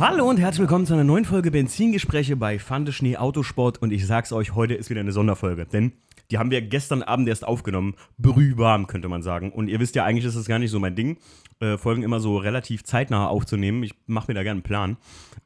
Hallo 0.00 0.28
und 0.28 0.38
herzlich 0.38 0.62
willkommen 0.62 0.86
zu 0.86 0.94
einer 0.94 1.04
neuen 1.04 1.24
Folge 1.24 1.52
Benzingespräche 1.52 2.34
bei 2.34 2.58
Fande 2.58 2.92
Schnee 2.92 3.16
Autosport 3.16 3.80
und 3.80 3.92
ich 3.92 4.04
sag's 4.08 4.32
euch, 4.32 4.52
heute 4.56 4.74
ist 4.74 4.90
wieder 4.90 5.00
eine 5.00 5.12
Sonderfolge, 5.12 5.66
denn 5.66 5.92
die 6.32 6.38
haben 6.38 6.50
wir 6.50 6.62
gestern 6.62 7.04
Abend 7.04 7.28
erst 7.28 7.46
aufgenommen, 7.46 7.94
brühwarm 8.18 8.88
könnte 8.88 9.08
man 9.08 9.22
sagen 9.22 9.52
und 9.52 9.68
ihr 9.68 9.78
wisst 9.78 9.94
ja, 9.94 10.04
eigentlich 10.04 10.24
ist 10.24 10.36
das 10.36 10.46
gar 10.46 10.58
nicht 10.58 10.72
so 10.72 10.80
mein 10.80 10.96
Ding, 10.96 11.18
äh, 11.60 11.78
Folgen 11.78 12.02
immer 12.02 12.18
so 12.18 12.38
relativ 12.38 12.82
zeitnah 12.82 13.28
aufzunehmen, 13.28 13.84
ich 13.84 13.94
mache 14.06 14.26
mir 14.28 14.34
da 14.34 14.42
gerne 14.42 14.58
einen 14.58 14.62
Plan, 14.64 14.96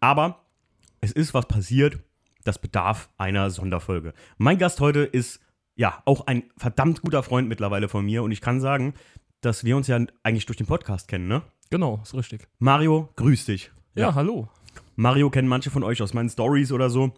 aber 0.00 0.40
es 1.02 1.12
ist 1.12 1.34
was 1.34 1.46
passiert, 1.46 1.98
das 2.44 2.58
bedarf 2.58 3.10
einer 3.18 3.50
Sonderfolge. 3.50 4.14
Mein 4.38 4.56
Gast 4.56 4.80
heute 4.80 5.00
ist 5.00 5.40
ja 5.76 6.02
auch 6.06 6.26
ein 6.26 6.44
verdammt 6.56 7.02
guter 7.02 7.22
Freund 7.22 7.50
mittlerweile 7.50 7.88
von 7.90 8.02
mir 8.02 8.22
und 8.22 8.32
ich 8.32 8.40
kann 8.40 8.62
sagen, 8.62 8.94
dass 9.42 9.64
wir 9.64 9.76
uns 9.76 9.88
ja 9.88 10.00
eigentlich 10.22 10.46
durch 10.46 10.56
den 10.56 10.66
Podcast 10.66 11.06
kennen, 11.06 11.28
ne? 11.28 11.42
Genau, 11.70 12.00
ist 12.02 12.14
richtig. 12.14 12.48
Mario, 12.58 13.10
grüß 13.16 13.44
dich. 13.44 13.70
Ja, 13.98 14.14
hallo. 14.14 14.48
Mario 14.96 15.30
kennen 15.30 15.48
manche 15.48 15.70
von 15.70 15.82
euch 15.82 16.00
aus 16.02 16.14
meinen 16.14 16.28
Stories 16.28 16.72
oder 16.72 16.90
so. 16.90 17.12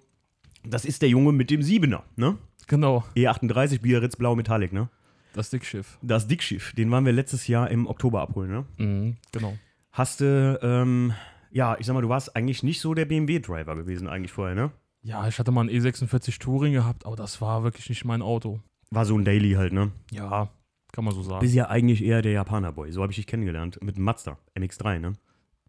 Das 0.64 0.84
ist 0.84 1.02
der 1.02 1.08
Junge 1.08 1.32
mit 1.32 1.50
dem 1.50 1.62
Siebener, 1.62 2.04
ne? 2.16 2.38
Genau, 2.66 3.04
E38 3.16 3.80
Biarritz 3.80 4.16
Blau 4.16 4.36
Metallic, 4.36 4.72
ne? 4.72 4.88
das 5.32 5.50
Dickschiff. 5.50 5.98
Das 6.02 6.26
Dickschiff, 6.26 6.72
den 6.72 6.90
waren 6.90 7.04
wir 7.04 7.12
letztes 7.12 7.46
Jahr 7.46 7.70
im 7.70 7.86
Oktober 7.86 8.20
abholen, 8.20 8.50
ne? 8.50 8.64
Mhm, 8.78 9.16
genau. 9.32 9.56
Hast 9.92 10.20
du, 10.20 10.58
ähm, 10.62 11.12
ja, 11.50 11.76
ich 11.78 11.86
sag 11.86 11.94
mal, 11.94 12.00
du 12.00 12.08
warst 12.08 12.36
eigentlich 12.36 12.62
nicht 12.62 12.80
so 12.80 12.94
der 12.94 13.04
BMW-Driver 13.04 13.76
gewesen 13.76 14.08
eigentlich 14.08 14.32
vorher, 14.32 14.54
ne? 14.54 14.70
Ja, 15.02 15.26
ich 15.26 15.38
hatte 15.38 15.50
mal 15.50 15.62
einen 15.62 15.70
E46 15.70 16.40
Touring 16.40 16.72
gehabt, 16.72 17.06
aber 17.06 17.16
das 17.16 17.40
war 17.40 17.62
wirklich 17.62 17.88
nicht 17.88 18.04
mein 18.04 18.22
Auto. 18.22 18.60
War 18.90 19.04
so 19.04 19.16
ein 19.16 19.24
Daily 19.24 19.52
halt, 19.52 19.72
ne? 19.72 19.92
Ja, 20.10 20.48
kann 20.92 21.04
man 21.04 21.14
so 21.14 21.22
sagen. 21.22 21.40
Bist 21.40 21.54
ja 21.54 21.68
eigentlich 21.68 22.04
eher 22.04 22.22
der 22.22 22.32
Japaner-Boy, 22.32 22.92
so 22.92 23.02
habe 23.02 23.12
ich 23.12 23.16
dich 23.16 23.26
kennengelernt. 23.26 23.78
Mit 23.82 23.96
dem 23.96 24.04
Mazda, 24.04 24.36
MX3, 24.56 24.98
ne? 24.98 25.12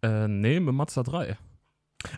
Äh, 0.02 0.28
nee, 0.28 0.60
mit 0.60 0.74
Mazda 0.74 1.02
3. 1.02 1.36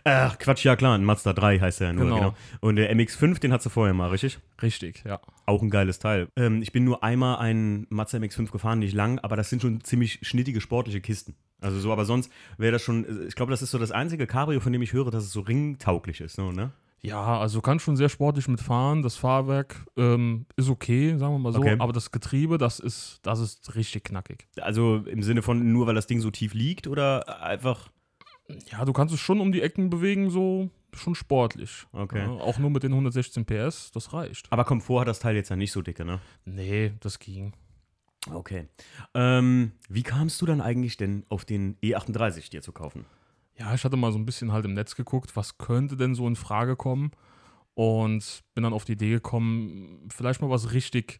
Ach, 0.03 0.39
Quatsch, 0.39 0.63
ja 0.65 0.75
klar, 0.75 0.97
ein 0.97 1.03
Mazda 1.05 1.33
3 1.33 1.59
heißt 1.59 1.81
er 1.81 1.87
ja 1.87 1.93
nur, 1.93 2.05
Genau. 2.05 2.15
genau. 2.15 2.35
Und 2.59 2.77
der 2.77 2.91
MX5, 2.95 3.39
den 3.39 3.53
hattest 3.53 3.67
du 3.67 3.69
vorher 3.69 3.93
mal, 3.93 4.09
richtig? 4.09 4.39
Richtig, 4.61 5.03
ja. 5.05 5.19
Auch 5.45 5.61
ein 5.61 5.69
geiles 5.69 5.99
Teil. 5.99 6.27
Ähm, 6.35 6.63
ich 6.63 6.71
bin 6.71 6.83
nur 6.85 7.03
einmal 7.03 7.37
einen 7.37 7.85
Mazda 7.89 8.17
MX5 8.17 8.51
gefahren, 8.51 8.79
nicht 8.79 8.95
lang, 8.95 9.19
aber 9.19 9.35
das 9.35 9.49
sind 9.51 9.61
schon 9.61 9.81
ziemlich 9.83 10.19
schnittige 10.23 10.59
sportliche 10.59 11.01
Kisten. 11.01 11.35
Also 11.61 11.79
so, 11.79 11.91
aber 11.91 12.05
sonst 12.05 12.31
wäre 12.57 12.71
das 12.71 12.81
schon, 12.81 13.05
äh, 13.05 13.27
ich 13.27 13.35
glaube, 13.35 13.51
das 13.51 13.61
ist 13.61 13.71
so 13.71 13.77
das 13.77 13.91
einzige 13.91 14.25
Cabrio, 14.25 14.59
von 14.59 14.73
dem 14.73 14.81
ich 14.81 14.91
höre, 14.93 15.11
dass 15.11 15.23
es 15.23 15.31
so 15.31 15.41
ringtauglich 15.41 16.19
ist, 16.19 16.37
ne? 16.39 16.71
Ja, 17.05 17.39
also 17.39 17.61
kann 17.61 17.79
schon 17.79 17.95
sehr 17.95 18.09
sportlich 18.09 18.47
mitfahren. 18.47 19.01
Das 19.01 19.15
Fahrwerk 19.15 19.85
ähm, 19.97 20.45
ist 20.55 20.69
okay, 20.69 21.17
sagen 21.17 21.33
wir 21.33 21.39
mal 21.39 21.53
so. 21.53 21.59
Okay. 21.59 21.75
Aber 21.79 21.93
das 21.93 22.11
Getriebe, 22.11 22.57
das 22.57 22.79
ist, 22.79 23.19
das 23.23 23.39
ist 23.39 23.75
richtig 23.75 24.03
knackig. 24.03 24.47
Also 24.59 24.97
im 24.97 25.23
Sinne 25.23 25.41
von 25.41 25.71
nur, 25.71 25.87
weil 25.87 25.95
das 25.95 26.07
Ding 26.07 26.19
so 26.19 26.31
tief 26.31 26.53
liegt 26.53 26.87
oder 26.87 27.41
einfach, 27.41 27.89
Ja, 28.71 28.85
du 28.85 28.93
kannst 28.93 29.13
es 29.13 29.19
schon 29.19 29.39
um 29.39 29.51
die 29.51 29.61
Ecken 29.61 29.89
bewegen, 29.89 30.29
so 30.29 30.69
schon 30.93 31.15
sportlich. 31.15 31.85
Okay. 31.91 32.19
Ja, 32.19 32.29
auch 32.29 32.57
nur 32.57 32.69
mit 32.69 32.83
den 32.83 32.91
116 32.93 33.45
PS, 33.45 33.91
das 33.91 34.13
reicht. 34.13 34.51
aber 34.51 34.63
Komfort 34.63 35.01
hat 35.01 35.07
das 35.07 35.19
Teil 35.19 35.35
jetzt 35.35 35.49
ja 35.49 35.55
nicht 35.55 35.71
so 35.71 35.81
dicke, 35.81 36.05
ne? 36.05 36.19
Nee, 36.45 36.93
das 37.01 37.19
ging. 37.19 37.53
Okay. 38.31 38.67
Ähm, 39.13 39.73
wie 39.89 40.03
kamst 40.03 40.41
du 40.41 40.45
dann 40.45 40.61
eigentlich 40.61 40.97
denn 40.97 41.25
auf 41.29 41.45
den 41.45 41.77
E38 41.81 42.49
dir 42.49 42.61
zu 42.61 42.71
kaufen? 42.71 43.05
Ja, 43.57 43.73
ich 43.73 43.83
hatte 43.83 43.97
mal 43.97 44.11
so 44.11 44.17
ein 44.17 44.25
bisschen 44.25 44.51
halt 44.51 44.65
im 44.65 44.73
Netz 44.73 44.95
geguckt, 44.95 45.35
was 45.35 45.57
könnte 45.57 45.95
denn 45.95 46.13
so 46.13 46.27
in 46.27 46.35
Frage 46.35 46.75
kommen 46.75 47.11
und 47.73 48.43
bin 48.53 48.63
dann 48.63 48.73
auf 48.73 48.85
die 48.85 48.93
Idee 48.93 49.11
gekommen, 49.11 50.09
vielleicht 50.13 50.41
mal 50.41 50.49
was 50.49 50.73
richtig, 50.73 51.19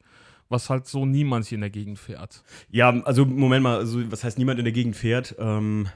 was 0.50 0.70
halt 0.70 0.88
so 0.88 1.06
niemand 1.06 1.46
hier 1.46 1.56
in 1.56 1.62
der 1.62 1.70
Gegend 1.70 1.98
fährt. 1.98 2.44
Ja, 2.70 2.90
also 3.04 3.26
Moment 3.26 3.64
mal, 3.64 3.78
also, 3.78 4.12
was 4.12 4.24
heißt 4.24 4.38
niemand 4.38 4.60
in 4.60 4.66
der 4.66 4.74
Gegend 4.74 4.96
fährt? 4.96 5.36
Ähm, 5.40 5.88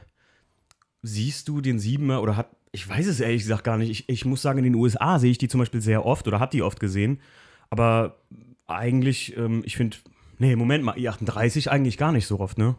siehst 1.01 1.47
du 1.47 1.61
den 1.61 1.79
Siebener 1.79 2.21
oder 2.21 2.37
hat, 2.37 2.49
ich 2.71 2.87
weiß 2.87 3.07
es 3.07 3.19
ehrlich 3.19 3.41
gesagt 3.41 3.63
gar 3.63 3.77
nicht, 3.77 3.89
ich, 3.89 4.07
ich 4.07 4.25
muss 4.25 4.41
sagen, 4.41 4.59
in 4.59 4.65
den 4.65 4.75
USA 4.75 5.19
sehe 5.19 5.31
ich 5.31 5.37
die 5.37 5.47
zum 5.47 5.59
Beispiel 5.59 5.81
sehr 5.81 6.05
oft 6.05 6.27
oder 6.27 6.39
habe 6.39 6.51
die 6.51 6.61
oft 6.61 6.79
gesehen, 6.79 7.19
aber 7.69 8.21
eigentlich, 8.67 9.35
ähm, 9.37 9.63
ich 9.65 9.75
finde, 9.75 9.97
nee, 10.37 10.55
Moment 10.55 10.83
mal, 10.83 10.95
E38 10.95 11.67
eigentlich 11.67 11.97
gar 11.97 12.11
nicht 12.11 12.27
so 12.27 12.39
oft, 12.39 12.57
ne? 12.57 12.75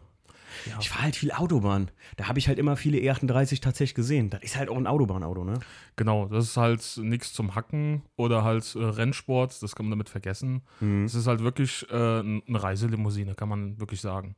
Ja. 0.69 0.77
Ich 0.79 0.89
fahre 0.89 1.03
halt 1.03 1.15
viel 1.15 1.31
Autobahn. 1.31 1.89
Da 2.17 2.27
habe 2.27 2.39
ich 2.39 2.47
halt 2.47 2.59
immer 2.59 2.75
viele 2.75 2.97
E38 2.99 3.61
tatsächlich 3.61 3.95
gesehen. 3.95 4.29
Das 4.29 4.41
ist 4.43 4.55
halt 4.57 4.69
auch 4.69 4.77
ein 4.77 4.87
Autobahnauto, 4.87 5.43
ne? 5.43 5.59
Genau, 5.95 6.27
das 6.27 6.45
ist 6.45 6.57
halt 6.57 6.97
nichts 7.01 7.33
zum 7.33 7.55
Hacken 7.55 8.01
oder 8.15 8.43
halt 8.43 8.75
äh, 8.75 8.83
Rennsport, 8.83 9.61
das 9.63 9.75
kann 9.75 9.85
man 9.85 9.91
damit 9.91 10.09
vergessen. 10.09 10.61
Es 11.05 11.15
ist 11.15 11.27
halt 11.27 11.41
wirklich 11.41 11.85
äh, 11.89 11.93
eine 11.95 12.41
Reiselimousine, 12.47 13.35
kann 13.35 13.49
man 13.49 13.79
wirklich 13.79 14.01
sagen. 14.01 14.35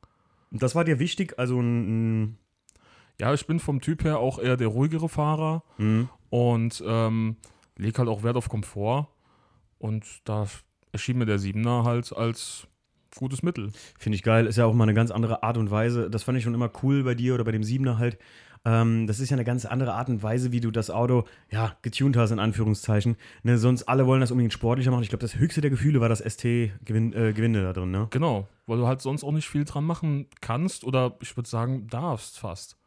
Das 0.50 0.74
war 0.74 0.84
dir 0.84 0.98
wichtig, 0.98 1.38
also 1.38 1.60
ein, 1.60 2.22
ein 2.22 2.38
Ja, 3.20 3.32
ich 3.34 3.46
bin 3.46 3.58
vom 3.60 3.80
Typ 3.80 4.04
her 4.04 4.18
auch 4.18 4.38
eher 4.38 4.56
der 4.56 4.68
ruhigere 4.68 5.08
Fahrer 5.08 5.62
Mhm. 5.78 6.08
und 6.30 6.82
ähm, 6.86 7.36
lege 7.76 7.98
halt 7.98 8.08
auch 8.08 8.22
Wert 8.22 8.36
auf 8.36 8.48
Komfort. 8.48 9.08
Und 9.78 10.04
da 10.24 10.46
erschien 10.92 11.18
mir 11.18 11.26
der 11.26 11.38
Siebener 11.38 11.84
halt 11.84 12.12
als 12.12 12.66
gutes 13.14 13.42
Mittel. 13.42 13.70
Finde 13.98 14.16
ich 14.16 14.22
geil. 14.22 14.46
Ist 14.46 14.56
ja 14.56 14.66
auch 14.66 14.74
mal 14.74 14.84
eine 14.84 14.94
ganz 14.94 15.10
andere 15.10 15.42
Art 15.42 15.58
und 15.58 15.70
Weise. 15.70 16.10
Das 16.10 16.22
fand 16.22 16.38
ich 16.38 16.44
schon 16.44 16.54
immer 16.54 16.70
cool 16.82 17.04
bei 17.04 17.14
dir 17.14 17.34
oder 17.34 17.44
bei 17.44 17.52
dem 17.52 17.64
Siebener 17.64 17.98
halt. 17.98 18.18
Ähm, 18.64 19.06
das 19.06 19.20
ist 19.20 19.30
ja 19.30 19.36
eine 19.36 19.44
ganz 19.44 19.66
andere 19.66 19.92
Art 19.92 20.08
und 20.08 20.22
Weise, 20.22 20.50
wie 20.52 20.60
du 20.60 20.70
das 20.70 20.90
Auto, 20.90 21.24
ja, 21.50 21.76
getuned 21.82 22.16
hast, 22.16 22.30
in 22.30 22.38
Anführungszeichen. 22.38 23.16
Ne, 23.42 23.58
sonst 23.58 23.84
alle 23.84 24.06
wollen 24.06 24.20
das 24.20 24.30
unbedingt 24.30 24.54
sportlicher 24.54 24.90
machen. 24.90 25.02
Ich 25.02 25.10
glaube, 25.10 25.22
das 25.22 25.36
höchste 25.36 25.60
der 25.60 25.70
Gefühle 25.70 26.00
war 26.00 26.08
das 26.08 26.20
ST-Gewinde 26.20 27.28
äh, 27.28 27.32
Gewinde 27.32 27.62
da 27.62 27.72
drin, 27.72 27.90
ne? 27.90 28.08
Genau, 28.10 28.48
weil 28.66 28.78
du 28.78 28.86
halt 28.86 29.02
sonst 29.02 29.22
auch 29.22 29.32
nicht 29.32 29.48
viel 29.48 29.64
dran 29.64 29.84
machen 29.84 30.26
kannst 30.40 30.84
oder 30.84 31.16
ich 31.20 31.36
würde 31.36 31.48
sagen, 31.48 31.86
darfst 31.88 32.38
fast. 32.38 32.78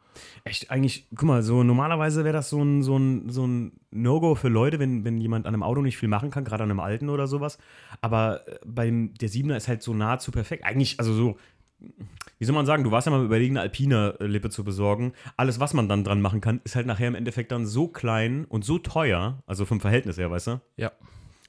Echt, 0.43 0.71
eigentlich, 0.71 1.07
guck 1.15 1.27
mal, 1.27 1.43
so 1.43 1.63
normalerweise 1.63 2.23
wäre 2.23 2.33
das 2.33 2.49
so 2.49 2.61
ein, 2.61 2.83
so 2.83 2.97
ein, 2.97 3.29
so 3.29 3.45
ein 3.45 3.73
No-Go 3.91 4.35
für 4.35 4.49
Leute, 4.49 4.79
wenn, 4.79 5.03
wenn 5.03 5.19
jemand 5.19 5.45
an 5.45 5.53
einem 5.53 5.63
Auto 5.63 5.81
nicht 5.81 5.97
viel 5.97 6.09
machen 6.09 6.31
kann, 6.31 6.43
gerade 6.43 6.63
an 6.63 6.71
einem 6.71 6.79
alten 6.79 7.09
oder 7.09 7.27
sowas. 7.27 7.57
Aber 8.01 8.47
äh, 8.47 8.59
beim 8.65 9.13
der 9.15 9.29
Siebener 9.29 9.57
ist 9.57 9.67
halt 9.67 9.83
so 9.83 9.93
nahezu 9.93 10.31
perfekt. 10.31 10.63
Eigentlich, 10.63 10.99
also 10.99 11.13
so, 11.13 11.37
wie 12.39 12.45
soll 12.45 12.55
man 12.55 12.65
sagen, 12.65 12.83
du 12.83 12.91
warst 12.91 13.07
ja 13.07 13.11
mal 13.11 13.23
überlegen, 13.23 13.57
eine 13.57 13.61
Alpina-Lippe 13.61 14.49
zu 14.49 14.63
besorgen. 14.63 15.13
Alles, 15.37 15.59
was 15.59 15.73
man 15.73 15.89
dann 15.89 16.03
dran 16.03 16.21
machen 16.21 16.41
kann, 16.41 16.61
ist 16.63 16.75
halt 16.75 16.87
nachher 16.87 17.07
im 17.07 17.15
Endeffekt 17.15 17.51
dann 17.51 17.65
so 17.65 17.87
klein 17.87 18.45
und 18.45 18.63
so 18.65 18.77
teuer, 18.79 19.43
also 19.47 19.65
vom 19.65 19.79
Verhältnis 19.79 20.17
her, 20.17 20.31
weißt 20.31 20.47
du? 20.47 20.61
Ja. 20.75 20.91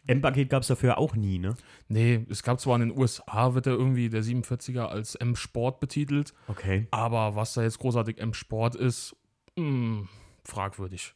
M-Paket 0.08 0.50
gab 0.50 0.62
es 0.62 0.68
dafür 0.68 0.98
auch 0.98 1.14
nie, 1.14 1.38
ne? 1.38 1.54
Nee, 1.88 2.26
es 2.28 2.42
gab 2.42 2.60
zwar 2.60 2.80
in 2.80 2.88
den 2.88 2.98
USA, 2.98 3.54
wird 3.54 3.66
er 3.66 3.74
irgendwie 3.74 4.08
der 4.08 4.24
47er 4.24 4.86
als 4.86 5.14
M-Sport 5.14 5.78
betitelt, 5.80 6.34
Okay. 6.48 6.88
aber 6.90 7.36
was 7.36 7.54
da 7.54 7.62
jetzt 7.62 7.78
großartig 7.78 8.18
M-Sport 8.18 8.74
ist, 8.74 9.14
mh, 9.56 10.08
fragwürdig. 10.44 11.14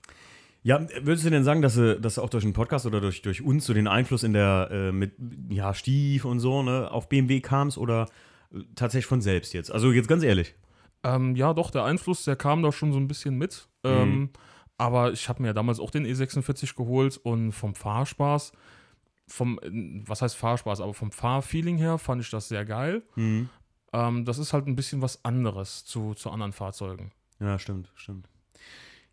Ja, 0.64 0.86
würdest 1.02 1.26
du 1.26 1.30
denn 1.30 1.42
sagen, 1.42 1.60
dass 1.60 1.74
du, 1.74 2.00
dass 2.00 2.14
du 2.14 2.22
auch 2.22 2.30
durch 2.30 2.44
den 2.44 2.52
Podcast 2.52 2.86
oder 2.86 3.00
durch, 3.00 3.22
durch 3.22 3.42
uns 3.42 3.66
so 3.66 3.74
den 3.74 3.88
Einfluss 3.88 4.22
in 4.22 4.32
der, 4.32 4.68
äh, 4.70 4.92
mit, 4.92 5.14
ja, 5.48 5.74
Stief 5.74 6.24
und 6.24 6.38
so, 6.38 6.62
ne, 6.62 6.88
auf 6.90 7.08
BMW 7.08 7.40
kamst 7.40 7.78
oder 7.78 8.06
äh, 8.54 8.60
tatsächlich 8.76 9.06
von 9.06 9.20
selbst 9.20 9.54
jetzt? 9.54 9.72
Also 9.72 9.90
jetzt 9.90 10.06
ganz 10.06 10.22
ehrlich. 10.22 10.54
Ähm, 11.02 11.34
ja, 11.34 11.52
doch, 11.52 11.72
der 11.72 11.82
Einfluss, 11.84 12.22
der 12.24 12.36
kam 12.36 12.62
da 12.62 12.70
schon 12.70 12.92
so 12.92 12.98
ein 12.98 13.08
bisschen 13.08 13.36
mit. 13.36 13.66
Ähm, 13.82 14.30
aber 14.78 15.10
ich 15.12 15.28
habe 15.28 15.42
mir 15.42 15.48
ja 15.48 15.52
damals 15.52 15.80
auch 15.80 15.90
den 15.90 16.06
E46 16.06 16.76
geholt 16.76 17.16
und 17.16 17.50
vom 17.50 17.74
Fahrspaß, 17.74 18.52
vom, 19.32 19.58
äh, 19.62 20.02
was 20.06 20.22
heißt 20.22 20.36
Fahrspaß, 20.36 20.80
aber 20.80 20.94
vom 20.94 21.10
Fahrfeeling 21.10 21.78
her 21.78 21.98
fand 21.98 22.22
ich 22.22 22.30
das 22.30 22.48
sehr 22.48 22.64
geil. 22.64 23.02
Mhm. 23.16 23.48
Ähm, 23.92 24.24
das 24.24 24.38
ist 24.38 24.52
halt 24.52 24.66
ein 24.66 24.76
bisschen 24.76 25.02
was 25.02 25.24
anderes 25.24 25.84
zu, 25.84 26.14
zu 26.14 26.30
anderen 26.30 26.52
Fahrzeugen. 26.52 27.12
Ja, 27.40 27.58
stimmt, 27.58 27.90
stimmt. 27.94 28.28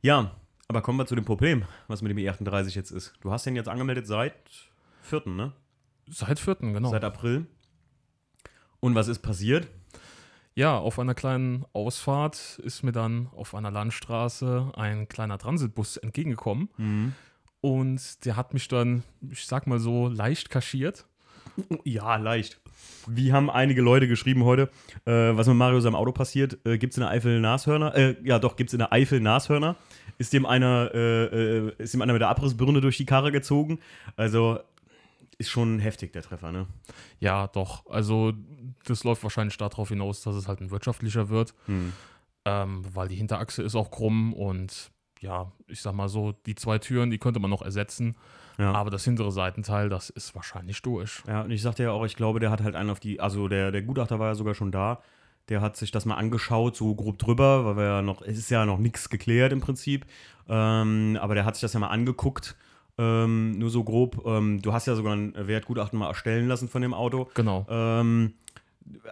Ja, 0.02 0.36
aber 0.68 0.82
kommen 0.82 1.00
wir 1.00 1.06
zu 1.06 1.16
dem 1.16 1.26
Problem, 1.26 1.64
was 1.88 2.02
mit 2.02 2.12
dem 2.12 2.18
E38 2.18 2.76
jetzt 2.76 2.92
ist. 2.92 3.14
Du 3.22 3.32
hast 3.32 3.46
den 3.46 3.56
jetzt 3.56 3.70
angemeldet 3.70 4.08
seit 4.08 4.36
4., 5.02 5.24
ne? 5.26 5.54
Seit 6.08 6.40
vierten, 6.40 6.74
genau. 6.74 6.90
Seit 6.90 7.04
April. 7.04 7.46
Und 8.80 8.96
was 8.96 9.08
ist 9.08 9.20
passiert? 9.20 9.68
Ja, 10.56 10.78
auf 10.78 11.00
einer 11.00 11.14
kleinen 11.14 11.66
Ausfahrt 11.74 12.60
ist 12.64 12.84
mir 12.84 12.92
dann 12.92 13.30
auf 13.36 13.54
einer 13.54 13.72
Landstraße 13.72 14.72
ein 14.76 15.08
kleiner 15.08 15.38
Transitbus 15.38 15.98
entgegengekommen. 15.98 16.70
Mhm. 16.78 17.14
Und 17.62 18.26
der 18.26 18.36
hat 18.36 18.54
mich 18.54 18.68
dann, 18.68 19.04
ich 19.30 19.46
sag 19.46 19.68
mal 19.68 19.80
so, 19.80 20.08
leicht 20.08 20.50
kaschiert. 20.50 21.06
Ja, 21.84 22.16
leicht. 22.16 22.60
Wie 23.08 23.34
haben 23.34 23.50
einige 23.50 23.82
Leute 23.82 24.08
geschrieben 24.08 24.44
heute, 24.46 24.70
äh, 25.06 25.12
was 25.36 25.48
mit 25.48 25.58
Mario 25.58 25.80
seinem 25.82 25.96
Auto 25.96 26.12
passiert? 26.12 26.58
Äh, 26.66 26.78
gibt 26.78 26.94
es 26.94 26.98
in 26.98 27.02
der 27.02 27.10
Eifel 27.10 27.42
Nashörner? 27.42 27.96
Äh, 27.96 28.16
ja, 28.24 28.40
doch, 28.40 28.56
gibt 28.56 28.70
es 28.70 28.74
in 28.74 28.80
der 28.80 28.94
Eifel 28.94 29.20
Nashörner? 29.20 29.76
Ist 30.18 30.32
dem 30.32 30.46
einer, 30.46 30.92
äh, 30.94 31.26
äh, 31.26 31.74
ist 31.78 31.94
dem 31.94 32.02
einer 32.02 32.14
mit 32.14 32.22
der 32.22 32.30
Abrissbirne 32.30 32.82
durch 32.82 32.98
die 32.98 33.06
Karre 33.06 33.32
gezogen? 33.32 33.80
Also 34.16 34.60
ist 35.38 35.50
schon 35.50 35.80
heftig, 35.80 36.12
der 36.14 36.22
Treffer, 36.22 36.52
ne? 36.52 36.68
Ja, 37.20 37.48
doch. 37.48 37.86
Also, 37.90 38.34
das 38.84 39.06
läuft 39.06 39.24
wahrscheinlich 39.24 39.58
darauf 39.58 39.90
hinaus, 39.90 40.22
dass 40.22 40.36
es 40.36 40.48
halt 40.48 40.60
ein 40.60 40.70
wirtschaftlicher 40.70 41.30
wird. 41.30 41.54
Hm. 41.66 41.94
Ähm, 42.46 42.84
weil 42.94 43.08
die 43.08 43.16
Hinterachse 43.16 43.64
ist 43.64 43.76
auch 43.76 43.90
krumm 43.90 44.34
und 44.34 44.92
ja, 45.20 45.52
ich 45.68 45.82
sag 45.82 45.94
mal 45.94 46.10
so, 46.10 46.34
die 46.46 46.56
zwei 46.56 46.78
Türen, 46.80 47.12
die 47.12 47.18
könnte 47.18 47.40
man 47.40 47.50
noch 47.50 47.62
ersetzen. 47.62 48.16
Ja. 48.58 48.74
Aber 48.74 48.90
das 48.90 49.04
hintere 49.06 49.32
Seitenteil, 49.32 49.90
das 49.90 50.10
ist 50.10 50.36
wahrscheinlich 50.36 50.82
durch. 50.82 51.22
Ja, 51.28 51.42
und 51.44 51.52
ich 51.52 51.62
sagte 51.62 51.84
ja 51.84 51.92
auch, 51.92 52.06
ich 52.06 52.16
glaube, 52.16 52.40
der 52.40 52.52
hat 52.52 52.62
halt 52.62 52.76
einen 52.76 52.90
auf 52.90 53.00
die, 53.00 53.20
also 53.20 53.48
der, 53.48 53.72
der 53.72 53.82
Gutachter 53.82 54.20
war 54.20 54.28
ja 54.28 54.36
sogar 54.36 54.54
schon 54.54 54.72
da. 54.72 55.02
Der 55.48 55.62
hat 55.62 55.78
sich 55.78 55.92
das 55.92 56.06
mal 56.06 56.16
angeschaut, 56.16 56.76
so 56.76 56.94
grob 56.94 57.18
drüber, 57.18 57.66
weil 57.66 57.78
wir 57.78 57.84
ja 57.86 58.02
noch, 58.02 58.22
es 58.22 58.38
ist 58.38 58.52
ja 58.52 58.66
noch 58.66 58.78
nichts 58.78 59.10
geklärt 59.10 59.52
im 59.54 59.62
Prinzip. 59.62 60.06
Ähm, 60.48 61.18
aber 61.22 61.36
der 61.36 61.46
hat 61.46 61.56
sich 61.56 61.62
das 61.62 61.74
ja 61.74 61.80
mal 61.80 61.88
angeguckt. 61.88 62.56
Ähm, 62.98 63.58
nur 63.58 63.70
so 63.70 63.84
grob. 63.84 64.26
Ähm, 64.26 64.62
du 64.62 64.74
hast 64.74 64.86
ja 64.88 64.96
sogar 64.96 65.16
ein 65.16 65.34
Wertgutachten 65.36 65.98
mal 65.98 66.08
erstellen 66.10 66.48
lassen 66.48 66.68
von 66.68 66.82
dem 66.82 66.94
Auto. 66.94 67.30
Genau. 67.34 67.66
Ähm, 67.70 68.34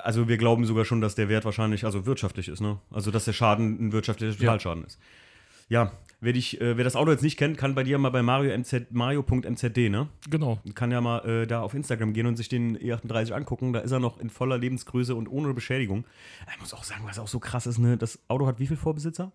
also 0.04 0.28
wir 0.28 0.38
glauben 0.38 0.66
sogar 0.66 0.84
schon, 0.84 1.00
dass 1.00 1.16
der 1.16 1.30
Wert 1.30 1.46
wahrscheinlich 1.46 1.86
also 1.86 2.06
wirtschaftlich 2.06 2.50
ist, 2.50 2.60
ne? 2.60 2.80
Also 2.92 3.12
dass 3.12 3.26
der 3.26 3.34
Schaden 3.34 3.88
ein 3.88 3.92
wirtschaftlicher 3.94 4.34
Ja. 4.34 4.38
Totalschaden 4.40 4.84
ist. 4.84 5.00
Ja, 5.70 5.92
wer, 6.22 6.34
dich, 6.34 6.62
äh, 6.62 6.78
wer 6.78 6.84
das 6.84 6.96
Auto 6.96 7.12
jetzt 7.12 7.24
nicht 7.24 7.38
kennt, 7.38 7.58
kann 7.58 7.76
bei 7.76 7.84
dir 7.84 7.98
mal 7.98 8.10
bei 8.10 8.22
Mario 8.22 8.58
MZ, 8.58 8.88
mario.mzd, 8.92 9.90
ne? 9.90 10.08
Genau. 10.30 10.60
Kann 10.76 10.92
ja 10.92 11.02
mal 11.02 11.20
äh, 11.26 11.48
da 11.48 11.62
auf 11.62 11.74
Instagram 11.74 12.14
gehen 12.14 12.26
und 12.26 12.38
sich 12.38 12.50
den 12.50 12.78
E38 12.78 13.32
angucken. 13.32 13.74
Da 13.74 13.80
ist 13.80 13.92
er 13.92 14.00
noch 14.00 14.20
in 14.20 14.30
voller 14.30 14.58
Lebensgröße 14.58 15.16
und 15.16 15.28
ohne 15.28 15.54
Beschädigung. 15.54 16.06
Ich 16.54 16.60
muss 16.60 16.74
auch 16.74 16.84
sagen, 16.84 17.04
was 17.06 17.20
auch 17.20 17.28
so 17.28 17.40
krass 17.40 17.68
ist, 17.68 17.80
ne? 17.80 17.98
Das 17.98 18.20
Auto 18.28 18.48
hat 18.48 18.60
wie 18.60 18.68
viele 18.68 18.80
Vorbesitzer? 18.80 19.32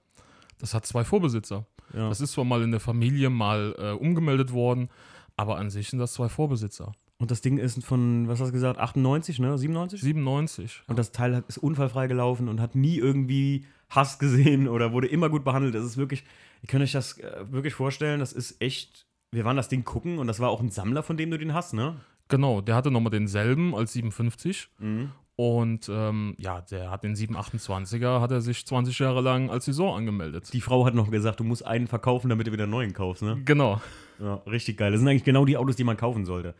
Das 0.58 0.74
hat 0.74 0.86
zwei 0.86 1.04
Vorbesitzer. 1.04 1.66
Ja. 1.92 2.08
Das 2.08 2.20
ist 2.20 2.32
zwar 2.32 2.44
mal 2.44 2.62
in 2.62 2.70
der 2.70 2.80
Familie 2.80 3.30
mal 3.30 3.74
äh, 3.78 3.90
umgemeldet 3.90 4.52
worden, 4.52 4.88
aber 5.36 5.58
an 5.58 5.70
sich 5.70 5.88
sind 5.88 5.98
das 5.98 6.14
zwei 6.14 6.28
Vorbesitzer. 6.28 6.92
Und 7.18 7.30
das 7.30 7.40
Ding 7.40 7.58
ist 7.58 7.84
von, 7.84 8.26
was 8.26 8.40
hast 8.40 8.48
du 8.48 8.52
gesagt, 8.52 8.80
98, 8.80 9.38
ne? 9.38 9.56
97? 9.56 10.00
97. 10.00 10.82
Und 10.88 10.98
das 10.98 11.12
Teil 11.12 11.36
hat, 11.36 11.46
ist 11.46 11.58
unfallfrei 11.58 12.08
gelaufen 12.08 12.48
und 12.48 12.60
hat 12.60 12.74
nie 12.74 12.96
irgendwie 12.96 13.64
Hass 13.94 14.18
gesehen 14.18 14.68
oder 14.68 14.92
wurde 14.92 15.06
immer 15.06 15.28
gut 15.28 15.44
behandelt. 15.44 15.74
Das 15.74 15.84
ist 15.84 15.96
wirklich, 15.96 16.24
ihr 16.62 16.68
könnt 16.68 16.82
euch 16.82 16.92
das 16.92 17.18
äh, 17.18 17.44
wirklich 17.50 17.74
vorstellen, 17.74 18.20
das 18.20 18.32
ist 18.32 18.60
echt. 18.60 19.06
Wir 19.30 19.46
waren 19.46 19.56
das 19.56 19.68
Ding 19.68 19.84
gucken 19.84 20.18
und 20.18 20.26
das 20.26 20.40
war 20.40 20.50
auch 20.50 20.60
ein 20.60 20.70
Sammler, 20.70 21.02
von 21.02 21.16
dem 21.16 21.30
du 21.30 21.38
den 21.38 21.54
hast, 21.54 21.72
ne? 21.72 21.96
Genau, 22.28 22.60
der 22.60 22.74
hatte 22.74 22.90
nochmal 22.90 23.10
denselben 23.10 23.74
als 23.74 23.94
57. 23.94 24.68
Mhm. 24.78 25.12
Und 25.36 25.88
ähm, 25.88 26.34
ja, 26.38 26.60
der 26.60 26.90
hat 26.90 27.04
den 27.04 27.14
728er, 27.14 28.20
hat 28.20 28.30
er 28.30 28.42
sich 28.42 28.66
20 28.66 28.98
Jahre 28.98 29.22
lang 29.22 29.50
als 29.50 29.64
Saison 29.64 29.96
angemeldet. 29.96 30.52
Die 30.52 30.60
Frau 30.60 30.84
hat 30.84 30.94
noch 30.94 31.10
gesagt, 31.10 31.40
du 31.40 31.44
musst 31.44 31.64
einen 31.66 31.86
verkaufen, 31.86 32.28
damit 32.28 32.46
du 32.46 32.52
wieder 32.52 32.64
einen 32.64 32.72
neuen 32.72 32.92
kaufst, 32.92 33.22
ne? 33.22 33.40
Genau. 33.44 33.80
Ja, 34.20 34.34
richtig 34.46 34.76
geil. 34.76 34.92
Das 34.92 35.00
sind 35.00 35.08
eigentlich 35.08 35.24
genau 35.24 35.44
die 35.46 35.56
Autos, 35.56 35.76
die 35.76 35.84
man 35.84 35.96
kaufen 35.96 36.26
sollte. 36.26 36.54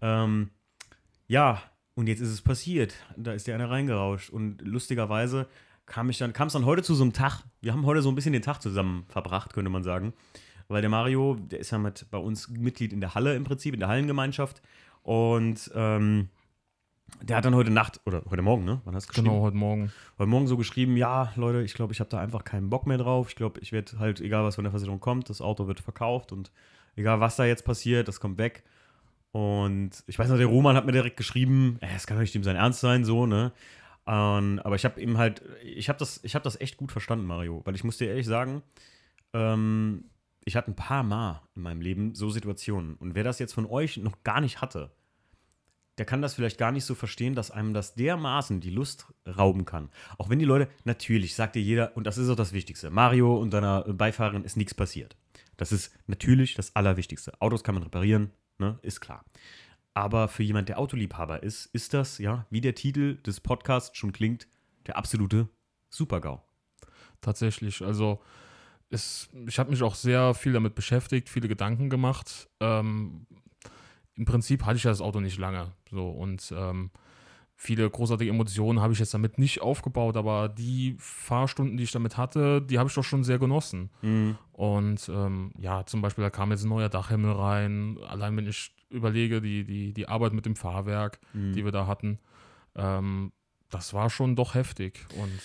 Ähm, 0.00 0.50
ja, 1.26 1.60
und 1.94 2.06
jetzt 2.06 2.20
ist 2.20 2.30
es 2.30 2.42
passiert. 2.42 2.94
Da 3.16 3.32
ist 3.32 3.46
dir 3.46 3.54
einer 3.54 3.70
reingerauscht. 3.70 4.30
Und 4.30 4.62
lustigerweise 4.62 5.46
kam 5.92 6.08
ich 6.08 6.16
dann, 6.16 6.32
kam 6.32 6.46
es 6.46 6.54
dann 6.54 6.64
heute 6.64 6.82
zu 6.82 6.94
so 6.94 7.04
einem 7.04 7.12
Tag. 7.12 7.42
Wir 7.60 7.72
haben 7.72 7.84
heute 7.84 8.00
so 8.00 8.08
ein 8.08 8.14
bisschen 8.14 8.32
den 8.32 8.40
Tag 8.40 8.62
zusammen 8.62 9.04
verbracht, 9.08 9.52
könnte 9.52 9.70
man 9.70 9.84
sagen. 9.84 10.14
Weil 10.68 10.80
der 10.80 10.88
Mario, 10.88 11.34
der 11.34 11.60
ist 11.60 11.70
ja 11.70 11.76
mit 11.76 12.06
bei 12.10 12.16
uns 12.16 12.48
Mitglied 12.48 12.94
in 12.94 13.02
der 13.02 13.14
Halle 13.14 13.36
im 13.36 13.44
Prinzip, 13.44 13.74
in 13.74 13.80
der 13.80 13.90
Hallengemeinschaft. 13.90 14.62
Und 15.02 15.70
ähm, 15.74 16.30
der 17.20 17.36
hat 17.36 17.44
dann 17.44 17.54
heute 17.54 17.70
Nacht, 17.70 18.00
oder 18.06 18.22
heute 18.30 18.40
Morgen, 18.40 18.64
ne? 18.64 18.80
Wann 18.86 18.94
hast 18.94 19.04
du 19.04 19.08
geschrieben? 19.08 19.28
Genau, 19.28 19.42
heute 19.42 19.56
Morgen. 19.56 19.92
heute 20.18 20.30
Morgen 20.30 20.46
so 20.46 20.56
geschrieben, 20.56 20.96
ja, 20.96 21.30
Leute, 21.36 21.60
ich 21.60 21.74
glaube, 21.74 21.92
ich 21.92 22.00
habe 22.00 22.08
da 22.08 22.20
einfach 22.20 22.44
keinen 22.44 22.70
Bock 22.70 22.86
mehr 22.86 22.96
drauf. 22.96 23.28
Ich 23.28 23.36
glaube, 23.36 23.60
ich 23.60 23.72
werde 23.72 23.98
halt, 23.98 24.22
egal 24.22 24.44
was 24.44 24.54
von 24.54 24.64
der 24.64 24.70
Versicherung 24.70 25.00
kommt, 25.00 25.28
das 25.28 25.42
Auto 25.42 25.66
wird 25.66 25.80
verkauft 25.80 26.32
und 26.32 26.52
egal 26.96 27.20
was 27.20 27.36
da 27.36 27.44
jetzt 27.44 27.66
passiert, 27.66 28.08
das 28.08 28.18
kommt 28.18 28.38
weg. 28.38 28.64
Und 29.32 29.90
ich 30.06 30.18
weiß 30.18 30.30
noch, 30.30 30.38
der 30.38 30.46
Roman 30.46 30.74
hat 30.74 30.86
mir 30.86 30.92
direkt 30.92 31.18
geschrieben, 31.18 31.76
es 31.80 32.06
kann 32.06 32.16
doch 32.16 32.22
nicht 32.22 32.34
ihm 32.34 32.44
sein 32.44 32.56
Ernst 32.56 32.80
sein, 32.80 33.04
so, 33.04 33.26
ne? 33.26 33.52
Ähm, 34.06 34.60
aber 34.64 34.74
ich 34.74 34.84
habe 34.84 35.00
ihm 35.00 35.18
halt, 35.18 35.42
ich 35.62 35.88
habe 35.88 35.98
das, 35.98 36.20
ich 36.24 36.34
hab 36.34 36.42
das 36.42 36.60
echt 36.60 36.76
gut 36.76 36.92
verstanden, 36.92 37.26
Mario, 37.26 37.62
weil 37.64 37.74
ich 37.74 37.84
muss 37.84 37.98
dir 37.98 38.08
ehrlich 38.08 38.26
sagen, 38.26 38.62
ähm, 39.32 40.04
ich 40.44 40.56
hatte 40.56 40.70
ein 40.70 40.76
paar 40.76 41.02
Mal 41.02 41.42
in 41.54 41.62
meinem 41.62 41.80
Leben 41.80 42.14
so 42.14 42.30
Situationen. 42.30 42.94
Und 42.96 43.14
wer 43.14 43.24
das 43.24 43.38
jetzt 43.38 43.52
von 43.52 43.66
euch 43.66 43.98
noch 43.98 44.22
gar 44.24 44.40
nicht 44.40 44.60
hatte, 44.60 44.90
der 45.98 46.06
kann 46.06 46.22
das 46.22 46.34
vielleicht 46.34 46.58
gar 46.58 46.72
nicht 46.72 46.84
so 46.84 46.94
verstehen, 46.94 47.34
dass 47.34 47.50
einem 47.50 47.74
das 47.74 47.94
dermaßen 47.94 48.60
die 48.60 48.70
Lust 48.70 49.06
rauben 49.26 49.64
kann. 49.64 49.90
Auch 50.18 50.30
wenn 50.30 50.38
die 50.38 50.44
Leute, 50.44 50.68
natürlich, 50.84 51.34
sagt 51.34 51.54
dir 51.54 51.62
jeder, 51.62 51.96
und 51.96 52.06
das 52.06 52.18
ist 52.18 52.28
auch 52.28 52.36
das 52.36 52.52
Wichtigste, 52.52 52.90
Mario 52.90 53.36
und 53.36 53.52
deiner 53.52 53.82
Beifahrerin 53.82 54.44
ist 54.44 54.56
nichts 54.56 54.74
passiert. 54.74 55.16
Das 55.58 55.70
ist 55.70 55.94
natürlich 56.06 56.54
das 56.54 56.74
Allerwichtigste. 56.74 57.40
Autos 57.40 57.62
kann 57.62 57.74
man 57.74 57.84
reparieren, 57.84 58.30
ne, 58.58 58.78
ist 58.82 59.00
klar. 59.00 59.24
Aber 59.94 60.28
für 60.28 60.42
jemand, 60.42 60.68
der 60.68 60.78
Autoliebhaber 60.78 61.42
ist, 61.42 61.66
ist 61.66 61.92
das, 61.92 62.18
ja, 62.18 62.46
wie 62.50 62.60
der 62.60 62.74
Titel 62.74 63.16
des 63.22 63.40
Podcasts 63.40 63.96
schon 63.96 64.12
klingt, 64.12 64.48
der 64.86 64.96
absolute 64.96 65.48
Supergau. 65.90 66.42
Tatsächlich. 67.20 67.82
Also 67.82 68.20
es, 68.88 69.28
ich 69.46 69.58
habe 69.58 69.70
mich 69.70 69.82
auch 69.82 69.94
sehr 69.94 70.34
viel 70.34 70.52
damit 70.52 70.74
beschäftigt, 70.74 71.28
viele 71.28 71.48
Gedanken 71.48 71.90
gemacht. 71.90 72.48
Ähm, 72.60 73.26
Im 74.14 74.24
Prinzip 74.24 74.64
hatte 74.64 74.76
ich 74.76 74.84
ja 74.84 74.90
das 74.90 75.00
Auto 75.00 75.20
nicht 75.20 75.38
lange. 75.38 75.72
So 75.90 76.08
und 76.08 76.52
ähm, 76.56 76.90
viele 77.54 77.88
großartige 77.88 78.30
Emotionen 78.30 78.80
habe 78.80 78.92
ich 78.92 78.98
jetzt 78.98 79.14
damit 79.14 79.38
nicht 79.38 79.60
aufgebaut, 79.62 80.16
aber 80.16 80.48
die 80.48 80.96
Fahrstunden, 80.98 81.76
die 81.76 81.84
ich 81.84 81.92
damit 81.92 82.16
hatte, 82.16 82.60
die 82.60 82.78
habe 82.78 82.88
ich 82.88 82.94
doch 82.94 83.04
schon 83.04 83.24
sehr 83.24 83.38
genossen. 83.38 83.90
Und 84.52 85.08
ähm, 85.08 85.52
ja, 85.58 85.86
zum 85.86 86.02
Beispiel, 86.02 86.24
da 86.24 86.30
kam 86.30 86.50
jetzt 86.50 86.64
ein 86.64 86.70
neuer 86.70 86.88
Dachhimmel 86.88 87.32
rein. 87.32 87.98
Allein 88.08 88.36
wenn 88.36 88.48
ich 88.48 88.74
überlege, 88.92 89.40
die, 89.40 89.64
die, 89.64 89.92
die 89.92 90.08
Arbeit 90.08 90.32
mit 90.32 90.46
dem 90.46 90.56
Fahrwerk, 90.56 91.18
die 91.54 91.64
wir 91.64 91.72
da 91.72 91.86
hatten, 91.86 92.18
ähm, 92.74 93.32
das 93.70 93.94
war 93.94 94.10
schon 94.10 94.36
doch 94.36 94.54
heftig. 94.54 95.06
Und 95.20 95.40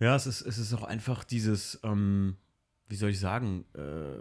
Ja, 0.00 0.16
es 0.16 0.26
ist, 0.26 0.40
es 0.40 0.58
ist 0.58 0.72
auch 0.74 0.82
einfach 0.82 1.22
dieses, 1.24 1.78
ähm, 1.84 2.36
wie 2.88 2.96
soll 2.96 3.10
ich 3.10 3.20
sagen, 3.20 3.64
äh, 3.74 4.18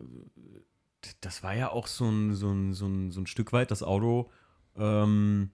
das 1.21 1.41
war 1.41 1.55
ja 1.55 1.71
auch 1.71 1.87
so 1.87 2.09
ein, 2.09 2.35
so 2.35 2.51
ein, 2.51 2.73
so 2.73 2.85
ein, 2.87 3.11
so 3.11 3.21
ein 3.21 3.27
Stück 3.27 3.53
weit 3.53 3.71
das 3.71 3.81
Auto, 3.83 4.29
ähm, 4.75 5.51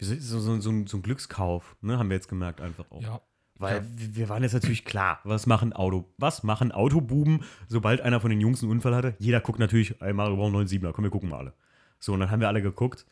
so, 0.00 0.40
so, 0.40 0.60
so, 0.60 0.70
ein, 0.70 0.86
so 0.86 0.96
ein 0.96 1.02
Glückskauf, 1.02 1.76
ne, 1.80 1.98
haben 1.98 2.08
wir 2.08 2.16
jetzt 2.16 2.28
gemerkt 2.28 2.60
einfach 2.60 2.90
auch. 2.90 3.02
ja, 3.02 3.20
Weil 3.58 3.76
Ja. 3.78 3.84
wir- 4.14 4.28
waren 4.28 4.42
jetzt 4.42 4.52
natürlich 4.52 4.84
klar, 4.84 5.20
was 5.24 5.46
machen 5.46 5.72
Auto, 5.72 6.06
was 6.18 6.42
machen 6.42 6.72
Autobuben, 6.72 7.40
sobald 7.68 8.00
einer 8.02 8.20
von 8.20 8.30
den 8.30 8.40
Jungs 8.40 8.62
einen 8.62 8.70
Unfall 8.72 8.94
hatte? 8.94 9.14
Jeder 9.18 9.40
guckt 9.40 9.58
natürlich, 9.58 10.00
ey 10.02 10.12
Mario 10.12 10.34
einen 10.44 10.54
9,7er, 10.54 10.92
komm, 10.92 11.04
wir 11.04 11.10
gucken 11.10 11.30
mal 11.30 11.38
alle. 11.38 11.52
So, 11.98 12.12
und 12.12 12.20
dann 12.20 12.30
haben 12.30 12.40
wir 12.40 12.48
alle 12.48 12.60
geguckt. 12.62 13.06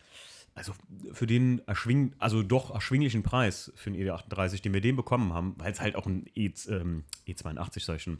Also 0.54 0.72
für 1.12 1.26
den 1.26 1.62
erschwing, 1.66 2.14
also 2.18 2.42
doch 2.42 2.72
erschwinglichen 2.72 3.22
Preis 3.22 3.72
für 3.74 3.90
den 3.90 4.00
ED38, 4.00 4.62
den 4.62 4.72
wir 4.74 4.80
den 4.80 4.94
bekommen 4.96 5.32
haben, 5.32 5.54
weil 5.58 5.72
es 5.72 5.80
halt 5.80 5.96
auch 5.96 6.06
ein 6.06 6.26
E, 6.36 6.50
ähm, 6.68 7.04
E82, 7.26 7.80
sag 7.84 7.96
ich 7.96 8.02
schon, 8.02 8.18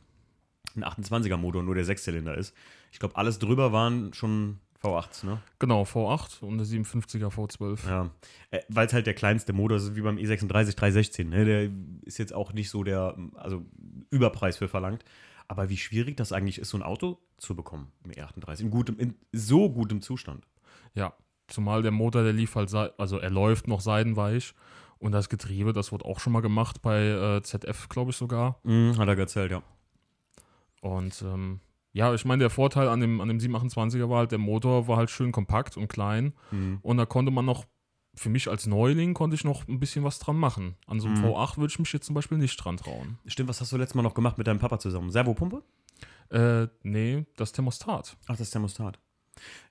ein 0.75 0.83
28er 0.83 1.37
Motor, 1.37 1.63
nur 1.63 1.75
der 1.77 1.85
Sechszylinder 1.85 2.37
ist. 2.37 2.55
Ich 2.91 2.99
glaube, 2.99 3.17
alles 3.17 3.39
drüber 3.39 3.71
waren 3.73 4.13
schon 4.15 4.59
V8s, 4.85 5.25
ne? 5.25 5.41
Genau, 5.59 5.83
V8 5.85 6.43
und 6.43 6.59
der 6.59 6.67
57er 6.67 7.29
V12. 7.29 7.89
Ja, 7.89 8.11
äh, 8.51 8.61
weil 8.69 8.87
es 8.87 8.93
halt 8.93 9.07
der 9.07 9.15
kleinste 9.15 9.53
Motor 9.53 9.79
ist, 9.79 9.97
wie 9.97 10.03
beim 10.03 10.19
E 10.19 10.25
E36 10.25 10.77
316. 10.77 11.29
Ne? 11.29 11.45
Der 11.45 11.71
ist 12.03 12.19
jetzt 12.19 12.35
auch 12.35 12.53
nicht 12.53 12.71
so 12.71 12.85
der, 12.85 13.17
also 13.35 13.65
Überpreis 14.11 14.59
für 14.59 14.69
verlangt. 14.69 15.05
Aber 15.49 15.69
wie 15.69 15.77
schwierig 15.77 16.17
das 16.17 16.33
eigentlich 16.33 16.59
ist, 16.59 16.71
so 16.71 16.79
ein 16.79 16.83
Auto 16.83 17.19
zu 17.39 17.55
bekommen 17.55 17.93
im 18.05 18.13
E38. 18.13 18.61
In, 18.61 18.71
gutem, 18.71 18.99
in 18.99 19.15
so 19.33 19.71
gutem 19.71 20.01
Zustand. 20.01 20.47
Ja, 20.95 21.15
zumal 21.49 21.83
der 21.83 21.91
Motor, 21.91 22.23
der 22.23 22.33
lief 22.33 22.55
halt, 22.55 22.73
also 22.75 23.19
er 23.19 23.31
läuft 23.31 23.69
noch 23.69 23.81
seidenweich. 23.81 24.55
Und 24.99 25.13
das 25.13 25.29
Getriebe, 25.29 25.73
das 25.73 25.93
wurde 25.93 26.07
auch 26.07 26.19
schon 26.19 26.33
mal 26.33 26.41
gemacht 26.41 26.81
bei 26.81 27.09
äh, 27.09 27.43
ZF, 27.43 27.89
glaube 27.89 28.13
ich 28.13 28.17
sogar. 28.17 28.59
Mhm, 28.63 28.97
hat 28.97 29.09
er 29.09 29.19
erzählt, 29.19 29.51
ja. 29.51 29.63
Und 30.81 31.23
ähm, 31.23 31.61
ja, 31.95 32.13
ich 32.13 32.25
meine, 32.27 32.41
der 32.41 32.51
Vorteil 32.51 32.89
an 32.89 33.01
dem, 33.01 33.21
an 33.23 33.29
dem 33.29 33.39
728er 33.39 34.11
war 34.11 34.19
halt, 34.19 34.33
der 34.33 34.39
Motor 34.39 34.87
war 34.89 34.99
halt 34.99 35.09
schön 35.11 35.33
kompakt 35.33 35.77
und 35.79 35.89
klein. 35.89 36.35
Mhm. 36.51 36.81
Und 36.83 36.99
da 36.99 37.07
konnte 37.07 37.31
man 37.31 37.47
noch, 37.47 37.65
für 38.17 38.29
mich 38.29 38.49
als 38.49 38.67
Neuling, 38.67 39.15
konnte 39.15 39.35
ich 39.35 39.43
noch 39.45 39.67
ein 39.67 39.81
bisschen 39.81 40.05
was 40.05 40.19
dran 40.19 40.37
machen. 40.37 40.77
An 40.87 41.01
so 41.01 41.09
einem 41.09 41.19
Mhm. 41.21 41.25
V8 41.27 41.57
würde 41.57 41.71
ich 41.73 41.79
mich 41.79 41.93
jetzt 41.93 42.07
zum 42.07 42.15
Beispiel 42.15 42.37
nicht 42.39 42.57
dran 42.57 42.77
trauen. 42.77 43.19
Stimmt, 43.27 43.49
was 43.49 43.61
hast 43.61 43.73
du 43.73 43.77
letztes 43.77 43.95
Mal 43.95 44.03
noch 44.03 44.15
gemacht 44.15 44.39
mit 44.39 44.47
deinem 44.47 44.59
Papa 44.61 44.79
zusammen? 44.79 45.11
Servopumpe? 45.11 45.63
Äh, 46.31 46.69
nee, 46.83 47.25
das 47.37 47.53
Thermostat. 47.53 48.17
Ach, 48.27 48.37
das 48.37 48.51
Thermostat. 48.51 48.99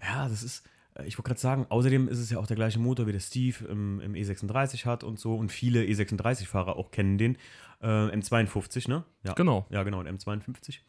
Ja, 0.01 0.27
das 0.27 0.43
ist, 0.43 0.63
äh, 0.95 1.05
ich 1.05 1.17
wollte 1.17 1.29
gerade 1.29 1.39
sagen, 1.39 1.65
außerdem 1.69 2.07
ist 2.09 2.19
es 2.19 2.29
ja 2.29 2.37
auch 2.39 2.47
der 2.47 2.55
gleiche 2.57 2.79
Motor, 2.79 3.07
wie 3.07 3.11
der 3.13 3.19
Steve 3.21 3.65
im, 3.65 3.99
im 4.01 4.13
E36 4.13 4.85
hat 4.85 5.03
und 5.03 5.19
so. 5.19 5.35
Und 5.35 5.51
viele 5.51 5.81
E36-Fahrer 5.83 6.75
auch 6.75 6.91
kennen 6.91 7.17
den. 7.17 7.37
Äh, 7.81 7.87
M52, 7.87 8.89
ne? 8.89 9.03
Ja. 9.23 9.33
Genau. 9.33 9.65
Ja, 9.69 9.83
genau, 9.83 9.99
ein 10.01 10.17
M52. 10.17 10.79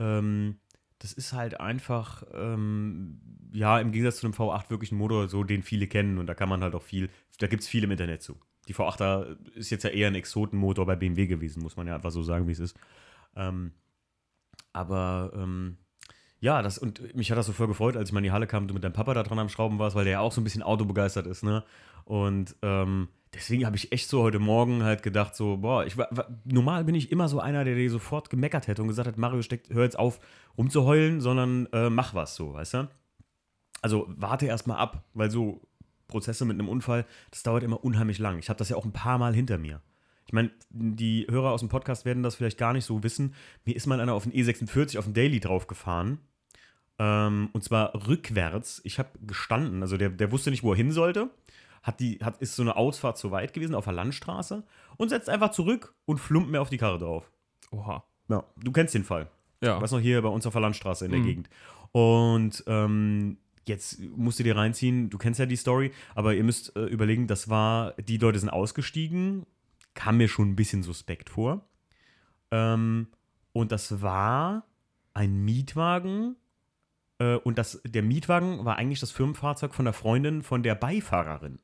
Ähm, 0.00 0.58
das 0.98 1.12
ist 1.12 1.32
halt 1.32 1.60
einfach, 1.60 2.24
ähm, 2.34 3.20
ja, 3.52 3.78
im 3.78 3.92
Gegensatz 3.92 4.16
zu 4.16 4.26
dem 4.26 4.34
V8 4.34 4.70
wirklich 4.70 4.92
ein 4.92 4.98
Motor, 4.98 5.28
so 5.28 5.44
den 5.44 5.62
viele 5.62 5.86
kennen 5.86 6.18
und 6.18 6.26
da 6.26 6.34
kann 6.34 6.48
man 6.48 6.62
halt 6.62 6.74
auch 6.74 6.82
viel, 6.82 7.08
da 7.38 7.46
gibt 7.46 7.62
es 7.62 7.68
viel 7.68 7.84
im 7.84 7.90
Internet 7.90 8.22
zu. 8.22 8.38
Die 8.68 8.74
V8er 8.74 9.36
ist 9.54 9.70
jetzt 9.70 9.84
ja 9.84 9.90
eher 9.90 10.08
ein 10.08 10.14
Exotenmotor 10.14 10.86
bei 10.86 10.96
BMW 10.96 11.26
gewesen, 11.26 11.62
muss 11.62 11.76
man 11.76 11.86
ja 11.86 11.94
einfach 11.94 12.10
so 12.10 12.22
sagen, 12.22 12.46
wie 12.48 12.52
es 12.52 12.58
ist. 12.58 12.76
Ähm, 13.34 13.72
aber 14.72 15.32
ähm, 15.34 15.78
ja, 16.38 16.62
das 16.62 16.78
und 16.78 17.14
mich 17.14 17.30
hat 17.30 17.38
das 17.38 17.46
so 17.46 17.52
voll 17.52 17.66
gefreut, 17.66 17.96
als 17.96 18.08
ich 18.08 18.12
mal 18.12 18.20
in 18.20 18.24
die 18.24 18.32
Halle 18.32 18.46
kam 18.46 18.64
und 18.64 18.68
du 18.68 18.74
mit 18.74 18.84
deinem 18.84 18.92
Papa 18.92 19.14
da 19.14 19.22
dran 19.22 19.38
am 19.38 19.48
Schrauben 19.48 19.78
warst, 19.78 19.96
weil 19.96 20.04
der 20.04 20.14
ja 20.14 20.20
auch 20.20 20.32
so 20.32 20.40
ein 20.40 20.44
bisschen 20.44 20.62
autobegeistert 20.62 21.26
ist, 21.26 21.42
ne? 21.42 21.64
Und 22.04 22.56
ähm, 22.62 23.08
deswegen 23.34 23.66
habe 23.66 23.76
ich 23.76 23.92
echt 23.92 24.08
so 24.08 24.22
heute 24.22 24.38
Morgen 24.38 24.82
halt 24.82 25.02
gedacht, 25.02 25.34
so, 25.34 25.58
boah, 25.58 25.84
ich 25.86 25.96
war, 25.96 26.08
war, 26.10 26.28
normal 26.44 26.84
bin 26.84 26.94
ich 26.94 27.12
immer 27.12 27.28
so 27.28 27.40
einer, 27.40 27.64
der 27.64 27.74
dir 27.74 27.90
sofort 27.90 28.30
gemeckert 28.30 28.66
hätte 28.66 28.82
und 28.82 28.88
gesagt 28.88 29.08
hat, 29.08 29.18
Mario, 29.18 29.42
steckt, 29.42 29.70
hör 29.70 29.84
jetzt 29.84 29.98
auf, 29.98 30.20
rumzuheulen, 30.58 31.20
sondern 31.20 31.66
äh, 31.72 31.90
mach 31.90 32.14
was 32.14 32.34
so, 32.34 32.54
weißt 32.54 32.74
du? 32.74 32.88
Also 33.82 34.06
warte 34.08 34.46
erst 34.46 34.66
mal 34.66 34.76
ab, 34.76 35.04
weil 35.14 35.30
so 35.30 35.62
Prozesse 36.08 36.44
mit 36.44 36.54
einem 36.54 36.68
Unfall, 36.68 37.06
das 37.30 37.42
dauert 37.42 37.62
immer 37.62 37.82
unheimlich 37.82 38.18
lang. 38.18 38.38
Ich 38.38 38.48
habe 38.48 38.58
das 38.58 38.68
ja 38.68 38.76
auch 38.76 38.84
ein 38.84 38.92
paar 38.92 39.18
Mal 39.18 39.34
hinter 39.34 39.58
mir. 39.58 39.80
Ich 40.26 40.32
meine, 40.32 40.50
die 40.70 41.26
Hörer 41.28 41.50
aus 41.50 41.60
dem 41.60 41.68
Podcast 41.68 42.04
werden 42.04 42.22
das 42.22 42.36
vielleicht 42.36 42.58
gar 42.58 42.72
nicht 42.72 42.84
so 42.84 43.02
wissen. 43.02 43.34
Mir 43.64 43.74
ist 43.74 43.86
mal 43.86 44.00
einer 44.00 44.14
auf 44.14 44.24
den 44.24 44.32
E46 44.32 44.98
auf 44.98 45.04
dem 45.04 45.14
Daily 45.14 45.40
drauf 45.40 45.66
gefahren. 45.66 46.18
Ähm, 46.98 47.48
und 47.52 47.64
zwar 47.64 48.06
rückwärts. 48.06 48.80
Ich 48.84 48.98
habe 48.98 49.08
gestanden, 49.22 49.82
also 49.82 49.96
der, 49.96 50.10
der 50.10 50.30
wusste 50.30 50.50
nicht, 50.50 50.62
wo 50.62 50.72
er 50.72 50.76
hin 50.76 50.92
sollte. 50.92 51.30
Hat 51.82 52.00
die, 52.00 52.18
hat, 52.22 52.38
ist 52.42 52.56
so 52.56 52.62
eine 52.62 52.76
Ausfahrt 52.76 53.16
zu 53.16 53.30
weit 53.30 53.52
gewesen 53.54 53.74
auf 53.74 53.84
der 53.84 53.94
Landstraße 53.94 54.64
und 54.96 55.08
setzt 55.08 55.30
einfach 55.30 55.50
zurück 55.50 55.94
und 56.04 56.18
flumpt 56.18 56.50
mir 56.50 56.60
auf 56.60 56.68
die 56.70 56.76
Karre 56.76 56.98
drauf. 56.98 57.30
Oha. 57.70 58.04
Ja, 58.28 58.44
du 58.56 58.70
kennst 58.72 58.94
den 58.94 59.04
Fall. 59.04 59.28
Ja. 59.62 59.80
Was 59.80 59.92
noch 59.92 60.00
hier 60.00 60.20
bei 60.22 60.28
uns 60.28 60.46
auf 60.46 60.52
der 60.52 60.62
Landstraße 60.62 61.04
in 61.06 61.10
der 61.10 61.20
Mhm. 61.20 61.24
Gegend. 61.24 61.50
Und 61.92 62.62
ähm, 62.66 63.38
jetzt 63.66 64.00
musst 64.00 64.38
du 64.38 64.42
dir 64.42 64.56
reinziehen, 64.56 65.10
du 65.10 65.18
kennst 65.18 65.40
ja 65.40 65.46
die 65.46 65.56
Story, 65.56 65.92
aber 66.14 66.34
ihr 66.34 66.44
müsst 66.44 66.76
äh, 66.76 66.84
überlegen, 66.84 67.26
das 67.26 67.48
war, 67.48 67.92
die 67.94 68.18
Leute 68.18 68.38
sind 68.38 68.48
ausgestiegen, 68.50 69.46
kam 69.94 70.18
mir 70.18 70.28
schon 70.28 70.50
ein 70.50 70.56
bisschen 70.56 70.82
suspekt 70.82 71.30
vor. 71.30 71.66
Ähm, 72.50 73.08
und 73.52 73.72
das 73.72 74.02
war 74.02 74.64
ein 75.14 75.44
Mietwagen. 75.44 76.36
Äh, 77.18 77.36
und 77.36 77.58
das, 77.58 77.80
der 77.84 78.02
Mietwagen 78.02 78.64
war 78.64 78.76
eigentlich 78.76 79.00
das 79.00 79.10
Firmenfahrzeug 79.10 79.74
von 79.74 79.84
der 79.84 79.94
Freundin 79.94 80.42
von 80.42 80.62
der 80.62 80.74
Beifahrerin. 80.74 81.58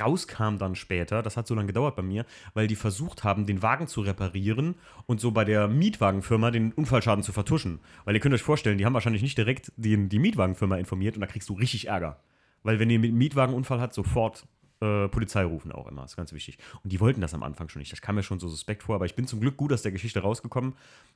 Rauskam 0.00 0.58
dann 0.58 0.74
später, 0.74 1.22
das 1.22 1.36
hat 1.36 1.46
so 1.46 1.54
lange 1.54 1.68
gedauert 1.68 1.96
bei 1.96 2.02
mir, 2.02 2.24
weil 2.54 2.66
die 2.66 2.76
versucht 2.76 3.24
haben, 3.24 3.46
den 3.46 3.62
Wagen 3.62 3.86
zu 3.86 4.00
reparieren 4.00 4.74
und 5.06 5.20
so 5.20 5.30
bei 5.30 5.44
der 5.44 5.68
Mietwagenfirma 5.68 6.50
den 6.50 6.72
Unfallschaden 6.72 7.22
zu 7.22 7.32
vertuschen. 7.32 7.80
Weil 8.04 8.14
ihr 8.14 8.20
könnt 8.20 8.34
euch 8.34 8.42
vorstellen, 8.42 8.78
die 8.78 8.86
haben 8.86 8.94
wahrscheinlich 8.94 9.22
nicht 9.22 9.38
direkt 9.38 9.72
die, 9.76 10.08
die 10.08 10.18
Mietwagenfirma 10.18 10.76
informiert 10.76 11.16
und 11.16 11.20
da 11.20 11.26
kriegst 11.26 11.48
du 11.48 11.54
richtig 11.54 11.88
Ärger. 11.88 12.20
Weil 12.62 12.78
wenn 12.78 12.90
ihr 12.90 12.98
einen 12.98 13.16
Mietwagenunfall 13.16 13.80
hat, 13.80 13.92
sofort 13.92 14.46
äh, 14.82 15.08
Polizei 15.08 15.44
rufen 15.44 15.72
auch 15.72 15.86
immer, 15.86 16.04
ist 16.04 16.16
ganz 16.16 16.32
wichtig. 16.32 16.58
Und 16.82 16.92
die 16.92 17.00
wollten 17.00 17.20
das 17.20 17.34
am 17.34 17.42
Anfang 17.42 17.68
schon 17.68 17.80
nicht. 17.80 17.92
Das 17.92 18.02
kam 18.02 18.16
mir 18.16 18.22
schon 18.22 18.40
so 18.40 18.48
suspekt 18.48 18.82
vor, 18.82 18.96
aber 18.96 19.06
ich 19.06 19.14
bin 19.14 19.26
zum 19.26 19.40
Glück 19.40 19.56
gut 19.56 19.72
aus 19.72 19.82
der 19.82 19.92
Geschichte 19.92 20.20
rausgekommen. 20.20 20.74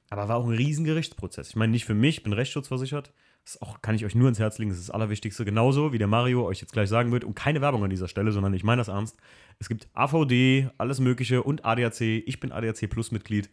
Aber 0.08 0.28
war 0.28 0.36
auch 0.36 0.46
ein 0.46 0.54
riesen 0.54 0.84
Gerichtsprozess. 0.84 1.50
Ich 1.50 1.56
meine, 1.56 1.72
nicht 1.72 1.84
für 1.84 1.94
mich, 1.94 2.18
ich 2.18 2.22
bin 2.22 2.32
rechtsschutzversichert. 2.32 3.12
Das 3.46 3.62
auch, 3.62 3.80
kann 3.80 3.94
ich 3.94 4.04
euch 4.04 4.14
nur 4.16 4.28
ins 4.28 4.38
Herz 4.40 4.58
legen, 4.58 4.70
das 4.70 4.78
ist 4.80 4.88
das 4.88 4.94
Allerwichtigste. 4.94 5.44
Genauso 5.44 5.92
wie 5.92 5.98
der 5.98 6.08
Mario 6.08 6.44
euch 6.44 6.60
jetzt 6.60 6.72
gleich 6.72 6.88
sagen 6.88 7.12
wird. 7.12 7.22
Und 7.24 7.34
keine 7.36 7.60
Werbung 7.60 7.82
an 7.84 7.90
dieser 7.90 8.08
Stelle, 8.08 8.32
sondern 8.32 8.52
ich 8.54 8.64
meine 8.64 8.80
das 8.80 8.88
ernst. 8.88 9.16
Es 9.60 9.68
gibt 9.68 9.88
AVD, 9.94 10.68
alles 10.78 10.98
Mögliche 10.98 11.42
und 11.44 11.64
ADAC. 11.64 12.00
Ich 12.00 12.40
bin 12.40 12.50
ADAC 12.52 12.90
Plus 12.90 13.12
Mitglied. 13.12 13.48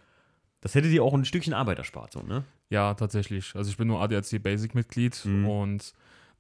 Das 0.61 0.73
hätte 0.75 0.89
dir 0.89 1.03
auch 1.03 1.13
ein 1.13 1.25
Stückchen 1.25 1.53
Arbeit 1.53 1.77
erspart, 1.77 2.11
so, 2.13 2.21
ne? 2.23 2.43
Ja, 2.69 2.95
tatsächlich. 2.95 3.53
Also 3.55 3.69
ich 3.69 3.77
bin 3.77 3.87
nur 3.87 4.01
ADAC 4.01 4.41
Basic-Mitglied 4.41 5.25
Mhm. 5.25 5.47
und 5.47 5.93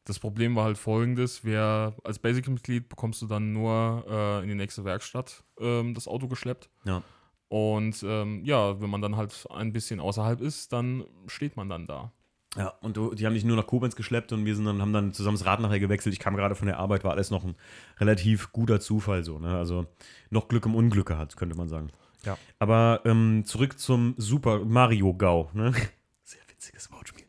das 0.05 0.17
Problem 0.17 0.55
war 0.55 0.63
halt 0.65 0.77
folgendes: 0.79 1.45
Wer 1.45 1.93
als 2.03 2.17
Basic-Mitglied 2.19 2.89
bekommst 2.89 3.21
du 3.21 3.27
dann 3.27 3.53
nur 3.53 4.03
äh, 4.09 4.41
in 4.41 4.49
die 4.49 4.55
nächste 4.55 4.83
Werkstatt 4.83 5.43
ähm, 5.59 5.93
das 5.93 6.07
Auto 6.07 6.27
geschleppt. 6.27 6.69
Ja. 6.85 7.03
Und 7.49 8.01
ähm, 8.03 8.43
ja, 8.45 8.81
wenn 8.81 8.89
man 8.89 9.01
dann 9.01 9.15
halt 9.15 9.45
ein 9.51 9.73
bisschen 9.73 9.99
außerhalb 9.99 10.41
ist, 10.41 10.73
dann 10.73 11.03
steht 11.27 11.55
man 11.55 11.69
dann 11.69 11.85
da. 11.85 12.11
Ja, 12.55 12.73
und 12.81 12.97
du, 12.97 13.15
die 13.15 13.25
haben 13.25 13.33
dich 13.33 13.43
nur 13.43 13.57
nach 13.57 13.65
Koblenz 13.65 13.95
geschleppt 13.95 14.31
und 14.31 14.45
wir 14.45 14.55
sind 14.55 14.65
dann, 14.65 14.79
haben 14.79 14.93
dann 14.93 15.13
zusammen 15.13 15.37
das 15.37 15.45
Rad 15.45 15.59
nachher 15.59 15.79
gewechselt. 15.79 16.13
Ich 16.13 16.19
kam 16.19 16.35
gerade 16.35 16.53
von 16.53 16.67
der 16.67 16.77
Arbeit, 16.77 17.03
war 17.03 17.11
alles 17.11 17.31
noch 17.31 17.43
ein 17.43 17.55
relativ 17.99 18.51
guter 18.51 18.79
Zufall 18.79 19.23
so, 19.23 19.39
ne? 19.39 19.57
Also 19.57 19.87
noch 20.29 20.47
Glück 20.47 20.65
im 20.65 20.75
Unglück 20.75 21.07
gehabt, 21.07 21.35
könnte 21.35 21.55
man 21.55 21.67
sagen. 21.67 21.89
Ja. 22.25 22.37
Aber 22.59 23.01
ähm, 23.05 23.43
zurück 23.45 23.79
zum 23.79 24.13
Super 24.17 24.63
Mario 24.65 25.15
Gau, 25.15 25.49
ne? 25.53 25.73
Sehr 26.23 26.41
witziges 26.47 26.91
Wortspiel. 26.91 27.25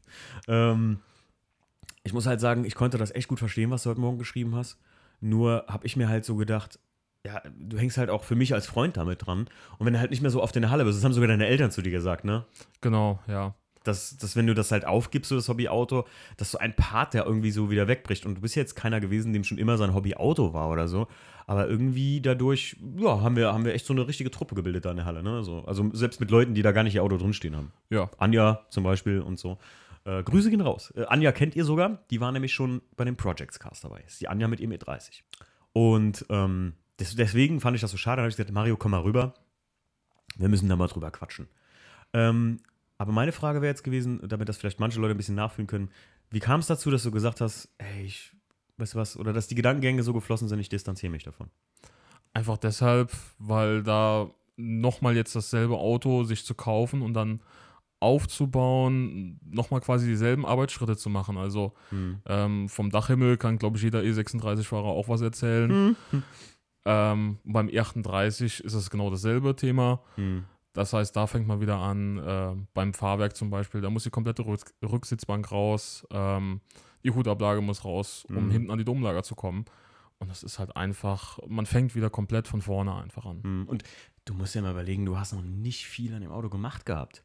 Ähm, 0.46 0.98
ich 2.02 2.12
muss 2.12 2.26
halt 2.26 2.40
sagen, 2.40 2.66
ich 2.66 2.74
konnte 2.74 2.98
das 2.98 3.10
echt 3.10 3.28
gut 3.28 3.38
verstehen, 3.38 3.70
was 3.70 3.84
du 3.84 3.90
heute 3.90 4.00
Morgen 4.00 4.18
geschrieben 4.18 4.54
hast. 4.54 4.78
Nur 5.20 5.64
habe 5.68 5.86
ich 5.86 5.96
mir 5.96 6.08
halt 6.08 6.26
so 6.26 6.36
gedacht, 6.36 6.78
ja, 7.26 7.42
du 7.58 7.78
hängst 7.78 7.96
halt 7.96 8.10
auch 8.10 8.24
für 8.24 8.34
mich 8.34 8.52
als 8.52 8.66
Freund 8.66 8.98
damit 8.98 9.26
dran. 9.26 9.48
Und 9.78 9.86
wenn 9.86 9.94
du 9.94 10.00
halt 10.00 10.10
nicht 10.10 10.20
mehr 10.20 10.30
so 10.30 10.42
oft 10.42 10.54
in 10.56 10.62
der 10.62 10.70
Halle 10.70 10.84
bist, 10.84 10.98
das 10.98 11.04
haben 11.04 11.14
sogar 11.14 11.28
deine 11.28 11.46
Eltern 11.46 11.70
zu 11.70 11.80
dir 11.80 11.90
gesagt, 11.90 12.26
ne? 12.26 12.44
Genau, 12.82 13.20
ja. 13.26 13.54
Dass, 13.84 14.16
dass 14.16 14.34
wenn 14.34 14.46
du 14.46 14.54
das 14.54 14.72
halt 14.72 14.86
aufgibst, 14.86 15.28
so 15.28 15.36
das 15.36 15.48
Hobbyauto, 15.48 16.06
dass 16.36 16.50
so 16.50 16.58
ein 16.58 16.74
Part, 16.74 17.14
der 17.14 17.26
irgendwie 17.26 17.50
so 17.50 17.70
wieder 17.70 17.86
wegbricht. 17.86 18.26
Und 18.26 18.36
du 18.36 18.40
bist 18.40 18.56
jetzt 18.56 18.74
keiner 18.74 19.00
gewesen, 19.00 19.32
dem 19.32 19.44
schon 19.44 19.58
immer 19.58 19.76
sein 19.76 19.94
Hobbyauto 19.94 20.52
war 20.52 20.70
oder 20.70 20.88
so. 20.88 21.06
Aber 21.46 21.68
irgendwie 21.68 22.20
dadurch, 22.20 22.76
ja, 22.96 23.20
haben 23.20 23.36
wir, 23.36 23.52
haben 23.52 23.64
wir 23.64 23.74
echt 23.74 23.86
so 23.86 23.92
eine 23.92 24.08
richtige 24.08 24.30
Truppe 24.30 24.54
gebildet 24.54 24.86
da 24.86 24.90
in 24.90 24.96
der 24.96 25.06
Halle. 25.06 25.22
Ne? 25.22 25.44
So, 25.44 25.64
also 25.66 25.88
selbst 25.92 26.18
mit 26.20 26.30
Leuten, 26.30 26.54
die 26.54 26.62
da 26.62 26.72
gar 26.72 26.82
nicht 26.82 26.94
ihr 26.94 27.02
Auto 27.02 27.18
drinstehen 27.18 27.54
haben. 27.54 27.72
Ja, 27.90 28.10
Anja 28.18 28.64
zum 28.70 28.84
Beispiel 28.84 29.20
und 29.20 29.38
so. 29.38 29.58
Äh, 30.04 30.22
Grüße 30.22 30.50
gehen 30.50 30.60
raus. 30.60 30.92
Äh, 30.96 31.04
Anja 31.04 31.32
kennt 31.32 31.54
ihr 31.54 31.64
sogar. 31.64 32.04
Die 32.10 32.20
war 32.20 32.32
nämlich 32.32 32.52
schon 32.52 32.82
bei 32.96 33.04
dem 33.04 33.16
Projects 33.16 33.58
Cast 33.58 33.84
dabei. 33.84 34.02
Ist 34.06 34.20
die 34.20 34.28
Anja 34.28 34.48
mit 34.48 34.60
ihrem 34.60 34.72
E30. 34.72 35.22
Und 35.72 36.24
ähm, 36.30 36.74
des, 37.00 37.16
deswegen 37.16 37.60
fand 37.60 37.74
ich 37.74 37.80
das 37.80 37.90
so 37.90 37.96
schade. 37.96 38.16
Da 38.16 38.22
habe 38.22 38.30
ich 38.30 38.36
gesagt, 38.36 38.52
Mario, 38.52 38.76
komm 38.76 38.92
mal 38.92 39.00
rüber. 39.00 39.34
Wir 40.36 40.48
müssen 40.48 40.68
da 40.68 40.76
mal 40.76 40.88
drüber 40.88 41.10
quatschen. 41.10 41.48
Ähm, 42.12 42.60
aber 43.04 43.12
meine 43.12 43.32
Frage 43.32 43.60
wäre 43.60 43.70
jetzt 43.70 43.84
gewesen, 43.84 44.18
damit 44.26 44.48
das 44.48 44.56
vielleicht 44.56 44.80
manche 44.80 44.98
Leute 44.98 45.12
ein 45.14 45.18
bisschen 45.18 45.34
nachfühlen 45.34 45.66
können, 45.66 45.90
wie 46.30 46.40
kam 46.40 46.60
es 46.60 46.66
dazu, 46.68 46.90
dass 46.90 47.02
du 47.02 47.10
gesagt 47.10 47.42
hast, 47.42 47.68
ey, 47.76 48.06
ich, 48.06 48.32
weißt 48.78 48.94
du 48.94 48.98
was, 48.98 49.18
oder 49.18 49.34
dass 49.34 49.46
die 49.46 49.54
Gedankengänge 49.54 50.02
so 50.02 50.14
geflossen 50.14 50.48
sind, 50.48 50.58
ich 50.58 50.70
distanziere 50.70 51.12
mich 51.12 51.22
davon? 51.22 51.50
einfach 52.32 52.56
deshalb, 52.56 53.12
weil 53.38 53.82
da 53.82 54.28
nochmal 54.56 55.14
jetzt 55.14 55.36
dasselbe 55.36 55.76
Auto 55.76 56.24
sich 56.24 56.44
zu 56.46 56.54
kaufen 56.54 57.02
und 57.02 57.14
dann 57.14 57.40
aufzubauen, 58.00 59.38
nochmal 59.48 59.80
quasi 59.80 60.06
dieselben 60.06 60.44
Arbeitsschritte 60.46 60.96
zu 60.96 61.10
machen. 61.10 61.36
Also 61.36 61.74
Hm. 61.90 62.18
ähm, 62.26 62.68
vom 62.68 62.90
Dachhimmel 62.90 63.36
kann, 63.36 63.58
glaube 63.58 63.76
ich, 63.76 63.82
jeder 63.84 64.00
E36-Fahrer 64.00 64.86
auch 64.86 65.08
was 65.08 65.20
erzählen. 65.20 65.94
Ähm, 66.86 67.38
beim 67.44 67.68
E38 67.68 68.62
ist 68.62 68.74
es 68.74 68.90
genau 68.90 69.10
dasselbe 69.10 69.54
Thema. 69.56 70.00
Hm. 70.16 70.44
Das 70.74 70.92
heißt, 70.92 71.14
da 71.16 71.26
fängt 71.26 71.46
man 71.46 71.60
wieder 71.60 71.76
an, 71.78 72.18
äh, 72.18 72.54
beim 72.74 72.92
Fahrwerk 72.92 73.34
zum 73.36 73.48
Beispiel, 73.48 73.80
da 73.80 73.88
muss 73.90 74.02
die 74.04 74.10
komplette 74.10 74.44
Rück 74.44 74.60
Rücksitzbank 74.84 75.50
raus, 75.50 76.06
ähm, 76.10 76.60
die 77.04 77.10
Hutablage 77.12 77.60
muss 77.62 77.84
raus, 77.84 78.26
um 78.28 78.46
Mhm. 78.46 78.50
hinten 78.50 78.70
an 78.70 78.78
die 78.78 78.84
Domlager 78.84 79.22
zu 79.22 79.34
kommen. 79.34 79.64
Und 80.18 80.30
das 80.30 80.42
ist 80.42 80.58
halt 80.58 80.76
einfach, 80.76 81.38
man 81.48 81.66
fängt 81.66 81.94
wieder 81.94 82.10
komplett 82.10 82.48
von 82.48 82.60
vorne 82.62 82.94
einfach 82.94 83.24
an. 83.26 83.42
Hm. 83.42 83.64
Und 83.68 83.82
du 84.24 84.34
musst 84.34 84.54
ja 84.54 84.62
mal 84.62 84.70
überlegen, 84.70 85.04
du 85.04 85.18
hast 85.18 85.32
noch 85.32 85.42
nicht 85.42 85.86
viel 85.86 86.14
an 86.14 86.22
dem 86.22 86.30
Auto 86.32 86.48
gemacht 86.48 86.86
gehabt. 86.86 87.24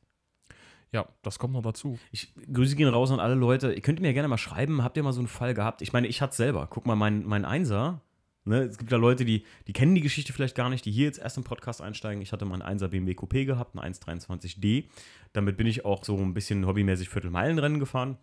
Ja, 0.91 1.07
das 1.21 1.37
kommt 1.37 1.53
noch 1.53 1.61
dazu. 1.61 1.99
Ich 2.11 2.33
Grüße 2.51 2.75
gehen 2.75 2.89
raus 2.89 3.11
an 3.11 3.19
alle 3.19 3.35
Leute. 3.35 3.73
Ihr 3.73 3.81
könnt 3.81 3.99
mir 3.99 4.11
gerne 4.13 4.27
mal 4.27 4.39
schreiben, 4.39 4.83
habt 4.83 4.97
ihr 4.97 5.03
mal 5.03 5.13
so 5.13 5.19
einen 5.21 5.27
Fall 5.27 5.53
gehabt? 5.53 5.81
Ich 5.83 5.93
meine, 5.93 6.07
ich 6.07 6.21
hatte 6.21 6.35
selber. 6.35 6.67
Guck 6.67 6.87
mal, 6.87 6.95
mein, 6.95 7.23
mein 7.25 7.45
Einser. 7.45 8.01
Ne, 8.49 8.61
es 8.63 8.79
gibt 8.79 8.91
ja 8.91 8.97
Leute, 8.97 9.25
die, 9.25 9.45
die 9.67 9.73
kennen 9.73 9.93
die 9.93 10.01
Geschichte 10.01 10.33
vielleicht 10.33 10.55
gar 10.55 10.69
nicht, 10.71 10.83
die 10.83 10.91
hier 10.91 11.05
jetzt 11.05 11.19
erst 11.19 11.37
im 11.37 11.43
Podcast 11.43 11.81
einsteigen. 11.83 12.19
Ich 12.23 12.31
hatte 12.31 12.45
mal 12.45 12.59
einen 12.59 12.79
1er 12.79 12.87
BMW 12.87 13.11
Coupé 13.13 13.45
gehabt, 13.45 13.77
einen 13.77 13.93
123D. 13.93 14.85
Damit 15.33 15.55
bin 15.55 15.67
ich 15.67 15.85
auch 15.85 16.03
so 16.03 16.17
ein 16.17 16.33
bisschen 16.33 16.65
hobbymäßig 16.65 17.09
Viertelmeilenrennen 17.09 17.79
gefahren. 17.79 18.17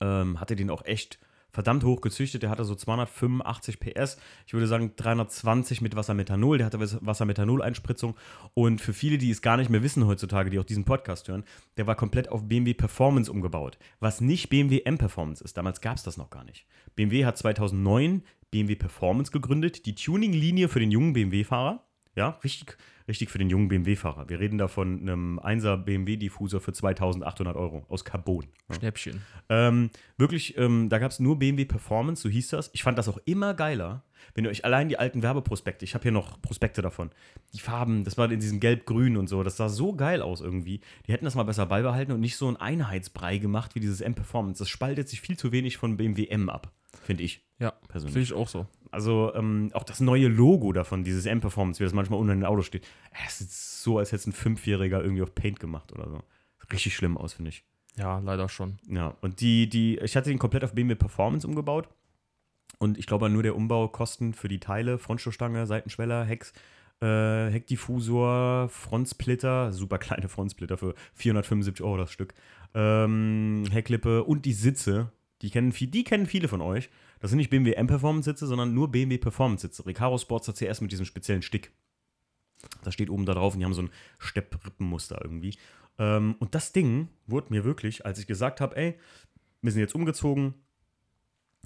Ähm, 0.00 0.40
hatte 0.40 0.56
den 0.56 0.70
auch 0.70 0.84
echt 0.84 1.20
verdammt 1.50 1.84
hoch 1.84 2.00
gezüchtet. 2.00 2.42
Der 2.42 2.50
hatte 2.50 2.64
so 2.64 2.74
285 2.74 3.78
PS. 3.78 4.16
Ich 4.46 4.54
würde 4.54 4.66
sagen 4.66 4.92
320 4.96 5.82
mit 5.82 5.94
Wassermethanol. 5.94 6.58
Der 6.58 6.66
hatte 6.66 6.80
Was- 6.80 6.98
Wassermethanol-Einspritzung. 7.04 8.16
Und 8.54 8.80
für 8.80 8.92
viele, 8.92 9.18
die 9.18 9.30
es 9.30 9.40
gar 9.40 9.56
nicht 9.56 9.70
mehr 9.70 9.82
wissen 9.84 10.04
heutzutage, 10.06 10.50
die 10.50 10.58
auch 10.58 10.64
diesen 10.64 10.84
Podcast 10.84 11.28
hören, 11.28 11.44
der 11.76 11.86
war 11.86 11.94
komplett 11.94 12.28
auf 12.28 12.48
BMW 12.48 12.74
Performance 12.74 13.30
umgebaut. 13.30 13.78
Was 14.00 14.20
nicht 14.20 14.48
BMW 14.50 14.82
M 14.84 14.98
Performance 14.98 15.42
ist. 15.44 15.56
Damals 15.56 15.80
gab 15.80 15.96
es 15.96 16.02
das 16.02 16.16
noch 16.16 16.30
gar 16.30 16.44
nicht. 16.44 16.66
BMW 16.96 17.24
hat 17.24 17.38
2009 17.38 18.22
BMW 18.50 18.76
Performance 18.76 19.30
gegründet. 19.30 19.86
Die 19.86 19.94
Tuning-Linie 19.94 20.68
für 20.68 20.80
den 20.80 20.90
jungen 20.90 21.12
BMW-Fahrer. 21.12 21.84
Ja, 22.16 22.38
richtig, 22.42 22.76
richtig 23.06 23.30
für 23.30 23.38
den 23.38 23.48
jungen 23.48 23.68
BMW-Fahrer. 23.68 24.28
Wir 24.28 24.40
reden 24.40 24.58
da 24.58 24.66
von 24.66 25.00
einem 25.00 25.38
1er 25.38 25.76
BMW-Diffusor 25.76 26.60
für 26.60 26.72
2800 26.72 27.56
Euro 27.56 27.86
aus 27.88 28.04
Carbon. 28.04 28.46
Ja. 28.68 28.74
Schnäppchen. 28.74 29.22
Ähm, 29.48 29.90
wirklich, 30.16 30.56
ähm, 30.58 30.88
da 30.88 30.98
gab 30.98 31.12
es 31.12 31.20
nur 31.20 31.38
BMW 31.38 31.64
Performance, 31.64 32.22
so 32.22 32.28
hieß 32.28 32.48
das. 32.48 32.70
Ich 32.72 32.82
fand 32.82 32.98
das 32.98 33.08
auch 33.08 33.18
immer 33.24 33.54
geiler, 33.54 34.02
wenn 34.34 34.44
ihr 34.44 34.50
euch 34.50 34.64
allein 34.64 34.88
die 34.88 34.98
alten 34.98 35.22
Werbeprospekte, 35.22 35.84
ich 35.84 35.94
habe 35.94 36.02
hier 36.02 36.12
noch 36.12 36.40
Prospekte 36.42 36.82
davon, 36.82 37.10
die 37.54 37.58
Farben, 37.58 38.04
das 38.04 38.16
war 38.18 38.30
in 38.30 38.40
diesem 38.40 38.60
Gelb-Grün 38.60 39.16
und 39.16 39.28
so, 39.28 39.42
das 39.42 39.56
sah 39.56 39.68
so 39.68 39.94
geil 39.94 40.22
aus 40.22 40.40
irgendwie. 40.40 40.80
Die 41.06 41.12
hätten 41.12 41.24
das 41.24 41.34
mal 41.34 41.42
besser 41.44 41.66
beibehalten 41.66 42.12
und 42.12 42.20
nicht 42.20 42.36
so 42.36 42.48
ein 42.48 42.56
Einheitsbrei 42.56 43.38
gemacht 43.38 43.74
wie 43.74 43.80
dieses 43.80 44.00
M 44.00 44.14
Performance. 44.14 44.58
Das 44.60 44.68
spaltet 44.68 45.08
sich 45.08 45.20
viel 45.20 45.36
zu 45.36 45.52
wenig 45.52 45.76
von 45.76 45.96
BMW 45.96 46.26
M 46.28 46.48
ab, 46.48 46.72
finde 47.02 47.22
ich 47.24 47.44
Ja, 47.58 47.72
persönlich. 47.88 48.12
finde 48.12 48.24
ich 48.24 48.32
auch 48.32 48.48
so. 48.48 48.66
Also 48.90 49.34
ähm, 49.34 49.70
auch 49.74 49.84
das 49.84 50.00
neue 50.00 50.28
Logo 50.28 50.72
davon, 50.72 51.04
dieses 51.04 51.26
M-Performance, 51.26 51.78
wie 51.80 51.84
das 51.84 51.92
manchmal 51.92 52.18
unter 52.18 52.32
den 52.34 52.44
Autos 52.44 52.64
steht, 52.66 52.86
es 53.26 53.40
ist 53.42 53.82
so, 53.82 53.98
als 53.98 54.08
hätte 54.12 54.20
es 54.20 54.26
ein 54.26 54.32
Fünfjähriger 54.32 55.02
irgendwie 55.02 55.22
auf 55.22 55.34
Paint 55.34 55.60
gemacht 55.60 55.92
oder 55.92 56.08
so. 56.08 56.22
Richtig 56.72 56.94
schlimm 56.94 57.16
aus, 57.18 57.34
finde 57.34 57.50
ich. 57.50 57.64
Ja, 57.96 58.18
leider 58.20 58.48
schon. 58.48 58.78
Ja, 58.88 59.14
und 59.20 59.40
die, 59.40 59.68
die, 59.68 59.98
ich 59.98 60.16
hatte 60.16 60.30
den 60.30 60.38
komplett 60.38 60.64
auf 60.64 60.72
BMW 60.72 60.94
Performance 60.94 61.46
umgebaut. 61.46 61.88
Und 62.78 62.98
ich 62.98 63.06
glaube, 63.06 63.28
nur 63.28 63.42
der 63.42 63.56
Umbaukosten 63.56 64.34
für 64.34 64.48
die 64.48 64.60
Teile, 64.60 64.98
Frontstoßstange, 64.98 65.66
Seitenschweller, 65.66 66.24
Heck, 66.24 66.52
äh, 67.00 67.50
Heckdiffusor, 67.50 68.68
Frontsplitter, 68.68 69.72
super 69.72 69.98
kleine 69.98 70.28
Frontsplitter 70.28 70.78
für 70.78 70.94
475 71.14 71.84
Euro 71.84 71.96
das 71.96 72.12
Stück, 72.12 72.34
ähm, 72.74 73.64
Hecklippe 73.70 74.24
und 74.24 74.44
die 74.44 74.52
Sitze, 74.52 75.12
die 75.42 75.50
kennen, 75.50 75.72
viel, 75.72 75.88
die 75.88 76.04
kennen 76.04 76.26
viele 76.26 76.48
von 76.48 76.60
euch. 76.60 76.90
Das 77.20 77.30
sind 77.30 77.38
nicht 77.38 77.50
BMW 77.50 77.72
M-Performance-Sitze, 77.72 78.46
sondern 78.46 78.74
nur 78.74 78.90
BMW 78.90 79.18
Performance-Sitze. 79.18 79.86
Recaro 79.86 80.18
Sportster 80.18 80.52
CS 80.52 80.80
mit 80.80 80.92
diesem 80.92 81.04
speziellen 81.04 81.42
Stick. 81.42 81.72
Das 82.82 82.94
steht 82.94 83.10
oben 83.10 83.26
da 83.26 83.34
drauf 83.34 83.54
und 83.54 83.60
die 83.60 83.64
haben 83.64 83.74
so 83.74 83.82
ein 83.82 83.90
Stepprippenmuster 84.18 85.20
irgendwie. 85.22 85.56
Ähm, 85.98 86.36
und 86.38 86.54
das 86.54 86.72
Ding 86.72 87.08
wurde 87.26 87.48
mir 87.50 87.64
wirklich, 87.64 88.04
als 88.06 88.18
ich 88.18 88.26
gesagt 88.26 88.60
habe, 88.60 88.76
ey, 88.76 88.98
wir 89.62 89.72
sind 89.72 89.80
jetzt 89.80 89.94
umgezogen, 89.94 90.54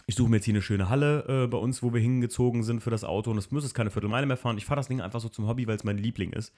ich 0.06 0.14
suche 0.14 0.30
mir 0.30 0.36
jetzt 0.36 0.44
hier 0.44 0.54
eine 0.54 0.62
schöne 0.62 0.88
Halle 0.88 1.44
äh, 1.44 1.46
bei 1.46 1.58
uns, 1.58 1.82
wo 1.82 1.92
wir 1.92 2.00
hingezogen 2.00 2.62
sind 2.62 2.80
für 2.80 2.90
das 2.90 3.04
Auto 3.04 3.30
und 3.30 3.38
es 3.38 3.48
jetzt 3.50 3.74
keine 3.74 3.90
Viertelmeile 3.90 4.26
mehr 4.26 4.36
fahren. 4.36 4.58
Ich 4.58 4.64
fahre 4.64 4.76
das 4.76 4.88
Ding 4.88 5.00
einfach 5.00 5.20
so 5.20 5.28
zum 5.28 5.46
Hobby, 5.46 5.66
weil 5.66 5.76
es 5.76 5.84
mein 5.84 5.98
Liebling 5.98 6.32
ist. 6.32 6.52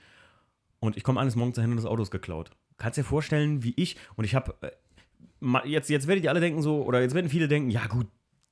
Und 0.80 0.96
ich 0.96 1.02
komme 1.02 1.20
eines 1.20 1.36
Morgens 1.36 1.56
dahin 1.56 1.70
und 1.70 1.76
das 1.76 1.86
Auto 1.86 2.02
ist 2.02 2.10
geklaut. 2.10 2.50
Kannst 2.76 2.98
dir 2.98 3.04
vorstellen, 3.04 3.62
wie 3.62 3.74
ich, 3.76 3.96
und 4.16 4.24
ich 4.24 4.34
habe, 4.34 4.54
äh, 4.60 5.68
jetzt, 5.68 5.88
jetzt 5.90 6.06
werdet 6.06 6.24
ihr 6.24 6.30
alle 6.30 6.40
denken 6.40 6.62
so, 6.62 6.82
oder 6.84 7.00
jetzt 7.00 7.14
werden 7.14 7.30
viele 7.30 7.48
denken, 7.48 7.70
ja 7.70 7.86
gut, 7.86 8.06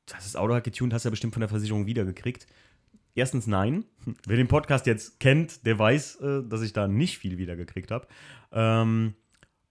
das 0.06 0.37
Auto 0.37 0.52
halt 0.52 0.64
getuned, 0.64 0.92
hast 0.92 1.04
du 1.04 1.08
ja 1.08 1.11
bestimmt 1.11 1.34
von 1.34 1.40
der 1.40 1.49
Versicherung 1.49 1.87
wiedergekriegt. 1.87 2.46
Erstens 3.14 3.46
nein. 3.46 3.84
Wer 4.26 4.37
den 4.37 4.49
Podcast 4.49 4.87
jetzt 4.87 5.20
kennt, 5.20 5.66
der 5.66 5.78
weiß, 5.78 6.16
äh, 6.16 6.42
dass 6.49 6.62
ich 6.62 6.72
da 6.72 6.88
nicht 6.88 7.18
viel 7.18 7.38
wiedergekriegt 7.38 7.90
habe. 7.90 8.06
Ähm, 8.52 9.14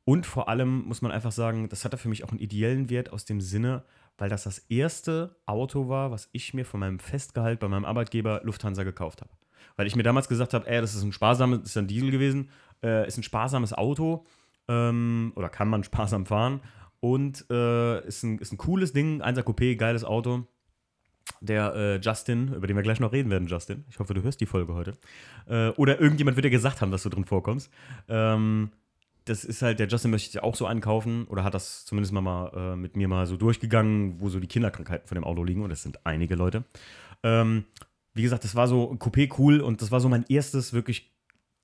und 0.03 0.25
vor 0.25 0.49
allem 0.49 0.83
muss 0.83 1.01
man 1.01 1.11
einfach 1.11 1.31
sagen, 1.31 1.69
das 1.69 1.85
hatte 1.85 1.97
für 1.97 2.09
mich 2.09 2.23
auch 2.23 2.29
einen 2.29 2.39
ideellen 2.39 2.89
Wert 2.89 3.13
aus 3.13 3.25
dem 3.25 3.39
Sinne, 3.39 3.83
weil 4.21 4.29
das 4.29 4.43
das 4.43 4.59
erste 4.69 5.35
Auto 5.47 5.89
war, 5.89 6.11
was 6.11 6.29
ich 6.31 6.53
mir 6.53 6.63
von 6.63 6.79
meinem 6.79 6.99
Festgehalt 6.99 7.59
bei 7.59 7.67
meinem 7.67 7.85
Arbeitgeber 7.85 8.41
Lufthansa 8.43 8.83
gekauft 8.83 9.21
habe. 9.21 9.31
Weil 9.77 9.87
ich 9.87 9.95
mir 9.95 10.03
damals 10.03 10.27
gesagt 10.27 10.53
habe, 10.53 10.67
ey, 10.67 10.79
das 10.79 10.93
ist 10.93 11.01
ein 11.01 11.11
sparsames, 11.11 11.61
ist 11.63 11.75
ein 11.75 11.87
Diesel 11.87 12.11
gewesen, 12.11 12.51
äh, 12.83 13.07
ist 13.07 13.17
ein 13.17 13.23
sparsames 13.23 13.73
Auto 13.73 14.27
ähm, 14.67 15.33
oder 15.35 15.49
kann 15.49 15.69
man 15.69 15.83
sparsam 15.91 16.27
fahren 16.27 16.61
und 16.99 17.49
äh, 17.49 18.05
ist, 18.05 18.21
ein, 18.21 18.37
ist 18.37 18.53
ein 18.53 18.57
cooles 18.57 18.93
Ding, 18.93 19.23
1er 19.23 19.41
Coupé, 19.41 19.75
geiles 19.75 20.03
Auto. 20.03 20.47
Der 21.39 21.73
äh, 21.73 21.95
Justin, 21.95 22.53
über 22.53 22.67
den 22.67 22.75
wir 22.75 22.83
gleich 22.83 22.99
noch 22.99 23.13
reden 23.13 23.31
werden, 23.31 23.47
Justin. 23.47 23.85
Ich 23.89 23.97
hoffe, 23.97 24.13
du 24.13 24.21
hörst 24.21 24.39
die 24.39 24.45
Folge 24.45 24.75
heute. 24.75 24.99
Äh, 25.47 25.69
oder 25.69 25.99
irgendjemand 25.99 26.37
wird 26.37 26.45
dir 26.45 26.51
gesagt 26.51 26.81
haben, 26.81 26.91
dass 26.91 27.01
du 27.01 27.09
drin 27.09 27.25
vorkommst. 27.25 27.71
Ähm, 28.07 28.69
das 29.25 29.43
ist 29.43 29.61
halt, 29.61 29.79
der 29.79 29.87
Justin 29.87 30.11
möchte 30.11 30.35
ja 30.35 30.43
auch 30.43 30.55
so 30.55 30.65
einkaufen 30.65 31.25
oder 31.25 31.43
hat 31.43 31.53
das 31.53 31.85
zumindest 31.85 32.13
mal, 32.13 32.21
mal 32.21 32.51
äh, 32.55 32.75
mit 32.75 32.95
mir 32.95 33.07
mal 33.07 33.25
so 33.27 33.37
durchgegangen, 33.37 34.19
wo 34.19 34.29
so 34.29 34.39
die 34.39 34.47
Kinderkrankheiten 34.47 35.07
von 35.07 35.15
dem 35.15 35.23
Auto 35.23 35.43
liegen 35.43 35.63
und 35.63 35.69
das 35.69 35.83
sind 35.83 36.05
einige 36.05 36.35
Leute. 36.35 36.63
Ähm, 37.23 37.65
wie 38.13 38.23
gesagt, 38.23 38.43
das 38.43 38.55
war 38.55 38.67
so 38.67 38.93
Coupé 38.93 39.33
cool 39.37 39.61
und 39.61 39.81
das 39.81 39.91
war 39.91 39.99
so 39.99 40.09
mein 40.09 40.25
erstes 40.27 40.73
wirklich 40.73 41.11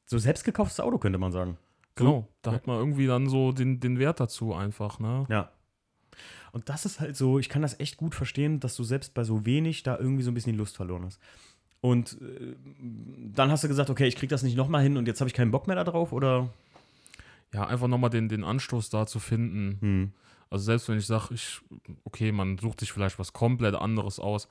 so 0.05 0.17
selbst 0.17 0.43
gekauftes 0.43 0.79
Auto, 0.79 0.97
könnte 0.97 1.17
man 1.17 1.31
sagen. 1.31 1.57
Genau, 1.95 2.27
da 2.43 2.51
hat 2.51 2.67
man 2.67 2.77
irgendwie 2.77 3.07
dann 3.07 3.27
so 3.27 3.51
den, 3.51 3.79
den 3.79 3.97
Wert 3.97 4.19
dazu 4.19 4.53
einfach, 4.53 4.99
ne? 4.99 5.25
Ja. 5.29 5.51
Und 6.51 6.69
das 6.69 6.85
ist 6.85 6.99
halt 6.99 7.17
so, 7.17 7.39
ich 7.39 7.49
kann 7.49 7.63
das 7.63 7.79
echt 7.79 7.97
gut 7.97 8.15
verstehen, 8.15 8.59
dass 8.59 8.75
du 8.75 8.83
selbst 8.83 9.13
bei 9.13 9.23
so 9.23 9.45
wenig 9.45 9.83
da 9.83 9.97
irgendwie 9.97 10.23
so 10.23 10.31
ein 10.31 10.33
bisschen 10.33 10.53
die 10.53 10.57
Lust 10.59 10.75
verloren 10.75 11.05
hast. 11.05 11.19
Und 11.81 12.19
äh, 12.21 12.55
dann 13.33 13.51
hast 13.51 13.63
du 13.63 13.67
gesagt, 13.67 13.89
okay, 13.89 14.07
ich 14.07 14.15
krieg 14.15 14.29
das 14.29 14.43
nicht 14.43 14.57
nochmal 14.57 14.83
hin 14.83 14.97
und 14.97 15.07
jetzt 15.07 15.19
habe 15.21 15.27
ich 15.27 15.33
keinen 15.33 15.51
Bock 15.51 15.67
mehr 15.67 15.83
darauf, 15.83 16.13
oder? 16.13 16.49
Ja, 17.53 17.65
einfach 17.65 17.87
nochmal 17.87 18.09
den, 18.09 18.27
den 18.29 18.43
Anstoß 18.43 18.89
da 18.89 19.05
zu 19.05 19.19
finden. 19.19 19.77
Hm. 19.81 20.11
Also 20.49 20.65
selbst 20.65 20.87
wenn 20.89 20.97
ich 20.97 21.05
sage, 21.05 21.33
ich, 21.33 21.59
okay, 22.03 22.31
man 22.31 22.57
sucht 22.57 22.79
sich 22.79 22.91
vielleicht 22.91 23.19
was 23.19 23.33
komplett 23.33 23.75
anderes 23.75 24.19
aus, 24.19 24.47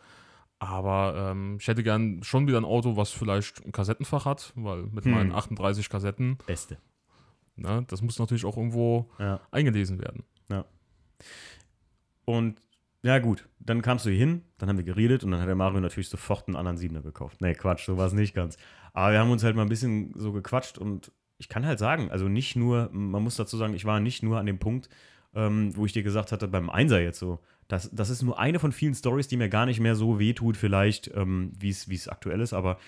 aber 0.58 1.30
ähm, 1.32 1.56
ich 1.60 1.68
hätte 1.68 1.82
gern 1.82 2.22
schon 2.22 2.46
wieder 2.46 2.58
ein 2.58 2.64
Auto, 2.64 2.96
was 2.96 3.10
vielleicht 3.10 3.64
ein 3.64 3.72
Kassettenfach 3.72 4.24
hat, 4.24 4.52
weil 4.56 4.84
mit 4.84 5.04
Hm. 5.04 5.12
meinen 5.12 5.32
38 5.32 5.88
Kassetten, 5.88 6.38
Beste. 6.46 6.78
ne, 7.56 7.84
das 7.88 8.02
muss 8.02 8.18
natürlich 8.18 8.44
auch 8.44 8.56
irgendwo 8.56 9.10
Ja. 9.18 9.40
eingelesen 9.50 9.98
werden. 10.00 10.24
Und 12.24 12.60
ja, 13.02 13.18
gut, 13.20 13.48
dann 13.60 13.82
kamst 13.82 14.04
du 14.04 14.10
hier 14.10 14.18
hin, 14.18 14.42
dann 14.58 14.68
haben 14.68 14.78
wir 14.78 14.84
geredet 14.84 15.22
und 15.22 15.30
dann 15.30 15.40
hat 15.40 15.46
der 15.48 15.54
Mario 15.54 15.80
natürlich 15.80 16.08
sofort 16.08 16.48
einen 16.48 16.56
anderen 16.56 16.76
Siebener 16.76 17.02
gekauft. 17.02 17.40
Nee, 17.40 17.54
Quatsch, 17.54 17.86
so 17.86 17.96
war 17.96 18.06
es 18.06 18.12
nicht 18.14 18.34
ganz. 18.34 18.56
Aber 18.94 19.12
wir 19.12 19.20
haben 19.20 19.30
uns 19.30 19.44
halt 19.44 19.54
mal 19.54 19.62
ein 19.62 19.68
bisschen 19.68 20.12
so 20.16 20.32
gequatscht 20.32 20.76
und 20.78 21.12
ich 21.38 21.48
kann 21.48 21.66
halt 21.66 21.78
sagen, 21.78 22.10
also 22.10 22.28
nicht 22.28 22.56
nur, 22.56 22.88
man 22.92 23.22
muss 23.22 23.36
dazu 23.36 23.56
sagen, 23.56 23.74
ich 23.74 23.84
war 23.84 24.00
nicht 24.00 24.22
nur 24.22 24.38
an 24.38 24.46
dem 24.46 24.58
Punkt, 24.58 24.88
ähm, 25.34 25.76
wo 25.76 25.86
ich 25.86 25.92
dir 25.92 26.02
gesagt 26.02 26.32
hatte, 26.32 26.48
beim 26.48 26.70
Einser 26.70 27.00
jetzt 27.00 27.18
so, 27.18 27.40
das, 27.68 27.90
das 27.92 28.10
ist 28.10 28.22
nur 28.22 28.38
eine 28.38 28.58
von 28.58 28.72
vielen 28.72 28.94
Stories, 28.94 29.28
die 29.28 29.36
mir 29.36 29.48
gar 29.48 29.66
nicht 29.66 29.80
mehr 29.80 29.94
so 29.96 30.18
wehtut, 30.18 30.56
vielleicht, 30.56 31.10
ähm, 31.14 31.52
wie 31.58 31.68
es 31.70 32.08
aktuell 32.08 32.40
ist, 32.40 32.52
aber 32.52 32.78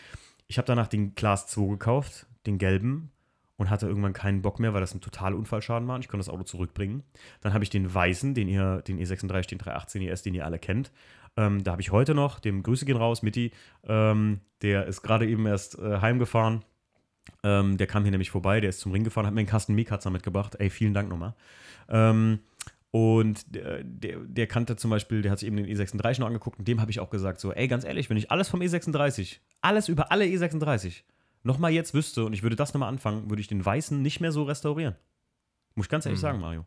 ich 0.47 0.57
habe 0.57 0.67
danach 0.67 0.89
den 0.89 1.15
Class 1.15 1.47
2 1.49 1.69
gekauft, 1.69 2.27
den 2.47 2.59
gelben, 2.59 3.11
und 3.59 3.71
hatte 3.71 3.89
irgendwann 3.89 4.13
keinen 4.13 4.41
Bock 4.41 4.61
mehr, 4.61 4.73
weil 4.73 4.81
das 4.81 4.95
ein 4.95 5.01
totaler 5.01 5.37
Unfallschaden 5.37 5.87
war. 5.89 5.97
und 5.97 6.01
Ich 6.05 6.09
konnte 6.09 6.25
das 6.25 6.33
Auto 6.33 6.45
zurückbringen. 6.45 7.03
Dann 7.41 7.53
habe 7.53 7.65
ich 7.65 7.71
den 7.71 7.93
weißen, 7.93 8.33
den 8.33 8.49
ihr, 8.49 8.83
den 8.87 8.99
E36, 8.99 9.49
den 9.49 9.59
318 9.59 10.03
ES, 10.03 10.23
den 10.23 10.35
ihr 10.35 10.47
alle 10.47 10.61
kennt. 10.61 10.93
Ähm, 11.37 11.65
da 11.65 11.73
habe 11.73 11.83
ich 11.83 11.91
heute 11.91 12.15
noch, 12.15 12.39
dem 12.39 12.63
Grüße 12.63 12.87
gehen 12.87 12.97
raus, 12.97 13.23
Mitti, 13.23 13.51
ähm, 13.87 14.41
der 14.63 14.87
ist 14.87 15.03
gerade 15.03 15.29
eben 15.29 15.45
erst 15.47 15.77
äh, 15.79 16.01
heimgefahren. 16.01 16.65
Ähm, 17.43 17.77
der 17.77 17.87
kam 17.87 18.03
hier 18.03 18.11
nämlich 18.11 18.31
vorbei, 18.31 18.61
der 18.61 18.71
ist 18.71 18.81
zum 18.81 18.93
Ring 18.93 19.05
gefahren, 19.05 19.27
hat 19.27 19.35
mir 19.35 19.41
einen 19.41 19.49
Kasten 19.49 19.75
Mikatzer 19.75 20.11
mitgebracht. 20.11 20.57
Ey, 20.59 20.71
vielen 20.71 20.95
Dank 20.95 21.09
nochmal. 21.09 21.35
Ähm, 21.89 22.41
und 22.91 23.55
der, 23.55 23.83
der, 23.85 24.19
der 24.21 24.47
kannte 24.47 24.77
zum 24.77 24.91
Beispiel, 24.91 25.21
der 25.23 25.31
hat 25.31 25.39
sich 25.39 25.47
eben 25.47 25.57
den 25.57 25.67
E36 25.67 26.21
noch 26.21 26.27
angeguckt 26.27 26.59
und 26.59 26.67
dem 26.67 26.81
habe 26.81 26.91
ich 26.91 27.01
auch 27.01 27.11
gesagt, 27.11 27.39
so, 27.41 27.53
ey, 27.53 27.69
ganz 27.69 27.85
ehrlich, 27.85 28.09
wenn 28.09 28.17
ich 28.17 28.31
alles 28.31 28.49
vom 28.49 28.61
E36, 28.61 29.39
alles 29.61 29.89
über 29.89 30.11
alle 30.11 30.25
E36, 30.25 31.03
nochmal 31.43 31.71
jetzt 31.71 31.93
wüsste 31.95 32.25
und 32.25 32.33
ich 32.33 32.43
würde 32.43 32.57
das 32.57 32.73
nochmal 32.73 32.89
anfangen, 32.89 33.29
würde 33.31 33.41
ich 33.41 33.47
den 33.49 33.65
weißen 33.65 34.01
nicht 34.01 34.21
mehr 34.21 34.33
so 34.33 34.45
restaurieren. 34.45 34.95
Muss 35.75 35.87
ich 35.87 35.91
ganz 35.91 36.07
ehrlich 36.07 36.19
Mhm. 36.19 36.23
sagen, 36.23 36.41
Mario. 36.41 36.65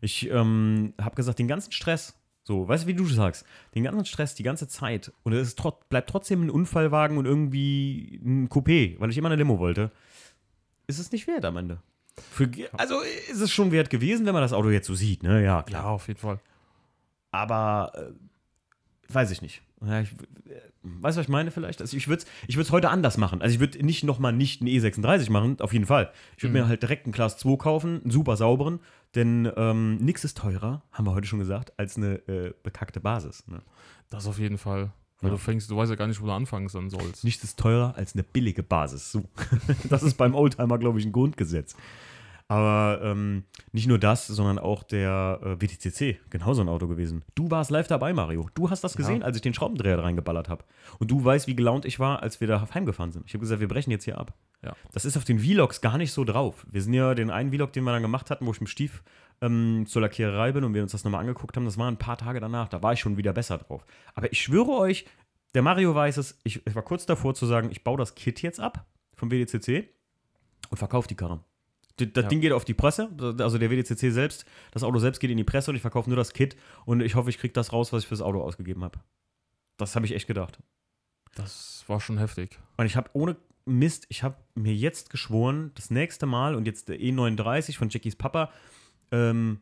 Ich 0.00 0.28
ähm, 0.30 0.94
habe 1.00 1.16
gesagt, 1.16 1.38
den 1.38 1.48
ganzen 1.48 1.72
Stress, 1.72 2.14
so, 2.44 2.66
weißt 2.66 2.84
du, 2.84 2.88
wie 2.88 2.94
du 2.94 3.06
sagst, 3.06 3.44
den 3.74 3.84
ganzen 3.84 4.04
Stress 4.04 4.34
die 4.34 4.42
ganze 4.42 4.66
Zeit 4.68 5.12
und 5.22 5.32
es 5.32 5.54
trot 5.54 5.88
bleibt 5.88 6.10
trotzdem 6.10 6.42
ein 6.42 6.50
Unfallwagen 6.50 7.16
und 7.18 7.24
irgendwie 7.26 8.20
ein 8.24 8.48
Coupé, 8.48 8.98
weil 8.98 9.10
ich 9.10 9.18
immer 9.18 9.28
eine 9.28 9.36
Limo 9.36 9.58
wollte, 9.58 9.90
ist 10.86 10.98
es 10.98 11.12
nicht 11.12 11.26
wert 11.28 11.44
am 11.44 11.56
Ende. 11.56 11.80
Für, 12.30 12.50
also 12.72 13.00
ist 13.30 13.40
es 13.40 13.50
schon 13.50 13.72
wert 13.72 13.88
gewesen, 13.90 14.26
wenn 14.26 14.34
man 14.34 14.42
das 14.42 14.52
Auto 14.52 14.70
jetzt 14.70 14.86
so 14.86 14.94
sieht, 14.94 15.22
ne? 15.22 15.42
Ja, 15.42 15.62
klar. 15.62 15.84
Ja, 15.84 15.88
auf 15.90 16.08
jeden 16.08 16.20
Fall. 16.20 16.40
Aber 17.30 17.92
äh, 17.94 19.14
weiß 19.14 19.30
ich 19.30 19.40
nicht. 19.42 19.62
Ja, 19.84 20.00
ich, 20.00 20.10
äh, 20.12 20.60
weißt 20.82 21.16
du, 21.16 21.20
was 21.20 21.24
ich 21.26 21.28
meine 21.28 21.50
vielleicht? 21.50 21.80
Also 21.80 21.96
ich 21.96 22.08
würde 22.08 22.22
es 22.22 22.28
ich 22.46 22.56
würd's 22.56 22.70
heute 22.70 22.90
anders 22.90 23.16
machen. 23.16 23.40
Also 23.42 23.54
ich 23.54 23.60
würde 23.60 23.84
nicht 23.84 24.04
nochmal 24.04 24.32
nicht 24.32 24.60
einen 24.60 24.68
E36 24.68 25.30
machen, 25.30 25.60
auf 25.60 25.72
jeden 25.72 25.86
Fall. 25.86 26.12
Ich 26.36 26.42
würde 26.42 26.54
Mhm. 26.54 26.60
mir 26.64 26.68
halt 26.68 26.82
direkt 26.82 27.06
einen 27.06 27.12
Class 27.14 27.38
2 27.38 27.56
kaufen, 27.56 28.02
einen 28.02 28.10
super 28.10 28.36
sauberen, 28.36 28.80
denn 29.14 29.50
ähm, 29.56 29.96
nichts 29.96 30.24
ist 30.24 30.38
teurer, 30.38 30.82
haben 30.92 31.06
wir 31.06 31.12
heute 31.14 31.26
schon 31.26 31.38
gesagt, 31.38 31.72
als 31.78 31.96
eine 31.96 32.14
äh, 32.28 32.52
bekackte 32.62 33.00
Basis. 33.00 33.46
Ne? 33.46 33.62
Das 34.10 34.26
auf 34.26 34.38
jeden 34.38 34.58
Fall. 34.58 34.92
Weil 35.20 35.30
Ja. 35.30 35.36
du 35.36 35.38
fängst, 35.38 35.70
du 35.70 35.76
weißt 35.76 35.90
ja 35.90 35.96
gar 35.96 36.06
nicht, 36.08 36.20
wo 36.20 36.26
du 36.26 36.32
anfangen 36.32 36.68
sollst. 36.68 37.22
Nichts 37.24 37.44
ist 37.44 37.58
teurer 37.58 37.94
als 37.96 38.14
eine 38.14 38.22
billige 38.24 38.62
Basis. 38.62 39.12
So. 39.12 39.24
das 39.88 40.02
ist 40.02 40.14
beim 40.16 40.34
Oldtimer, 40.34 40.78
glaube 40.78 40.98
ich, 40.98 41.04
ein 41.06 41.12
Grundgesetz. 41.12 41.76
Aber 42.48 43.00
ähm, 43.02 43.44
nicht 43.70 43.86
nur 43.86 43.98
das, 43.98 44.26
sondern 44.26 44.58
auch 44.58 44.82
der 44.82 45.38
äh, 45.42 45.60
WTCC, 45.62 46.18
genauso 46.28 46.60
ein 46.60 46.68
Auto 46.68 46.86
gewesen. 46.86 47.22
Du 47.34 47.50
warst 47.50 47.70
live 47.70 47.86
dabei, 47.88 48.12
Mario. 48.12 48.50
Du 48.54 48.68
hast 48.68 48.82
das 48.84 48.94
Ja. 48.94 48.98
gesehen, 48.98 49.22
als 49.22 49.36
ich 49.36 49.42
den 49.42 49.54
Schraubendreher 49.54 50.02
reingeballert 50.02 50.48
habe. 50.48 50.64
Und 50.98 51.10
du 51.10 51.24
weißt, 51.24 51.46
wie 51.46 51.56
gelaunt 51.56 51.84
ich 51.86 51.98
war, 51.98 52.22
als 52.22 52.40
wir 52.40 52.48
da 52.48 52.68
heimgefahren 52.74 53.12
sind. 53.12 53.24
Ich 53.26 53.32
habe 53.34 53.40
gesagt, 53.40 53.60
wir 53.60 53.68
brechen 53.68 53.90
jetzt 53.90 54.04
hier 54.04 54.18
ab. 54.18 54.34
Ja. 54.64 54.76
Das 54.92 55.04
ist 55.04 55.16
auf 55.16 55.24
den 55.24 55.40
Vlogs 55.40 55.80
gar 55.80 55.98
nicht 55.98 56.12
so 56.12 56.24
drauf. 56.24 56.64
Wir 56.70 56.82
sind 56.82 56.94
ja 56.94 57.14
den 57.14 57.30
einen 57.30 57.50
Vlog, 57.52 57.72
den 57.72 57.84
wir 57.84 57.92
dann 57.92 58.02
gemacht 58.02 58.30
hatten, 58.30 58.46
wo 58.46 58.52
ich 58.52 58.60
mit 58.60 58.68
Stief 58.70 59.02
ähm, 59.40 59.84
zur 59.88 60.02
Lackiererei 60.02 60.52
bin 60.52 60.62
und 60.64 60.72
wir 60.74 60.82
uns 60.82 60.92
das 60.92 61.02
nochmal 61.04 61.20
angeguckt 61.20 61.56
haben, 61.56 61.64
das 61.64 61.78
war 61.78 61.90
ein 61.90 61.96
paar 61.96 62.16
Tage 62.16 62.38
danach. 62.38 62.68
Da 62.68 62.82
war 62.82 62.92
ich 62.92 63.00
schon 63.00 63.16
wieder 63.16 63.32
besser 63.32 63.58
drauf. 63.58 63.84
Aber 64.14 64.30
ich 64.30 64.40
schwöre 64.40 64.70
euch, 64.70 65.04
der 65.54 65.62
Mario 65.62 65.94
weiß 65.94 66.16
es, 66.16 66.38
ich, 66.44 66.64
ich 66.66 66.74
war 66.74 66.82
kurz 66.82 67.06
davor 67.06 67.34
zu 67.34 67.46
sagen, 67.46 67.70
ich 67.72 67.82
baue 67.82 67.98
das 67.98 68.14
Kit 68.14 68.40
jetzt 68.40 68.60
ab 68.60 68.86
vom 69.14 69.30
WDCC 69.30 69.88
und 70.70 70.76
verkaufe 70.78 71.08
die 71.08 71.16
Karre. 71.16 71.40
Das 71.96 72.08
Ja. 72.14 72.28
Ding 72.28 72.40
geht 72.40 72.52
auf 72.52 72.64
die 72.64 72.72
Presse, 72.72 73.10
also 73.38 73.58
der 73.58 73.70
WDCC 73.70 74.10
selbst, 74.12 74.46
das 74.70 74.82
Auto 74.82 74.98
selbst 74.98 75.18
geht 75.18 75.30
in 75.30 75.36
die 75.36 75.44
Presse 75.44 75.70
und 75.70 75.76
ich 75.76 75.82
verkaufe 75.82 76.08
nur 76.08 76.16
das 76.16 76.32
Kit 76.32 76.56
und 76.86 77.00
ich 77.02 77.16
hoffe, 77.16 77.28
ich 77.28 77.38
kriege 77.38 77.52
das 77.52 77.72
raus, 77.72 77.92
was 77.92 78.04
ich 78.04 78.08
fürs 78.08 78.22
Auto 78.22 78.40
ausgegeben 78.40 78.82
habe. 78.82 78.98
Das 79.76 79.94
habe 79.94 80.06
ich 80.06 80.12
echt 80.14 80.26
gedacht. 80.26 80.58
Das 81.34 81.84
war 81.88 82.00
schon 82.00 82.18
heftig. 82.18 82.58
Und 82.76 82.86
ich 82.86 82.96
habe 82.96 83.10
ohne 83.12 83.36
Mist, 83.64 84.06
ich 84.08 84.22
habe 84.22 84.36
mir 84.54 84.74
jetzt 84.74 85.10
geschworen, 85.10 85.70
das 85.74 85.90
nächste 85.90 86.26
Mal 86.26 86.54
und 86.54 86.66
jetzt 86.66 86.88
der 86.88 86.98
E39 86.98 87.76
von 87.76 87.88
Jackies 87.88 88.16
Papa, 88.16 88.50
ähm, 89.10 89.60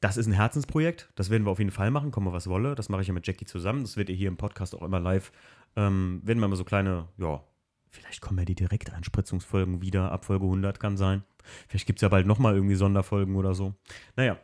das 0.00 0.16
ist 0.16 0.26
ein 0.26 0.32
Herzensprojekt. 0.32 1.10
Das 1.14 1.30
werden 1.30 1.44
wir 1.44 1.50
auf 1.50 1.58
jeden 1.58 1.70
Fall 1.70 1.90
machen, 1.90 2.10
komme 2.10 2.32
was 2.32 2.46
wolle. 2.46 2.74
Das 2.74 2.90
mache 2.90 3.02
ich 3.02 3.08
ja 3.08 3.14
mit 3.14 3.26
Jackie 3.26 3.46
zusammen. 3.46 3.82
Das 3.82 3.96
wird 3.96 4.10
ihr 4.10 4.14
hier 4.14 4.28
im 4.28 4.36
Podcast 4.36 4.74
auch 4.74 4.82
immer 4.82 5.00
live. 5.00 5.32
Ähm, 5.76 6.20
werden 6.24 6.40
wir 6.40 6.48
mal 6.48 6.56
so 6.56 6.64
kleine, 6.64 7.08
ja, 7.16 7.42
vielleicht 7.88 8.20
kommen 8.20 8.38
ja 8.38 8.44
die 8.44 8.54
Direkteinspritzungsfolgen 8.54 9.80
wieder. 9.80 10.12
Ab 10.12 10.26
Folge 10.26 10.44
100 10.44 10.78
kann 10.78 10.96
sein. 10.96 11.24
Vielleicht 11.68 11.86
gibt 11.86 11.98
es 11.98 12.02
ja 12.02 12.08
bald 12.08 12.26
nochmal 12.26 12.54
irgendwie 12.54 12.74
Sonderfolgen 12.74 13.36
oder 13.36 13.54
so. 13.54 13.74
Naja. 14.16 14.38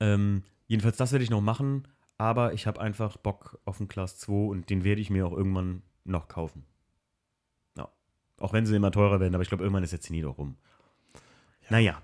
Ähm, 0.00 0.42
jedenfalls, 0.66 0.96
das 0.96 1.12
werde 1.12 1.24
ich 1.24 1.30
noch 1.30 1.40
machen. 1.40 1.88
Aber 2.18 2.52
ich 2.52 2.66
habe 2.66 2.80
einfach 2.80 3.16
Bock 3.16 3.58
auf 3.64 3.80
einen 3.80 3.88
Class 3.88 4.18
2 4.18 4.32
und 4.32 4.70
den 4.70 4.84
werde 4.84 5.00
ich 5.00 5.10
mir 5.10 5.26
auch 5.26 5.32
irgendwann 5.32 5.82
noch 6.04 6.28
kaufen. 6.28 6.64
Ja. 8.42 8.48
Auch 8.48 8.52
wenn 8.52 8.66
sie 8.66 8.74
immer 8.76 8.90
teurer 8.90 9.20
werden, 9.20 9.34
aber 9.34 9.42
ich 9.42 9.48
glaube, 9.48 9.62
irgendwann 9.64 9.84
ist 9.84 9.92
der 9.92 10.00
Zenit 10.00 10.24
auch 10.24 10.38
rum. 10.38 10.56
Naja. 11.70 12.02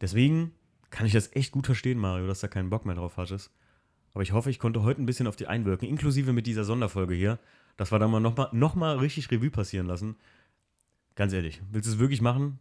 Deswegen 0.00 0.52
kann 0.90 1.06
ich 1.06 1.12
das 1.12 1.34
echt 1.36 1.52
gut 1.52 1.66
verstehen, 1.66 1.98
Mario, 1.98 2.26
dass 2.26 2.40
da 2.40 2.48
keinen 2.48 2.68
Bock 2.70 2.84
mehr 2.84 2.96
drauf 2.96 3.16
hattest. 3.16 3.50
Aber 4.12 4.22
ich 4.22 4.32
hoffe, 4.32 4.50
ich 4.50 4.58
konnte 4.58 4.82
heute 4.82 5.00
ein 5.00 5.06
bisschen 5.06 5.26
auf 5.26 5.36
die 5.36 5.46
einwirken, 5.46 5.88
inklusive 5.88 6.32
mit 6.32 6.46
dieser 6.46 6.64
Sonderfolge 6.64 7.14
hier, 7.14 7.38
dass 7.76 7.92
wir 7.92 7.98
da 7.98 8.08
mal 8.08 8.20
nochmal 8.20 8.48
noch 8.52 8.74
mal 8.74 8.98
richtig 8.98 9.30
Revue 9.30 9.50
passieren 9.50 9.86
lassen. 9.86 10.16
Ganz 11.14 11.32
ehrlich, 11.32 11.62
willst 11.70 11.88
du 11.88 11.92
es 11.94 11.98
wirklich 11.98 12.20
machen? 12.20 12.58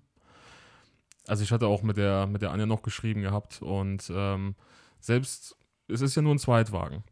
Also 1.28 1.44
ich 1.44 1.52
hatte 1.52 1.68
auch 1.68 1.84
mit 1.84 1.98
der, 1.98 2.28
mit 2.28 2.42
der 2.42 2.52
Anja 2.52 2.66
noch 2.66 2.84
geschrieben 2.84 3.22
gehabt 3.22 3.62
und 3.62 4.12
ähm, 4.14 4.56
selbst, 5.00 5.58
es 5.88 6.02
ist 6.02 6.16
ja 6.16 6.22
nur 6.22 6.34
ein 6.36 6.40
Zweitwagen. 6.40 7.04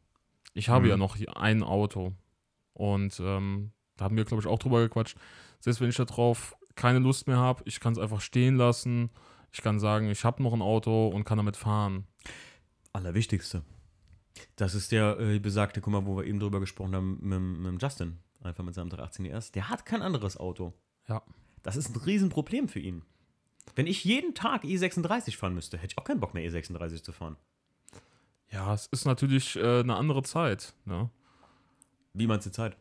Ich 0.54 0.70
habe 0.70 0.86
Mhm. 0.86 0.90
ja 0.92 0.98
noch 0.98 1.16
hier 1.16 1.36
ein 1.38 1.64
Auto 1.64 2.14
und 2.74 3.20
ähm, 3.20 3.72
da 4.00 4.06
haben 4.06 4.16
wir, 4.16 4.24
glaube 4.24 4.42
ich, 4.42 4.48
auch 4.48 4.60
drüber 4.60 4.80
gequatscht. 4.82 5.18
Selbst 5.60 5.82
wenn 5.82 5.90
ich 5.90 5.98
darauf 5.98 6.56
keine 6.76 7.00
Lust 7.00 7.28
mehr 7.28 7.38
habe, 7.38 7.62
ich 7.66 7.82
kann 7.82 7.92
es 7.92 8.00
einfach 8.00 8.22
stehen 8.22 8.56
lassen. 8.56 9.10
Ich 9.52 9.62
kann 9.62 9.80
sagen, 9.80 10.10
ich 10.10 10.24
habe 10.24 10.42
noch 10.42 10.54
ein 10.54 10.62
Auto 10.62 11.10
und 11.10 11.26
kann 11.26 11.38
damit 11.38 11.58
fahren. 11.58 12.08
Allerwichtigste. 12.94 13.64
Das 14.56 14.74
ist 14.74 14.94
der 14.94 15.20
äh, 15.20 15.40
besagte, 15.40 15.82
guck 15.82 15.92
mal, 15.92 16.06
wo 16.06 16.16
wir 16.16 16.24
eben 16.24 16.40
drüber 16.40 16.62
gesprochen 16.62 16.96
haben, 16.96 17.20
mit, 17.22 17.74
mit 17.74 17.82
Justin, 17.82 18.20
einfach 18.42 18.64
mit 18.64 18.74
seinem 18.74 18.90
318 18.90 19.26
ES. 19.26 19.52
Der 19.52 19.68
hat 19.68 19.86
kein 19.86 20.02
anderes 20.02 20.38
Auto. 20.38 20.74
Ja. 21.10 21.22
Das 21.62 21.76
ist 21.76 21.90
ein 21.90 21.98
Riesenproblem 22.00 22.70
für 22.70 22.80
ihn. 22.80 23.04
Wenn 23.76 23.86
ich 23.86 24.06
jeden 24.06 24.34
Tag 24.34 24.64
E36 24.64 25.36
fahren 25.36 25.56
müsste, 25.56 25.78
hätte 25.78 25.94
ich 25.94 25.98
auch 25.98 26.06
keinen 26.06 26.22
Bock 26.22 26.34
mehr 26.34 26.50
E36 26.50 27.04
zu 27.04 27.12
fahren. 27.12 27.36
Ja, 28.50 28.74
es 28.74 28.88
ist 28.88 29.06
natürlich 29.06 29.58
äh, 29.58 29.82
eine 29.82 29.96
andere 29.98 30.24
Zeit. 30.24 30.74
Ne? 30.86 31.10
Wie 32.14 32.28
meinst 32.28 32.46
du 32.46 32.52
Zeit? 32.52 32.78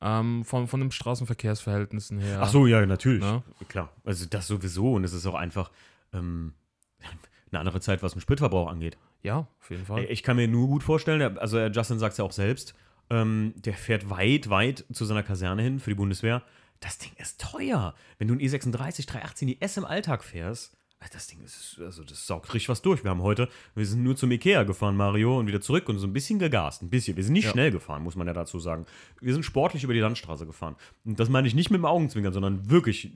Ähm, 0.00 0.44
von, 0.44 0.68
von 0.68 0.80
den 0.80 0.90
Straßenverkehrsverhältnissen 0.90 2.18
her. 2.18 2.40
Ach 2.42 2.48
so, 2.48 2.66
ja, 2.66 2.84
natürlich. 2.84 3.22
Ne? 3.22 3.42
Klar. 3.68 3.90
Also 4.04 4.26
das 4.28 4.46
sowieso. 4.46 4.92
Und 4.92 5.04
es 5.04 5.12
ist 5.12 5.26
auch 5.26 5.34
einfach 5.34 5.70
ähm, 6.12 6.52
eine 7.50 7.60
andere 7.60 7.80
Zeit, 7.80 8.02
was 8.02 8.12
den 8.12 8.20
Spritverbrauch 8.20 8.68
angeht. 8.68 8.98
Ja, 9.22 9.48
auf 9.60 9.70
jeden 9.70 9.86
Fall. 9.86 10.04
Ich 10.04 10.22
kann 10.22 10.36
mir 10.36 10.48
nur 10.48 10.68
gut 10.68 10.82
vorstellen, 10.82 11.38
also 11.38 11.58
Justin 11.58 11.98
sagt 11.98 12.12
es 12.12 12.18
ja 12.18 12.24
auch 12.24 12.32
selbst, 12.32 12.74
ähm, 13.10 13.54
der 13.56 13.74
fährt 13.74 14.10
weit, 14.10 14.50
weit 14.50 14.84
zu 14.92 15.04
seiner 15.04 15.22
Kaserne 15.22 15.62
hin 15.62 15.80
für 15.80 15.90
die 15.90 15.96
Bundeswehr. 15.96 16.42
Das 16.80 16.98
Ding 16.98 17.12
ist 17.16 17.40
teuer. 17.40 17.94
Wenn 18.18 18.28
du 18.28 18.34
ein 18.34 18.40
E 18.40 18.46
E36 18.46 19.06
318 19.06 19.48
IS 19.48 19.76
im 19.78 19.84
Alltag 19.84 20.22
fährst, 20.22 20.74
äh, 20.74 20.76
das 21.08 21.26
Ding 21.26 21.40
ist, 21.42 21.78
also 21.80 22.04
das 22.04 22.26
saugt 22.26 22.52
richtig 22.54 22.68
was 22.68 22.82
durch. 22.82 23.04
Wir 23.04 23.10
haben 23.10 23.22
heute, 23.22 23.48
wir 23.74 23.86
sind 23.86 24.02
nur 24.02 24.16
zum 24.16 24.30
Ikea 24.30 24.62
gefahren, 24.64 24.96
Mario, 24.96 25.38
und 25.38 25.46
wieder 25.46 25.60
zurück 25.60 25.88
und 25.88 25.98
so 25.98 26.06
ein 26.06 26.12
bisschen 26.12 26.38
gegast. 26.38 26.82
Ein 26.82 26.90
bisschen. 26.90 27.16
Wir 27.16 27.24
sind 27.24 27.32
nicht 27.34 27.44
Ja. 27.44 27.50
schnell 27.50 27.70
gefahren, 27.70 28.02
muss 28.02 28.16
man 28.16 28.26
ja 28.26 28.32
dazu 28.32 28.58
sagen. 28.58 28.86
Wir 29.20 29.32
sind 29.32 29.42
sportlich 29.44 29.84
über 29.84 29.92
die 29.94 30.00
Landstraße 30.00 30.46
gefahren. 30.46 30.76
Und 31.04 31.18
das 31.20 31.28
meine 31.28 31.46
ich 31.48 31.54
nicht 31.54 31.70
mit 31.70 31.78
dem 31.78 31.84
Augenzwinkern, 31.84 32.32
sondern 32.32 32.70
wirklich 32.70 33.12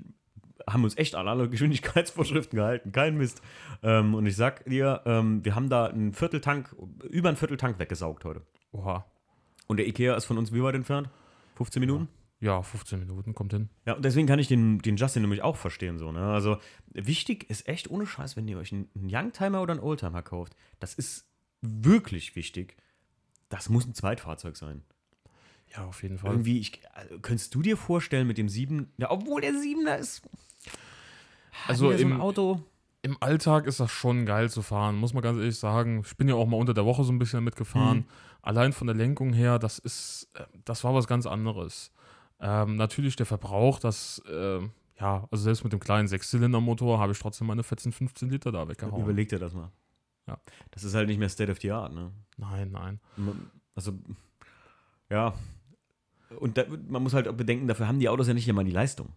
haben 0.69 0.85
uns 0.85 0.97
echt 0.99 1.15
an 1.15 1.27
alle 1.27 1.49
Geschwindigkeitsvorschriften 1.49 2.57
gehalten. 2.57 2.93
Kein 2.93 3.17
Mist. 3.17 3.43
Ähm, 3.83 4.15
und 4.15 4.27
ich 4.27 4.37
sag 4.37 4.65
dir, 4.67 5.01
ähm, 5.07 5.45
wir 5.45 5.55
haben 5.55 5.69
da 5.69 5.87
einen 5.87 6.13
Vierteltank, 6.13 6.75
über 7.09 7.29
einen 7.29 7.37
Vierteltank 7.39 7.79
weggesaugt 7.79 8.25
heute. 8.25 8.43
Oha. 8.73 9.05
Und 9.67 9.79
der 9.79 9.89
Ikea 9.89 10.15
ist 10.17 10.27
von 10.27 10.37
uns 10.39 10.53
wie 10.53 10.63
weit 10.63 10.75
entfernt? 10.75 11.09
15 11.57 11.81
Minuten? 11.81 12.09
Ja, 12.41 12.63
15 12.63 12.99
Minuten 12.99 13.35
kommt 13.35 13.53
hin. 13.53 13.69
Ja, 13.85 13.93
und 13.95 14.05
deswegen 14.05 14.27
kann 14.27 14.39
ich 14.39 14.49
den, 14.49 14.79
den 14.79 14.97
Justin 14.97 15.23
nämlich 15.23 15.43
auch 15.43 15.57
verstehen. 15.57 15.99
So, 15.99 16.11
ne? 16.11 16.21
Also 16.33 16.57
wichtig 16.93 17.49
ist 17.51 17.69
echt 17.69 17.91
ohne 17.91 18.07
Scheiß, 18.07 18.35
wenn 18.37 18.49
ihr 18.49 18.57
euch 18.59 18.73
einen, 18.73 18.89
Youngtimer 18.95 19.61
oder 19.61 19.73
einen 19.75 19.83
Oldtimer 19.83 20.23
kauft, 20.23 20.57
das 20.79 20.95
ist 20.95 21.27
wirklich 21.61 22.37
wichtig. 22.37 22.77
Das 23.51 23.69
muss 23.69 23.87
ein 23.87 23.95
Zweitfahrzeug 23.95 24.57
sein. 24.57 24.83
Ja, 25.77 25.85
auf 25.85 26.03
jeden 26.03 26.17
Fall. 26.19 26.31
Irgendwie, 26.33 26.59
ich, 26.61 26.81
also, 26.95 27.19
könntest 27.21 27.55
du 27.55 27.61
dir 27.63 27.77
vorstellen 27.77 28.27
mit 28.27 28.39
dem 28.39 28.49
7, 28.49 28.91
ja, 28.97 29.11
obwohl 29.11 29.43
der 29.43 29.53
7er 29.53 29.99
ist. 29.99 30.23
Also 31.67 31.89
wieder 31.89 31.99
so 31.99 32.05
im- 32.05 32.21
Auto. 32.21 32.63
Im 33.03 33.17
Alltag 33.21 33.67
ist 33.67 33.81
das 33.81 33.91
schon 33.91 34.27
geil 34.27 34.51
zu 34.51 34.61
fahren, 34.61 34.97
muss 34.97 35.15
man 35.15 35.23
ganz 35.23 35.39
ehrlich 35.39 35.59
sagen. 35.59 36.03
Ich 36.07 36.17
bin 36.19 36.29
ja 36.29 36.35
auch 36.35 36.47
mal 36.47 36.59
unter 36.59 36.75
der 36.75 36.85
Woche 36.85 37.03
so 37.03 37.13
ein 37.13 37.19
bisschen 37.19 37.43
mitgefahren. 37.45 37.99
Mhm. 37.99 38.05
Allein 38.43 38.73
von 38.75 38.87
der 38.87 38.97
Lenkung 38.97 39.33
her, 39.33 39.59
das 39.59 39.79
ist, 39.79 40.29
äh, 40.35 40.45
das 40.67 40.85
war 40.85 40.93
was 40.95 41.07
ganz 41.07 41.27
anderes. 41.27 41.93
Ähm, 42.41 42.77
natürlich 42.77 43.17
der 43.17 43.27
Verbrauch, 43.27 43.79
das, 43.79 44.23
äh, 44.29 44.61
ja, 44.99 45.29
also 45.31 45.45
selbst 45.45 45.65
mit 45.65 45.73
dem 45.73 45.81
kleinen 45.81 46.09
Sechszylindermotor 46.09 46.99
habe 46.99 47.13
ich 47.13 47.19
trotzdem 47.19 47.47
meine 47.47 47.63
14, 47.63 47.93
15 47.93 48.31
Liter 48.31 48.53
da 48.53 48.69
weggehauen. 48.69 49.03
Überleg 49.03 49.29
dir 49.29 49.39
das 49.39 49.55
mal. 49.55 49.71
Ja. 50.27 50.39
Das 50.71 50.85
ist 50.85 50.95
halt 50.95 51.09
nicht 51.09 51.19
mehr 51.19 51.29
State 51.29 51.51
of 51.51 51.61
the 51.61 51.71
Art, 51.73 51.93
ne? 51.93 52.13
Nein, 52.37 52.71
nein. 52.71 53.01
Also, 53.75 53.93
ja. 55.09 55.35
Und 56.39 56.57
da, 56.57 56.65
man 56.89 57.03
muss 57.03 57.15
halt 57.15 57.29
auch 57.29 57.35
bedenken, 57.35 57.67
dafür 57.67 57.89
haben 57.89 57.99
die 57.99 58.09
Autos 58.09 58.29
ja 58.29 58.35
nicht 58.35 58.49
immer 58.49 58.65
die 58.65 58.71
Leistung. 58.71 59.13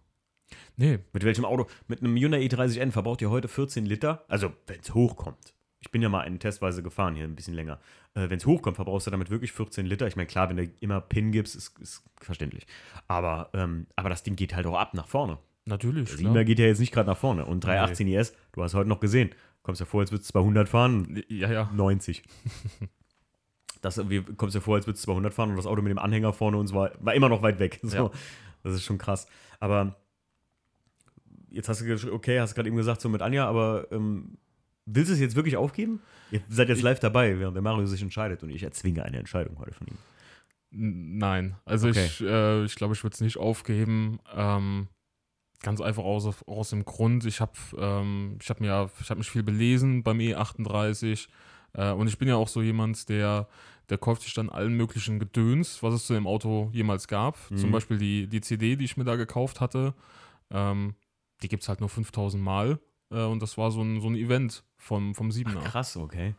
Nee, 0.76 0.98
Mit 1.12 1.24
welchem 1.24 1.44
Auto? 1.44 1.66
Mit 1.86 2.00
einem 2.00 2.16
Hyundai 2.16 2.40
i30N 2.40 2.90
verbraucht 2.90 3.22
ihr 3.22 3.30
heute 3.30 3.48
14 3.48 3.86
Liter. 3.86 4.24
Also, 4.28 4.52
wenn 4.66 4.80
es 4.80 4.92
hochkommt. 4.92 5.53
Ich 5.84 5.90
bin 5.90 6.00
ja 6.00 6.08
mal 6.08 6.20
einen 6.20 6.38
testweise 6.38 6.82
gefahren 6.82 7.14
hier, 7.14 7.24
ein 7.24 7.34
bisschen 7.34 7.52
länger. 7.52 7.78
Äh, 8.14 8.30
wenn 8.30 8.38
es 8.38 8.46
hochkommt, 8.46 8.76
verbrauchst 8.76 9.06
du 9.06 9.10
damit 9.10 9.28
wirklich 9.28 9.52
14 9.52 9.84
Liter. 9.84 10.06
Ich 10.06 10.16
meine, 10.16 10.26
klar, 10.26 10.48
wenn 10.48 10.56
du 10.56 10.66
immer 10.80 10.98
PIN 11.02 11.30
gibst, 11.30 11.54
ist, 11.54 11.78
ist 11.78 12.02
verständlich. 12.18 12.66
Aber, 13.06 13.50
ähm, 13.52 13.86
aber 13.94 14.08
das 14.08 14.22
Ding 14.22 14.34
geht 14.34 14.56
halt 14.56 14.64
auch 14.64 14.78
ab 14.78 14.94
nach 14.94 15.06
vorne. 15.06 15.36
natürlich. 15.66 16.08
Der 16.08 16.18
Klar. 16.18 16.34
7er 16.36 16.44
geht 16.44 16.58
ja 16.58 16.64
jetzt 16.64 16.78
nicht 16.78 16.92
gerade 16.92 17.10
nach 17.10 17.18
vorne. 17.18 17.44
Und 17.44 17.64
318 17.64 18.08
IS, 18.08 18.34
du 18.52 18.62
hast 18.62 18.72
heute 18.72 18.88
noch 18.88 19.00
gesehen. 19.00 19.30
Kommst 19.62 19.80
ja 19.80 19.86
vor, 19.86 20.00
als 20.00 20.10
würdest 20.10 20.30
du 20.30 20.32
200 20.32 20.68
fahren. 20.70 21.22
Ja, 21.28 21.52
ja. 21.52 21.70
90. 21.74 22.22
Das 23.82 24.08
wir, 24.08 24.22
kommst 24.22 24.56
dir 24.56 24.62
vor, 24.62 24.76
als 24.76 24.86
würdest 24.86 25.04
du 25.04 25.12
200 25.12 25.34
fahren 25.34 25.50
und 25.50 25.56
das 25.56 25.66
Auto 25.66 25.82
mit 25.82 25.90
dem 25.90 25.98
Anhänger 25.98 26.32
vorne 26.32 26.56
uns 26.56 26.72
war, 26.72 26.92
war 27.00 27.12
immer 27.12 27.28
noch 27.28 27.42
weit 27.42 27.58
weg. 27.58 27.80
So. 27.82 27.96
Ja. 27.96 28.10
Das 28.62 28.72
ist 28.72 28.82
schon 28.82 28.96
krass. 28.96 29.26
Aber 29.60 29.96
jetzt 31.50 31.68
hast 31.68 31.82
du, 31.82 32.12
okay, 32.14 32.40
hast 32.40 32.54
gerade 32.54 32.68
eben 32.68 32.78
gesagt, 32.78 33.02
so 33.02 33.10
mit 33.10 33.20
Anja, 33.20 33.46
aber 33.46 33.86
ähm, 33.92 34.38
willst 34.86 35.10
du 35.10 35.14
es 35.14 35.20
jetzt 35.20 35.36
wirklich 35.36 35.56
aufgeben? 35.56 36.00
Ihr 36.30 36.40
seid 36.48 36.68
jetzt 36.68 36.82
live 36.82 37.00
dabei, 37.00 37.38
während 37.38 37.54
der 37.54 37.62
Mario 37.62 37.86
sich 37.86 38.02
entscheidet 38.02 38.42
und 38.42 38.50
ich 38.50 38.62
erzwinge 38.62 39.04
eine 39.04 39.18
Entscheidung 39.18 39.58
heute 39.58 39.72
von 39.72 39.86
ihm. 39.86 39.96
Nein, 40.70 41.56
also 41.64 41.88
Okay. 41.88 42.04
ich, 42.06 42.20
äh, 42.20 42.64
ich 42.64 42.74
glaube, 42.74 42.94
ich 42.94 43.02
würde 43.04 43.14
es 43.14 43.20
nicht 43.20 43.36
aufgeben. 43.36 44.18
Ähm, 44.34 44.88
ganz 45.62 45.80
einfach 45.80 46.02
aus, 46.02 46.42
aus 46.46 46.70
dem 46.70 46.84
Grund, 46.84 47.24
ich 47.24 47.40
habe 47.40 47.52
ähm, 47.78 48.38
ich 48.40 48.50
hab 48.50 48.60
mir, 48.60 48.90
ich 49.00 49.08
habe 49.10 49.18
mich 49.18 49.30
viel 49.30 49.42
belesen 49.44 50.02
beim 50.02 50.18
E38 50.18 51.28
äh, 51.74 51.92
und 51.92 52.08
ich 52.08 52.18
bin 52.18 52.28
ja 52.28 52.36
auch 52.36 52.48
so 52.48 52.60
jemand, 52.60 53.08
der, 53.08 53.48
der 53.88 53.98
kauft 53.98 54.22
sich 54.22 54.34
dann 54.34 54.50
allen 54.50 54.74
möglichen 54.74 55.18
Gedöns, 55.20 55.82
was 55.82 55.94
es 55.94 56.06
zu 56.06 56.14
dem 56.14 56.26
Auto 56.26 56.70
jemals 56.72 57.06
gab. 57.06 57.38
Mhm. 57.50 57.56
Zum 57.58 57.70
Beispiel 57.70 57.98
die, 57.98 58.26
die 58.26 58.40
CD, 58.40 58.76
die 58.76 58.84
ich 58.84 58.96
mir 58.96 59.04
da 59.04 59.14
gekauft 59.16 59.60
hatte, 59.60 59.94
ähm, 60.50 60.94
die 61.42 61.48
gibt 61.48 61.62
es 61.62 61.68
halt 61.68 61.80
nur 61.80 61.88
5000 61.88 62.42
Mal 62.42 62.80
äh, 63.14 63.24
und 63.24 63.40
das 63.40 63.56
war 63.56 63.70
so 63.70 63.82
ein, 63.82 64.00
so 64.00 64.08
ein 64.08 64.16
Event 64.16 64.64
vom, 64.76 65.14
vom 65.14 65.30
7er. 65.30 65.62
Krass, 65.62 65.96
okay. 65.96 66.34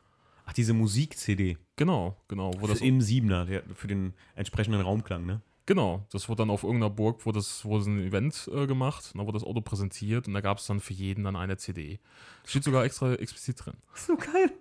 Ach, 0.45 0.53
diese 0.53 0.73
Musik-CD. 0.73 1.57
Genau, 1.75 2.15
genau, 2.27 2.53
wo 2.59 2.67
das 2.67 2.81
Im 2.81 3.01
Siebener, 3.01 3.45
der, 3.45 3.63
für 3.73 3.87
den 3.87 4.13
entsprechenden 4.35 4.81
Raumklang, 4.81 5.25
ne? 5.25 5.41
Genau, 5.65 6.05
das 6.11 6.29
wurde 6.29 6.43
dann 6.43 6.51
auf 6.51 6.61
irgendeiner 6.61 6.91
Burg, 6.91 7.25
wo 7.25 7.31
das, 7.31 7.65
wo 7.65 7.79
sie 7.79 7.89
ein 7.89 8.07
Event 8.07 8.47
äh, 8.53 8.67
gemacht, 8.67 9.13
da 9.15 9.21
wurde 9.21 9.33
das 9.33 9.43
Auto 9.43 9.61
präsentiert 9.61 10.27
und 10.27 10.35
da 10.35 10.41
gab 10.41 10.59
es 10.59 10.67
dann 10.67 10.79
für 10.79 10.93
jeden 10.93 11.23
dann 11.23 11.35
eine 11.35 11.57
CD. 11.57 11.99
Steht 12.45 12.63
sogar 12.63 12.85
extra 12.85 13.13
explizit 13.13 13.65
drin. 13.65 13.73
So 13.95 14.15
geil. 14.15 14.51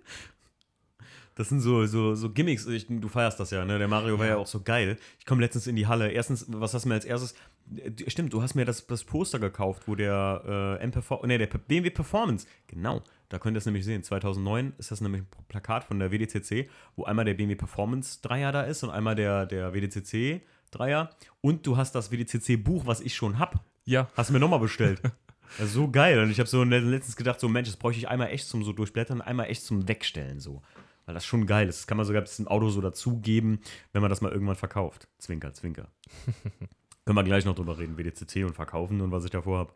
Das 1.35 1.49
sind 1.49 1.59
so, 1.59 1.85
so, 1.85 2.15
so 2.15 2.31
Gimmicks. 2.31 2.65
Ich, 2.65 2.87
du 2.87 3.09
feierst 3.09 3.39
das 3.39 3.51
ja, 3.51 3.65
ne? 3.65 3.77
Der 3.77 3.89
Mario 3.89 4.17
war 4.17 4.25
ja 4.25 4.37
auch 4.37 4.47
so 4.47 4.61
geil. 4.61 4.97
Ich 5.19 5.25
komme 5.25 5.41
letztens 5.41 5.67
in 5.67 5.75
die 5.75 5.85
Halle. 5.85 6.09
Erstens, 6.09 6.45
was 6.47 6.73
hast 6.73 6.85
du 6.85 6.89
mir 6.89 6.95
als 6.95 7.03
erstes? 7.03 7.35
Äh, 7.75 8.09
Stimmt, 8.09 8.33
du 8.33 8.41
hast 8.41 8.55
mir 8.55 8.65
das, 8.65 8.85
das 8.87 9.03
Poster 9.03 9.39
gekauft, 9.39 9.83
wo 9.87 9.95
der 9.95 10.77
äh, 10.79 10.83
M-Perfor- 10.83 11.25
nee, 11.25 11.37
der 11.37 11.47
BMW 11.47 11.89
Performance, 11.89 12.47
genau, 12.67 13.01
da 13.29 13.39
könnt 13.39 13.55
ihr 13.55 13.59
es 13.59 13.65
nämlich 13.65 13.85
sehen. 13.85 14.03
2009 14.03 14.73
ist 14.77 14.91
das 14.91 15.01
nämlich 15.01 15.21
ein 15.23 15.27
Plakat 15.47 15.83
von 15.83 15.99
der 15.99 16.11
WDCC, 16.11 16.69
wo 16.95 17.05
einmal 17.05 17.25
der 17.25 17.33
BMW 17.33 17.55
Performance 17.55 18.19
Dreier 18.21 18.51
da 18.51 18.61
ist 18.61 18.83
und 18.83 18.89
einmal 18.91 19.15
der, 19.15 19.45
der 19.45 19.73
WDCC 19.73 20.41
Dreier. 20.71 21.09
Und 21.41 21.65
du 21.65 21.77
hast 21.77 21.93
das 21.95 22.11
WDCC 22.11 22.57
Buch, 22.63 22.85
was 22.85 23.01
ich 23.01 23.15
schon 23.15 23.39
hab. 23.39 23.63
Ja, 23.85 24.09
Hast 24.15 24.29
du 24.29 24.33
mir 24.33 24.39
nochmal 24.39 24.59
bestellt. 24.59 25.01
Das 25.59 25.67
ist 25.67 25.73
so 25.73 25.89
geil. 25.89 26.19
Und 26.19 26.31
ich 26.31 26.39
habe 26.39 26.49
so 26.49 26.63
letztens 26.63 27.15
gedacht, 27.15 27.39
so 27.39 27.47
Mensch, 27.47 27.69
das 27.69 27.77
bräuchte 27.77 27.99
ich 27.99 28.09
einmal 28.09 28.29
echt 28.29 28.47
zum 28.47 28.63
so 28.63 28.73
durchblättern, 28.73 29.21
einmal 29.21 29.45
echt 29.45 29.63
zum 29.63 29.87
Wegstellen 29.87 30.39
so. 30.39 30.63
Weil 31.05 31.13
das 31.13 31.23
schon 31.23 31.45
geil 31.45 31.69
ist. 31.69 31.81
Das 31.81 31.87
kann 31.87 31.97
man 31.97 32.05
sogar 32.05 32.23
bis 32.23 32.39
im 32.39 32.47
Auto 32.47 32.67
so 32.69 32.81
dazugeben, 32.81 33.59
wenn 33.93 34.01
man 34.01 34.09
das 34.09 34.21
mal 34.21 34.31
irgendwann 34.31 34.55
verkauft. 34.55 35.07
Zwinker, 35.19 35.53
zwinker. 35.53 35.87
Können 37.05 37.17
wir 37.17 37.23
gleich 37.23 37.45
noch 37.45 37.55
drüber 37.55 37.77
reden, 37.77 37.97
WDCC 37.97 38.43
und 38.45 38.55
verkaufen 38.55 38.99
und 39.01 39.11
was 39.11 39.23
ich 39.25 39.31
davor 39.31 39.59
habe. 39.59 39.73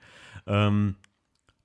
Ähm, 0.48 0.96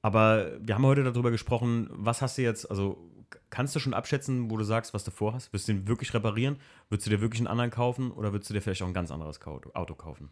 aber 0.02 0.52
wir 0.60 0.74
haben 0.74 0.84
heute 0.84 1.02
darüber 1.04 1.30
gesprochen, 1.30 1.88
was 1.90 2.20
hast 2.20 2.36
du 2.36 2.42
jetzt, 2.42 2.70
also 2.70 3.10
kannst 3.48 3.74
du 3.74 3.80
schon 3.80 3.94
abschätzen, 3.94 4.50
wo 4.50 4.58
du 4.58 4.64
sagst, 4.64 4.92
was 4.92 5.04
du 5.04 5.10
vorhast? 5.10 5.52
Willst 5.54 5.66
du 5.66 5.72
den 5.72 5.88
wirklich 5.88 6.12
reparieren? 6.12 6.56
Würdest 6.90 7.06
du 7.06 7.10
dir 7.10 7.22
wirklich 7.22 7.40
einen 7.40 7.46
anderen 7.46 7.70
kaufen 7.70 8.10
oder 8.10 8.32
würdest 8.32 8.50
du 8.50 8.54
dir 8.54 8.60
vielleicht 8.60 8.82
auch 8.82 8.86
ein 8.86 8.92
ganz 8.94 9.10
anderes 9.10 9.40
Auto 9.42 9.94
kaufen? 9.94 10.30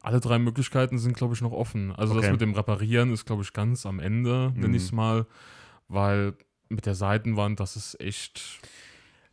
alle 0.00 0.20
drei 0.20 0.38
Möglichkeiten 0.38 0.96
sind, 0.96 1.16
glaube 1.16 1.34
ich, 1.34 1.40
noch 1.40 1.50
offen. 1.50 1.90
Also 1.90 2.14
Okay. 2.14 2.22
das 2.22 2.30
mit 2.30 2.40
dem 2.40 2.54
Reparieren 2.54 3.12
ist, 3.12 3.26
glaube 3.26 3.42
ich, 3.42 3.52
ganz 3.52 3.84
am 3.84 3.98
Ende, 3.98 4.52
nenne 4.54 4.68
Mhm. 4.68 4.74
ich 4.74 4.82
es 4.84 4.92
mal, 4.92 5.26
weil 5.88 6.34
mit 6.68 6.86
der 6.86 6.94
Seitenwand, 6.94 7.58
das 7.58 7.74
ist 7.74 8.00
echt. 8.00 8.60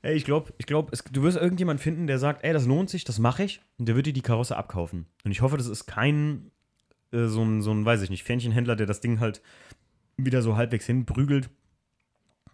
Ey, 0.06 0.16
ich 0.16 0.24
glaube, 0.26 0.54
ich 0.58 0.66
glaub, 0.66 0.94
es- 0.94 1.04
du 1.04 1.24
wirst 1.24 1.38
irgendjemanden 1.38 1.82
finden, 1.82 2.08
der 2.08 2.20
sagt, 2.20 2.44
ey, 2.44 2.54
das 2.54 2.66
lohnt 2.66 2.90
sich, 2.90 3.04
das 3.04 3.20
mache 3.20 3.44
ich. 3.44 3.62
Und 3.78 3.88
der 3.88 3.96
wird 3.96 4.06
dir 4.06 4.14
die 4.14 4.22
Karosse 4.22 4.56
abkaufen. 4.56 5.06
Und 5.24 5.32
ich 5.32 5.42
hoffe, 5.42 5.58
das 5.58 5.68
ist 5.68 5.86
kein 5.88 6.52
äh, 7.12 7.26
so 7.28 7.42
ein, 7.44 7.62
so 7.62 7.72
ein, 7.72 7.86
weiß 7.86 8.02
ich 8.02 8.10
nicht, 8.10 8.24
Fähnchenhändler, 8.24 8.76
der 8.76 8.86
das 8.88 9.00
Ding 9.02 9.20
halt 9.20 9.42
wieder 10.18 10.42
so 10.42 10.56
halbwegs 10.58 10.86
hinprügelt, 10.86 11.50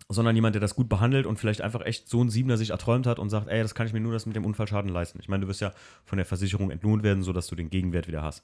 sondern 0.10 0.36
jemand, 0.36 0.56
der 0.56 0.60
das 0.62 0.76
gut 0.76 0.90
behandelt 0.90 1.26
und 1.26 1.38
vielleicht 1.40 1.62
einfach 1.62 1.82
echt 1.86 2.10
so 2.10 2.22
ein 2.24 2.30
Siebener 2.30 2.58
sich 2.58 2.72
erträumt 2.72 3.08
hat 3.08 3.20
und 3.20 3.30
sagt, 3.30 3.48
ey, 3.48 3.62
das 3.62 3.76
kann 3.76 3.86
ich 3.88 3.94
mir 3.94 4.00
nur 4.02 4.12
das 4.14 4.26
mit 4.26 4.36
dem 4.36 4.46
Unfallschaden 4.46 4.90
leisten. 4.92 5.20
Ich 5.22 5.30
meine, 5.30 5.42
du 5.44 5.48
wirst 5.48 5.62
ja 5.62 5.72
von 6.06 6.18
der 6.18 6.26
Versicherung 6.26 6.70
entlohnt 6.72 7.04
werden, 7.04 7.24
sodass 7.24 7.48
du 7.48 7.56
den 7.56 7.70
Gegenwert 7.70 8.08
wieder 8.08 8.22
hast. 8.22 8.44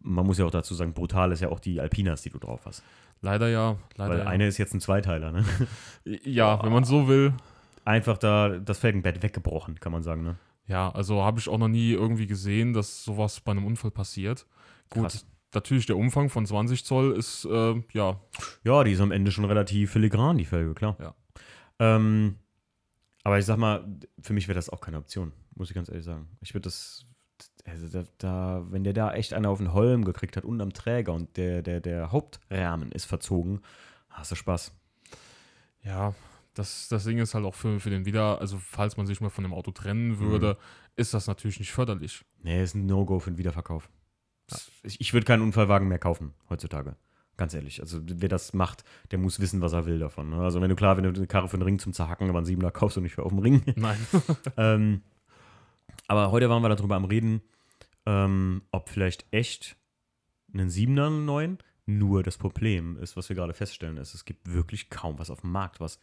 man 0.00 0.26
muss 0.26 0.38
ja 0.38 0.44
auch 0.44 0.50
dazu 0.50 0.74
sagen, 0.74 0.92
brutal 0.92 1.32
ist 1.32 1.40
ja 1.40 1.48
auch 1.48 1.60
die 1.60 1.80
Alpinas, 1.80 2.22
die 2.22 2.30
du 2.30 2.38
drauf 2.38 2.60
hast. 2.66 2.82
Leider 3.22 3.48
ja. 3.48 3.76
Leider 3.96 4.10
Weil 4.12 4.18
ja. 4.20 4.26
eine 4.26 4.46
ist 4.46 4.58
jetzt 4.58 4.74
ein 4.74 4.80
Zweiteiler, 4.80 5.32
ne? 5.32 5.44
ja, 6.24 6.62
wenn 6.62 6.72
man 6.72 6.84
so 6.84 7.08
will. 7.08 7.32
Einfach 7.84 8.18
da 8.18 8.58
das 8.58 8.78
Felgenbett 8.78 9.22
weggebrochen, 9.22 9.78
kann 9.80 9.92
man 9.92 10.02
sagen, 10.02 10.22
ne? 10.22 10.36
Ja, 10.66 10.90
also 10.90 11.22
habe 11.22 11.38
ich 11.38 11.48
auch 11.48 11.58
noch 11.58 11.68
nie 11.68 11.92
irgendwie 11.92 12.26
gesehen, 12.26 12.72
dass 12.72 13.04
sowas 13.04 13.40
bei 13.40 13.52
einem 13.52 13.66
Unfall 13.66 13.90
passiert. 13.90 14.46
Gut, 14.88 15.02
Krass. 15.02 15.26
natürlich 15.52 15.84
der 15.84 15.96
Umfang 15.98 16.30
von 16.30 16.46
20 16.46 16.84
Zoll 16.86 17.12
ist, 17.12 17.44
äh, 17.44 17.74
ja, 17.92 18.18
Ja, 18.62 18.84
die 18.84 18.92
ist 18.92 19.00
am 19.00 19.12
Ende 19.12 19.30
schon 19.30 19.44
relativ 19.44 19.92
filigran, 19.92 20.38
die 20.38 20.46
Felge, 20.46 20.72
klar. 20.72 20.96
Ja. 20.98 21.14
Ähm, 21.78 22.36
aber 23.24 23.38
ich 23.38 23.44
sag 23.44 23.58
mal, 23.58 23.84
für 24.22 24.32
mich 24.32 24.48
wäre 24.48 24.56
das 24.56 24.70
auch 24.70 24.80
keine 24.80 24.96
Option, 24.98 25.32
muss 25.54 25.68
ich 25.68 25.74
ganz 25.74 25.88
ehrlich 25.90 26.04
sagen. 26.04 26.28
Ich 26.40 26.54
würde 26.54 26.64
das, 26.64 27.04
also 27.66 27.88
da, 27.88 28.04
da, 28.16 28.66
wenn 28.70 28.84
der 28.84 28.92
da 28.94 29.12
echt 29.12 29.34
einer 29.34 29.50
auf 29.50 29.58
den 29.58 29.74
Holm 29.74 30.04
gekriegt 30.06 30.36
hat, 30.38 30.44
unten 30.44 30.62
am 30.62 30.72
Träger 30.72 31.12
und 31.12 31.36
der, 31.36 31.60
der, 31.60 31.80
der 31.80 32.10
Hauptrahmen 32.12 32.90
ist 32.92 33.04
verzogen, 33.04 33.60
hast 34.08 34.30
du 34.30 34.34
Spaß. 34.36 34.72
ja, 35.82 36.14
das, 36.54 36.88
das 36.88 37.04
Ding 37.04 37.18
ist 37.18 37.34
halt 37.34 37.44
auch 37.44 37.54
für, 37.54 37.80
für 37.80 37.90
den 37.90 38.06
Wieder, 38.06 38.40
also 38.40 38.58
falls 38.58 38.96
man 38.96 39.06
sich 39.06 39.20
mal 39.20 39.30
von 39.30 39.44
dem 39.44 39.52
Auto 39.52 39.72
trennen 39.72 40.18
würde, 40.20 40.56
ist 40.96 41.12
das 41.12 41.26
natürlich 41.26 41.58
nicht 41.58 41.72
förderlich. 41.72 42.24
Nee, 42.42 42.62
ist 42.62 42.74
ein 42.74 42.86
No-Go 42.86 43.18
für 43.18 43.30
den 43.30 43.38
Wiederverkauf. 43.38 43.90
Ich, 44.82 45.00
ich 45.00 45.12
würde 45.12 45.24
keinen 45.24 45.42
Unfallwagen 45.42 45.88
mehr 45.88 45.98
kaufen 45.98 46.34
heutzutage. 46.48 46.96
Ganz 47.36 47.54
ehrlich. 47.54 47.80
Also 47.80 48.00
wer 48.02 48.28
das 48.28 48.52
macht, 48.52 48.84
der 49.10 49.18
muss 49.18 49.40
wissen, 49.40 49.60
was 49.60 49.72
er 49.72 49.86
will 49.86 49.98
davon. 49.98 50.30
ne? 50.30 50.36
Also 50.36 50.60
wenn 50.60 50.68
du 50.68 50.76
klar, 50.76 50.96
wenn 50.96 51.04
du 51.04 51.10
eine 51.10 51.26
Karre 51.26 51.48
für 51.48 51.54
einen 51.54 51.64
Ring 51.64 51.78
zum 51.80 51.92
Zerhacken, 51.92 52.28
aber 52.28 52.38
einen 52.38 52.46
Siebener 52.46 52.70
kaufst 52.70 52.96
du 52.96 53.00
nicht 53.00 53.14
für 53.14 53.24
auf 53.24 53.32
dem 53.32 53.40
Ring. 53.40 53.62
Nein. 53.76 53.98
ähm, 54.56 55.02
aber 56.06 56.30
heute 56.30 56.48
waren 56.48 56.62
wir 56.62 56.68
darüber 56.68 56.94
am 56.94 57.04
Reden, 57.04 57.42
ähm, 58.06 58.62
ob 58.70 58.88
vielleicht 58.88 59.26
echt 59.32 59.76
einen 60.52 60.70
Siebener, 60.70 61.06
einen 61.06 61.24
neuen. 61.24 61.58
Nur 61.86 62.22
das 62.22 62.38
Problem 62.38 62.96
ist, 62.98 63.16
was 63.16 63.28
wir 63.28 63.36
gerade 63.36 63.52
feststellen, 63.52 63.96
ist, 63.98 64.14
es 64.14 64.24
gibt 64.24 64.52
wirklich 64.52 64.88
kaum 64.88 65.18
was 65.18 65.28
auf 65.28 65.40
dem 65.40 65.52
Markt, 65.52 65.80
was 65.80 65.98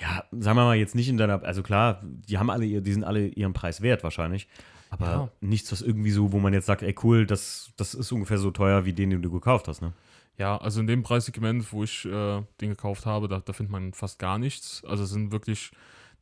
ja, 0.00 0.24
sagen 0.32 0.56
wir 0.56 0.64
mal 0.64 0.76
jetzt 0.76 0.94
nicht 0.94 1.08
in 1.08 1.16
deiner, 1.16 1.42
also 1.42 1.62
klar, 1.62 2.00
die 2.02 2.38
haben 2.38 2.50
alle, 2.50 2.82
die 2.82 2.92
sind 2.92 3.04
alle 3.04 3.26
ihren 3.28 3.52
Preis 3.52 3.82
wert 3.82 4.02
wahrscheinlich, 4.02 4.48
aber 4.90 5.06
Ja. 5.06 5.28
nichts, 5.40 5.70
was 5.72 5.82
irgendwie 5.82 6.10
so, 6.10 6.32
wo 6.32 6.38
man 6.38 6.52
jetzt 6.52 6.66
sagt, 6.66 6.82
ey 6.82 6.94
cool, 7.02 7.26
das, 7.26 7.72
das 7.76 7.94
ist 7.94 8.10
ungefähr 8.12 8.38
so 8.38 8.50
teuer 8.50 8.84
wie 8.84 8.92
den, 8.92 9.10
den 9.10 9.22
du 9.22 9.30
gekauft 9.30 9.68
hast, 9.68 9.80
ne? 9.82 9.92
Ja, 10.38 10.56
also 10.56 10.80
in 10.80 10.86
dem 10.86 11.02
Preissegment, 11.02 11.72
wo 11.72 11.84
ich 11.84 12.06
äh, 12.06 12.42
den 12.60 12.70
gekauft 12.70 13.04
habe, 13.04 13.28
da, 13.28 13.40
da 13.40 13.52
findet 13.52 13.70
man 13.70 13.92
fast 13.92 14.18
gar 14.18 14.38
nichts. 14.38 14.82
Also 14.86 15.04
es 15.04 15.10
sind 15.10 15.30
wirklich, 15.30 15.70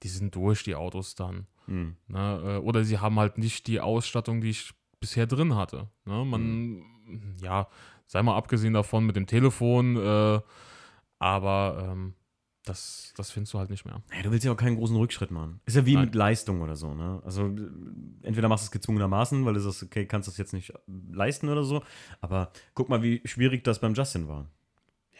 die 0.02 0.09
sind 0.09 0.35
durch, 0.35 0.64
die 0.64 0.74
Autos 0.74 1.14
dann. 1.14 1.46
Hm. 1.66 1.94
Ne? 2.09 2.42
Äh, 2.44 2.56
Oder 2.59 2.83
sie 2.85 2.98
haben 2.98 3.18
halt 3.20 3.38
nicht 3.38 3.68
die 3.68 3.78
Ausstattung, 3.80 4.40
die 4.40 4.50
ich 4.50 4.72
bisher 4.98 5.26
drin 5.28 5.54
hatte. 5.54 5.87
Ne? 6.06 6.24
Man, 6.24 6.83
ja, 7.40 7.68
sei 8.09 8.20
mal 8.22 8.37
abgesehen 8.37 8.74
davon 8.74 9.06
mit 9.06 9.14
dem 9.14 9.26
Telefon, 9.28 9.96
äh, 9.96 10.40
aber 11.20 11.88
ähm, 11.92 12.14
das, 12.70 13.12
das 13.16 13.30
findest 13.33 13.52
du 13.52 13.59
halt 13.59 13.68
nicht 13.68 13.85
mehr. 13.85 14.00
Ja, 14.14 14.22
du 14.22 14.30
willst 14.30 14.44
ja 14.44 14.52
auch 14.52 14.56
keinen 14.56 14.76
großen 14.76 14.96
Rückschritt 14.96 15.30
machen. 15.30 15.61
Ist 15.66 15.76
ja 15.76 15.85
wie 15.87 15.94
Nein. 15.94 16.06
mit 16.06 16.14
Leistung 16.14 16.62
oder 16.62 16.76
so, 16.76 16.94
ne? 16.94 17.20
Also 17.24 17.46
entweder 18.22 18.48
machst 18.48 18.64
du 18.64 18.66
es 18.66 18.70
gezwungenermaßen, 18.70 19.44
weil 19.44 19.54
du 19.54 19.61
sagst, 19.61 19.83
okay, 19.83 20.06
kannst 20.06 20.28
das 20.28 20.38
jetzt 20.38 20.52
nicht 20.52 20.72
leisten 21.11 21.48
oder 21.48 21.64
so. 21.64 21.83
Aber 22.20 22.52
guck 22.74 22.88
mal, 22.88 23.02
wie 23.02 23.22
schwierig 23.24 23.64
das 23.64 23.80
beim 23.80 23.94
Justin 23.94 24.28
war. 24.28 24.46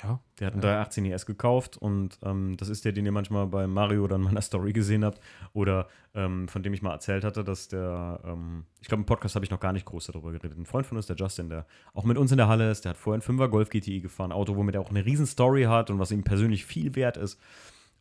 Ja, 0.02 0.20
Der 0.38 0.46
hat 0.46 0.54
einen 0.54 0.62
Ja. 0.62 0.68
318 0.70 1.04
ES 1.06 1.26
gekauft 1.26 1.76
und 1.76 2.18
ähm, 2.22 2.56
das 2.56 2.68
ist 2.68 2.84
der, 2.84 2.92
den 2.92 3.04
ihr 3.06 3.12
manchmal 3.12 3.46
bei 3.46 3.66
Mario 3.66 4.04
oder 4.04 4.16
in 4.16 4.22
meiner 4.22 4.40
Story 4.42 4.72
gesehen 4.72 5.04
habt 5.04 5.20
oder 5.52 5.88
ähm, 6.14 6.48
von 6.48 6.62
dem 6.62 6.72
ich 6.72 6.82
mal 6.82 6.92
erzählt 6.92 7.24
hatte, 7.24 7.44
dass 7.44 7.68
der, 7.68 8.20
ähm, 8.24 8.64
ich 8.80 8.88
glaube 8.88 9.02
im 9.02 9.06
Podcast 9.06 9.34
habe 9.34 9.44
ich 9.44 9.50
noch 9.50 9.60
gar 9.60 9.72
nicht 9.72 9.84
groß 9.86 10.06
darüber 10.06 10.32
geredet. 10.32 10.56
Ein 10.58 10.66
Freund 10.66 10.86
von 10.86 10.96
uns, 10.96 11.06
der 11.06 11.16
Justin, 11.16 11.48
der 11.48 11.66
auch 11.94 12.04
mit 12.04 12.16
uns 12.18 12.30
in 12.30 12.38
der 12.38 12.48
Halle 12.48 12.70
ist, 12.70 12.84
der 12.84 12.90
hat 12.90 12.96
vorher 12.96 13.20
einen 13.22 13.38
5er 13.38 13.48
Golf 13.48 13.68
GTI 13.70 14.00
gefahren, 14.00 14.32
Auto, 14.32 14.56
womit 14.56 14.74
er 14.74 14.80
auch 14.80 14.90
eine 14.90 15.04
riesen 15.04 15.26
Story 15.26 15.64
hat 15.64 15.90
und 15.90 15.98
was 15.98 16.10
ihm 16.10 16.22
persönlich 16.24 16.64
viel 16.64 16.94
wert 16.96 17.16
ist. 17.16 17.38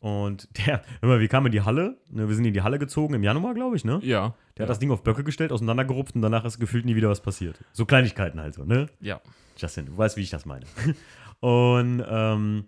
Und 0.00 0.48
der, 0.66 0.82
immer, 1.02 1.20
wir 1.20 1.28
kamen 1.28 1.46
in 1.46 1.52
die 1.52 1.60
Halle, 1.60 1.98
ne, 2.10 2.26
wir 2.26 2.34
sind 2.34 2.44
in 2.46 2.54
die 2.54 2.62
Halle 2.62 2.78
gezogen 2.78 3.14
im 3.14 3.22
Januar, 3.22 3.54
glaube 3.54 3.76
ich, 3.76 3.84
ne? 3.84 4.00
ja, 4.02 4.34
Der 4.56 4.62
ja. 4.62 4.62
hat 4.62 4.70
das 4.70 4.78
Ding 4.78 4.90
auf 4.90 5.02
Böcke 5.02 5.24
gestellt, 5.24 5.52
auseinandergerupft 5.52 6.14
und 6.14 6.22
danach 6.22 6.44
ist 6.44 6.58
gefühlt 6.58 6.86
nie 6.86 6.96
wieder 6.96 7.10
was 7.10 7.20
passiert. 7.20 7.62
So 7.72 7.84
Kleinigkeiten 7.84 8.40
halt 8.40 8.54
so, 8.54 8.64
ne? 8.64 8.88
ja. 9.00 9.20
Justin, 9.56 9.86
du 9.86 9.98
weißt, 9.98 10.16
wie 10.16 10.22
ich 10.22 10.30
das 10.30 10.46
meine. 10.46 10.64
Und 11.40 12.02
ähm, 12.08 12.64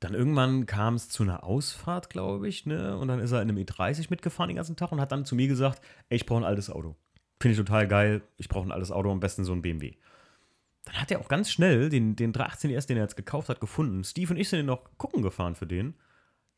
dann 0.00 0.14
irgendwann 0.14 0.66
kam 0.66 0.94
es 0.94 1.08
zu 1.08 1.22
einer 1.22 1.44
Ausfahrt, 1.44 2.10
glaube 2.10 2.48
ich, 2.48 2.66
ne? 2.66 2.96
Und 2.96 3.08
dann 3.08 3.20
ist 3.20 3.32
er 3.32 3.40
in 3.40 3.48
einem 3.48 3.58
E30 3.58 4.08
mitgefahren 4.10 4.48
den 4.48 4.56
ganzen 4.56 4.76
Tag 4.76 4.92
und 4.92 5.00
hat 5.00 5.12
dann 5.12 5.24
zu 5.24 5.34
mir 5.34 5.48
gesagt, 5.48 5.80
ey, 6.10 6.16
ich 6.16 6.26
brauche 6.26 6.40
ein 6.40 6.44
altes 6.44 6.68
Auto. 6.68 6.96
Finde 7.40 7.52
ich 7.52 7.58
total 7.58 7.88
geil. 7.88 8.22
Ich 8.36 8.48
brauche 8.48 8.68
ein 8.68 8.72
altes 8.72 8.90
Auto, 8.90 9.10
am 9.10 9.20
besten 9.20 9.44
so 9.44 9.52
ein 9.52 9.62
BMW. 9.62 9.96
Dann 10.84 11.00
hat 11.00 11.10
er 11.10 11.20
auch 11.20 11.28
ganz 11.28 11.50
schnell 11.50 11.88
den, 11.88 12.16
den 12.16 12.32
318 12.32 12.70
ES, 12.70 12.86
den 12.86 12.96
er 12.96 13.04
jetzt 13.04 13.16
gekauft 13.16 13.48
hat, 13.48 13.60
gefunden. 13.60 14.04
Steve 14.04 14.32
und 14.32 14.38
ich 14.38 14.48
sind 14.48 14.58
den 14.58 14.66
noch 14.66 14.98
gucken 14.98 15.22
gefahren 15.22 15.54
für 15.54 15.66
den. 15.66 15.94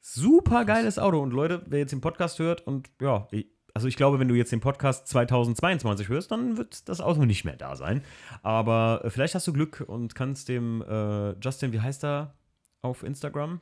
Super 0.01 0.65
geiles 0.65 0.99
Auto. 0.99 1.21
Und 1.21 1.33
Leute, 1.33 1.63
wer 1.67 1.81
jetzt 1.81 1.93
den 1.93 2.01
Podcast 2.01 2.39
hört 2.39 2.67
und 2.67 2.91
ja, 3.01 3.29
also 3.77 3.89
ich 3.89 3.97
glaube, 3.97 4.19
wenn 4.19 4.29
du 4.29 4.35
jetzt 4.35 4.53
den 4.53 4.61
Podcast 4.61 5.07
2022 5.09 6.09
hörst, 6.09 6.31
dann 6.31 6.57
wird 6.57 6.89
das 6.89 7.03
Auto 7.03 7.27
nicht 7.27 7.45
mehr 7.45 7.57
da 7.57 7.77
sein. 7.77 8.03
Aber 8.43 9.03
äh, 9.05 9.11
vielleicht 9.11 9.35
hast 9.35 9.47
du 9.47 9.53
Glück 9.53 9.85
und 9.87 10.15
kannst 10.15 10.49
dem 10.49 10.83
äh, 10.83 11.33
Justin, 11.41 11.73
wie 11.73 11.81
heißt 11.81 12.03
er 12.05 12.35
auf 12.81 13.03
Instagram? 13.03 13.61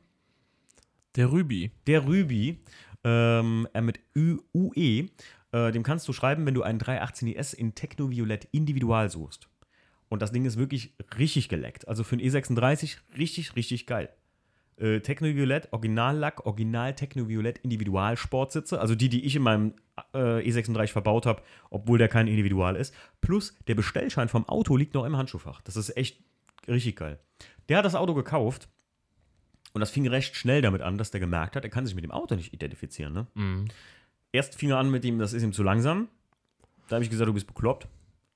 Der 1.15 1.31
Rübi. 1.31 1.71
Der 1.85 2.05
Rübi, 2.07 2.63
ähm, 3.03 3.67
er 3.73 3.81
mit 3.81 3.99
Ü 4.15 4.37
UE, 4.53 5.09
äh, 5.51 5.71
dem 5.73 5.83
kannst 5.83 6.07
du 6.07 6.13
schreiben, 6.13 6.45
wenn 6.45 6.53
du 6.53 6.63
einen 6.63 6.79
318 6.79 7.27
ES 7.35 7.53
in 7.53 7.75
Technoviolett 7.75 8.47
individual 8.51 9.09
suchst. 9.09 9.49
Und 10.15 10.21
das 10.21 10.31
Ding 10.31 10.45
ist 10.45 10.57
wirklich 10.57 10.93
richtig 11.19 11.49
geleckt. 11.49 11.89
Also 11.89 12.05
für 12.05 12.15
einen 12.15 12.25
E36 12.25 12.99
richtig, 13.17 13.57
richtig 13.57 13.85
geil. 13.85 14.07
Äh, 14.77 15.01
Technoviolett, 15.01 15.73
Originallack, 15.73 16.45
Original 16.45 16.95
Technoviolett 16.95 17.57
Individual-Sportsitze, 17.57 18.79
also 18.79 18.95
die, 18.95 19.09
die 19.09 19.25
ich 19.25 19.35
in 19.35 19.41
meinem 19.41 19.73
äh, 20.13 20.39
E36 20.39 20.93
verbaut 20.93 21.25
habe, 21.25 21.41
obwohl 21.69 21.97
der 21.97 22.07
kein 22.07 22.27
Individual 22.27 22.77
ist. 22.77 22.95
Plus 23.19 23.57
der 23.67 23.75
Bestellschein 23.75 24.29
vom 24.29 24.47
Auto 24.47 24.77
liegt 24.77 24.93
noch 24.93 25.03
im 25.03 25.17
Handschuhfach. 25.17 25.59
Das 25.63 25.75
ist 25.75 25.97
echt 25.97 26.23
richtig 26.65 26.95
geil. 26.95 27.19
Der 27.67 27.79
hat 27.79 27.85
das 27.85 27.95
Auto 27.95 28.13
gekauft 28.13 28.69
und 29.73 29.81
das 29.81 29.91
fing 29.91 30.07
recht 30.07 30.37
schnell 30.37 30.61
damit 30.61 30.81
an, 30.81 30.97
dass 30.97 31.11
der 31.11 31.19
gemerkt 31.19 31.57
hat, 31.57 31.65
er 31.65 31.69
kann 31.69 31.85
sich 31.85 31.93
mit 31.93 32.05
dem 32.05 32.11
Auto 32.11 32.35
nicht 32.35 32.53
identifizieren. 32.53 33.11
Ne? 33.11 33.27
Mhm. 33.33 33.65
Erst 34.31 34.55
fing 34.55 34.69
er 34.69 34.77
an 34.77 34.89
mit 34.89 35.03
ihm, 35.03 35.19
das 35.19 35.33
ist 35.33 35.43
ihm 35.43 35.51
zu 35.51 35.61
langsam. 35.61 36.07
Da 36.87 36.95
habe 36.95 37.03
ich 37.03 37.09
gesagt, 37.09 37.27
du 37.27 37.33
bist 37.33 37.47
bekloppt. 37.47 37.89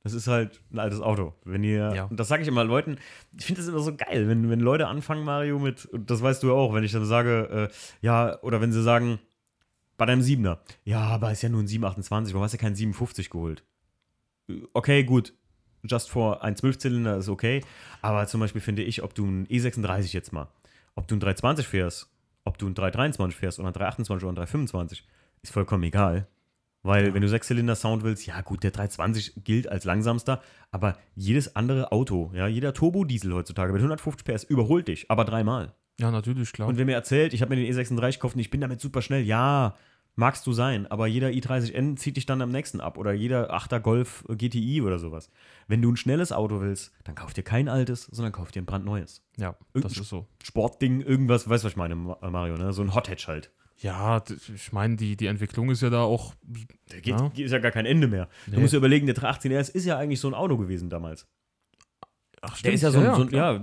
Das 0.04 0.14
ist 0.14 0.28
halt 0.28 0.62
ein 0.72 0.80
altes 0.80 1.02
Auto. 1.02 1.34
Wenn 1.44 1.64
ihr, 1.64 1.94
Ja. 1.94 2.06
und 2.06 2.18
das 2.20 2.30
sage 2.30 2.42
ich 2.42 2.48
immer 2.48 2.64
Leuten, 2.64 2.98
ich 3.38 3.46
finde 3.46 3.62
das 3.62 3.68
immer 3.70 3.80
so 3.80 3.96
geil, 3.96 4.28
wenn, 4.30 4.50
wenn 4.50 4.60
Leute 4.62 4.88
anfangen, 4.88 5.24
Mario, 5.26 5.60
mit, 5.60 5.86
und 5.88 6.10
das 6.10 6.22
weißt 6.22 6.42
du 6.42 6.48
ja 6.48 6.54
auch, 6.54 6.74
wenn 6.74 6.84
ich 6.84 6.92
dann 6.94 7.06
sage, 7.06 7.70
äh, 7.70 7.76
ja, 8.06 8.42
oder 8.42 8.62
wenn 8.62 8.72
sie 8.72 8.82
sagen, 8.82 9.20
bei 9.98 10.06
deinem 10.06 10.22
Siebener, 10.22 10.60
ja, 10.86 11.02
aber 11.02 11.32
ist 11.34 11.42
ja 11.42 11.50
nur 11.50 11.62
ein 11.62 11.68
728, 11.68 12.34
warum 12.34 12.44
hast 12.46 12.54
du 12.54 12.58
keinen 12.58 12.76
57 12.76 13.30
geholt? 13.30 13.64
Okay, 14.74 15.04
gut, 15.04 15.34
just 15.84 16.10
for 16.10 16.42
ein 16.44 16.56
12-Zylinder 16.56 17.18
ist 17.18 17.28
okay, 17.30 17.62
aber 18.02 18.26
zum 18.28 18.40
Beispiel 18.40 18.62
finde 18.62 18.84
ich, 18.84 19.04
ob 19.04 19.14
du 19.14 19.26
ein 19.26 19.48
E36 19.48 20.14
jetzt 20.14 20.32
mal, 20.32 20.48
ob 20.96 21.08
du 21.10 21.16
ein 21.16 21.20
320 21.20 21.68
fährst, 21.68 22.10
ob 22.46 22.58
du 22.58 22.68
ein 22.68 22.74
323 22.74 23.38
fährst 23.38 23.60
oder 23.60 23.68
ein 23.68 23.74
328 23.74 24.24
oder 24.24 24.32
ein 24.32 24.36
325, 24.36 25.06
ist 25.44 25.52
vollkommen 25.54 25.84
egal. 25.84 26.28
Weil, 26.82 27.08
Ja. 27.08 27.14
wenn 27.14 27.22
du 27.22 27.28
Sechszylinder-Sound 27.28 28.04
willst, 28.04 28.26
ja 28.26 28.40
gut, 28.42 28.64
der 28.64 28.72
320 28.72 29.44
gilt 29.44 29.68
als 29.68 29.84
langsamster, 29.84 30.42
aber 30.72 30.98
jedes 31.16 31.56
andere 31.56 31.92
Auto, 31.92 32.32
ja, 32.34 32.48
jeder 32.48 32.74
Turbo-Diesel 32.74 33.34
heutzutage 33.34 33.74
mit 33.74 33.82
150 33.82 34.24
PS 34.26 34.44
überholt 34.46 34.88
dich, 34.88 35.12
aber 35.12 35.26
dreimal. 35.26 35.74
Ja, 36.00 36.10
natürlich, 36.12 36.54
klar. 36.54 36.70
Und 36.70 36.78
wenn 36.78 36.86
mir 36.86 36.94
erzählt, 36.96 37.34
ich 37.34 37.42
habe 37.42 37.54
mir 37.56 37.62
den 37.62 37.74
E36 37.74 38.14
gekauft 38.14 38.36
und 38.36 38.40
ich 38.42 38.50
bin 38.50 38.62
damit 38.62 38.80
super 38.80 39.02
schnell, 39.02 39.24
ja, 39.24 39.76
magst 40.16 40.48
du 40.48 40.54
sein, 40.54 40.88
aber 40.88 41.08
jeder 41.08 41.28
i30N 41.30 41.98
zieht 41.98 42.16
dich 42.18 42.26
dann 42.26 42.42
am 42.42 42.50
nächsten 42.52 42.80
ab 42.82 42.98
oder 42.98 43.12
jeder 43.12 43.54
8er 43.54 43.80
Golf 43.82 44.24
GTI 44.30 44.82
oder 44.82 45.00
sowas. 45.00 45.30
Wenn 45.68 45.82
du 45.82 45.92
ein 45.92 45.98
schnelles 45.98 46.32
Auto 46.32 46.62
willst, 46.62 46.94
dann 47.04 47.16
kauf 47.16 47.34
dir 47.34 47.44
kein 47.44 47.68
altes, 47.68 48.06
sondern 48.06 48.32
kauf 48.32 48.52
dir 48.52 48.62
ein 48.62 48.66
brandneues. 48.66 49.22
ja, 49.38 49.56
Irgend- 49.74 49.92
das 49.92 49.98
ist 49.98 50.10
so. 50.10 50.28
Sportding, 50.44 51.02
irgendwas, 51.02 51.50
weißt 51.50 51.64
du, 51.64 51.66
was 51.66 51.74
ich 51.74 51.78
meine, 51.78 51.96
Ma- 51.96 52.18
Mario, 52.30 52.56
ne? 52.56 52.72
So 52.74 52.82
ein 52.82 52.94
Hot-Hatch 52.96 53.28
halt. 53.28 53.52
Ja, 53.82 54.22
ich 54.54 54.72
meine, 54.74 54.96
die, 54.98 55.16
die 55.16 55.28
Entwicklung 55.28 55.70
ist 55.70 55.82
ja 55.82 55.90
da 55.90 56.02
auch. 56.02 56.34
Der 56.92 57.02
geht, 57.02 57.18
Ja. 57.20 57.32
ist 57.36 57.52
ja 57.52 57.60
gar 57.60 57.72
kein 57.72 57.86
Ende 57.86 58.08
mehr. 58.08 58.28
Du 58.46 58.52
Nee. 58.56 58.60
musst 58.62 58.74
dir 58.74 58.78
überlegen, 58.78 59.06
der 59.06 59.16
318 59.16 59.52
RS 59.54 59.70
ist 59.70 59.86
ja 59.86 59.98
eigentlich 59.98 60.20
so 60.20 60.28
ein 60.28 60.34
Auto 60.34 60.58
gewesen 60.58 60.90
damals. 60.90 61.28
Ach, 62.42 62.62
Der 62.62 62.74
ist 62.74 62.82
ja 62.84 62.92
so, 62.92 63.00
ein- 63.00 63.16
so 63.16 63.22
ein, 63.24 63.30
ja, 63.32 63.62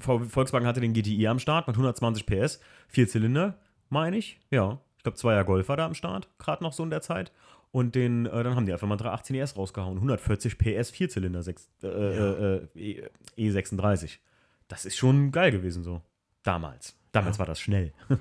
Volkswagen 0.00 0.66
hatte 0.66 0.80
den 0.80 0.92
GTI 0.92 1.28
am 1.28 1.38
Start 1.38 1.66
mit 1.66 1.76
120 1.76 2.26
PS, 2.26 2.60
vier 2.88 3.08
Zylinder, 3.08 3.58
meine 3.88 4.16
ich. 4.18 4.38
Ja, 4.50 4.80
ich 4.98 5.02
glaube, 5.02 5.16
Zweier 5.16 5.44
Golf 5.44 5.68
war 5.68 5.76
da 5.76 5.86
am 5.86 5.94
Start, 5.94 6.28
gerade 6.38 6.62
noch 6.62 6.72
so 6.72 6.82
in 6.82 6.90
der 6.90 7.00
Zeit. 7.02 7.32
Und 7.72 7.94
den, 7.94 8.24
äh, 8.26 8.42
dann 8.42 8.54
haben 8.54 8.64
die 8.64 8.72
einfach 8.72 8.86
mal 8.88 8.96
318 8.96 9.36
ES 9.36 9.56
rausgehauen. 9.56 9.98
140 10.00 10.56
PS, 10.56 10.90
Vierzylinder, 10.90 11.42
sechs, 11.42 11.68
äh, 11.82 11.88
äh, 11.88 12.68
äh, 12.74 13.08
E36. 13.36 14.18
Das 14.68 14.86
ist 14.86 14.96
schon 14.96 15.30
geil 15.30 15.50
gewesen 15.50 15.82
so. 15.82 16.00
Damals. 16.42 16.96
Damals 17.12 17.36
Ja. 17.36 17.40
war 17.40 17.46
das 17.46 17.60
schnell. 17.60 17.92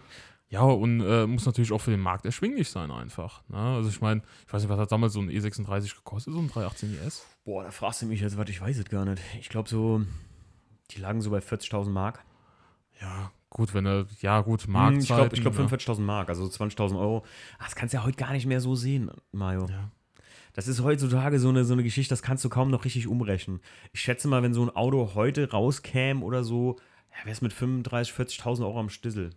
Ja, 0.50 0.62
und 0.62 1.02
äh, 1.02 1.26
muss 1.26 1.46
natürlich 1.46 1.72
auch 1.72 1.82
für 1.82 1.92
den 1.92 2.00
Markt 2.00 2.26
erschwinglich 2.26 2.70
sein 2.70 2.92
einfach. 2.92 3.42
Ne? 3.50 3.58
Also 3.58 3.90
ich 3.90 4.00
meine, 4.00 4.22
ich 4.46 4.54
weiß 4.54 4.62
nicht, 4.62 4.70
was 4.70 4.80
hat 4.80 4.92
damals 4.92 5.14
so 5.14 5.20
ein 5.20 5.30
E36 5.30 5.96
gekostet, 5.96 6.34
so 6.34 6.40
ein 6.40 6.48
318 6.50 6.98
IS? 7.06 7.26
Boah, 7.46 7.64
da 7.64 7.72
fragst 7.72 8.02
du 8.04 8.06
mich 8.06 8.22
jetzt, 8.22 8.38
was 8.38 8.50
ich 8.50 8.62
weiß 8.62 8.78
es 8.78 8.86
gar 8.86 9.06
nicht. 9.06 9.22
Ich 9.40 9.50
glaube 9.50 9.68
so, 9.68 10.02
die 10.92 11.00
lagen 11.00 11.22
so 11.22 11.32
bei 11.32 11.40
40.000 11.40 11.90
Mark. 11.90 12.24
Ja, 13.02 13.32
gut, 13.50 13.74
wenn 13.74 13.86
er, 13.88 14.06
ja 14.22 14.42
gut, 14.42 14.64
Hm, 14.66 14.74
Marktzeiten. 14.74 15.34
Ich 15.34 15.42
glaube 15.42 15.56
glaub 15.56 15.72
ne? 15.72 15.78
45.000 15.78 16.02
Mark, 16.02 16.30
also 16.30 16.46
20.000 16.46 16.98
Euro. 17.00 17.26
Ah, 17.58 17.64
Das 17.66 17.76
kannst 17.76 17.94
du 17.94 17.98
ja 17.98 18.04
heute 18.04 18.18
gar 18.18 18.32
nicht 18.32 18.46
mehr 18.46 18.62
so 18.62 18.76
sehen, 18.76 19.10
Mario. 19.32 19.66
Ja. 19.68 19.92
Das 20.54 20.68
ist 20.70 20.82
heutzutage 20.84 21.40
so 21.40 21.50
eine, 21.50 21.66
so 21.66 21.74
eine 21.74 21.84
Geschichte, 21.84 22.12
das 22.14 22.22
kannst 22.22 22.46
du 22.46 22.50
kaum 22.50 22.70
noch 22.72 22.86
richtig 22.86 23.08
umrechnen. 23.08 23.60
Ich 23.92 24.00
schätze 24.02 24.28
mal, 24.30 24.42
wenn 24.44 24.54
so 24.54 24.64
ein 24.64 24.70
Auto 24.74 25.12
heute 25.16 25.50
rauskäme 25.52 26.24
oder 26.24 26.44
so, 26.46 26.78
ja, 27.12 27.26
wär's 27.26 27.42
mit 27.42 27.52
35.000, 27.52 28.14
40.000 28.14 28.62
Euro 28.62 28.80
am 28.80 28.90
Stissel. 28.90 29.32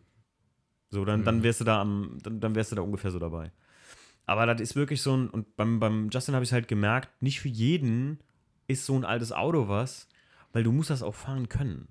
So, 0.90 1.04
dann, 1.04 1.24
dann 1.24 1.42
wärst 1.42 1.60
du 1.60 1.64
da 1.64 1.80
am, 1.80 2.18
dann, 2.22 2.40
dann 2.40 2.54
wärst 2.54 2.72
du 2.72 2.76
da 2.76 2.82
ungefähr 2.82 3.10
so 3.10 3.18
dabei. 3.18 3.52
Aber 4.26 4.46
das 4.46 4.60
ist 4.60 4.76
wirklich 4.76 5.02
so 5.02 5.16
ein, 5.16 5.28
und 5.28 5.56
beim, 5.56 5.80
beim 5.80 6.10
Justin 6.10 6.34
habe 6.34 6.44
ich 6.44 6.52
halt 6.52 6.68
gemerkt, 6.68 7.22
nicht 7.22 7.40
für 7.40 7.48
jeden 7.48 8.18
ist 8.66 8.84
so 8.84 8.94
ein 8.94 9.04
altes 9.04 9.32
Auto 9.32 9.68
was, 9.68 10.08
weil 10.52 10.62
du 10.62 10.72
musst 10.72 10.90
das 10.90 11.02
auch 11.02 11.14
fahren 11.14 11.48
können. 11.48 11.88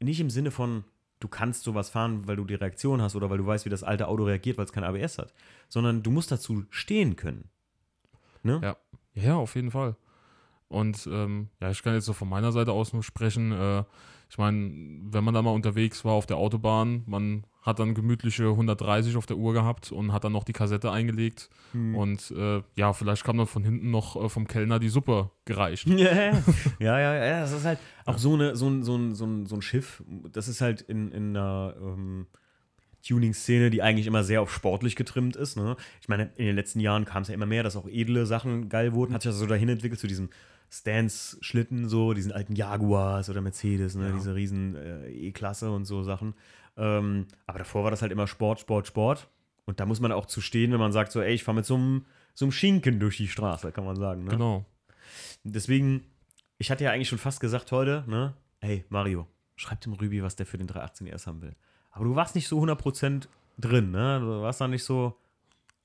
Nicht 0.00 0.20
im 0.20 0.30
Sinne 0.30 0.50
von, 0.50 0.84
du 1.20 1.28
kannst 1.28 1.64
sowas 1.64 1.90
fahren, 1.90 2.26
weil 2.26 2.36
du 2.36 2.44
die 2.44 2.54
Reaktion 2.54 3.02
hast 3.02 3.16
oder 3.16 3.28
weil 3.30 3.38
du 3.38 3.46
weißt, 3.46 3.64
wie 3.64 3.70
das 3.70 3.82
alte 3.82 4.08
Auto 4.08 4.24
reagiert, 4.24 4.56
weil 4.56 4.64
es 4.64 4.72
kein 4.72 4.84
ABS 4.84 5.18
hat, 5.18 5.34
sondern 5.68 6.02
du 6.02 6.10
musst 6.10 6.30
dazu 6.30 6.64
stehen 6.70 7.16
können. 7.16 7.50
Ne? 8.42 8.60
Ja. 8.62 8.76
Ja, 9.14 9.36
auf 9.36 9.56
jeden 9.56 9.70
Fall. 9.70 9.96
Und 10.68 11.08
ähm, 11.10 11.48
ja, 11.60 11.70
ich 11.70 11.82
kann 11.82 11.94
jetzt 11.94 12.04
so 12.04 12.12
von 12.12 12.28
meiner 12.28 12.52
Seite 12.52 12.72
aus 12.72 12.92
nur 12.92 13.02
sprechen. 13.02 13.52
Äh, 13.52 13.84
ich 14.30 14.36
meine, 14.36 14.70
wenn 15.10 15.24
man 15.24 15.34
da 15.34 15.42
mal 15.42 15.52
unterwegs 15.52 16.04
war 16.04 16.12
auf 16.12 16.26
der 16.26 16.36
Autobahn, 16.36 17.02
man 17.06 17.44
hat 17.62 17.78
dann 17.78 17.94
gemütliche 17.94 18.44
130 18.48 19.16
auf 19.16 19.26
der 19.26 19.36
Uhr 19.36 19.52
gehabt 19.52 19.90
und 19.90 20.12
hat 20.12 20.24
dann 20.24 20.32
noch 20.32 20.44
die 20.44 20.52
Kassette 20.52 20.90
eingelegt. 20.90 21.50
Hm. 21.72 21.94
Und 21.94 22.30
äh, 22.30 22.62
ja, 22.76 22.92
vielleicht 22.92 23.24
kam 23.24 23.38
dann 23.38 23.46
von 23.46 23.64
hinten 23.64 23.90
noch 23.90 24.22
äh, 24.22 24.28
vom 24.28 24.46
Kellner 24.46 24.78
die 24.78 24.88
Suppe 24.88 25.30
gereicht. 25.44 25.86
Ja, 25.86 26.12
ja, 26.12 26.32
ja, 26.78 27.00
ja, 27.00 27.14
ja, 27.14 27.40
das 27.40 27.52
ist 27.52 27.64
halt 27.64 27.78
auch 28.04 28.18
so, 28.18 28.34
eine, 28.34 28.54
so, 28.56 28.68
ein, 28.68 28.82
so, 28.82 28.96
ein, 28.96 29.14
so, 29.14 29.26
ein, 29.26 29.46
so 29.46 29.56
ein 29.56 29.62
Schiff, 29.62 30.02
das 30.32 30.48
ist 30.48 30.60
halt 30.60 30.82
in, 30.82 31.10
in 31.12 31.36
einer 31.36 31.74
ähm, 31.80 32.26
Tuning-Szene, 33.06 33.70
die 33.70 33.82
eigentlich 33.82 34.06
immer 34.06 34.24
sehr 34.24 34.42
auf 34.42 34.52
sportlich 34.52 34.96
getrimmt 34.96 35.36
ist. 35.36 35.56
Ne? 35.56 35.76
Ich 36.00 36.08
meine, 36.08 36.30
in 36.36 36.46
den 36.46 36.56
letzten 36.56 36.80
Jahren 36.80 37.04
kam 37.04 37.22
es 37.22 37.28
ja 37.28 37.34
immer 37.34 37.46
mehr, 37.46 37.62
dass 37.62 37.76
auch 37.76 37.88
edle 37.88 38.26
Sachen 38.26 38.68
geil 38.68 38.92
wurden. 38.92 39.14
Hat 39.14 39.22
sich 39.22 39.30
das 39.30 39.38
so 39.38 39.46
dahin 39.46 39.68
entwickelt 39.68 40.00
zu 40.00 40.06
diesem 40.06 40.30
Stance-Schlitten, 40.70 41.88
so, 41.88 42.12
diesen 42.12 42.32
alten 42.32 42.54
Jaguars 42.54 43.30
oder 43.30 43.40
Mercedes, 43.40 43.94
ne? 43.94 44.08
Ja. 44.08 44.12
diese 44.12 44.34
riesen 44.34 44.74
äh, 44.76 45.08
E-Klasse 45.10 45.70
und 45.70 45.84
so 45.84 46.02
Sachen. 46.02 46.34
Ähm, 46.76 47.26
aber 47.46 47.58
davor 47.58 47.84
war 47.84 47.90
das 47.90 48.02
halt 48.02 48.12
immer 48.12 48.26
Sport, 48.26 48.60
Sport, 48.60 48.86
Sport. 48.86 49.28
Und 49.64 49.80
da 49.80 49.86
muss 49.86 50.00
man 50.00 50.12
auch 50.12 50.26
zu 50.26 50.40
stehen, 50.40 50.72
wenn 50.72 50.78
man 50.78 50.92
sagt, 50.92 51.12
so, 51.12 51.20
ey, 51.20 51.34
ich 51.34 51.44
fahre 51.44 51.56
mit 51.56 51.66
so 51.66 51.74
einem, 51.74 52.06
so 52.34 52.44
einem 52.44 52.52
Schinken 52.52 53.00
durch 53.00 53.16
die 53.16 53.28
Straße, 53.28 53.72
kann 53.72 53.84
man 53.84 53.96
sagen. 53.96 54.24
Ne? 54.24 54.30
Genau. 54.30 54.64
Deswegen, 55.44 56.04
ich 56.58 56.70
hatte 56.70 56.84
ja 56.84 56.92
eigentlich 56.92 57.08
schon 57.08 57.18
fast 57.18 57.40
gesagt 57.40 57.72
heute, 57.72 58.04
ne? 58.06 58.34
Hey, 58.60 58.84
Mario, 58.88 59.26
schreib 59.56 59.80
dem 59.80 59.92
Rübi, 59.92 60.22
was 60.22 60.36
der 60.36 60.46
für 60.46 60.58
den 60.58 60.66
318 60.66 61.06
ES 61.06 61.26
haben 61.26 61.42
will. 61.42 61.54
Aber 61.90 62.04
du 62.04 62.14
warst 62.14 62.34
nicht 62.34 62.48
so 62.48 62.60
100% 62.62 63.28
drin, 63.58 63.90
ne? 63.90 64.20
Du 64.20 64.42
warst 64.42 64.60
da 64.60 64.68
nicht 64.68 64.84
so, 64.84 65.16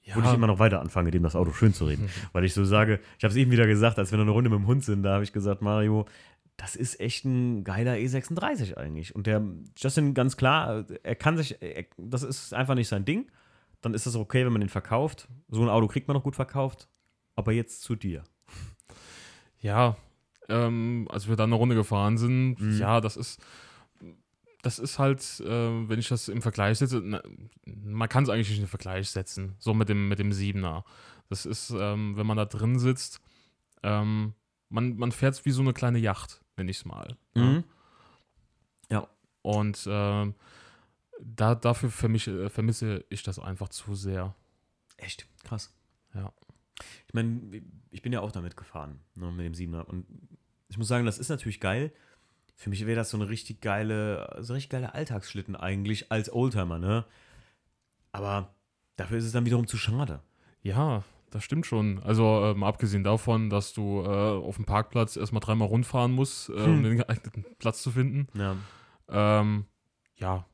Ja, 0.03 0.15
wo 0.15 0.21
ich 0.21 0.33
immer 0.33 0.47
noch 0.47 0.59
weiter 0.59 0.81
anfange, 0.81 1.11
dem 1.11 1.23
das 1.23 1.35
Auto 1.35 1.53
schön 1.53 1.73
zu 1.73 1.85
reden. 1.85 2.09
Weil 2.33 2.43
ich 2.43 2.53
so 2.53 2.65
sage, 2.65 2.99
ich 3.17 3.23
habe 3.23 3.31
es 3.31 3.37
eben 3.37 3.51
wieder 3.51 3.65
gesagt, 3.67 3.97
als 3.99 4.11
wir 4.11 4.17
noch 4.17 4.25
eine 4.25 4.31
Runde 4.31 4.49
mit 4.49 4.59
dem 4.59 4.67
Hund 4.67 4.83
sind, 4.83 5.03
da 5.03 5.13
habe 5.13 5.23
ich 5.23 5.31
gesagt, 5.33 5.61
Mario, 5.61 6.05
das 6.57 6.75
ist 6.75 6.99
echt 6.99 7.23
ein 7.25 7.63
geiler 7.63 7.93
E36 7.93 8.75
eigentlich. 8.75 9.15
Und 9.15 9.27
der 9.27 9.41
Justin, 9.77 10.13
ganz 10.13 10.35
klar, 10.37 10.85
er 11.03 11.15
kann 11.15 11.37
sich, 11.37 11.57
er, 11.61 11.85
das 11.97 12.21
ist 12.23 12.53
einfach 12.53 12.75
nicht 12.75 12.89
sein 12.89 13.05
Ding. 13.05 13.31
Dann 13.81 13.93
ist 13.93 14.05
das 14.05 14.15
okay, 14.15 14.45
wenn 14.45 14.51
man 14.53 14.61
den 14.61 14.69
verkauft. 14.69 15.27
So 15.49 15.61
ein 15.61 15.69
Auto 15.69 15.87
kriegt 15.87 16.07
man 16.07 16.15
noch 16.15 16.23
gut 16.23 16.35
verkauft. 16.35 16.87
Aber 17.35 17.51
jetzt 17.53 17.81
zu 17.81 17.95
dir. 17.95 18.23
Ja, 19.59 19.95
ähm, 20.49 21.07
als 21.09 21.27
wir 21.27 21.35
dann 21.35 21.49
eine 21.49 21.55
Runde 21.55 21.75
gefahren 21.75 22.17
sind, 22.17 22.59
Mhm. 22.59 22.77
ja, 22.77 22.99
das 23.01 23.15
ist, 23.17 23.41
das 24.63 24.79
ist 24.79 24.97
halt, 24.97 25.21
äh, 25.41 25.89
wenn 25.89 25.99
ich 25.99 26.07
das 26.07 26.27
im 26.27 26.41
Vergleich 26.41 26.79
setze, 26.79 26.99
na, 27.03 27.21
man 27.65 28.09
kann 28.09 28.23
es 28.23 28.29
eigentlich 28.29 28.49
nicht 28.49 28.57
in 28.57 28.63
den 28.63 28.69
Vergleich 28.69 29.11
setzen, 29.11 29.55
so 29.59 29.75
mit 29.75 29.89
dem, 29.89 30.07
mit 30.07 30.17
dem 30.17 30.33
Siebener. 30.33 30.83
Das 31.29 31.45
ist, 31.45 31.69
ähm, 31.69 32.17
wenn 32.17 32.25
man 32.25 32.37
da 32.37 32.45
drin 32.45 32.79
sitzt, 32.79 33.21
ähm, 33.83 34.33
man, 34.69 34.97
man 34.97 35.11
fährt 35.11 35.45
wie 35.45 35.51
so 35.51 35.61
eine 35.61 35.73
kleine 35.73 35.99
Yacht, 35.99 36.41
nenne 36.57 36.71
ich 36.71 36.77
es 36.77 36.85
mal. 36.85 37.15
Mhm. 37.35 37.63
Und 39.43 39.87
ähm, 39.87 40.33
da, 41.19 41.53
dafür 41.53 41.91
vermische, 41.91 42.45
äh, 42.45 42.49
vermisse 42.49 43.05
ich 43.09 43.21
das 43.21 43.37
einfach 43.37 43.69
zu 43.69 43.93
sehr. 43.93 44.33
Echt? 44.97 45.27
Krass. 45.43 45.71
Ja. 46.15 46.33
Ich 47.07 47.13
meine, 47.13 47.61
ich 47.91 48.01
bin 48.01 48.13
ja 48.13 48.21
auch 48.21 48.31
damit 48.31 48.57
gefahren, 48.57 49.01
ne, 49.13 49.31
mit 49.31 49.45
dem 49.45 49.53
Siebener. 49.53 49.87
Und 49.87 50.07
ich 50.69 50.77
muss 50.77 50.87
sagen, 50.87 51.05
das 51.05 51.19
ist 51.19 51.29
natürlich 51.29 51.59
geil. 51.59 51.93
Für 52.55 52.69
mich 52.69 52.85
wäre 52.85 52.95
das 52.95 53.09
so 53.09 53.17
eine 53.17 53.29
richtig 53.29 53.61
geile, 53.61 54.37
so 54.41 54.53
richtig 54.53 54.69
geile 54.69 54.93
Alltagsschlitten 54.93 55.55
eigentlich 55.55 56.11
als 56.11 56.31
Oldtimer, 56.31 56.79
ne? 56.79 57.05
Aber 58.11 58.53
dafür 58.95 59.17
ist 59.17 59.25
es 59.25 59.31
dann 59.31 59.45
wiederum 59.45 59.67
zu 59.67 59.77
schade. 59.77 60.21
Ja, 60.61 61.03
das 61.31 61.43
stimmt 61.43 61.65
schon. 61.65 62.01
Also 62.03 62.43
ähm, 62.45 62.63
abgesehen 62.63 63.03
davon, 63.03 63.49
dass 63.49 63.73
du 63.73 64.01
äh, 64.03 64.07
auf 64.07 64.55
dem 64.55 64.65
Parkplatz 64.65 65.15
erstmal 65.17 65.39
dreimal 65.41 65.67
rundfahren 65.67 66.11
musst, 66.11 66.49
äh, 66.49 66.53
um 66.53 66.65
Hm. 66.77 66.83
den 66.83 66.97
geeigneten 66.97 67.45
Platz 67.57 67.81
zu 67.81 67.91
finden. 67.91 68.27
Ja. 68.37 68.55
Ähm, 69.09 69.65
ja. 70.15 70.45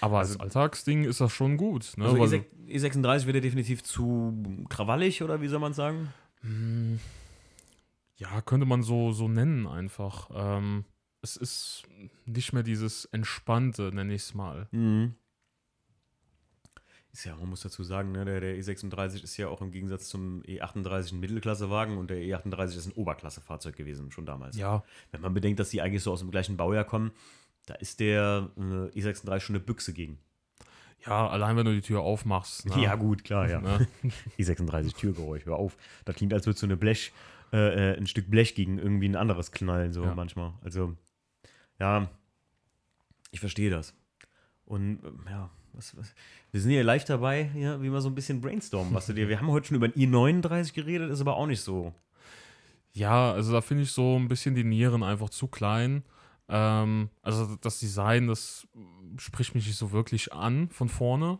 Aber 0.00 0.18
Also- 0.18 0.32
als 0.38 0.40
Alltagsding 0.56 1.04
ist 1.04 1.20
das 1.20 1.32
schon 1.32 1.56
gut. 1.58 1.92
Ne? 1.96 2.06
Also 2.06 2.18
Weil- 2.18 2.26
E6, 2.28 2.44
E36 2.68 3.26
wird 3.26 3.36
ja 3.36 3.40
definitiv 3.42 3.84
zu 3.84 4.64
krawallig, 4.68 5.22
oder 5.22 5.40
wie 5.42 5.48
soll 5.48 5.60
man 5.60 5.74
sagen? 5.74 6.08
Hm, 6.40 6.98
ja, 8.16 8.40
könnte 8.40 8.66
man 8.66 8.82
so, 8.82 9.12
so 9.12 9.28
nennen 9.28 9.66
einfach. 9.68 10.30
Ähm, 10.34 10.84
es 11.26 11.36
ist 11.36 11.82
nicht 12.24 12.52
mehr 12.52 12.62
dieses 12.62 13.04
Entspannte, 13.06 13.90
nenne 13.94 14.14
ich 14.14 14.22
es 14.22 14.34
mal. 14.34 14.68
Mhm. 14.70 15.14
Ist 17.12 17.24
ja, 17.24 17.34
man 17.36 17.48
muss 17.48 17.62
dazu 17.62 17.82
sagen, 17.82 18.12
ne, 18.12 18.24
der, 18.26 18.40
der 18.40 18.56
E36 18.56 19.24
ist 19.24 19.36
ja 19.38 19.48
auch 19.48 19.62
im 19.62 19.70
Gegensatz 19.70 20.08
zum 20.08 20.42
E38 20.42 21.14
ein 21.14 21.20
Mittelklassewagen 21.20 21.96
und 21.96 22.10
der 22.10 22.18
E38 22.18 22.76
ist 22.76 22.86
ein 22.86 22.92
Oberklassefahrzeug 22.92 23.74
gewesen, 23.74 24.10
schon 24.12 24.26
damals. 24.26 24.56
Ja, 24.56 24.84
Wenn 25.12 25.22
man 25.22 25.32
bedenkt, 25.32 25.58
dass 25.58 25.70
die 25.70 25.80
eigentlich 25.80 26.02
so 26.02 26.12
aus 26.12 26.20
dem 26.20 26.30
gleichen 26.30 26.58
Baujahr 26.58 26.84
kommen, 26.84 27.12
da 27.64 27.74
ist 27.74 28.00
der 28.00 28.50
äh, 28.58 28.60
E36 29.00 29.40
schon 29.40 29.56
eine 29.56 29.64
Büchse 29.64 29.94
gegen. 29.94 30.18
ja, 31.06 31.26
allein 31.28 31.56
wenn 31.56 31.64
du 31.64 31.72
die 31.72 31.80
Tür 31.80 32.00
aufmachst. 32.02 32.66
Ne? 32.66 32.82
Ja, 32.82 32.96
gut, 32.96 33.24
klar, 33.24 33.48
ja. 33.48 33.60
Ne? 33.62 33.88
E36 34.38 34.94
Türgeräusch, 34.94 35.46
hör 35.46 35.56
auf. 35.56 35.76
Das 36.04 36.16
klingt, 36.16 36.34
als 36.34 36.44
würdest 36.46 36.62
du 36.62 36.66
eine 36.66 36.76
Blech, 36.76 37.12
äh, 37.50 37.92
äh, 37.92 37.96
ein 37.96 38.06
Stück 38.06 38.30
Blech 38.30 38.54
gegen 38.54 38.78
irgendwie 38.78 39.08
ein 39.08 39.16
anderes 39.16 39.52
knallen, 39.52 39.94
so 39.94 40.04
Ja. 40.04 40.14
manchmal. 40.14 40.52
Also, 40.62 40.94
ja, 41.78 42.08
ich 43.30 43.40
verstehe 43.40 43.70
das. 43.70 43.94
Und 44.64 45.00
ähm, 45.04 45.20
ja, 45.28 45.50
was, 45.72 45.96
was, 45.96 46.14
wir 46.52 46.60
sind 46.60 46.70
hier 46.70 46.84
live 46.84 47.04
dabei, 47.04 47.50
ja, 47.54 47.80
wie 47.82 47.90
wir 47.92 48.00
so 48.00 48.08
ein 48.08 48.14
bisschen 48.14 48.40
brainstormen, 48.40 48.94
was 48.94 49.06
du 49.06 49.12
dir. 49.12 49.28
Wir 49.28 49.38
haben 49.38 49.50
heute 49.50 49.68
schon 49.68 49.76
über 49.76 49.86
ein 49.86 49.92
i39 49.92 50.74
geredet, 50.74 51.10
ist 51.10 51.20
aber 51.20 51.36
auch 51.36 51.46
nicht 51.46 51.60
so. 51.60 51.92
Ja, 52.92 53.32
also 53.32 53.52
da 53.52 53.60
finde 53.60 53.82
ich 53.82 53.92
so 53.92 54.16
ein 54.18 54.28
bisschen 54.28 54.54
die 54.54 54.64
Nieren 54.64 55.02
einfach 55.02 55.28
zu 55.28 55.48
klein. 55.48 56.02
Ähm, 56.48 57.10
also 57.22 57.56
das 57.60 57.78
Design, 57.78 58.26
das 58.26 58.66
spricht 59.18 59.54
mich 59.54 59.66
nicht 59.66 59.76
so 59.76 59.92
wirklich 59.92 60.32
an 60.32 60.70
von 60.70 60.88
vorne, 60.88 61.38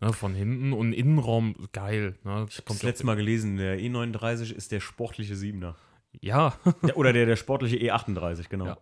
ne, 0.00 0.12
von 0.12 0.34
hinten 0.34 0.72
und 0.72 0.92
Innenraum 0.92 1.56
geil. 1.72 2.16
Ne, 2.22 2.46
Ich 2.48 2.58
habe 2.58 2.68
das 2.68 2.82
letzte 2.82 3.04
Mal 3.04 3.16
gelesen, 3.16 3.56
der 3.56 3.78
E39 3.78 4.52
ist 4.52 4.70
der 4.70 4.80
sportliche 4.80 5.34
Siebener. 5.34 5.74
Ja, 6.20 6.56
Ja, 6.86 6.94
oder 6.94 7.12
der, 7.12 7.26
der 7.26 7.36
sportliche 7.36 7.78
E38, 7.78 8.48
genau. 8.48 8.66
Ja. 8.66 8.78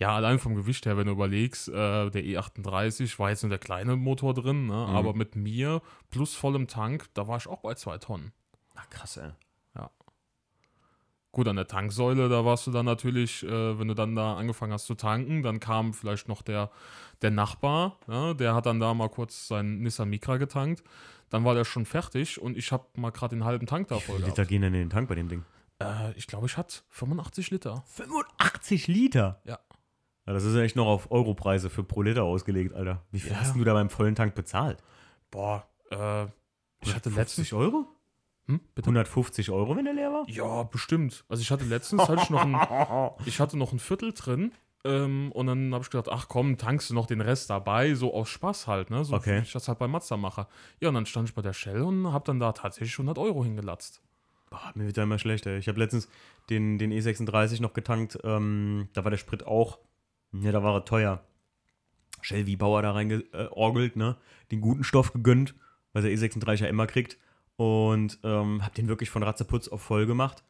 Ja, 0.00 0.16
allein 0.16 0.38
vom 0.40 0.54
Gewicht 0.56 0.86
her, 0.86 0.96
wenn 0.96 1.06
du 1.06 1.12
überlegst, 1.12 1.68
äh, 1.68 2.10
der 2.10 2.24
E38 2.24 3.18
war 3.18 3.30
jetzt 3.30 3.42
nur 3.42 3.50
der 3.50 3.58
kleine 3.58 3.94
Motor 3.96 4.34
drin, 4.34 4.66
ne, 4.66 4.72
Mhm. 4.72 4.96
aber 4.96 5.14
mit 5.14 5.36
mir 5.36 5.82
plus 6.10 6.34
vollem 6.34 6.66
Tank, 6.66 7.08
da 7.14 7.28
war 7.28 7.36
ich 7.36 7.46
auch 7.46 7.60
bei 7.60 7.74
zwei 7.74 7.98
Tonnen. 7.98 8.32
Ach, 8.74 8.88
krass, 8.90 9.16
ey. 9.18 9.30
Gut, 11.32 11.46
an 11.46 11.54
der 11.54 11.68
Tanksäule, 11.68 12.28
da 12.28 12.44
warst 12.44 12.66
du 12.66 12.72
dann 12.72 12.86
natürlich, 12.86 13.44
äh, 13.44 13.78
wenn 13.78 13.86
du 13.86 13.94
dann 13.94 14.16
da 14.16 14.34
angefangen 14.36 14.72
hast 14.72 14.86
zu 14.86 14.96
tanken, 14.96 15.44
dann 15.44 15.60
kam 15.60 15.94
vielleicht 15.94 16.26
noch 16.26 16.42
der, 16.42 16.72
der 17.22 17.30
Nachbar, 17.30 17.98
ja, 18.08 18.34
der 18.34 18.52
hat 18.56 18.66
dann 18.66 18.80
da 18.80 18.92
mal 18.94 19.08
kurz 19.08 19.46
seinen 19.46 19.80
Nissan 19.82 20.10
Micra 20.10 20.38
getankt. 20.38 20.82
Dann 21.28 21.44
war 21.44 21.54
der 21.54 21.64
schon 21.64 21.86
fertig 21.86 22.40
und 22.42 22.56
ich 22.58 22.72
habe 22.72 22.84
mal 22.96 23.10
gerade 23.10 23.36
den 23.36 23.44
halben 23.44 23.66
Tank 23.66 23.86
da 23.86 23.94
Wie 23.94 24.00
voll 24.00 24.16
viele 24.16 24.26
gehabt. 24.26 24.38
Liter 24.38 24.48
gehen 24.48 24.62
denn 24.62 24.74
in 24.74 24.80
den 24.80 24.90
Tank 24.90 25.08
bei 25.08 25.14
dem 25.14 25.28
Ding? 25.28 25.44
Äh, 25.80 26.10
ich 26.18 26.26
glaube, 26.26 26.46
ich 26.46 26.56
hatte 26.56 26.80
85 26.88 27.52
Liter. 27.52 27.84
85 27.86 28.88
Liter? 28.88 29.40
Ja. 29.44 29.60
Ja, 30.30 30.34
das 30.34 30.44
ist 30.44 30.54
ja 30.54 30.62
echt 30.62 30.76
noch 30.76 30.86
auf 30.86 31.10
Europreise 31.10 31.70
für 31.70 31.82
pro 31.82 32.02
Liter 32.02 32.22
ausgelegt, 32.22 32.72
Alter. 32.72 33.02
Wie 33.10 33.18
viel 33.18 33.32
Ja. 33.32 33.40
hast 33.40 33.56
du 33.56 33.64
da 33.64 33.72
beim 33.72 33.90
vollen 33.90 34.14
Tank 34.14 34.36
bezahlt? 34.36 34.78
Boah, 35.32 35.66
äh, 35.90 36.26
ich 36.84 36.94
hatte 36.94 37.10
50 37.10 37.16
letztens. 37.16 37.52
Euro? 37.52 37.88
Hm, 38.46 38.60
bitte? 38.76 38.86
150 38.86 39.50
Euro, 39.50 39.74
wenn 39.74 39.86
der 39.86 39.94
leer 39.94 40.12
war? 40.12 40.28
Ja, 40.28 40.62
bestimmt. 40.62 41.24
Also 41.28 41.40
ich 41.40 41.50
hatte 41.50 41.64
letztens 41.64 42.08
hatte 42.08 42.22
ich 42.22 42.30
noch 42.30 42.44
ein, 42.44 42.60
ich 43.26 43.40
hatte 43.40 43.58
noch 43.58 43.72
ein 43.72 43.80
Viertel 43.80 44.12
drin 44.12 44.52
Ähm, 44.84 45.32
und 45.32 45.48
dann 45.48 45.74
habe 45.74 45.82
ich 45.82 45.90
gedacht, 45.90 46.08
ach 46.08 46.28
komm, 46.28 46.58
tankst 46.58 46.90
du 46.90 46.94
noch 46.94 47.06
den 47.06 47.20
Rest 47.20 47.50
dabei, 47.50 47.94
so 47.96 48.14
aus 48.14 48.28
Spaß 48.28 48.68
halt, 48.68 48.88
ne? 48.90 49.04
So 49.04 49.16
Okay. 49.16 49.38
wie 49.40 49.42
ich 49.42 49.52
das 49.52 49.66
halt 49.66 49.80
bei 49.80 49.88
Mazda 49.88 50.16
mache. 50.16 50.46
Ja, 50.80 50.90
und 50.90 50.94
dann 50.94 51.06
stand 51.06 51.28
ich 51.28 51.34
bei 51.34 51.42
der 51.42 51.54
Shell 51.54 51.82
und 51.82 52.12
habe 52.12 52.24
dann 52.24 52.38
da 52.38 52.52
tatsächlich 52.52 52.94
100 52.94 53.18
Euro 53.18 53.42
hingelatzt. 53.42 54.00
Boah, 54.48 54.70
mir 54.76 54.86
wird 54.86 54.96
da 54.96 55.02
immer 55.02 55.18
schlechter. 55.18 55.56
Ich 55.58 55.66
habe 55.66 55.80
letztens 55.80 56.08
den, 56.50 56.78
den 56.78 56.92
E36 56.92 57.60
noch 57.60 57.72
getankt. 57.72 58.16
Ähm, 58.22 58.88
da 58.92 59.02
war 59.02 59.10
der 59.10 59.18
Sprit 59.18 59.44
auch, 59.44 59.80
ja, 60.32 60.52
da 60.52 60.62
war 60.62 60.74
er 60.74 60.84
teuer. 60.84 61.24
Shell 62.22 62.46
wie 62.46 62.56
Bauer 62.56 62.82
da 62.82 62.92
reingeorgelt, 62.92 63.96
ne? 63.96 64.16
Den 64.50 64.60
guten 64.60 64.84
Stoff 64.84 65.12
gegönnt, 65.12 65.54
was 65.92 66.02
der 66.04 66.12
E36 66.12 66.62
ja 66.62 66.66
immer 66.66 66.86
kriegt. 66.86 67.18
Und 67.56 68.18
ähm, 68.22 68.64
hab 68.64 68.74
den 68.74 68.88
wirklich 68.88 69.10
von 69.10 69.22
Ratzeputz 69.22 69.68
auf 69.68 69.82
voll 69.82 70.06
gemacht. 70.06 70.44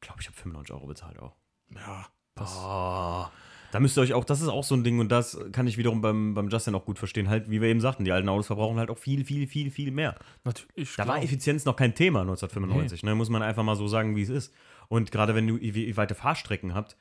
Glaube 0.00 0.20
ich, 0.20 0.26
habe 0.26 0.36
95 0.36 0.74
Euro 0.74 0.86
bezahlt 0.86 1.18
auch. 1.18 1.34
Ja, 1.74 2.06
das, 2.34 2.54
Oh, 2.62 3.26
da 3.72 3.80
müsst 3.80 3.98
ihr 3.98 4.02
euch 4.02 4.14
auch, 4.14 4.24
das 4.24 4.40
ist 4.40 4.48
auch 4.48 4.64
so 4.64 4.74
ein 4.74 4.84
Ding 4.84 4.98
und 5.00 5.10
das 5.10 5.38
kann 5.52 5.66
ich 5.66 5.76
wiederum 5.76 6.00
beim, 6.00 6.34
beim 6.34 6.48
Justin 6.48 6.74
auch 6.74 6.84
gut 6.84 6.98
verstehen. 6.98 7.28
Halt, 7.28 7.50
wie 7.50 7.60
wir 7.60 7.68
eben 7.68 7.80
sagten, 7.80 8.04
die 8.04 8.12
alten 8.12 8.28
Autos 8.28 8.46
verbrauchen 8.46 8.78
halt 8.78 8.90
auch 8.90 8.98
viel, 8.98 9.24
viel, 9.24 9.46
viel, 9.46 9.70
viel 9.70 9.90
mehr. 9.90 10.14
natürlich. 10.44 10.94
Da 10.96 11.06
war 11.06 11.16
klar. 11.16 11.24
Effizienz 11.24 11.64
noch 11.64 11.76
kein 11.76 11.94
Thema 11.94 12.20
1995, 12.20 13.02
ne? 13.02 13.14
muss 13.14 13.28
man 13.28 13.42
einfach 13.42 13.62
mal 13.62 13.76
so 13.76 13.88
sagen, 13.88 14.16
wie 14.16 14.22
es 14.22 14.28
ist. 14.28 14.54
Und 14.88 15.10
gerade 15.10 15.34
wenn 15.34 15.46
du 15.46 15.60
wie 15.60 15.96
weite 15.96 16.14
Fahrstrecken 16.14 16.74
habt, 16.74 16.96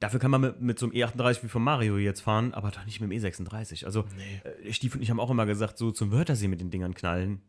dafür 0.00 0.20
kann 0.20 0.30
man 0.30 0.40
mit, 0.40 0.60
mit 0.60 0.78
so 0.78 0.86
einem 0.86 0.94
E38 0.94 1.42
wie 1.44 1.48
von 1.48 1.62
Mario 1.62 1.96
jetzt 1.98 2.20
fahren, 2.20 2.54
aber 2.54 2.70
doch 2.70 2.84
nicht 2.84 3.00
mit 3.00 3.10
dem 3.10 3.18
E36. 3.18 3.84
Also 3.84 4.04
Nee. 4.16 4.40
äh, 4.68 4.72
Stief 4.72 4.94
und 4.94 5.02
ich 5.02 5.10
haben 5.10 5.20
auch 5.20 5.30
immer 5.30 5.46
gesagt, 5.46 5.78
so 5.78 5.90
zum 5.90 6.12
Wörthersee 6.12 6.48
mit 6.48 6.60
den 6.60 6.70
Dingern 6.70 6.94
knallen. 6.94 7.42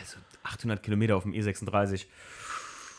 Also 0.00 0.16
800 0.42 0.82
Kilometer 0.82 1.16
auf 1.16 1.22
dem 1.24 1.32
E36. 1.32 2.06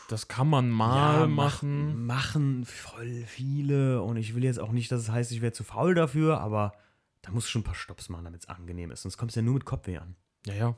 Das 0.09 0.29
kann 0.29 0.47
man 0.47 0.69
mal 0.69 1.21
Ja, 1.21 1.27
machen. 1.27 2.05
Machen 2.05 2.63
voll 2.65 3.23
viele 3.25 4.01
und 4.01 4.15
ich 4.15 4.35
will 4.35 4.43
jetzt 4.45 4.59
auch 4.59 4.71
nicht, 4.71 4.89
dass 4.91 5.01
es 5.01 5.09
heißt, 5.11 5.31
ich 5.33 5.41
wäre 5.41 5.51
zu 5.51 5.65
faul 5.65 5.95
dafür, 5.95 6.39
aber 6.39 6.73
da 7.23 7.31
musst 7.31 7.47
du 7.47 7.51
schon 7.51 7.61
ein 7.61 7.65
paar 7.65 7.75
Stops 7.75 8.07
machen, 8.07 8.23
damit 8.23 8.41
es 8.43 8.47
angenehm 8.49 8.89
ist. 8.91 9.01
Sonst 9.01 9.17
kommst 9.17 9.35
du 9.35 9.41
ja 9.41 9.45
nur 9.45 9.55
mit 9.55 9.65
Kopfweh 9.65 9.97
an. 9.97 10.15
Ja, 10.45 10.53
ja. 10.53 10.75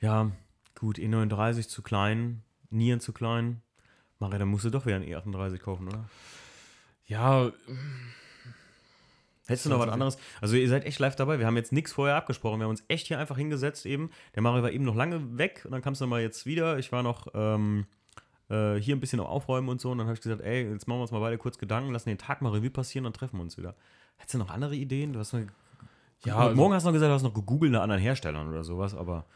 Ja, 0.00 0.30
gut, 0.78 0.98
E39 0.98 1.68
zu 1.68 1.80
klein, 1.82 2.42
Nieren 2.68 3.00
zu 3.00 3.12
klein. 3.14 3.62
Maria, 4.24 4.38
dann 4.38 4.48
musst 4.48 4.64
du 4.64 4.70
doch 4.70 4.86
wieder 4.86 4.96
ein 4.96 5.04
E38 5.04 5.58
kaufen, 5.58 5.88
oder? 5.88 6.04
Ja, 7.06 7.50
Hättest 9.46 9.66
du 9.66 9.70
noch 9.70 9.78
was 9.80 9.90
anderes? 9.90 10.16
Also 10.40 10.56
ihr 10.56 10.68
seid 10.70 10.86
echt 10.86 10.98
live 10.98 11.16
dabei. 11.16 11.38
Wir 11.38 11.46
haben 11.46 11.56
jetzt 11.56 11.70
nichts 11.72 11.92
vorher 11.92 12.16
abgesprochen. 12.16 12.60
Wir 12.60 12.64
haben 12.64 12.70
uns 12.70 12.82
echt 12.88 13.08
hier 13.08 13.18
einfach 13.18 13.36
hingesetzt 13.36 13.84
eben. 13.84 14.10
Der 14.34 14.42
Mario 14.42 14.62
war 14.62 14.70
eben 14.70 14.84
noch 14.84 14.94
lange 14.94 15.36
weg 15.36 15.60
und 15.66 15.72
dann 15.72 15.82
kamst 15.82 16.00
du 16.00 16.06
mal 16.06 16.22
jetzt 16.22 16.46
wieder. 16.46 16.78
Ich 16.78 16.92
war 16.92 17.02
noch 17.02 17.26
ähm, 17.34 17.84
äh, 18.48 18.76
hier 18.76 18.96
ein 18.96 19.00
bisschen 19.00 19.20
am 19.20 19.26
Aufräumen 19.26 19.68
und 19.68 19.82
so. 19.82 19.90
Und 19.90 19.98
dann 19.98 20.06
habe 20.06 20.14
ich 20.14 20.22
gesagt, 20.22 20.40
ey, 20.40 20.70
jetzt 20.70 20.88
machen 20.88 20.98
wir 20.98 21.02
uns 21.02 21.10
mal 21.10 21.20
beide 21.20 21.36
kurz 21.36 21.58
Gedanken, 21.58 21.92
lassen 21.92 22.08
den 22.08 22.16
Tag 22.16 22.40
mal 22.40 22.52
Revue 22.52 22.70
passieren, 22.70 23.04
dann 23.04 23.12
treffen 23.12 23.36
wir 23.36 23.42
uns 23.42 23.58
wieder. 23.58 23.74
Hättest 24.16 24.32
du 24.34 24.38
noch 24.38 24.48
andere 24.48 24.74
Ideen? 24.76 25.12
Du 25.12 25.18
hast 25.18 25.34
noch, 25.34 25.42
Ja, 26.24 26.36
also- 26.38 26.56
Morgen 26.56 26.72
hast 26.72 26.84
du 26.84 26.88
noch 26.88 26.94
gesagt, 26.94 27.10
du 27.10 27.14
hast 27.14 27.22
noch 27.22 27.34
gegoogelt 27.34 27.72
nach 27.72 27.82
anderen 27.82 28.00
Herstellern 28.00 28.48
oder 28.48 28.64
sowas, 28.64 28.94
aber 28.94 29.26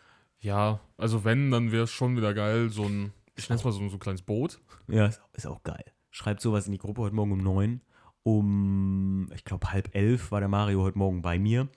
ja, 0.41 0.81
also 0.97 1.23
wenn, 1.25 1.51
dann 1.51 1.71
wäre 1.71 1.83
es 1.85 1.91
schon 1.91 2.17
wieder 2.17 2.33
geil, 2.33 2.71
so 2.71 2.85
ein, 2.85 3.13
ich 3.39 3.49
nenne 3.49 3.59
es 3.59 3.65
mal 3.65 3.73
so, 3.73 3.87
so 3.89 3.97
ein 3.97 4.01
kleines 4.01 4.23
Boot. 4.23 4.61
Ja, 4.89 5.07
ist, 5.07 5.21
ist 5.33 5.47
auch 5.47 5.63
geil. 5.63 5.85
Schreibt 6.11 6.41
sowas 6.41 6.67
in 6.67 6.73
die 6.73 6.79
Gruppe 6.79 7.03
heute 7.03 7.15
Morgen 7.15 7.33
um 7.33 7.43
neun. 7.43 7.81
Um, 8.25 9.29
ich 9.35 9.45
glaube, 9.45 9.73
halb 9.73 9.95
elf 9.95 10.31
war 10.33 10.41
der 10.41 10.49
Mario 10.49 10.83
heute 10.83 10.99
Morgen 10.99 11.23
bei 11.23 11.39
mir. 11.39 11.69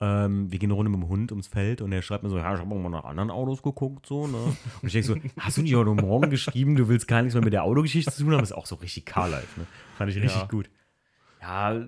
Ähm, 0.00 0.50
wir 0.50 0.58
gehen 0.60 0.68
eine 0.68 0.74
Runde 0.74 0.90
mit 0.90 1.00
dem 1.00 1.08
Hund 1.08 1.32
ums 1.32 1.48
Feld 1.48 1.80
und 1.82 1.90
er 1.92 2.02
schreibt 2.02 2.22
mir 2.22 2.30
so, 2.30 2.36
ja, 2.38 2.54
ich 2.54 2.60
habe 2.60 2.72
mal 2.74 2.88
nach 2.88 3.04
anderen 3.04 3.30
Autos 3.30 3.62
geguckt, 3.62 4.06
so, 4.06 4.26
ne? 4.28 4.36
Und 4.80 4.86
ich 4.86 4.92
denke 4.92 5.06
so, 5.08 5.16
hast 5.40 5.58
du 5.58 5.62
nicht 5.62 5.74
heute 5.74 5.90
Morgen 5.90 6.30
geschrieben, 6.30 6.76
du 6.76 6.88
willst 6.88 7.08
gar 7.08 7.20
nichts 7.22 7.34
mehr 7.34 7.42
mit 7.42 7.52
der 7.52 7.64
Autogeschichte 7.64 8.12
zu 8.12 8.22
tun 8.22 8.32
haben? 8.32 8.40
Das 8.40 8.50
ist 8.50 8.56
auch 8.56 8.66
so 8.66 8.76
richtig 8.76 9.06
Car-Life, 9.06 9.58
ne? 9.58 9.66
Fand 9.96 10.10
ich 10.10 10.16
richtig 10.16 10.40
Ja. 10.40 10.46
gut. 10.46 10.70
Ja, 11.42 11.84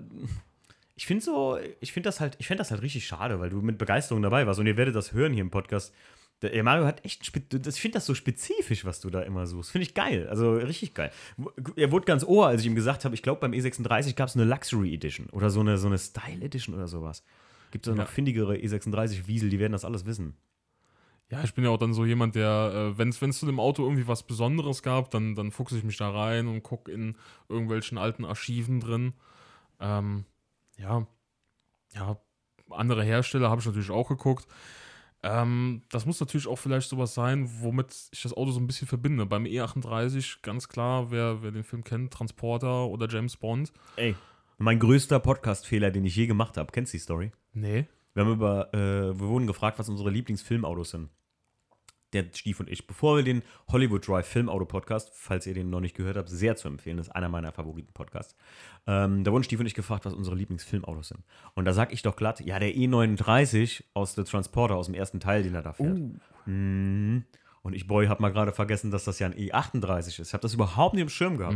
ich 0.95 1.05
finde 1.07 1.23
so, 1.23 1.57
ich 1.79 1.93
finde 1.93 2.07
das 2.09 2.19
halt, 2.19 2.35
ich 2.39 2.47
finde 2.47 2.59
das 2.59 2.71
halt 2.71 2.81
richtig 2.81 3.07
schade, 3.07 3.39
weil 3.39 3.49
du 3.49 3.61
mit 3.61 3.77
Begeisterung 3.77 4.21
dabei 4.21 4.45
warst 4.45 4.59
und 4.59 4.67
ihr 4.67 4.77
werdet 4.77 4.93
das 4.95 5.13
hören 5.13 5.31
hier 5.33 5.41
im 5.41 5.49
Podcast. 5.49 5.93
Der 6.41 6.63
Mario 6.63 6.85
hat 6.85 7.05
echt, 7.05 7.21
ich 7.21 7.31
finde 7.31 7.91
das 7.91 8.05
so 8.05 8.15
spezifisch, 8.15 8.83
was 8.83 8.99
du 8.99 9.09
da 9.09 9.21
immer 9.21 9.45
suchst. 9.45 9.71
Finde 9.71 9.83
ich 9.83 9.93
geil, 9.93 10.27
also 10.27 10.53
richtig 10.53 10.93
geil. 10.95 11.11
Er 11.75 11.91
wurde 11.91 12.05
ganz 12.05 12.23
ohr, 12.23 12.47
als 12.47 12.61
ich 12.61 12.67
ihm 12.67 12.75
gesagt 12.75 13.05
habe, 13.05 13.13
ich 13.13 13.21
glaube 13.21 13.41
beim 13.41 13.51
E36 13.51 14.15
gab 14.15 14.29
es 14.29 14.35
eine 14.35 14.45
Luxury 14.45 14.93
Edition 14.93 15.29
oder 15.29 15.49
so 15.51 15.59
eine, 15.59 15.77
so 15.77 15.87
eine 15.87 15.99
Style 15.99 16.43
Edition 16.43 16.73
oder 16.75 16.87
sowas. 16.87 17.23
Gibt 17.69 17.85
es 17.87 17.93
noch 17.95 18.03
Ja. 18.03 18.09
findigere 18.09 18.55
E36 18.55 19.27
Wiesel, 19.27 19.49
die 19.49 19.59
werden 19.59 19.73
das 19.73 19.85
alles 19.85 20.05
wissen. 20.05 20.35
Ja, 21.29 21.43
ich 21.43 21.53
bin 21.53 21.63
ja 21.63 21.69
auch 21.69 21.77
dann 21.77 21.93
so 21.93 22.05
jemand, 22.05 22.35
der, 22.35 22.93
äh, 22.93 22.97
wenn 22.97 23.09
es 23.09 23.39
zu 23.39 23.45
dem 23.45 23.59
Auto 23.59 23.83
irgendwie 23.83 24.07
was 24.07 24.23
Besonderes 24.23 24.83
gab, 24.83 25.11
dann, 25.11 25.33
dann 25.35 25.51
fuchse 25.51 25.77
ich 25.77 25.83
mich 25.85 25.95
da 25.95 26.09
rein 26.09 26.47
und 26.47 26.61
gucke 26.61 26.91
in 26.91 27.15
irgendwelchen 27.47 27.97
alten 27.97 28.25
Archiven 28.25 28.81
drin. 28.81 29.13
Ähm, 29.79 30.25
ja, 30.77 31.07
ja, 31.93 32.17
andere 32.69 33.03
Hersteller 33.03 33.49
habe 33.49 33.61
ich 33.61 33.67
natürlich 33.67 33.91
auch 33.91 34.09
geguckt. 34.09 34.45
Ähm, 35.23 35.83
das 35.89 36.05
muss 36.05 36.19
natürlich 36.19 36.47
auch 36.47 36.57
vielleicht 36.57 36.89
sowas 36.89 37.13
sein, 37.13 37.49
womit 37.61 37.93
ich 38.11 38.23
das 38.23 38.33
Auto 38.33 38.51
so 38.51 38.59
ein 38.59 38.67
bisschen 38.67 38.87
verbinde. 38.87 39.25
Beim 39.25 39.43
E38 39.45 40.37
ganz 40.41 40.67
klar, 40.67 41.11
wer, 41.11 41.43
wer 41.43 41.51
den 41.51 41.63
Film 41.63 41.83
kennt, 41.83 42.11
Transporter 42.11 42.87
oder 42.87 43.07
James 43.07 43.37
Bond. 43.37 43.71
Ey, 43.97 44.15
mein 44.57 44.79
größter 44.79 45.19
Podcast-Fehler, 45.19 45.91
den 45.91 46.05
ich 46.05 46.15
je 46.15 46.27
gemacht 46.27 46.57
habe, 46.57 46.71
kennst 46.71 46.93
du 46.93 46.97
die 46.97 47.01
Story? 47.01 47.31
Nee. 47.53 47.87
Wir 48.13 48.23
haben 48.23 48.33
über, 48.33 48.73
äh, 48.73 49.19
wir 49.19 49.27
wurden 49.27 49.47
gefragt, 49.47 49.79
was 49.79 49.89
unsere 49.89 50.09
Lieblingsfilmautos 50.09 50.91
sind. 50.91 51.09
Der 52.13 52.25
Stief 52.33 52.59
und 52.59 52.69
ich. 52.69 52.87
Bevor 52.87 53.17
wir 53.17 53.23
den 53.23 53.41
Hollywood 53.71 54.07
Drive 54.07 54.27
Filmauto 54.27 54.65
Podcast, 54.65 55.11
falls 55.13 55.47
ihr 55.47 55.53
den 55.53 55.69
noch 55.69 55.79
nicht 55.79 55.95
gehört 55.95 56.17
habt, 56.17 56.29
sehr 56.29 56.55
zu 56.55 56.67
empfehlen, 56.67 56.97
das 56.97 57.07
ist 57.07 57.15
einer 57.15 57.29
meiner 57.29 57.51
Favoriten-Podcasts. 57.51 58.35
Ähm, 58.87 59.23
da 59.23 59.31
wurden 59.31 59.43
Stief 59.43 59.59
und 59.59 59.65
ich 59.65 59.75
gefragt, 59.75 60.05
was 60.05 60.13
unsere 60.13 60.35
Lieblingsfilmautos 60.35 61.09
sind. 61.09 61.23
Und 61.53 61.65
da 61.65 61.73
sag 61.73 61.93
ich 61.93 62.01
doch 62.01 62.15
glatt, 62.15 62.41
ja, 62.41 62.59
der 62.59 62.73
E39 62.73 63.83
aus 63.93 64.15
The 64.15 64.23
Transporter, 64.23 64.75
aus 64.75 64.87
dem 64.87 64.95
ersten 64.95 65.19
Teil, 65.19 65.43
den 65.43 65.55
er 65.55 65.61
da 65.61 65.73
fährt. 65.73 65.99
Mhm. 66.45 67.23
Und 67.63 67.73
ich, 67.73 67.85
Boy, 67.85 68.07
hab 68.07 68.19
mal 68.19 68.31
gerade 68.31 68.51
vergessen, 68.51 68.89
dass 68.89 69.03
das 69.03 69.19
ja 69.19 69.27
ein 69.27 69.35
E38 69.35 70.07
ist. 70.07 70.19
Ich 70.19 70.33
habe 70.33 70.41
das 70.41 70.53
überhaupt 70.55 70.95
nicht 70.95 71.03
im 71.03 71.09
Schirm 71.09 71.37
gehabt. 71.37 71.55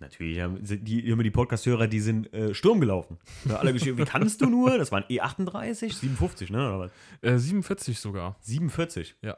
Natürlich, 0.00 0.40
haben 0.40 0.58
die, 0.60 1.06
immer 1.08 1.22
die 1.22 1.30
Podcast-Hörer, 1.30 1.86
die 1.86 2.00
sind 2.00 2.32
äh, 2.34 2.52
Sturm 2.54 2.80
gelaufen. 2.80 3.18
Alle 3.48 3.72
geschrieben, 3.72 3.98
wie 3.98 4.04
kannst 4.04 4.40
du 4.40 4.46
nur? 4.46 4.76
Das 4.78 4.90
war 4.90 4.98
ein 4.98 5.04
E38, 5.04 5.94
57, 5.94 6.50
ne? 6.50 6.58
Oder 6.58 6.78
was? 6.80 6.90
Äh, 7.22 7.38
47 7.38 8.00
sogar. 8.00 8.36
47. 8.40 9.14
Ja. 9.22 9.36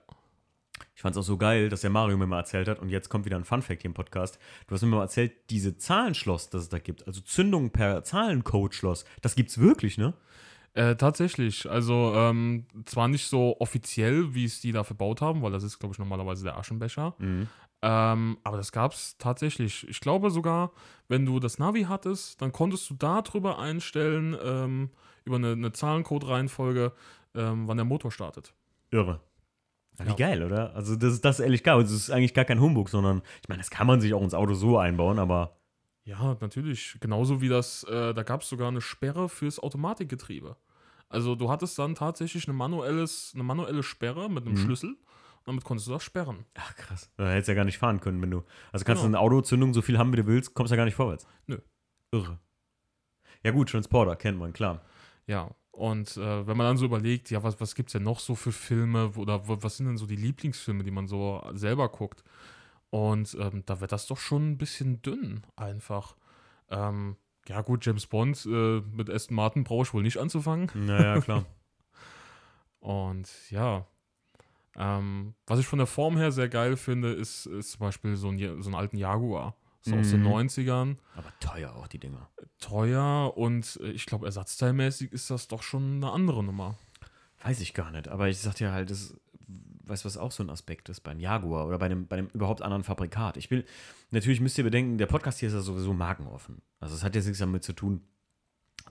Ich 0.96 1.02
fand 1.02 1.14
es 1.14 1.20
auch 1.20 1.26
so 1.26 1.36
geil, 1.36 1.68
dass 1.68 1.82
der 1.82 1.90
Mario 1.90 2.16
mir 2.16 2.26
mal 2.26 2.38
erzählt 2.38 2.68
hat, 2.68 2.80
und 2.80 2.88
jetzt 2.88 3.10
kommt 3.10 3.26
wieder 3.26 3.36
ein 3.36 3.44
Fun-Fact 3.44 3.82
hier 3.82 3.90
im 3.90 3.94
Podcast. 3.94 4.38
Du 4.66 4.74
hast 4.74 4.80
mir 4.80 4.88
mal 4.88 5.02
erzählt, 5.02 5.50
diese 5.50 5.76
Zahlenschloss, 5.76 6.48
das 6.48 6.62
es 6.62 6.68
da 6.70 6.78
gibt, 6.78 7.06
also 7.06 7.20
Zündung 7.20 7.70
per 7.70 8.02
Zahlencode-Schloss, 8.02 9.04
das 9.20 9.34
gibt's 9.34 9.58
wirklich, 9.58 9.98
ne? 9.98 10.14
Äh, 10.72 10.96
tatsächlich. 10.96 11.68
Also 11.70 12.14
ähm, 12.14 12.64
zwar 12.86 13.08
nicht 13.08 13.26
so 13.26 13.56
offiziell, 13.60 14.34
wie 14.34 14.46
es 14.46 14.62
die 14.62 14.72
da 14.72 14.84
verbaut 14.84 15.20
haben, 15.20 15.42
weil 15.42 15.52
das 15.52 15.64
ist, 15.64 15.78
glaube 15.78 15.92
ich, 15.92 15.98
normalerweise 15.98 16.44
der 16.44 16.56
Aschenbecher. 16.56 17.14
Ähm, 17.82 18.38
aber 18.42 18.56
das 18.56 18.72
gab 18.72 18.92
es 18.92 19.18
tatsächlich. 19.18 19.86
Ich 19.88 20.00
glaube 20.00 20.30
sogar, 20.30 20.72
wenn 21.08 21.26
du 21.26 21.40
das 21.40 21.58
Navi 21.58 21.82
hattest, 21.84 22.40
dann 22.40 22.52
konntest 22.52 22.88
du 22.88 22.94
darüber 22.94 23.58
einstellen, 23.58 24.34
ähm, 24.42 24.90
über 25.26 25.36
eine, 25.36 25.52
eine 25.52 25.72
Zahlencode-Reihenfolge, 25.72 26.92
ähm, 27.34 27.68
wann 27.68 27.76
der 27.76 27.84
Motor 27.84 28.10
startet. 28.10 28.54
Irre. 28.90 29.20
Wie 29.98 30.14
geil, 30.16 30.42
oder? 30.42 30.74
Also, 30.74 30.94
das 30.96 31.14
ist 31.14 31.24
das 31.24 31.38
ist 31.38 31.44
ehrlich 31.44 31.62
geil. 31.62 31.80
Es 31.80 31.90
ist 31.90 32.10
eigentlich 32.10 32.34
gar 32.34 32.44
kein 32.44 32.60
Humbug, 32.60 32.88
sondern, 32.88 33.22
ich 33.42 33.48
meine, 33.48 33.60
das 33.60 33.70
kann 33.70 33.86
man 33.86 34.00
sich 34.00 34.12
auch 34.14 34.22
ins 34.22 34.34
Auto 34.34 34.54
so 34.54 34.78
einbauen, 34.78 35.18
aber. 35.18 35.56
Ja, 36.04 36.36
natürlich. 36.40 36.96
Genauso 37.00 37.40
wie 37.40 37.48
das, 37.48 37.82
äh, 37.84 38.14
da 38.14 38.22
gab 38.22 38.42
es 38.42 38.48
sogar 38.48 38.68
eine 38.68 38.80
Sperre 38.80 39.28
fürs 39.28 39.58
Automatikgetriebe. 39.58 40.56
Also 41.08 41.34
du 41.34 41.50
hattest 41.50 41.78
dann 41.78 41.94
tatsächlich 41.94 42.46
eine, 42.48 42.56
manuelles, 42.56 43.32
eine 43.34 43.42
manuelle 43.44 43.82
Sperre 43.82 44.28
mit 44.28 44.44
einem 44.44 44.54
Mhm. 44.54 44.58
Schlüssel. 44.58 44.90
Und 44.90 45.46
damit 45.52 45.64
konntest 45.64 45.86
du 45.88 45.92
das 45.92 46.02
sperren. 46.02 46.44
Ach, 46.54 46.74
krass. 46.76 47.10
Da 47.16 47.28
hättest 47.30 47.48
du 47.48 47.52
ja 47.52 47.56
gar 47.56 47.64
nicht 47.64 47.78
fahren 47.78 48.00
können, 48.00 48.20
wenn 48.22 48.30
du. 48.30 48.42
Also, 48.72 48.84
kannst 48.84 49.02
du 49.02 49.06
Genau. 49.06 49.18
eine 49.18 49.24
Autozündung 49.24 49.72
so 49.74 49.82
viel 49.82 49.98
haben, 49.98 50.12
wie 50.12 50.16
du 50.16 50.26
willst, 50.26 50.54
kommst 50.54 50.70
ja 50.72 50.76
gar 50.76 50.84
nicht 50.84 50.94
vorwärts. 50.96 51.26
Nö. 51.46 51.58
Irre. 52.12 52.38
Ja, 53.44 53.52
gut, 53.52 53.70
Transporter 53.70 54.16
kennt 54.16 54.38
man, 54.38 54.52
klar. 54.52 54.82
Ja, 55.28 55.50
und 55.76 56.16
äh, 56.16 56.46
wenn 56.46 56.56
man 56.56 56.68
dann 56.68 56.76
so 56.78 56.86
überlegt, 56.86 57.30
ja, 57.30 57.42
was, 57.42 57.60
was 57.60 57.74
gibt 57.74 57.90
es 57.90 57.92
denn 57.92 58.02
noch 58.02 58.18
so 58.18 58.34
für 58.34 58.50
Filme 58.50 59.10
oder 59.16 59.42
was 59.46 59.76
sind 59.76 59.86
denn 59.86 59.98
so 59.98 60.06
die 60.06 60.16
Lieblingsfilme, 60.16 60.82
die 60.82 60.90
man 60.90 61.06
so 61.06 61.46
selber 61.52 61.90
guckt? 61.90 62.24
Und 62.88 63.36
ähm, 63.38 63.62
da 63.66 63.78
wird 63.80 63.92
das 63.92 64.06
doch 64.06 64.16
schon 64.16 64.52
ein 64.52 64.58
bisschen 64.58 65.02
dünn, 65.02 65.42
einfach. 65.54 66.16
Ähm, 66.70 67.16
ja, 67.46 67.60
gut, 67.60 67.84
James 67.84 68.06
Bond 68.06 68.46
äh, 68.46 68.80
mit 68.90 69.10
Aston 69.10 69.36
Martin 69.36 69.64
brauche 69.64 69.82
ich 69.82 69.92
wohl 69.92 70.02
nicht 70.02 70.16
anzufangen. 70.16 70.70
Naja, 70.72 71.20
klar. 71.20 71.44
Und 72.80 73.30
ja, 73.50 73.86
ähm, 74.76 75.34
was 75.46 75.58
ich 75.58 75.66
von 75.66 75.78
der 75.78 75.86
Form 75.86 76.16
her 76.16 76.32
sehr 76.32 76.48
geil 76.48 76.78
finde, 76.78 77.12
ist, 77.12 77.44
ist 77.44 77.72
zum 77.72 77.80
Beispiel 77.80 78.16
so, 78.16 78.30
ein, 78.30 78.62
so 78.62 78.70
einen 78.70 78.74
alten 78.74 78.96
Jaguar. 78.96 79.54
So 79.86 79.96
aus 79.96 80.10
den 80.10 80.20
Mhm. 80.22 80.28
90ern. 80.28 80.96
aber 81.14 81.32
teuer 81.40 81.74
auch, 81.74 81.86
die 81.88 81.98
Dinger. 81.98 82.28
Teuer 82.58 83.32
und 83.36 83.78
äh, 83.82 83.90
ich 83.90 84.06
glaube, 84.06 84.26
ersatzteilmäßig 84.26 85.12
ist 85.12 85.30
das 85.30 85.48
doch 85.48 85.62
schon 85.62 85.96
eine 85.96 86.10
andere 86.10 86.42
Nummer. 86.44 86.76
Weiß 87.42 87.60
ich 87.60 87.74
gar 87.74 87.90
nicht, 87.92 88.08
aber 88.08 88.28
ich 88.28 88.38
sag 88.38 88.54
dir 88.56 88.72
halt, 88.72 88.90
das, 88.90 89.14
weißt 89.84 90.04
du, 90.04 90.06
was 90.06 90.16
auch 90.16 90.32
so 90.32 90.42
ein 90.42 90.50
Aspekt 90.50 90.88
ist 90.88 91.00
beim 91.00 91.20
Jaguar 91.20 91.66
oder 91.66 91.78
bei 91.78 91.86
einem, 91.86 92.06
bei 92.08 92.16
einem 92.18 92.28
überhaupt 92.34 92.62
anderen 92.62 92.82
Fabrikat? 92.82 93.36
Ich 93.36 93.50
will, 93.50 93.64
natürlich 94.10 94.40
müsst 94.40 94.58
ihr 94.58 94.64
bedenken, 94.64 94.98
der 94.98 95.06
Podcast 95.06 95.38
hier 95.38 95.48
ist 95.48 95.54
ja 95.54 95.60
sowieso 95.60 95.92
markenoffen. 95.94 96.62
Also 96.80 96.94
es 96.94 97.04
hat 97.04 97.14
jetzt 97.14 97.26
nichts 97.26 97.38
damit 97.38 97.62
zu 97.62 97.72
tun, 97.72 98.02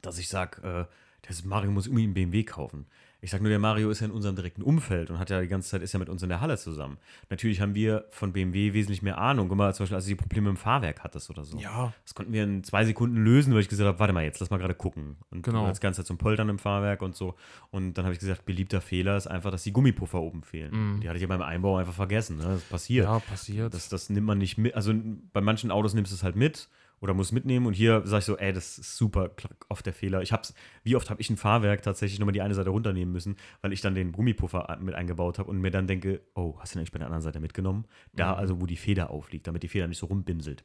dass 0.02 0.18
ich 0.18 0.30
sage, 0.30 0.62
äh, 0.90 1.28
das 1.28 1.44
Mario 1.44 1.72
muss 1.72 1.88
irgendwie 1.88 2.04
einen 2.04 2.14
BMW 2.14 2.44
kaufen. 2.44 2.86
Ich 3.26 3.32
sage 3.32 3.42
nur, 3.42 3.50
der 3.50 3.58
Mario 3.58 3.90
ist 3.90 4.02
ja 4.02 4.06
in 4.06 4.12
unserem 4.12 4.36
direkten 4.36 4.62
Umfeld 4.62 5.10
und 5.10 5.18
hat 5.18 5.32
ja 5.32 5.42
die 5.42 5.48
ganze 5.48 5.68
Zeit, 5.68 5.82
ist 5.82 5.92
ja 5.94 5.98
mit 6.00 6.10
uns 6.10 6.22
in 6.22 6.30
der 6.30 6.42
Halle 6.42 6.60
zusammen. 6.60 7.00
Natürlich 7.32 7.60
haben 7.60 7.74
wir 7.74 8.06
von 8.12 8.32
BMW 8.34 8.74
wesentlich 8.74 9.02
mehr 9.02 9.18
Ahnung. 9.18 9.50
Guck 9.50 9.58
mal, 9.58 9.74
zum 9.74 9.84
Beispiel, 9.86 9.96
als 9.96 10.06
du 10.06 10.10
die 10.10 10.16
Probleme 10.16 10.48
im 10.52 10.58
Fahrwerk 10.58 11.04
hattest 11.04 11.32
oder 11.32 11.44
so. 11.44 11.58
Ja. 11.58 11.92
Das 12.04 12.14
konnten 12.14 12.34
wir 12.34 12.44
in 12.44 12.64
zwei 12.64 12.86
Sekunden 12.86 13.18
lösen, 13.18 13.52
weil 13.56 13.62
ich 13.62 13.68
gesagt 13.68 13.88
habe, 13.88 13.98
warte 13.98 14.14
mal 14.14 14.24
jetzt, 14.24 14.40
lass 14.42 14.52
mal 14.52 14.58
gerade 14.60 14.76
gucken. 14.76 15.18
Und 15.32 15.42
Genau. 15.42 15.66
das 15.66 15.82
Ganze 15.82 16.04
zum 16.06 16.20
Poltern 16.20 16.50
im 16.50 16.60
Fahrwerk 16.60 17.02
und 17.02 17.16
so. 17.16 17.34
Und 17.72 17.96
dann 17.96 18.06
habe 18.06 18.14
ich 18.14 18.20
gesagt, 18.20 18.46
beliebter 18.46 18.80
Fehler 18.80 19.18
ist 19.18 19.26
einfach, 19.26 19.50
dass 19.50 19.64
die 19.64 19.74
Gummipuffer 19.74 20.22
oben 20.22 20.44
fehlen. 20.44 21.00
Die 21.02 21.08
hatte 21.10 21.18
ich 21.18 21.24
ja 21.24 21.28
beim 21.28 21.42
Einbau 21.42 21.78
einfach 21.78 21.94
vergessen. 21.96 22.38
Ne? 22.38 22.44
Das 22.44 22.62
passiert. 22.62 23.06
Ja, 23.06 23.18
passiert. 23.22 23.74
Das, 23.74 23.90
das 23.90 24.12
nimmt 24.12 24.28
man 24.28 24.38
nicht 24.38 24.60
mit. 24.60 24.76
Also 24.76 24.94
bei 25.34 25.42
manchen 25.42 25.72
Autos 25.72 25.96
nimmst 25.96 26.12
du 26.12 26.16
es 26.16 26.22
halt 26.24 26.36
mit 26.36 26.70
oder 27.00 27.14
musst 27.14 27.34
mitnehmen. 27.34 27.66
Und 27.66 27.74
hier 27.74 28.02
sage 28.06 28.20
ich 28.20 28.26
so, 28.26 28.38
ey, 28.38 28.54
das 28.54 28.78
ist 28.78 28.98
super 28.98 29.32
oft 29.70 29.86
der 29.86 29.94
Fehler. 29.94 30.22
Ich 30.22 30.32
hab's, 30.32 30.54
wie 30.84 30.96
oft 30.96 31.10
habe 31.10 31.22
ich 31.22 31.30
ein 31.30 31.38
Fahrwerk 31.38 31.82
tatsächlich 31.82 32.20
nochmal 32.20 32.34
die 32.34 32.42
eine 32.42 32.54
Seite 32.54 32.70
runternehmen 32.70 33.12
müssen, 33.12 33.36
weil 33.62 33.74
ich 33.74 33.82
dann 33.82 33.96
den 33.96 34.12
Gummipuffer 34.12 34.78
mit 34.82 34.96
eingebaut 34.96 35.40
habe 35.40 35.50
und 35.50 35.60
mir 35.60 35.72
dann 35.72 35.88
denke, 35.88 36.22
oh, 36.36 36.56
hast 36.60 36.74
du 36.74 36.78
den 36.78 36.82
eigentlich 36.82 36.92
bei 36.92 37.00
der 37.00 37.08
anderen 37.08 37.24
Seite 37.24 37.40
mitgenommen? 37.40 37.86
Da 38.14 38.34
also, 38.34 38.62
wo 38.62 38.66
die 38.66 38.78
Feder 38.78 39.10
aufliegt, 39.10 39.48
damit 39.48 39.64
die 39.64 39.68
Feder 39.68 39.88
nicht 39.88 40.00
so 40.00 40.08
rumbimselt. 40.08 40.64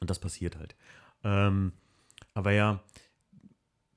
Und 0.00 0.10
das 0.10 0.18
passiert 0.18 0.56
halt. 0.56 0.76
Ähm, 1.24 1.72
aber 2.34 2.52
ja, 2.52 2.80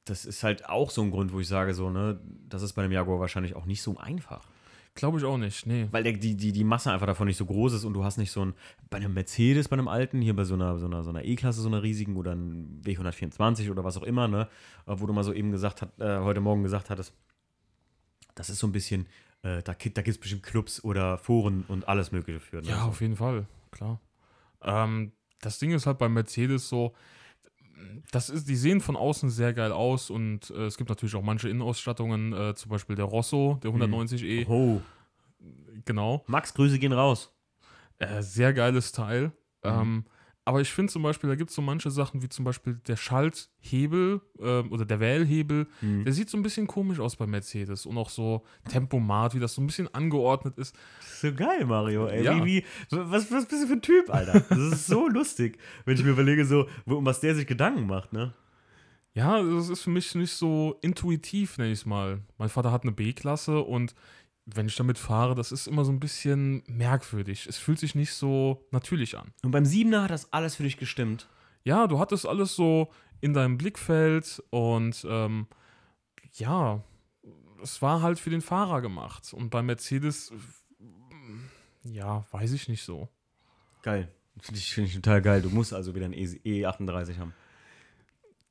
das 0.06 0.26
ist 0.26 0.44
halt 0.44 0.68
auch 0.68 0.90
so 0.90 1.02
ein 1.02 1.12
Grund, 1.12 1.32
wo 1.32 1.40
ich 1.40 1.48
sage, 1.48 1.74
so, 1.74 1.90
ne, 1.90 2.20
das 2.48 2.64
ist 2.64 2.74
bei 2.74 2.84
einem 2.84 2.92
Jaguar 2.92 3.20
wahrscheinlich 3.20 3.56
auch 3.56 3.66
nicht 3.66 3.82
so 3.82 3.98
einfach. 3.98 4.48
Glaube 4.94 5.20
ich 5.20 5.24
auch 5.24 5.38
nicht, 5.38 5.66
nee. 5.66 5.88
Weil 5.92 6.04
der, 6.04 6.14
die, 6.14 6.36
die, 6.36 6.52
die 6.52 6.64
Masse 6.66 6.92
einfach 6.92 7.06
davon 7.06 7.28
nicht 7.28 7.38
so 7.38 7.46
groß 7.46 7.74
ist 7.74 7.86
und 7.86 7.94
du 7.94 8.04
hast 8.04 8.18
nicht 8.18 8.32
so 8.32 8.44
ein, 8.44 8.54
bei 8.90 8.98
einem 8.98 9.14
Mercedes, 9.14 9.70
bei 9.70 9.76
einem 9.76 9.88
alten, 9.88 10.22
hier 10.22 10.36
bei 10.36 10.44
so 10.44 10.56
einer, 10.56 10.78
so 10.80 10.86
einer, 10.86 11.04
so 11.04 11.10
einer 11.10 11.24
E-Klasse, 11.24 11.62
so 11.62 11.70
einer 11.70 11.82
riesigen 11.82 12.18
oder 12.18 12.34
ein 12.34 12.82
W124 12.84 13.72
oder 13.72 13.86
was 13.86 13.98
auch 13.98 14.04
immer, 14.04 14.28
ne, 14.28 14.50
äh, 14.88 14.94
wo 14.98 15.06
du 15.06 15.14
mal 15.14 15.24
so 15.24 15.32
eben 15.34 15.52
gesagt 15.52 15.82
hast, 15.82 16.00
äh, 16.00 16.20
heute 16.20 16.42
Morgen 16.42 16.64
gesagt 16.64 16.90
hattest, 16.90 17.14
das 18.36 18.50
ist 18.50 18.60
so 18.60 18.68
ein 18.68 18.74
bisschen, 18.74 19.08
äh, 19.44 19.64
da, 19.64 19.74
da 19.74 19.74
gibt 19.74 20.08
es 20.08 20.18
bestimmt 20.18 20.44
Clubs 20.44 20.84
oder 20.84 21.18
Foren 21.18 21.64
und 21.70 21.88
alles 21.88 22.12
Mögliche 22.12 22.42
für. 22.42 22.62
Ne? 22.62 22.70
Ja, 22.70 22.84
auf 22.84 23.00
jeden 23.00 23.16
Fall, 23.16 23.48
klar. 23.72 24.02
Ähm, 24.62 25.14
das 25.40 25.58
Ding 25.58 25.72
ist 25.72 25.86
halt 25.86 26.00
bei 26.00 26.10
Mercedes 26.10 26.68
so, 26.68 26.94
das 28.12 28.30
ist, 28.30 28.48
die 28.48 28.56
sehen 28.56 28.82
von 28.82 28.96
außen 28.96 29.30
sehr 29.30 29.54
geil 29.54 29.72
aus 29.72 30.10
und 30.10 30.50
äh, 30.52 30.66
es 30.66 30.78
gibt 30.78 30.90
natürlich 30.90 31.16
auch 31.16 31.22
manche 31.24 31.50
Innenausstattungen, 31.50 32.34
äh, 32.34 32.56
zum 32.56 32.70
Beispiel 32.70 32.96
der 32.96 33.06
Rosso, 33.06 33.60
der 33.64 33.72
190e, 33.72 34.46
Oh, 34.48 34.82
genau. 35.86 36.24
Max, 36.28 36.54
Grüße 36.54 36.80
gehen 36.80 36.94
raus. 36.94 37.34
Äh, 38.00 38.22
sehr 38.22 38.54
geiles 38.54 38.92
Teil. 38.92 39.32
Mhm. 39.64 39.70
Ähm, 39.70 40.06
aber 40.44 40.60
ich 40.62 40.72
finde 40.72 40.92
zum 40.92 41.04
Beispiel, 41.04 41.30
da 41.30 41.36
gibt 41.36 41.52
es 41.52 41.56
so 41.56 41.62
manche 41.62 41.92
Sachen 41.92 42.24
wie 42.24 42.30
zum 42.30 42.46
Beispiel 42.46 42.80
der 42.88 42.96
Schalthebel 42.96 44.22
ähm, 44.40 44.72
oder 44.72 44.86
der 44.86 45.00
Wählhebel. 45.00 45.68
Mhm. 45.82 46.04
Der 46.04 46.14
sieht 46.14 46.30
so 46.30 46.38
ein 46.38 46.42
bisschen 46.42 46.66
komisch 46.66 47.00
aus 47.00 47.16
bei 47.16 47.28
Mercedes 47.28 47.86
und 47.86 47.98
auch 47.98 48.10
so 48.10 48.44
Tempomat, 48.68 49.36
wie 49.36 49.40
das 49.40 49.54
so 49.54 49.62
ein 49.62 49.68
bisschen 49.68 49.94
angeordnet 49.94 50.58
ist. 50.58 50.76
Ist 51.00 51.22
so 51.22 51.34
geil, 51.34 51.66
Mario, 51.66 52.08
ey. 52.08 52.24
Ja. 52.24 52.44
Wie, 52.44 52.66
was, 52.90 53.32
was 53.32 53.46
bist 53.46 53.64
du 53.64 53.68
für 53.68 53.74
ein 53.74 53.82
Typ, 53.84 54.10
Alter? 54.10 54.40
Das 54.50 54.58
ist 54.58 54.88
so 54.88 55.08
lustig, 55.10 55.60
wenn 55.86 55.96
ich 55.96 56.04
mir 56.04 56.12
überlege, 56.12 56.44
so, 56.46 56.68
um 56.86 57.06
was 57.06 57.20
der 57.20 57.36
sich 57.36 57.46
Gedanken 57.46 57.86
macht, 57.86 58.12
ne? 58.12 58.34
Ja, 59.14 59.44
das 59.44 59.70
ist 59.70 59.82
für 59.82 59.90
mich 59.90 60.16
nicht 60.16 60.32
so 60.32 60.78
intuitiv, 60.82 61.58
nenne 61.58 61.72
ich 61.72 61.80
es 61.80 61.86
mal. 61.86 62.22
Mein 62.38 62.48
Vater 62.48 62.72
hat 62.72 62.84
eine 62.84 62.94
B-Klasse 62.94 63.60
und 63.60 63.94
wenn 64.46 64.68
ich 64.68 64.76
damit 64.76 64.98
fahre, 64.98 65.36
das 65.36 65.52
ist 65.52 65.68
immer 65.68 65.86
so 65.86 65.92
ein 65.92 66.00
bisschen 66.00 66.64
merkwürdig. 66.68 67.48
Es 67.48 67.58
fühlt 67.58 67.80
sich 67.80 67.96
nicht 67.96 68.14
so 68.14 68.66
natürlich 68.72 69.18
an. 69.18 69.32
Und 69.44 69.52
beim 69.52 69.66
Siebener 69.66 70.04
hat 70.04 70.12
das 70.12 70.32
alles 70.34 70.56
für 70.56 70.64
dich 70.64 70.78
gestimmt. 70.78 71.28
Ja, 71.64 71.88
du 71.88 72.00
hattest 72.00 72.26
alles 72.26 72.56
so 72.56 72.92
in 73.22 73.34
deinem 73.34 73.58
Blickfeld 73.58 74.44
und 74.50 75.06
ähm, 75.08 75.48
ja, 76.34 76.84
es 77.62 77.82
war 77.84 78.02
halt 78.02 78.20
für 78.20 78.32
den 78.32 78.42
Fahrer 78.42 78.82
gemacht. 78.82 79.32
Und 79.34 79.52
bei 79.52 79.62
Mercedes, 79.62 80.32
ja, 81.84 82.26
weiß 82.32 82.52
ich 82.54 82.68
nicht 82.68 82.84
so. 82.84 83.10
Geil. 83.84 84.12
Finde 84.40 84.60
ich, 84.60 84.74
find 84.74 84.88
ich 84.88 84.96
total 84.96 85.22
geil. 85.22 85.42
Du 85.42 85.50
musst 85.50 85.74
also 85.74 85.94
wieder 85.94 86.06
ein 86.06 86.14
E- 86.14 86.64
E38 86.66 87.18
haben. 87.18 87.34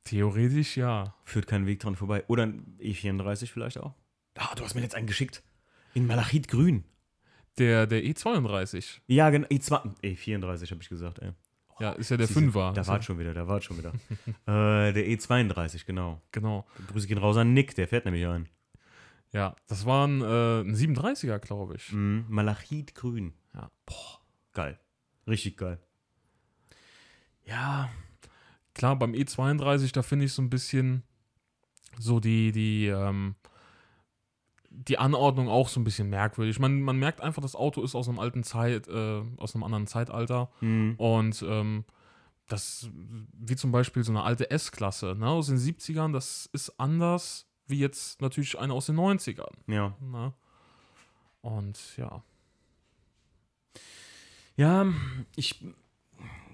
Theoretisch 0.04 0.76
ja. 0.76 1.14
Führt 1.24 1.46
keinen 1.46 1.66
Weg 1.66 1.80
dran 1.80 1.96
vorbei. 1.96 2.24
Oder 2.28 2.44
ein 2.46 2.76
E34 2.80 3.46
vielleicht 3.48 3.78
auch. 3.78 3.94
Ah, 4.36 4.54
du 4.54 4.64
hast 4.64 4.74
mir 4.74 4.82
jetzt 4.82 4.94
einen 4.94 5.06
geschickt. 5.06 5.42
In 5.94 6.06
Malachitgrün. 6.06 6.84
Der, 7.58 7.86
der 7.86 8.02
E32, 8.02 9.00
Ja, 9.06 9.30
genau. 9.30 9.46
E2, 9.48 10.00
E34 10.02 10.70
habe 10.70 10.82
ich 10.82 10.88
gesagt, 10.88 11.18
ey. 11.18 11.32
ja, 11.80 11.92
ist 11.92 12.10
ja 12.10 12.16
der 12.16 12.26
Siehste, 12.26 12.40
Fünfer. 12.40 12.72
Da 12.74 12.80
Ist 12.82 12.88
war 12.88 13.02
schon 13.02 13.18
wieder, 13.18 13.34
da 13.34 13.46
war 13.48 13.60
schon 13.60 13.76
wieder. 13.78 13.92
äh, 14.46 14.92
der 14.92 15.06
E32, 15.06 15.84
genau. 15.84 16.22
Genau. 16.32 16.66
Grüße 16.88 17.06
gehen 17.06 17.18
raus 17.18 17.36
an 17.36 17.52
Nick, 17.52 17.74
der 17.74 17.88
fährt 17.88 18.04
nämlich 18.04 18.26
ein. 18.26 18.48
Ja, 19.32 19.54
das 19.66 19.84
war 19.84 20.06
ein, 20.06 20.20
äh, 20.22 20.60
ein 20.60 20.74
37er, 20.74 21.38
glaube 21.38 21.76
ich. 21.76 21.92
Mhm. 21.92 22.24
Malachitgrün. 22.28 23.32
Ja. 23.54 23.70
Boah, 23.86 24.20
geil. 24.52 24.78
Richtig 25.26 25.56
geil. 25.56 25.78
Ja, 27.44 27.90
Klar, 28.74 28.96
beim 28.96 29.12
E32, 29.12 29.92
da 29.92 30.02
finde 30.02 30.24
ich 30.24 30.32
so 30.32 30.42
ein 30.42 30.50
bisschen 30.50 31.02
so 31.98 32.20
die, 32.20 32.52
die, 32.52 32.86
ähm, 32.86 33.34
die 34.88 34.98
Anordnung 34.98 35.48
auch 35.48 35.68
so 35.68 35.80
ein 35.80 35.84
bisschen 35.84 36.08
merkwürdig. 36.08 36.58
Man, 36.58 36.80
man 36.80 36.98
merkt 36.98 37.20
einfach, 37.20 37.42
das 37.42 37.54
Auto 37.54 37.82
ist 37.82 37.94
aus 37.94 38.08
einem 38.08 38.18
alten 38.18 38.42
Zeit, 38.42 38.88
äh, 38.88 39.22
aus 39.36 39.54
einem 39.54 39.64
anderen 39.64 39.86
Zeitalter. 39.86 40.50
mhm. 40.60 40.94
Und 40.96 41.44
ähm, 41.46 41.84
das, 42.48 42.90
wie 43.32 43.56
zum 43.56 43.72
Beispiel 43.72 44.02
so 44.02 44.12
eine 44.12 44.22
alte 44.22 44.50
S-Klasse, 44.50 45.14
ne, 45.16 45.28
aus 45.28 45.46
den 45.46 45.58
70ern, 45.58 46.12
das 46.12 46.48
ist 46.52 46.80
anders 46.80 47.46
wie 47.66 47.78
jetzt 47.78 48.20
natürlich 48.20 48.58
eine 48.58 48.72
aus 48.72 48.86
den 48.86 48.96
90ern. 48.96 49.52
ja. 49.68 49.94
Ne? 50.00 50.32
Und 51.40 51.96
ja. 51.96 52.22
Ja, 54.56 54.86
ich. 55.36 55.64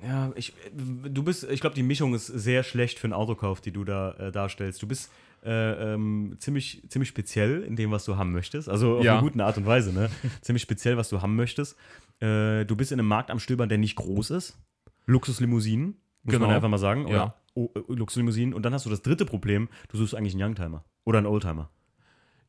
Ja, 0.02 0.30
ich. 0.36 0.52
Du 0.72 1.24
bist. 1.24 1.42
Ich 1.44 1.60
glaube, 1.60 1.74
die 1.74 1.82
Mischung 1.82 2.14
ist 2.14 2.26
sehr 2.26 2.62
schlecht 2.62 3.00
für 3.00 3.06
einen 3.06 3.14
Autokauf, 3.14 3.60
die 3.60 3.72
du 3.72 3.82
da 3.82 4.12
äh, 4.12 4.30
darstellst. 4.30 4.80
Du 4.80 4.86
bist 4.86 5.10
äh, 5.46 5.94
ähm, 5.94 6.36
ziemlich, 6.40 6.82
ziemlich 6.88 7.08
speziell 7.08 7.62
in 7.62 7.76
dem, 7.76 7.90
was 7.92 8.04
du 8.04 8.16
haben 8.16 8.32
möchtest. 8.32 8.68
Also 8.68 8.98
auf 8.98 9.04
Ja. 9.04 9.14
eine 9.18 9.22
gute 9.22 9.42
Art 9.44 9.56
und 9.56 9.66
Weise, 9.66 9.92
ne? 9.92 10.10
ziemlich 10.42 10.62
speziell, 10.62 10.96
was 10.96 11.08
du 11.08 11.22
haben 11.22 11.36
möchtest. 11.36 11.76
Äh, 12.20 12.64
du 12.64 12.74
bist 12.76 12.92
in 12.92 12.98
einem 12.98 13.08
Markt 13.08 13.30
am 13.30 13.38
Stöbern, 13.38 13.68
der 13.68 13.78
nicht 13.78 13.96
groß 13.96 14.30
ist. 14.30 14.58
Luxuslimousinen, 15.06 15.96
muss 16.24 16.32
Genau. 16.34 16.46
man 16.46 16.56
einfach 16.56 16.68
mal 16.68 16.78
sagen. 16.78 17.06
Oder 17.06 17.34
Ja. 17.56 17.62
äh, 17.64 17.68
Luxuslimousinen. 17.88 18.52
Und 18.54 18.64
dann 18.64 18.74
hast 18.74 18.84
du 18.86 18.90
das 18.90 19.02
dritte 19.02 19.24
Problem, 19.24 19.68
du 19.88 19.96
suchst 19.96 20.14
eigentlich 20.14 20.34
einen 20.34 20.42
Youngtimer. 20.42 20.84
Oder 21.04 21.18
einen 21.18 21.26
Oldtimer. 21.28 21.70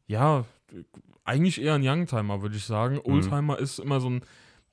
Ja, 0.08 0.45
eigentlich 1.24 1.62
eher 1.62 1.76
ein 1.76 1.84
Youngtimer, 1.88 2.41
würde 2.41 2.56
ich 2.56 2.64
sagen. 2.66 3.00
Oldtimer 3.04 3.60
ist 3.60 3.80
immer 3.80 4.00
so 4.00 4.10
ein, 4.10 4.22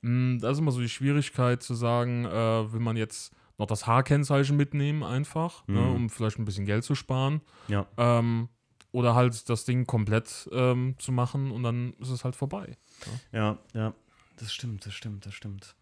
mh, 0.01 0.39
da 0.41 0.49
ist 0.49 0.59
immer 0.59 0.71
so 0.71 0.81
die 0.81 0.89
Schwierigkeit 0.89 1.61
zu 1.61 1.73
sagen, 1.75 2.25
äh, 2.25 2.73
will 2.73 2.79
man 2.79 2.97
jetzt 2.97 3.33
noch 3.57 3.67
das 3.67 3.87
H-Kennzeichen 3.87 4.57
mitnehmen 4.57 5.03
einfach, 5.03 5.65
ne, 5.67 5.79
Mhm. 5.79 5.95
um 5.95 6.09
vielleicht 6.09 6.37
ein 6.39 6.45
bisschen 6.45 6.65
Geld 6.65 6.83
zu 6.83 6.95
sparen. 6.95 7.41
Ja. 7.67 7.85
Ähm, 7.97 8.49
oder 8.91 9.13
halt 9.15 9.49
das 9.49 9.65
Ding 9.65 9.85
komplett 9.85 10.47
ähm, 10.53 10.95
zu 10.99 11.11
machen 11.11 11.51
und 11.51 11.63
dann 11.63 11.93
ist 11.99 12.09
es 12.09 12.23
halt 12.23 12.35
vorbei. 12.35 12.77
Ja, 13.31 13.57
ja. 13.73 13.93
Das 14.37 14.53
stimmt, 14.53 14.85
das 14.85 14.93
stimmt, 14.93 15.25
das 15.25 15.33
stimmt. 15.33 15.75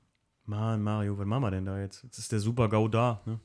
Mann, 0.45 0.83
Mario, 0.83 1.17
was 1.17 1.25
machen 1.25 1.43
wir 1.43 1.51
denn 1.51 1.65
da 1.65 1.79
jetzt? 1.79 2.03
Jetzt 2.03 2.17
ist 2.17 2.31
der 2.31 2.39
Super-GAU 2.39 2.89
da. 2.89 3.21
Ne? 3.25 3.39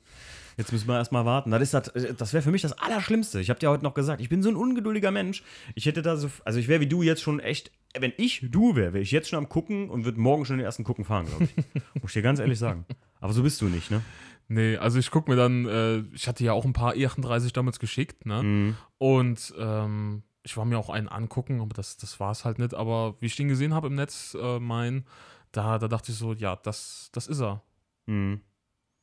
Jetzt 0.57 0.73
müssen 0.73 0.87
wir 0.87 0.97
erstmal 0.97 1.23
warten. 1.23 1.51
Das, 1.51 1.61
ist 1.61 1.73
das, 1.73 1.91
das 2.17 2.33
wäre 2.33 2.43
für 2.43 2.51
mich 2.51 2.61
das 2.61 2.73
Allerschlimmste. 2.73 3.39
Ich 3.39 3.49
habe 3.49 3.59
dir 3.59 3.69
heute 3.69 3.83
noch 3.83 3.93
gesagt, 3.93 4.19
ich 4.19 4.27
bin 4.27 4.43
so 4.43 4.49
ein 4.49 4.57
ungeduldiger 4.57 5.09
Mensch. 5.09 5.43
Ich 5.75 5.85
hätte 5.85 6.01
da 6.01 6.17
so, 6.17 6.29
also 6.43 6.59
ich 6.59 6.67
wäre 6.67 6.81
wie 6.81 6.87
du 6.87 7.01
jetzt 7.01 7.21
schon 7.21 7.39
echt, 7.39 7.71
wenn 7.97 8.11
ich 8.17 8.45
du 8.51 8.75
wäre, 8.75 8.91
wäre 8.93 9.01
ich 9.01 9.11
jetzt 9.11 9.29
schon 9.29 9.39
am 9.39 9.47
Gucken 9.47 9.89
und 9.89 10.03
würde 10.03 10.19
morgen 10.19 10.43
schon 10.43 10.57
den 10.57 10.65
ersten 10.65 10.83
Gucken 10.83 11.05
fahren, 11.05 11.27
glaube 11.27 11.45
ich. 11.45 11.83
Muss 12.01 12.11
ich 12.11 12.13
dir 12.13 12.21
ganz 12.21 12.39
ehrlich 12.39 12.59
sagen. 12.59 12.85
Aber 13.21 13.31
so 13.31 13.43
bist 13.43 13.61
du 13.61 13.65
nicht, 13.65 13.91
ne? 13.91 14.01
Nee, 14.49 14.77
also 14.77 14.99
ich 14.99 15.11
gucke 15.11 15.29
mir 15.29 15.37
dann, 15.37 15.65
äh, 15.67 15.99
ich 16.13 16.27
hatte 16.27 16.43
ja 16.43 16.53
auch 16.53 16.65
ein 16.65 16.73
paar 16.73 16.93
E38 16.93 17.53
damals 17.53 17.79
geschickt, 17.79 18.25
ne? 18.25 18.43
Mhm. 18.43 18.75
Und 18.97 19.53
ähm, 19.57 20.23
ich 20.43 20.57
war 20.57 20.65
mir 20.65 20.77
auch 20.77 20.89
einen 20.89 21.07
angucken, 21.07 21.61
aber 21.61 21.73
das, 21.73 21.97
das 21.97 22.19
war 22.19 22.31
es 22.31 22.43
halt 22.43 22.59
nicht. 22.59 22.73
Aber 22.73 23.15
wie 23.19 23.27
ich 23.27 23.35
den 23.35 23.47
gesehen 23.47 23.73
habe 23.73 23.87
im 23.87 23.95
Netz, 23.95 24.35
äh, 24.39 24.59
mein, 24.59 25.05
da, 25.51 25.77
da 25.77 25.87
dachte 25.87 26.11
ich 26.11 26.17
so, 26.17 26.33
ja, 26.33 26.55
das, 26.55 27.09
das 27.13 27.27
ist 27.27 27.41
er. 27.41 27.61
Mhm. 28.05 28.41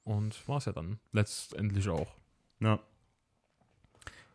Und 0.05 0.49
war 0.49 0.59
es 0.59 0.67
ja 0.67 0.73
dann 0.73 1.01
letztendlich 1.13 1.89
auch. 1.89 2.13
Ja. 2.61 2.79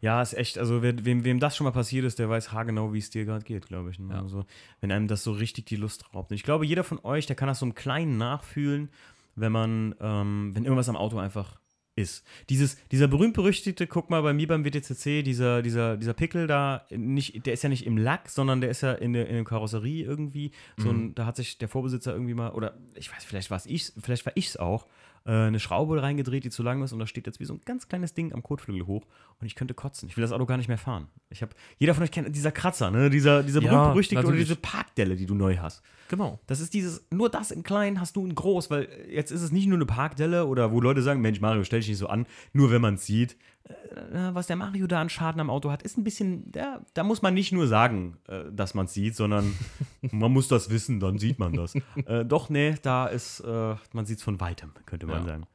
Ja, 0.02 0.22
ist 0.22 0.34
echt, 0.34 0.58
also 0.58 0.82
wer, 0.82 1.06
wem, 1.06 1.24
wem 1.24 1.40
das 1.40 1.56
schon 1.56 1.66
mal 1.66 1.72
passiert 1.72 2.06
ist, 2.06 2.18
der 2.18 2.28
weiß 2.28 2.52
haargenau, 2.52 2.92
wie 2.92 2.98
es 2.98 3.12
dir 3.12 3.24
gerade 3.24 3.46
geht, 3.46 3.68
glaube 3.68 3.92
ich. 3.92 4.00
Ne? 4.00 4.14
Ja. 4.14 4.22
Also, 4.22 4.46
wenn 4.80 4.92
einem 4.92 5.08
das 5.08 5.24
so 5.24 5.32
richtig 5.32 5.68
die 5.68 5.76
Lust 5.76 6.14
raubt. 6.14 6.32
Und 6.32 6.36
ich 6.36 6.44
glaube, 6.44 6.66
jeder 6.66 6.84
von 6.84 7.00
euch, 7.04 7.28
der 7.28 7.36
kann 7.36 7.48
das 7.48 7.60
so 7.60 7.68
im 7.68 7.76
Kleinen 7.76 8.18
nachfühlen, 8.18 8.90
wenn 9.36 9.52
man, 9.52 9.96
ähm, 10.00 10.52
wenn 10.56 10.66
irgendwas 10.66 10.90
am 10.90 10.98
Auto 10.98 11.20
einfach 11.20 11.61
ist. 12.02 12.26
Dieses, 12.50 12.78
dieser 12.92 13.08
berühmt-berüchtigte, 13.08 13.88
guck 13.88 14.10
mal 14.10 14.22
bei 14.22 14.34
mir 14.34 14.48
beim 14.48 14.66
WTCC, 14.66 15.24
dieser, 15.24 15.62
dieser, 15.62 15.98
dieser 15.98 16.14
Pickel 16.14 16.48
da, 16.48 16.86
nicht, 16.90 17.46
der 17.46 17.54
ist 17.54 17.64
ja 17.64 17.70
nicht 17.70 17.86
im 17.86 17.98
Lack, 17.98 18.30
sondern 18.30 18.62
der 18.62 18.70
ist 18.70 18.82
ja 18.82 18.94
in 18.94 19.14
der, 19.14 19.28
in 19.28 19.36
der 19.36 19.44
Karosserie 19.44 20.04
irgendwie. 20.04 20.52
So 20.78 20.90
ein, 20.90 21.16
da 21.16 21.26
hat 21.26 21.36
sich 21.36 21.58
der 21.58 21.68
Vorbesitzer 21.68 22.14
irgendwie 22.14 22.34
mal, 22.34 22.52
oder 22.52 22.78
ich 22.96 23.12
weiß, 23.12 23.24
vielleicht 23.24 23.52
war 23.52 23.58
es 23.58 23.66
ich, 23.66 23.94
vielleicht 24.02 24.26
war 24.26 24.34
ich 24.36 24.48
es 24.48 24.58
auch, 24.58 24.88
äh, 25.26 25.32
eine 25.32 25.60
Schraube 25.60 26.02
reingedreht, 26.02 26.44
die 26.44 26.50
zu 26.50 26.64
lang 26.64 26.82
ist 26.84 26.94
und 26.94 27.00
da 27.00 27.08
steht 27.08 27.28
jetzt 27.28 27.40
wie 27.40 27.46
so 27.46 27.54
ein 27.54 27.62
ganz 27.66 27.88
kleines 27.88 28.14
Ding 28.14 28.34
am 28.34 28.42
Kotflügel 28.44 28.88
hoch 28.88 29.06
und 29.40 29.48
ich 29.48 29.56
könnte 29.56 29.74
kotzen. 29.74 30.10
Ich 30.10 30.18
will 30.18 30.22
das 30.22 30.32
Auto 30.32 30.46
gar 30.46 30.58
nicht 30.58 30.68
mehr 30.68 30.78
fahren. 30.78 31.08
Ich 31.30 31.42
habe, 31.42 31.54
jeder 31.78 31.94
von 31.94 32.04
euch 32.04 32.12
kennt 32.12 32.36
dieser 32.36 32.52
Kratzer, 32.52 32.92
ne? 32.92 33.10
Dieser, 33.10 33.44
dieser 33.44 33.62
Ja, 33.62 33.70
berühmt-berüchtigte 33.72 34.20
oder 34.20 34.30
natürlich. 34.30 34.48
diese 34.48 34.60
Parkdelle, 34.60 35.16
die 35.16 35.26
du 35.26 35.36
neu 35.36 35.58
hast. 35.58 35.82
Genau. 36.10 36.40
Das 36.48 36.60
ist 36.60 36.74
dieses, 36.74 37.06
nur 37.12 37.30
das 37.30 37.52
in 37.52 37.64
klein 37.64 38.00
hast 38.00 38.16
du 38.16 38.26
in 38.26 38.36
groß, 38.36 38.70
weil 38.70 38.88
jetzt 39.10 39.32
ist 39.32 39.42
es 39.42 39.52
nicht 39.52 39.68
nur 39.68 39.78
eine 39.78 39.86
Parkdelle 39.86 40.46
oder 40.46 40.72
wo 40.72 40.82
Leute 40.82 41.02
sagen, 41.02 41.22
Mensch, 41.22 41.40
Mario, 41.40 41.64
stell 41.64 41.80
dich 41.80 41.90
nicht 41.90 41.98
so 41.98 42.08
an, 42.08 42.26
nur 42.54 42.72
wenn 42.72 42.82
man 42.82 42.96
es 42.96 43.06
sieht. 43.06 43.38
Äh, 43.72 44.34
was 44.34 44.48
der 44.48 44.56
Mario 44.56 44.88
da 44.88 45.02
an 45.02 45.10
Schaden 45.10 45.40
am 45.42 45.50
Auto 45.50 45.72
hat, 45.72 45.84
ist 45.84 45.98
ein 45.98 46.04
bisschen, 46.04 46.52
ja, 46.56 46.82
da 46.94 47.04
muss 47.04 47.22
man 47.22 47.34
nicht 47.34 47.52
nur 47.52 47.68
sagen, 47.68 48.18
äh, 48.28 48.44
dass 48.52 48.74
man 48.74 48.86
es 48.86 48.94
sieht, 48.94 49.16
sondern 49.16 49.54
man 50.12 50.32
muss 50.32 50.48
das 50.48 50.70
wissen, 50.70 51.00
dann 51.00 51.18
sieht 51.20 51.40
man 51.40 51.54
das. 51.54 51.74
äh, 52.06 52.26
doch, 52.26 52.50
nee, 52.50 52.76
da 52.82 53.08
ist, 53.08 53.40
äh, 53.42 53.76
man 53.94 54.06
sieht 54.06 54.18
es 54.20 54.24
von 54.24 54.40
weitem, 54.40 54.72
könnte 54.86 55.06
man 55.08 55.22
Ja. 55.24 55.30
sagen. 55.34 55.48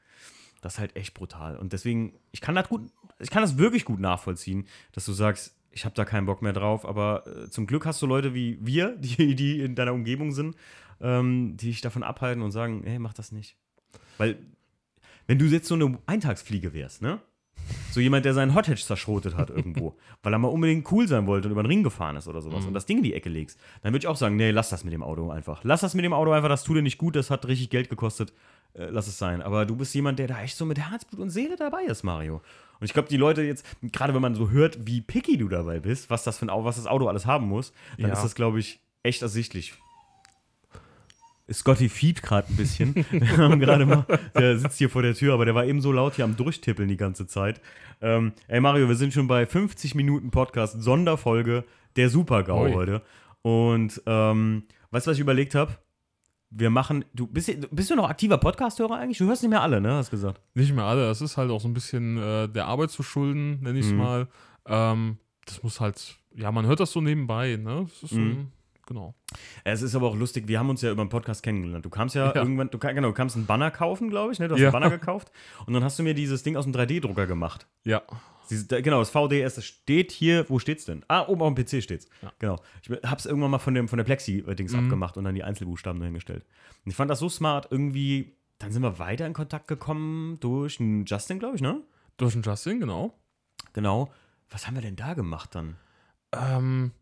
Das 0.62 0.74
ist 0.74 0.78
halt 0.80 0.96
echt 0.96 1.14
brutal. 1.14 1.56
Und 1.56 1.72
deswegen, 1.72 2.14
ich 2.32 2.40
kann 2.40 2.54
das 2.54 2.68
gut, 2.68 2.82
ich 3.18 3.30
kann 3.30 3.42
das 3.42 3.56
wirklich 3.58 3.84
gut 3.84 4.00
nachvollziehen, 4.00 4.66
dass 4.92 5.04
du 5.04 5.12
sagst, 5.12 5.54
ich 5.70 5.84
habe 5.84 5.94
da 5.94 6.04
keinen 6.04 6.26
Bock 6.26 6.40
mehr 6.42 6.54
drauf, 6.54 6.86
aber 6.86 7.26
äh, 7.26 7.50
zum 7.50 7.66
Glück 7.66 7.84
hast 7.86 8.00
du 8.02 8.06
Leute 8.06 8.34
wie 8.34 8.58
wir, 8.60 8.96
die, 8.98 9.34
die 9.36 9.60
in 9.60 9.74
deiner 9.74 9.92
Umgebung 9.92 10.32
sind, 10.32 10.56
ähm, 11.00 11.56
die 11.58 11.66
dich 11.66 11.82
davon 11.82 12.02
abhalten 12.02 12.42
und 12.42 12.50
sagen, 12.52 12.82
hey, 12.84 12.98
mach 12.98 13.12
das 13.12 13.30
nicht. 13.32 13.56
Weil, 14.18 14.38
wenn 15.26 15.38
du 15.38 15.44
jetzt 15.44 15.68
so 15.68 15.74
eine 15.74 15.98
Eintagsfliege 16.06 16.72
wärst, 16.72 17.02
ne? 17.02 17.20
So 17.90 18.00
jemand, 18.00 18.24
der 18.24 18.34
seinen 18.34 18.54
Hothatch 18.54 18.84
zerschrotet 18.84 19.36
hat 19.36 19.50
irgendwo, 19.50 19.96
weil 20.22 20.32
er 20.32 20.38
mal 20.38 20.48
unbedingt 20.48 20.90
cool 20.92 21.08
sein 21.08 21.26
wollte 21.26 21.48
und 21.48 21.52
über 21.52 21.62
den 21.62 21.66
Ring 21.68 21.82
gefahren 21.82 22.16
ist 22.16 22.28
oder 22.28 22.40
sowas 22.40 22.64
und 22.66 22.74
das 22.74 22.86
Ding 22.86 22.98
in 22.98 23.02
die 23.02 23.14
Ecke 23.14 23.28
legst, 23.28 23.58
dann 23.82 23.92
würde 23.92 24.04
ich 24.04 24.06
auch 24.06 24.16
sagen, 24.16 24.36
nee, 24.36 24.50
lass 24.50 24.68
das 24.70 24.84
mit 24.84 24.92
dem 24.92 25.02
Auto 25.02 25.30
einfach. 25.30 25.60
Lass 25.64 25.80
das 25.80 25.94
mit 25.94 26.04
dem 26.04 26.12
Auto 26.12 26.30
einfach, 26.32 26.48
das 26.48 26.62
tut 26.64 26.76
dir 26.76 26.82
nicht 26.82 26.98
gut, 26.98 27.16
das 27.16 27.30
hat 27.30 27.46
richtig 27.46 27.70
Geld 27.70 27.88
gekostet, 27.88 28.32
äh, 28.74 28.86
lass 28.90 29.06
es 29.08 29.18
sein. 29.18 29.40
Aber 29.42 29.64
du 29.66 29.76
bist 29.76 29.94
jemand, 29.94 30.18
der 30.18 30.26
da 30.28 30.40
echt 30.42 30.56
so 30.56 30.64
mit 30.66 30.78
Herzblut 30.78 31.20
und 31.20 31.30
Seele 31.30 31.56
dabei 31.56 31.84
ist, 31.84 32.02
Mario. 32.02 32.42
Und 32.78 32.84
ich 32.84 32.92
glaube, 32.92 33.08
die 33.08 33.16
Leute 33.16 33.42
jetzt, 33.42 33.64
gerade 33.82 34.12
wenn 34.14 34.22
man 34.22 34.34
so 34.34 34.50
hört, 34.50 34.86
wie 34.86 35.00
picky 35.00 35.38
du 35.38 35.48
dabei 35.48 35.80
bist, 35.80 36.10
was 36.10 36.24
das 36.24 36.38
für 36.38 36.46
ein 36.46 36.50
Auto, 36.50 36.64
was 36.66 36.76
das 36.76 36.86
Auto 36.86 37.08
alles 37.08 37.24
haben 37.24 37.48
muss, 37.48 37.72
dann 37.98 38.08
Ja. 38.08 38.12
ist 38.12 38.22
das, 38.22 38.34
glaube 38.34 38.58
ich, 38.60 38.80
echt 39.02 39.22
ersichtlich. 39.22 39.74
Scotty 41.52 41.88
fiebt 41.88 42.22
gerade 42.22 42.48
ein 42.52 42.56
bisschen. 42.56 42.94
Wir 43.10 43.36
haben 43.38 43.60
gerade 43.60 43.86
mal, 43.86 44.04
der 44.34 44.58
sitzt 44.58 44.78
hier 44.78 44.90
vor 44.90 45.02
der 45.02 45.14
Tür, 45.14 45.34
aber 45.34 45.44
der 45.44 45.54
war 45.54 45.64
eben 45.64 45.80
so 45.80 45.92
laut 45.92 46.14
hier 46.14 46.24
am 46.24 46.36
Durchtippeln 46.36 46.88
die 46.88 46.96
ganze 46.96 47.26
Zeit. 47.26 47.60
Ähm, 48.00 48.32
ey 48.48 48.60
Mario, 48.60 48.88
wir 48.88 48.94
sind 48.96 49.12
schon 49.12 49.26
bei 49.28 49.46
50 49.46 49.94
Minuten 49.94 50.30
Podcast, 50.30 50.82
Sonderfolge 50.82 51.64
der 51.96 52.10
Super-GAU 52.10 52.64
Ui. 52.64 52.72
heute. 52.74 53.02
Und 53.42 54.02
ähm, 54.06 54.64
weißt 54.90 55.06
du, 55.06 55.10
was 55.12 55.16
ich 55.16 55.22
überlegt 55.22 55.54
habe? 55.54 55.76
Wir 56.50 56.70
machen, 56.70 57.04
du 57.14 57.26
bist, 57.26 57.50
bist 57.70 57.90
du 57.90 57.96
noch 57.96 58.08
aktiver 58.08 58.38
Podcast-Hörer 58.38 58.96
eigentlich? 58.96 59.18
Du 59.18 59.26
hörst 59.26 59.42
nicht 59.42 59.50
mehr 59.50 59.62
alle, 59.62 59.80
ne? 59.80 59.92
Hast 59.94 60.10
gesagt. 60.10 60.40
Nicht 60.54 60.74
mehr 60.74 60.84
alle. 60.84 61.06
Das 61.06 61.20
ist 61.20 61.36
halt 61.36 61.50
auch 61.50 61.60
so 61.60 61.68
ein 61.68 61.74
bisschen 61.74 62.16
äh, 62.18 62.48
der 62.48 62.66
Arbeit 62.66 62.90
zu 62.90 63.02
schulden, 63.02 63.60
nenne 63.62 63.78
ich 63.78 63.86
es 63.86 63.92
Mhm. 63.92 63.98
mal. 63.98 64.28
Ähm, 64.66 65.18
das 65.44 65.62
muss 65.62 65.80
halt, 65.80 66.16
ja, 66.34 66.50
man 66.52 66.66
hört 66.66 66.80
das 66.80 66.92
so 66.92 67.00
nebenbei, 67.00 67.56
ne? 67.56 67.86
Das 67.88 68.02
ist 68.04 68.10
so, 68.10 68.20
Mhm. 68.20 68.48
Genau. 68.86 69.14
Es 69.64 69.82
ist 69.82 69.94
aber 69.94 70.08
auch 70.08 70.16
lustig, 70.16 70.48
wir 70.48 70.58
haben 70.58 70.70
uns 70.70 70.82
ja 70.82 70.90
über 70.90 71.02
einen 71.02 71.10
Podcast 71.10 71.42
kennengelernt. 71.42 71.84
Du 71.84 71.90
kamst 71.90 72.14
ja, 72.14 72.26
Ja. 72.28 72.34
irgendwann, 72.36 72.70
du, 72.70 72.78
genau, 72.78 73.08
du 73.08 73.14
kamst 73.14 73.36
einen 73.36 73.46
Banner 73.46 73.70
kaufen, 73.70 74.08
glaube 74.08 74.32
ich, 74.32 74.38
ne? 74.38 74.48
Du 74.48 74.54
hast 74.54 74.60
Ja. 74.60 74.68
einen 74.68 74.72
Banner 74.80 74.90
gekauft 74.90 75.30
und 75.66 75.74
dann 75.74 75.84
hast 75.84 75.98
du 75.98 76.02
mir 76.02 76.14
dieses 76.14 76.42
Ding 76.42 76.56
aus 76.56 76.64
dem 76.64 76.72
3D-Drucker 76.72 77.26
gemacht. 77.26 77.66
Ja. 77.84 78.02
Dieses, 78.48 78.68
genau, 78.68 79.00
das 79.00 79.10
VDS, 79.10 79.56
das 79.56 79.64
steht 79.64 80.12
hier, 80.12 80.48
wo 80.48 80.60
steht's 80.60 80.84
denn? 80.84 81.04
Ah, 81.08 81.26
oben 81.26 81.42
auf 81.42 81.52
dem 81.52 81.64
PC 81.64 81.82
steht's. 81.82 82.08
Ja. 82.22 82.32
Genau. 82.38 82.60
Ich 82.82 82.90
hab's 83.10 83.26
irgendwann 83.26 83.50
mal 83.50 83.58
von, 83.58 83.74
dem, 83.74 83.88
von 83.88 83.96
der 83.96 84.04
Plexi-Dings 84.04 84.72
Mhm. 84.72 84.84
abgemacht 84.84 85.16
und 85.16 85.24
dann 85.24 85.34
die 85.34 85.42
Einzelbuchstaben 85.42 85.98
dahingestellt. 86.00 86.44
Und 86.84 86.90
ich 86.90 86.96
fand 86.96 87.10
das 87.10 87.18
so 87.18 87.28
smart, 87.28 87.66
irgendwie, 87.72 88.36
dann 88.60 88.70
sind 88.70 88.82
wir 88.82 89.00
weiter 89.00 89.26
in 89.26 89.32
Kontakt 89.32 89.66
gekommen 89.66 90.38
durch 90.40 90.78
einen 90.78 91.04
Justin, 91.06 91.40
glaube 91.40 91.56
ich, 91.56 91.60
ne? 91.60 91.82
Durch 92.18 92.34
den 92.34 92.42
Justin, 92.42 92.78
genau. 92.78 93.12
Genau. 93.72 94.12
Was 94.48 94.68
haben 94.68 94.74
wir 94.76 94.82
denn 94.82 94.94
da 94.96 95.14
gemacht 95.14 95.54
dann? 95.56 95.76
Ähm, 96.32 96.92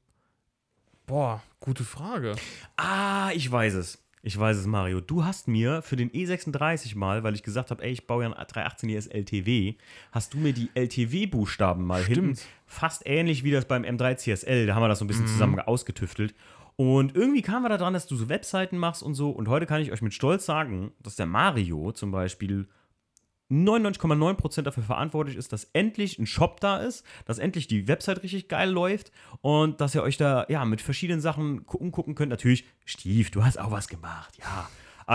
boah, 1.06 1.42
gute 1.60 1.84
Frage. 1.84 2.34
Ah, 2.76 3.30
ich 3.34 3.50
weiß 3.50 3.74
es. 3.74 3.98
Ich 4.26 4.38
weiß 4.38 4.56
es, 4.56 4.66
Mario. 4.66 5.02
Du 5.02 5.24
hast 5.24 5.48
mir 5.48 5.82
für 5.82 5.96
den 5.96 6.10
E36 6.10 6.96
mal, 6.96 7.24
weil 7.24 7.34
ich 7.34 7.42
gesagt 7.42 7.70
habe, 7.70 7.82
ey, 7.82 7.92
ich 7.92 8.06
baue 8.06 8.24
ja 8.24 8.30
ein 8.30 8.46
318 8.46 8.88
ES 8.88 9.06
LTW, 9.08 9.74
hast 10.12 10.32
du 10.32 10.38
mir 10.38 10.54
die 10.54 10.70
LTW-Buchstaben 10.74 11.84
mal 11.84 12.02
hinten, 12.02 12.38
fast 12.66 13.02
ähnlich 13.04 13.44
wie 13.44 13.50
das 13.50 13.66
beim 13.66 13.82
M3 13.82 14.16
CSL, 14.16 14.66
da 14.66 14.74
haben 14.74 14.82
wir 14.82 14.88
das 14.88 15.00
so 15.00 15.04
ein 15.04 15.08
bisschen 15.08 15.26
zusammen 15.26 15.60
ausgetüftelt. 15.60 16.34
Und 16.76 17.14
irgendwie 17.14 17.42
kamen 17.42 17.64
wir 17.64 17.68
da 17.68 17.76
dran, 17.76 17.92
dass 17.92 18.06
du 18.06 18.16
so 18.16 18.30
Webseiten 18.30 18.78
machst 18.78 19.02
und 19.02 19.14
so. 19.14 19.30
Und 19.30 19.48
heute 19.48 19.66
kann 19.66 19.82
ich 19.82 19.92
euch 19.92 20.02
mit 20.02 20.14
Stolz 20.14 20.46
sagen, 20.46 20.92
dass 21.00 21.16
der 21.16 21.26
Mario 21.26 21.92
zum 21.92 22.10
Beispiel 22.10 22.66
99,9% 23.62 24.62
dafür 24.62 24.82
verantwortlich 24.82 25.36
ist, 25.36 25.52
dass 25.52 25.64
endlich 25.72 26.18
ein 26.18 26.26
Shop 26.26 26.60
da 26.60 26.78
ist, 26.78 27.04
dass 27.24 27.38
endlich 27.38 27.66
die 27.66 27.86
Website 27.88 28.22
richtig 28.22 28.48
geil 28.48 28.70
läuft 28.70 29.12
und 29.42 29.80
dass 29.80 29.94
ihr 29.94 30.02
euch 30.02 30.16
da 30.16 30.46
ja 30.48 30.64
mit 30.64 30.80
verschiedenen 30.80 31.20
Sachen 31.20 31.64
gu- 31.66 31.78
umgucken 31.78 32.14
könnt. 32.14 32.30
Natürlich, 32.30 32.64
Stief, 32.84 33.30
du 33.30 33.44
hast 33.44 33.58
auch 33.58 33.70
was 33.70 33.88
gemacht, 33.88 34.36
ja. 34.38 34.68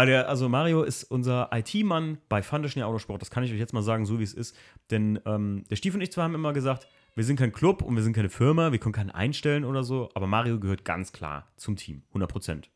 Der, 0.06 0.30
also 0.30 0.48
Mario 0.50 0.84
ist 0.84 1.04
unser 1.06 1.50
IT-Mann 1.52 2.20
bei 2.30 2.44
Fandeschnee 2.44 2.84
Autosport, 2.84 3.22
das 3.24 3.32
kann 3.32 3.44
ich 3.44 3.52
euch 3.52 3.58
jetzt 3.58 3.74
mal 3.74 3.82
sagen, 3.82 4.06
so 4.06 4.20
wie 4.20 4.24
es 4.24 4.36
ist. 4.36 4.56
Denn 4.92 5.20
ähm, 5.26 5.64
der 5.72 5.78
Stief 5.78 5.96
und 5.96 6.02
ich 6.02 6.12
zwar 6.12 6.26
haben 6.26 6.36
immer 6.36 6.54
gesagt, 6.54 6.88
wir 7.16 7.24
sind 7.24 7.38
kein 7.40 7.52
Club 7.52 7.82
und 7.82 7.96
wir 7.96 8.04
sind 8.04 8.14
keine 8.14 8.30
Firma, 8.30 8.72
wir 8.72 8.78
können 8.78 8.94
keinen 8.94 9.10
einstellen 9.10 9.66
oder 9.66 9.84
so, 9.84 10.10
aber 10.14 10.28
Mario 10.28 10.60
gehört 10.60 10.86
ganz 10.86 11.12
klar 11.12 11.48
zum 11.58 11.76
Team, 11.76 12.04
100%. 12.14 12.50
Hab 12.50 12.60
ich- 12.66 12.70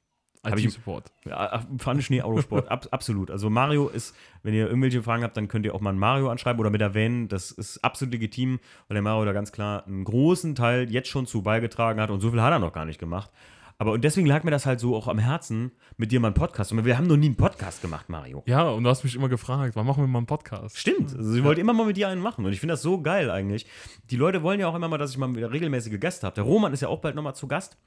IT-Support. 0.45 1.11
Ja, 1.25 1.65
Pfanne-Schnee, 1.77 2.21
Autosport, 2.21 2.67
ab, 2.71 2.87
absolut. 2.91 3.31
Also 3.31 3.49
Mario 3.49 3.87
ist, 3.87 4.15
wenn 4.43 4.53
ihr 4.53 4.67
irgendwelche 4.67 5.03
Fragen 5.03 5.23
habt, 5.23 5.37
dann 5.37 5.47
könnt 5.47 5.65
ihr 5.65 5.73
auch 5.73 5.81
mal 5.81 5.91
einen 5.91 5.99
Mario 5.99 6.29
anschreiben 6.29 6.59
oder 6.59 6.69
mit 6.69 6.81
erwähnen. 6.81 7.27
Das 7.27 7.51
ist 7.51 7.83
absolut 7.83 8.13
legitim, 8.13 8.59
weil 8.87 8.95
der 8.95 9.01
Mario 9.01 9.25
da 9.25 9.33
ganz 9.33 9.51
klar 9.51 9.85
einen 9.87 10.03
großen 10.03 10.55
Teil 10.55 10.91
jetzt 10.91 11.09
schon 11.09 11.25
zu 11.25 11.41
beigetragen 11.41 11.99
hat 11.99 12.09
und 12.09 12.21
so 12.21 12.31
viel 12.31 12.41
hat 12.41 12.51
er 12.51 12.59
noch 12.59 12.73
gar 12.73 12.85
nicht 12.85 12.99
gemacht. 12.99 13.31
Aber 13.77 13.91
und 13.91 14.03
deswegen 14.03 14.27
lag 14.27 14.43
mir 14.43 14.51
das 14.51 14.65
halt 14.65 14.79
so 14.79 14.95
auch 14.95 15.07
am 15.07 15.19
Herzen, 15.19 15.71
mit 15.97 16.11
dir 16.11 16.19
mal 16.19 16.27
einen 16.27 16.35
Podcast. 16.35 16.71
Und 16.71 16.85
wir 16.85 16.97
haben 16.97 17.07
noch 17.07 17.17
nie 17.17 17.25
einen 17.25 17.35
Podcast 17.35 17.81
gemacht, 17.81 18.07
Mario. 18.07 18.43
Ja, 18.45 18.69
und 18.69 18.83
du 18.83 18.89
hast 18.89 19.03
mich 19.03 19.15
immer 19.15 19.29
gefragt, 19.29 19.75
wann 19.75 19.85
machen 19.85 20.03
wir 20.03 20.07
mal 20.07 20.19
einen 20.19 20.27
Podcast? 20.27 20.77
Stimmt. 20.77 21.15
Also 21.15 21.35
ich 21.35 21.43
wollte 21.43 21.59
immer 21.59 21.73
mal 21.73 21.85
mit 21.85 21.97
dir 21.97 22.07
einen 22.07 22.21
machen. 22.21 22.45
Und 22.45 22.53
ich 22.53 22.59
finde 22.59 22.73
das 22.73 22.81
so 22.81 23.01
geil 23.01 23.31
eigentlich. 23.31 23.65
Die 24.09 24.15
Leute 24.15 24.43
wollen 24.43 24.59
ja 24.59 24.67
auch 24.67 24.75
immer 24.75 24.87
mal, 24.87 24.97
dass 24.97 25.11
ich 25.11 25.17
mal 25.17 25.35
wieder 25.35 25.51
regelmäßige 25.51 25.99
Gäste 25.99 26.27
habe. 26.27 26.35
Der 26.35 26.43
Roman 26.43 26.71
ist 26.71 26.81
ja 26.81 26.87
auch 26.87 26.99
bald 26.99 27.15
nochmal 27.15 27.35
zu 27.35 27.47
Gast. 27.47 27.77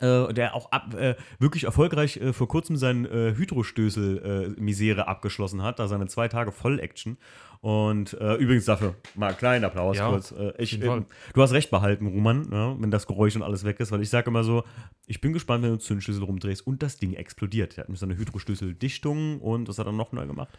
Äh, 0.00 0.32
der 0.32 0.54
auch 0.54 0.72
ab, 0.72 0.94
äh, 0.94 1.14
wirklich 1.38 1.64
erfolgreich 1.64 2.16
äh, 2.16 2.32
vor 2.32 2.48
kurzem 2.48 2.76
sein 2.76 3.04
äh, 3.04 3.34
Hydrostößel-Misere 3.36 5.06
abgeschlossen 5.06 5.62
hat, 5.62 5.78
da 5.78 5.88
seine 5.88 6.06
zwei 6.06 6.26
Tage 6.28 6.52
Voll-Action. 6.52 7.18
Und 7.60 8.14
äh, 8.14 8.36
übrigens 8.36 8.64
dafür 8.64 8.94
mal 9.14 9.26
einen 9.28 9.36
kleinen 9.36 9.64
Applaus 9.66 9.98
Ja, 9.98 10.08
kurz. 10.08 10.32
Äh, 10.32 10.54
ich, 10.56 10.72
jeden 10.72 10.86
Fall. 10.86 11.00
äh, 11.00 11.32
du 11.34 11.42
hast 11.42 11.52
recht 11.52 11.70
behalten, 11.70 12.06
Roman, 12.06 12.48
ja, 12.50 12.74
wenn 12.80 12.90
das 12.90 13.06
Geräusch 13.06 13.36
und 13.36 13.42
alles 13.42 13.64
weg 13.64 13.78
ist, 13.80 13.92
weil 13.92 14.00
ich 14.00 14.08
sage 14.08 14.30
immer 14.30 14.42
so, 14.44 14.64
ich 15.06 15.20
bin 15.20 15.34
gespannt, 15.34 15.62
wenn 15.64 15.72
du 15.72 15.78
Zündschlüssel 15.78 16.24
rumdrehst 16.24 16.66
und 16.66 16.82
das 16.82 16.96
Ding 16.96 17.12
explodiert. 17.12 17.76
Der 17.76 17.82
hat 17.82 17.88
nämlich 17.88 18.00
seine 18.00 18.16
Hydrostößel-Dichtung 18.16 19.40
und 19.42 19.68
was 19.68 19.78
hat 19.78 19.84
er 19.86 19.92
noch 19.92 20.12
neu 20.12 20.26
gemacht? 20.26 20.58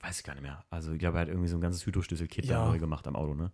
Weiß 0.00 0.18
ich 0.18 0.24
gar 0.24 0.34
nicht 0.34 0.42
mehr. 0.42 0.64
Also 0.70 0.92
ich 0.92 0.98
glaube, 0.98 1.18
er 1.18 1.20
hat 1.22 1.28
irgendwie 1.28 1.48
so 1.48 1.56
ein 1.56 1.60
ganzes 1.60 1.86
Hydrostößel-Kit 1.86 2.46
Ja. 2.46 2.66
neu 2.66 2.80
gemacht 2.80 3.06
am 3.06 3.14
Auto, 3.14 3.34
ne? 3.34 3.52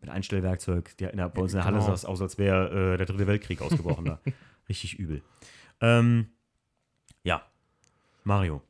Mit 0.00 0.10
Einstellwerkzeug. 0.10 0.96
Der, 0.98 1.10
in 1.10 1.18
der, 1.18 1.28
bei 1.28 1.42
uns 1.42 1.52
in 1.52 1.58
der 1.58 1.64
Halle 1.64 1.80
sah 1.80 1.92
es 1.92 2.04
aus, 2.04 2.20
als 2.20 2.38
wäre 2.38 2.94
äh, 2.94 2.96
der 2.96 3.06
dritte 3.06 3.26
Weltkrieg 3.26 3.62
ausgebrochen 3.62 4.04
da. 4.04 4.20
Richtig 4.68 4.98
übel. 4.98 5.22
Ähm, 5.80 6.28
ja. 7.22 7.42
Mario. 8.24 8.62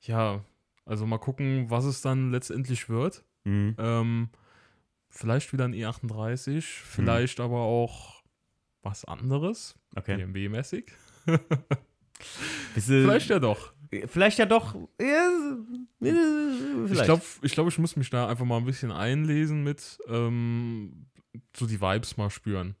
Ja, 0.00 0.44
also 0.84 1.06
mal 1.06 1.18
gucken, 1.18 1.70
was 1.70 1.84
es 1.84 2.00
dann 2.00 2.30
letztendlich 2.30 2.88
wird. 2.88 3.24
Mhm. 3.44 3.76
Ähm, 3.78 4.28
vielleicht 5.10 5.52
wieder 5.52 5.64
ein 5.64 5.74
E38, 5.74 6.60
vielleicht 6.62 7.40
aber 7.40 7.60
auch 7.60 8.22
was 8.82 9.04
anderes. 9.04 9.78
Okay. 9.94 10.16
BMW-mäßig. 10.16 10.92
Vielleicht 12.74 13.28
ja 13.28 13.38
doch. 13.38 13.72
vielleicht 14.06 14.38
ja 14.38 14.46
doch. 14.46 14.74
Ja, 15.00 15.56
vielleicht. 16.10 17.00
Ich 17.00 17.04
glaube, 17.04 17.22
ich, 17.42 17.52
glaub, 17.52 17.68
ich 17.68 17.78
muss 17.78 17.96
mich 17.96 18.10
da 18.10 18.28
einfach 18.28 18.44
mal 18.44 18.56
ein 18.58 18.64
bisschen 18.64 18.90
einlesen 18.92 19.62
mit, 19.64 19.98
ähm, 20.08 21.06
so 21.56 21.66
die 21.66 21.80
Vibes 21.80 22.16
mal 22.16 22.30
spüren. 22.30 22.74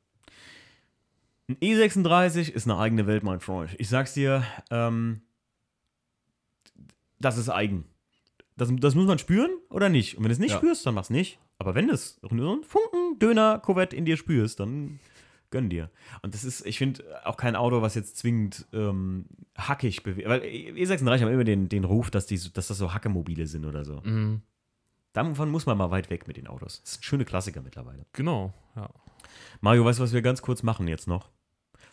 Ein 1.48 1.56
E36 1.56 2.50
ist 2.50 2.66
eine 2.68 2.78
eigene 2.78 3.06
Welt, 3.06 3.22
mein 3.22 3.40
Freund. 3.40 3.74
Ich 3.78 3.88
sag's 3.88 4.14
dir, 4.14 4.44
ähm, 4.70 5.22
das 7.18 7.36
ist 7.38 7.48
eigen. 7.48 7.84
Das, 8.56 8.68
das 8.72 8.94
muss 8.94 9.06
man 9.06 9.18
spüren 9.18 9.50
oder 9.70 9.88
nicht? 9.88 10.16
Und 10.16 10.24
wenn 10.24 10.28
du 10.28 10.34
es 10.34 10.38
nicht 10.38 10.50
Ja. 10.52 10.58
spürst, 10.58 10.84
dann 10.86 10.94
mach's 10.94 11.10
nicht. 11.10 11.38
Aber 11.58 11.74
wenn 11.74 11.88
du 11.88 11.94
es 11.94 12.18
so 12.22 12.28
einen 12.28 12.64
Funken 12.64 13.18
Döner 13.18 13.58
Corvette 13.60 13.96
in 13.96 14.04
dir 14.04 14.16
spürst, 14.16 14.60
dann 14.60 14.98
Gönn 15.52 15.70
dir. 15.70 15.90
Und 16.22 16.34
das 16.34 16.42
ist, 16.42 16.66
ich 16.66 16.78
finde, 16.78 17.04
auch 17.24 17.36
kein 17.36 17.54
Auto, 17.54 17.80
was 17.82 17.94
jetzt 17.94 18.16
zwingend 18.16 18.66
ähm, 18.72 19.26
hackig 19.56 20.02
bewegt. 20.02 20.28
Weil 20.28 20.40
E36 20.40 21.20
haben 21.20 21.32
immer 21.32 21.44
den, 21.44 21.68
den 21.68 21.84
Ruf, 21.84 22.10
dass, 22.10 22.26
die, 22.26 22.40
dass 22.52 22.66
das 22.66 22.78
so 22.78 22.92
Hackemobile 22.92 23.46
sind 23.46 23.64
oder 23.64 23.84
so. 23.84 24.00
Mhm. 24.02 24.42
Davon 25.12 25.50
muss 25.50 25.66
man 25.66 25.78
mal 25.78 25.90
weit 25.90 26.10
weg 26.10 26.26
mit 26.26 26.38
den 26.38 26.48
Autos. 26.48 26.80
Das 26.82 26.94
sind 26.94 27.04
schöne 27.04 27.24
Klassiker 27.24 27.60
mittlerweile. 27.60 28.06
Genau, 28.12 28.52
ja. 28.74 28.88
Mario, 29.60 29.84
weißt 29.84 30.00
du, 30.00 30.02
was 30.02 30.12
wir 30.12 30.22
ganz 30.22 30.42
kurz 30.42 30.62
machen 30.62 30.88
jetzt 30.88 31.06
noch? 31.06 31.30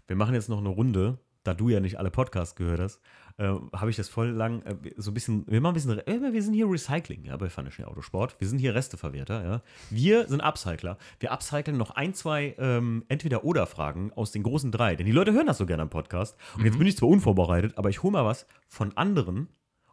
Wir 0.08 0.16
machen 0.16 0.34
jetzt 0.34 0.50
noch 0.50 0.58
eine 0.58 0.70
Runde, 0.70 1.20
da 1.50 1.54
du 1.56 1.70
ja 1.70 1.80
nicht 1.80 1.98
alle 1.98 2.12
Podcasts 2.12 2.56
gehört 2.56 2.80
hast, 2.80 3.02
äh, 3.38 3.48
habe 3.74 3.90
ich 3.90 3.96
das 3.96 4.10
voll 4.10 4.30
lang, 4.30 4.62
äh, 4.64 4.76
so 4.98 5.12
ein 5.12 5.14
bisschen, 5.14 5.46
wir 5.48 5.62
machen 5.62 5.72
ein 5.72 5.74
bisschen, 5.76 6.00
äh, 6.00 6.34
wir 6.34 6.44
sind 6.44 6.54
hier 6.54 6.70
Recycling, 6.70 7.26
ja, 7.26 7.38
bei 7.38 7.50
Funny 7.50 7.70
Autosport. 7.84 8.36
Wir 8.40 8.48
sind 8.48 8.60
hier 8.60 8.76
Resteverwerter, 8.76 9.44
ja. 9.44 9.62
Wir 9.90 10.28
sind 10.28 10.42
Upcycler. 10.42 10.98
Wir 11.20 11.32
upcyclen 11.32 11.78
noch 11.78 11.92
ein, 11.92 12.14
zwei 12.14 12.56
ähm, 12.60 13.06
Entweder-Oder-Fragen 13.08 14.12
aus 14.14 14.32
den 14.32 14.44
großen 14.44 14.72
drei, 14.72 14.96
denn 14.96 15.06
die 15.06 15.12
Leute 15.12 15.32
hören 15.32 15.48
das 15.48 15.58
so 15.58 15.66
gerne 15.66 15.84
am 15.84 15.90
Podcast. 15.90 16.38
Und 16.58 16.66
jetzt 16.66 16.78
bin 16.78 16.86
ich 16.88 16.98
zwar 16.98 17.10
unvorbereitet, 17.10 17.78
aber 17.78 17.90
ich 17.90 18.04
hole 18.04 18.12
mal 18.12 18.26
was 18.26 18.46
von 18.68 18.96
anderen 18.98 19.48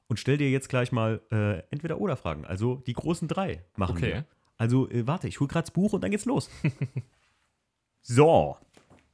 und 0.08 0.18
stell 0.18 0.36
dir 0.36 0.50
jetzt 0.50 0.68
gleich 0.68 0.92
mal 0.92 1.20
äh, 1.30 1.60
Entweder-Oder-Fragen. 1.70 2.44
Also 2.44 2.76
die 2.86 2.92
großen 2.94 3.28
drei 3.28 3.64
machen 3.76 3.96
Okay. 3.96 4.06
wir. 4.12 4.24
Also 4.58 4.88
äh, 4.90 5.06
warte, 5.06 5.28
ich 5.28 5.38
hole 5.40 5.48
gerade 5.48 5.64
das 5.66 5.70
Buch 5.72 5.92
und 5.92 6.02
dann 6.02 6.10
geht's 6.10 6.24
los. 6.24 6.50
so, 8.02 8.56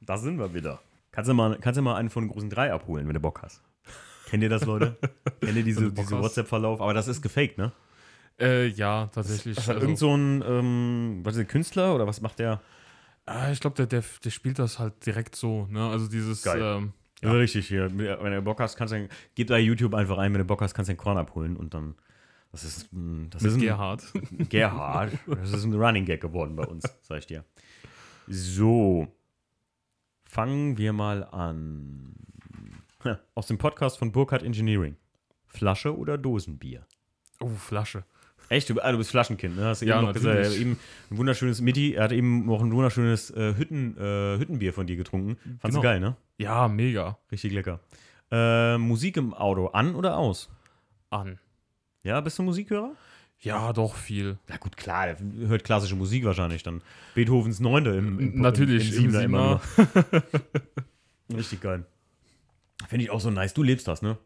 da 0.01 0.17
sind 0.17 0.37
wir 0.39 0.53
wieder. 0.53 0.79
Kannst 1.13 1.29
du 1.29 1.33
mal, 1.33 1.57
kannst 1.61 1.77
du 1.77 1.81
mal 1.81 1.95
einen 1.95 2.09
von 2.09 2.25
den 2.25 2.31
großen 2.31 2.49
drei 2.49 2.73
abholen, 2.73 3.07
wenn 3.07 3.13
du 3.13 3.19
Bock 3.21 3.41
hast. 3.41 3.63
Kennt 4.29 4.43
ihr 4.43 4.49
das, 4.49 4.65
Leute? 4.65 4.97
Kennt 5.39 5.55
ihr 5.55 5.63
diese, 5.63 5.91
diese. 5.93 6.19
WhatsApp-Verlauf? 6.19 6.81
Aber 6.81 6.93
das 6.93 7.07
ist 7.07 7.21
gefaked, 7.21 7.57
ne? 7.57 7.71
Äh, 8.39 8.67
ja, 8.67 9.07
tatsächlich. 9.13 9.55
Das 9.55 9.67
hat 9.67 9.75
also- 9.75 9.85
irgend 9.85 9.99
so 9.99 10.13
ein, 10.17 10.43
ähm, 10.45 11.19
was 11.23 11.35
ist 11.35 11.37
der 11.37 11.45
Künstler 11.45 11.95
oder 11.95 12.05
was 12.07 12.19
macht 12.19 12.39
der? 12.39 12.59
Ah, 13.25 13.51
ich 13.51 13.61
glaube, 13.61 13.75
der, 13.77 13.85
der, 13.85 14.03
der 14.23 14.29
spielt 14.31 14.59
das 14.59 14.79
halt 14.79 15.05
direkt 15.05 15.35
so, 15.35 15.65
ne? 15.69 15.87
Also 15.87 16.07
dieses, 16.09 16.41
Geil. 16.43 16.59
ähm, 16.61 16.93
Ja. 17.21 17.31
Richtig 17.31 17.67
hier. 17.69 17.89
Wenn 17.97 18.33
du 18.33 18.41
Bock 18.41 18.59
hast, 18.59 18.75
kannst 18.75 18.93
du, 18.93 19.07
gib 19.35 19.47
bei 19.47 19.59
YouTube 19.59 19.93
einfach 19.93 20.17
ein, 20.17 20.33
wenn 20.33 20.39
du 20.39 20.45
Bock 20.45 20.61
hast, 20.61 20.73
kannst 20.73 20.89
du 20.89 20.93
den 20.93 20.97
Korn 20.97 21.17
abholen 21.17 21.55
und 21.55 21.73
dann, 21.73 21.95
das 22.51 22.63
ist, 22.65 22.91
ein- 22.91 23.29
das 23.29 23.43
ist 23.43 23.53
mit 23.53 23.61
ein, 23.61 23.65
Gerhard. 23.67 24.03
Gerhard. 24.49 25.11
Das 25.27 25.53
ist 25.53 25.63
ein 25.63 25.73
Running 25.73 26.03
Gag 26.05 26.19
geworden 26.21 26.55
bei 26.55 26.65
uns, 26.65 26.83
sag 27.03 27.19
ich 27.19 27.27
dir. 27.27 27.45
So. 28.27 29.07
Fangen 30.37 30.79
wir 30.79 30.93
mal 30.93 31.25
an. 31.25 32.15
Aus 33.35 33.45
dem 33.45 33.59
Podcast 33.59 33.99
von 33.99 34.11
Burkhardt 34.11 34.41
Engineering. 34.41 34.95
Flasche 35.45 35.95
oder 35.95 36.17
Dosenbier? 36.17 36.87
Oh, 37.39 37.49
Flasche. 37.49 38.03
Echt? 38.49 38.67
Du, 38.67 38.81
ah, 38.81 38.91
du 38.91 38.97
bist 38.97 39.11
Flaschenkind, 39.11 39.55
ne? 39.55 39.65
Hast 39.65 39.83
du 39.83 39.85
Ja, 39.85 39.97
eben 39.97 40.07
noch 40.07 40.13
gesagt. 40.13 40.33
Er 40.35 40.39
hat 40.39 40.43
natürlich. 40.49 40.61
eben 40.61 40.79
ein 41.11 41.17
wunderschönes 41.19 41.61
Midi, 41.61 41.93
er 41.93 42.05
hat 42.05 42.11
eben 42.13 42.47
noch 42.47 42.63
ein 42.63 42.71
wunderschönes 42.73 43.29
äh, 43.29 43.53
Hütten, 43.55 43.95
äh, 43.95 44.39
Hüttenbier 44.39 44.73
von 44.73 44.87
dir 44.87 44.95
getrunken. 44.95 45.35
Fandst 45.59 45.61
Genau. 45.65 45.75
du 45.77 45.81
geil, 45.83 45.99
ne? 45.99 46.15
Ja, 46.39 46.67
mega. 46.67 47.19
Richtig 47.31 47.53
lecker. 47.53 47.79
Äh, 48.31 48.79
Musik 48.79 49.17
im 49.17 49.35
Auto, 49.35 49.67
an 49.67 49.93
oder 49.93 50.17
aus? 50.17 50.49
An. 51.11 51.37
Ja, 52.01 52.19
bist 52.21 52.39
du 52.39 52.43
Musikhörer? 52.43 52.95
Ja, 53.43 53.73
doch 53.73 53.95
viel. 53.95 54.37
Ja 54.49 54.57
gut, 54.57 54.77
klar, 54.77 55.07
der 55.07 55.17
hört 55.47 55.63
klassische 55.63 55.95
Musik 55.95 56.23
wahrscheinlich 56.23 56.63
dann. 56.63 56.81
Beethovens 57.13 57.59
Neunte 57.59 57.91
im, 57.91 58.19
im 58.19 58.41
Natürlich, 58.41 58.89
im, 58.89 59.05
im 59.05 59.11
Siebener 59.11 59.21
immer. 59.23 59.61
Richtig 61.33 61.61
geil. 61.61 61.85
Finde 62.87 63.03
ich 63.05 63.11
auch 63.11 63.19
so 63.19 63.29
nice. 63.31 63.53
Du 63.53 63.63
lebst 63.63 63.87
das, 63.87 64.01
ne? 64.01 64.17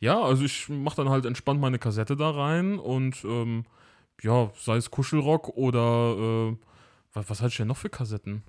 Ja, 0.00 0.20
also 0.20 0.44
ich 0.44 0.68
mache 0.68 0.96
dann 0.96 1.08
halt 1.10 1.26
entspannt 1.26 1.60
meine 1.60 1.78
Kassette 1.78 2.16
da 2.16 2.30
rein 2.30 2.78
und 2.78 3.24
ähm, 3.24 3.64
ja, 4.22 4.50
sei 4.56 4.76
es 4.76 4.90
Kuschelrock 4.90 5.48
oder 5.48 6.50
äh, 6.52 6.56
was, 7.12 7.28
was 7.30 7.40
hatte 7.40 7.50
ich 7.50 7.56
denn 7.56 7.68
noch 7.68 7.76
für 7.76 7.90
Kassetten? 7.90 8.42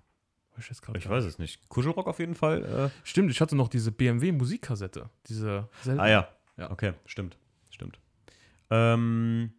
Ich 0.58 0.70
Ich 0.70 1.10
weiß 1.10 1.24
es 1.24 1.40
nicht. 1.40 1.68
Kuschelrock 1.70 2.08
auf 2.08 2.20
jeden 2.20 2.36
Fall. 2.36 2.64
Äh. 2.64 3.08
Stimmt, 3.08 3.32
ich 3.32 3.42
hatte 3.42 3.56
noch 3.56 3.70
diese 3.70 3.92
BMW 3.92 4.32
Musikkassette. 4.32 5.10
Diese 5.28 5.68
seltene. 5.82 6.04
ah 6.04 6.10
ja. 6.10 6.28
Ja. 6.58 6.70
Okay, 6.70 6.94
stimmt. 7.06 7.38
Stimmt. 7.72 8.00
Ähm, 8.70 9.54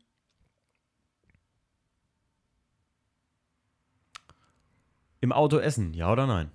Im 5.23 5.33
Auto 5.33 5.57
essen, 5.59 5.95
ja 5.95 6.13
oder 6.13 6.27
nein? 6.27 6.51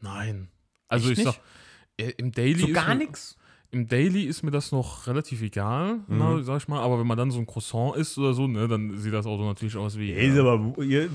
Nein. 0.00 0.48
Also 0.88 1.10
Echt 1.10 1.20
ich 1.20 1.24
nicht? 1.26 1.34
sag, 1.36 2.04
äh, 2.04 2.12
im 2.16 2.32
Daily 2.32 2.58
So 2.58 2.66
ist 2.66 2.74
gar 2.74 2.94
nichts? 2.96 3.36
Im 3.72 3.88
Daily 3.88 4.22
ist 4.24 4.42
mir 4.42 4.50
das 4.52 4.72
noch 4.72 5.06
relativ 5.06 5.42
egal, 5.42 5.96
Mhm. 6.06 6.18
na, 6.18 6.42
sag 6.42 6.58
ich 6.62 6.68
mal. 6.68 6.80
Aber 6.80 6.98
wenn 6.98 7.06
man 7.06 7.18
dann 7.18 7.30
so 7.30 7.38
ein 7.38 7.46
Croissant 7.46 7.96
isst 7.96 8.16
oder 8.16 8.32
so, 8.32 8.46
ne, 8.46 8.68
dann 8.68 8.96
sieht 8.98 9.12
das 9.12 9.26
Auto 9.26 9.44
natürlich 9.44 9.76
aus 9.76 9.98
wie. 9.98 10.12
Ey, 10.12 10.28
ist 10.28 10.38
aber 10.38 10.74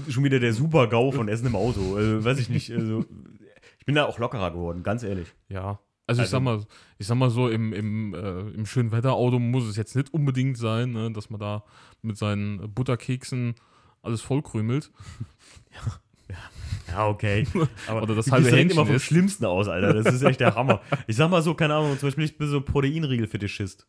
schon 0.10 0.24
wieder 0.24 0.40
der 0.40 0.54
Super-GAU 0.54 1.12
von 1.12 1.28
Essen 1.28 1.48
im 1.48 1.56
Auto. 1.56 1.96
Also, 1.96 2.24
weiß 2.24 2.40
ich 2.40 2.50
nicht. 2.50 2.72
Also, 2.72 3.06
ich 3.80 3.86
bin 3.86 3.96
da 3.96 4.06
auch 4.06 4.20
lockerer 4.20 4.52
geworden, 4.52 4.84
ganz 4.84 5.02
ehrlich. 5.04 5.30
Ja. 5.50 5.80
Also, 6.08 6.22
ich 6.22 6.26
Also- 6.26 6.32
sag 6.32 6.44
mal, 6.44 6.66
ich 7.00 7.08
sag 7.08 7.16
mal 7.18 7.30
so, 7.30 7.48
im, 7.50 7.72
im, 7.74 8.14
äh, 8.14 8.42
im 8.52 8.66
schönen 8.66 8.92
Wetterauto 8.92 9.40
muss 9.40 9.64
es 9.66 9.78
jetzt 9.78 9.96
nicht 9.96 10.14
unbedingt 10.14 10.58
sein, 10.58 10.92
ne, 10.92 11.10
dass 11.12 11.30
man 11.30 11.40
da 11.40 11.64
mit 12.02 12.18
seinen 12.18 12.72
Butterkeksen 12.74 13.56
alles 14.04 14.22
vollkrümelt. 14.22 14.92
Ja, 15.74 15.80
okay. 16.98 17.48
Aber 17.88 18.04
Oder 18.04 18.16
das 18.16 18.32
halbe 18.32 18.50
Hähnchen 18.50 18.72
immer 18.72 18.86
vom 18.86 18.96
ist. 18.96 19.04
Schlimmsten 19.04 19.46
aus, 19.46 19.68
Alter. 19.68 19.94
Das 19.94 20.14
ist 20.14 20.22
echt 20.24 20.40
der 20.40 20.56
Hammer. 20.56 20.82
Ich 21.08 21.16
sag 21.16 21.30
mal 21.30 21.42
so, 21.42 21.54
keine 21.54 21.76
Ahnung, 21.76 21.98
zum 22.00 22.08
Beispiel 22.08 22.26
ich 22.26 22.38
bin 22.38 22.48
so 22.48 22.62
Proteinriegel-Fetischist. 22.62 23.88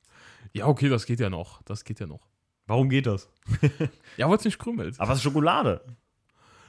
Ja, 0.53 0.67
okay, 0.67 0.89
das 0.89 1.07
geht 1.07 1.21
ja 1.21 1.31
noch. 1.31 1.63
Das 1.63 1.85
geht 1.85 2.01
ja 2.01 2.07
noch. 2.07 2.29
Warum 2.67 2.89
geht 2.89 3.07
das? 3.07 3.29
Ja, 4.17 4.29
weil 4.29 4.37
es 4.37 4.45
nicht 4.45 4.59
krümelt. 4.59 5.01
Aber 5.01 5.13
es 5.13 5.19
ist 5.19 5.23
Schokolade. 5.25 5.81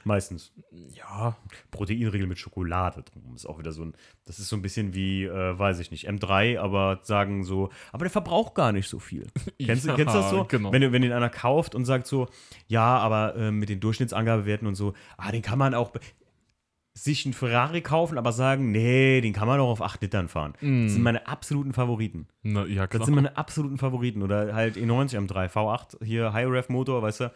Meistens. 0.04 0.52
Ja, 0.72 1.36
Proteinriegel 1.72 2.28
mit 2.28 2.38
Schokolade 2.38 3.04
drum. 3.04 3.36
Ist 3.36 3.46
auch 3.46 3.60
wieder 3.60 3.72
so 3.72 3.84
ein, 3.84 3.94
das 4.26 4.40
ist 4.40 4.50
so 4.50 4.56
ein 4.56 4.62
bisschen 4.62 4.94
wie, 4.94 5.24
äh, 5.26 5.58
weiß 5.58 5.80
ich 5.80 5.92
nicht, 5.92 6.10
M3, 6.10 6.60
aber 6.60 7.00
sagen 7.04 7.44
so, 7.44 7.70
aber 7.92 8.04
der 8.06 8.12
verbraucht 8.12 8.56
gar 8.56 8.72
nicht 8.72 8.90
so 8.90 9.00
viel. 9.00 9.28
Kennst, 9.60 9.86
du, 9.86 9.90
Ja, 9.90 9.96
kennst 9.96 10.14
du 10.14 10.20
das 10.20 10.30
so? 10.30 10.44
genau. 10.46 10.72
Wenn, 10.72 10.92
wenn 10.92 11.02
den 11.02 11.12
einer 11.14 11.30
kauft 11.30 11.76
und 11.76 11.86
sagt 11.86 12.08
so, 12.08 12.28
ja, 12.68 12.98
aber 12.98 13.36
äh, 13.36 13.52
mit 13.52 13.70
den 13.70 13.80
Durchschnittsangabewerten 13.80 14.68
und 14.68 14.76
so, 14.76 14.94
ah, 15.18 15.32
den 15.32 15.42
kann 15.42 15.58
man 15.60 15.74
auch 15.74 15.92
sich 16.96 17.26
einen 17.26 17.34
Ferrari 17.34 17.82
kaufen, 17.82 18.20
aber 18.20 18.32
sagen, 18.32 18.72
nee, 18.72 19.20
den 19.20 19.34
kann 19.34 19.48
man 19.48 19.60
auch 19.60 19.70
auf 19.70 19.82
8 19.82 20.02
Litern 20.04 20.28
fahren. 20.28 20.54
Mm. 20.62 20.84
Das 20.84 20.94
sind 20.94 21.02
meine 21.02 21.26
absoluten 21.28 21.74
Favoriten. 21.74 22.28
na, 22.44 22.66
ja 22.68 22.82
Das 22.84 22.90
klar. 22.92 23.06
sind 23.06 23.16
meine 23.16 23.36
absoluten 23.36 23.80
Favoriten. 23.80 24.22
Oder 24.22 24.54
halt 24.54 24.78
E90 24.78 25.18
M3, 25.28 25.50
V8, 25.50 26.04
hier 26.06 26.34
High-Rev-Motor, 26.34 27.02
weißt 27.02 27.22
du? 27.22 27.32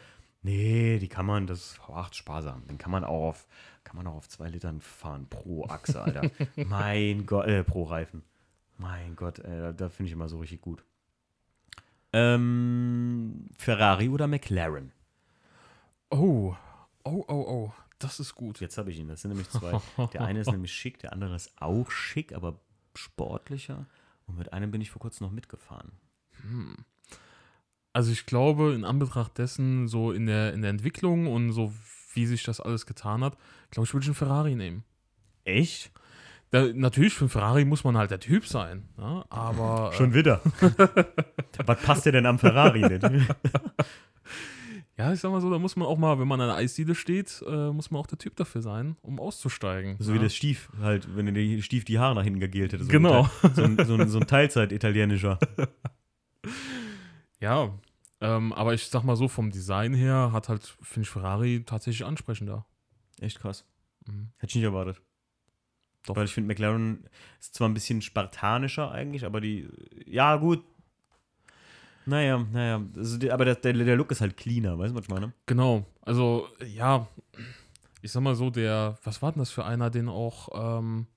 Nee, 0.47 0.97
die 0.97 1.09
kann 1.09 1.25
man, 1.25 1.45
das 1.45 1.59
ist 1.59 1.79
V8 1.81 2.13
sparsam. 2.13 2.65
Den 2.67 2.77
kann 2.77 2.89
man 2.89 3.03
auch 3.03 3.27
auf, 3.27 3.47
kann 3.83 3.97
man 3.97 4.07
auch 4.07 4.15
auf 4.15 4.29
2 4.29 4.47
Litern 4.47 4.79
fahren 4.79 5.27
pro 5.29 5.65
Achse, 5.65 6.01
Alter. 6.01 6.31
mein 6.55 7.25
Gott, 7.25 7.47
äh, 7.47 7.65
pro 7.65 7.83
Reifen. 7.83 8.23
Mein 8.77 9.17
Gott, 9.17 9.39
äh, 9.39 9.59
da, 9.59 9.73
da 9.73 9.89
finde 9.89 10.07
ich 10.07 10.13
immer 10.13 10.29
so 10.29 10.39
richtig 10.39 10.61
gut. 10.61 10.85
Ähm, 12.13 13.49
Ferrari 13.57 14.07
oder 14.07 14.27
McLaren? 14.27 14.93
oh, 16.11 16.55
oh, 17.03 17.25
oh, 17.27 17.33
oh. 17.33 17.73
Das 17.99 18.21
ist 18.21 18.33
gut. 18.33 18.61
Jetzt 18.61 18.77
habe 18.77 18.89
ich 18.89 18.99
ihn, 18.99 19.09
das 19.09 19.23
sind 19.23 19.31
nämlich 19.31 19.49
zwei. 19.49 19.81
Der 20.13 20.21
eine 20.21 20.39
ist 20.39 20.49
nämlich 20.49 20.71
schick, 20.71 20.99
der 20.99 21.11
andere 21.11 21.35
ist 21.35 21.51
auch 21.61 21.91
schick, 21.91 22.31
aber 22.31 22.57
sportlicher. 22.95 23.85
Und 24.27 24.37
mit 24.37 24.53
einem 24.53 24.71
bin 24.71 24.79
ich 24.79 24.91
vor 24.91 25.01
kurzem 25.01 25.27
noch 25.27 25.33
mitgefahren. 25.33 25.91
Also 27.97 28.11
ich 28.11 28.27
glaube, 28.27 28.73
in 28.75 28.85
Anbetracht 28.85 29.39
dessen, 29.39 29.87
so 29.87 30.11
in 30.11 30.27
der, 30.27 30.53
in 30.53 30.61
der 30.61 30.69
Entwicklung 30.69 31.25
und 31.25 31.51
so, 31.51 31.73
wie 32.13 32.27
sich 32.27 32.43
das 32.43 32.61
alles 32.61 32.85
getan 32.85 33.23
hat, 33.23 33.35
glaube 33.71 33.87
ich, 33.87 33.93
würde 33.95 34.03
ich 34.03 34.09
einen 34.09 34.13
Ferrari 34.13 34.53
nehmen. 34.53 34.83
Echt? 35.45 35.91
Da, 36.51 36.67
natürlich, 36.75 37.15
für 37.15 37.21
einen 37.21 37.29
Ferrari 37.29 37.65
muss 37.65 37.83
man 37.83 37.97
halt 37.97 38.11
der 38.11 38.19
Typ 38.19 38.45
sein. 38.45 38.87
Ja? 38.99 39.25
Aber 39.31 39.93
Schon 39.97 40.13
wieder. 40.13 40.41
Was 41.65 41.81
passt 41.81 42.05
dir 42.05 42.11
denn 42.11 42.27
am 42.27 42.37
Ferrari 42.37 42.83
äh, 42.83 42.99
ja, 44.99 45.11
ich 45.11 45.19
sag 45.19 45.31
mal 45.31 45.41
so, 45.41 45.49
da 45.49 45.57
muss 45.57 45.75
man 45.75 45.87
auch 45.87 45.97
mal, 45.97 46.19
wenn 46.19 46.27
man 46.27 46.39
an 46.39 46.51
einer 46.51 46.59
Eisdiele 46.59 46.93
steht, 46.93 47.43
äh, 47.47 47.71
muss 47.71 47.89
man 47.89 47.99
auch 47.99 48.05
der 48.05 48.19
Typ 48.19 48.35
dafür 48.35 48.61
sein, 48.61 48.95
um 49.01 49.19
auszusteigen. 49.19 49.95
So 49.97 50.11
ja? 50.13 50.19
wie 50.19 50.23
das 50.23 50.35
Stief, 50.35 50.69
halt, 50.79 51.07
wenn 51.15 51.33
der 51.33 51.61
Stief 51.63 51.83
die 51.83 51.97
Haare 51.97 52.13
nach 52.13 52.23
hinten 52.23 52.41
gegelt 52.41 52.73
hätte. 52.73 52.83
So 52.83 52.91
Genau. 52.91 53.27
Ein, 53.41 53.55
so 53.55 53.63
ein, 53.63 53.85
so 53.87 53.95
ein, 53.95 54.07
so 54.07 54.19
ein 54.19 54.27
Teilzeit-italienischer. 54.27 55.39
Ja, 57.39 57.71
ähm, 58.21 58.53
aber 58.53 58.73
ich 58.73 58.87
sag 58.87 59.03
mal 59.03 59.15
so, 59.15 59.27
vom 59.27 59.51
Design 59.51 59.93
her 59.93 60.31
hat 60.33 60.49
halt, 60.49 60.75
finde 60.81 61.05
ich, 61.05 61.09
Ferrari 61.09 61.63
tatsächlich 61.65 62.05
ansprechender. 62.05 62.65
Echt 63.19 63.39
krass. 63.39 63.65
Mhm. 64.07 64.29
Hätte 64.37 64.51
ich 64.51 64.55
nicht 64.55 64.63
erwartet. 64.63 65.01
Doch. 66.05 66.15
Weil 66.15 66.25
ich 66.25 66.33
finde, 66.33 66.47
McLaren 66.47 67.03
ist 67.39 67.55
zwar 67.55 67.67
ein 67.67 67.73
bisschen 67.73 68.01
spartanischer 68.01 68.91
eigentlich, 68.91 69.25
aber 69.25 69.41
die, 69.41 69.67
ja, 70.05 70.35
gut. 70.37 70.63
Naja, 72.05 72.37
naja, 72.53 72.81
also 72.95 73.17
aber 73.29 73.43
der, 73.43 73.55
der, 73.55 73.73
der 73.73 73.95
Look 73.97 74.11
ist 74.11 74.21
halt 74.21 74.37
cleaner, 74.37 74.79
weißt 74.79 74.91
du, 74.91 74.95
was 74.95 75.03
ich 75.03 75.09
meine? 75.09 75.33
Genau, 75.45 75.85
also 76.01 76.47
ja, 76.65 77.07
ich 78.01 78.13
sag 78.13 78.21
mal 78.21 78.35
so, 78.35 78.49
der, 78.49 78.97
was 79.03 79.21
war 79.21 79.33
denn 79.33 79.39
das 79.39 79.51
für 79.51 79.65
einer, 79.65 79.89
den 79.89 80.07
auch 80.07 80.77
ähm, 80.79 81.07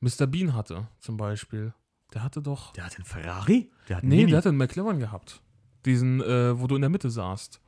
Mr. 0.00 0.26
Bean 0.26 0.54
hatte, 0.54 0.88
zum 0.98 1.16
Beispiel? 1.16 1.72
Der 2.12 2.24
hatte 2.24 2.42
doch. 2.42 2.72
Der 2.72 2.84
hat 2.86 2.96
einen 2.96 3.04
Ferrari? 3.04 3.70
Der 3.88 3.98
hat 3.98 4.02
einen 4.02 4.10
Nee, 4.10 4.16
Mini. 4.16 4.30
der 4.30 4.38
hatte 4.38 4.48
einen 4.48 4.58
McLaren 4.58 4.98
gehabt. 4.98 5.40
Diesen, 5.84 6.20
äh, 6.22 6.58
wo 6.60 6.66
du 6.66 6.76
in 6.76 6.82
der 6.82 6.90
Mitte 6.90 7.10
saßt. 7.10 7.60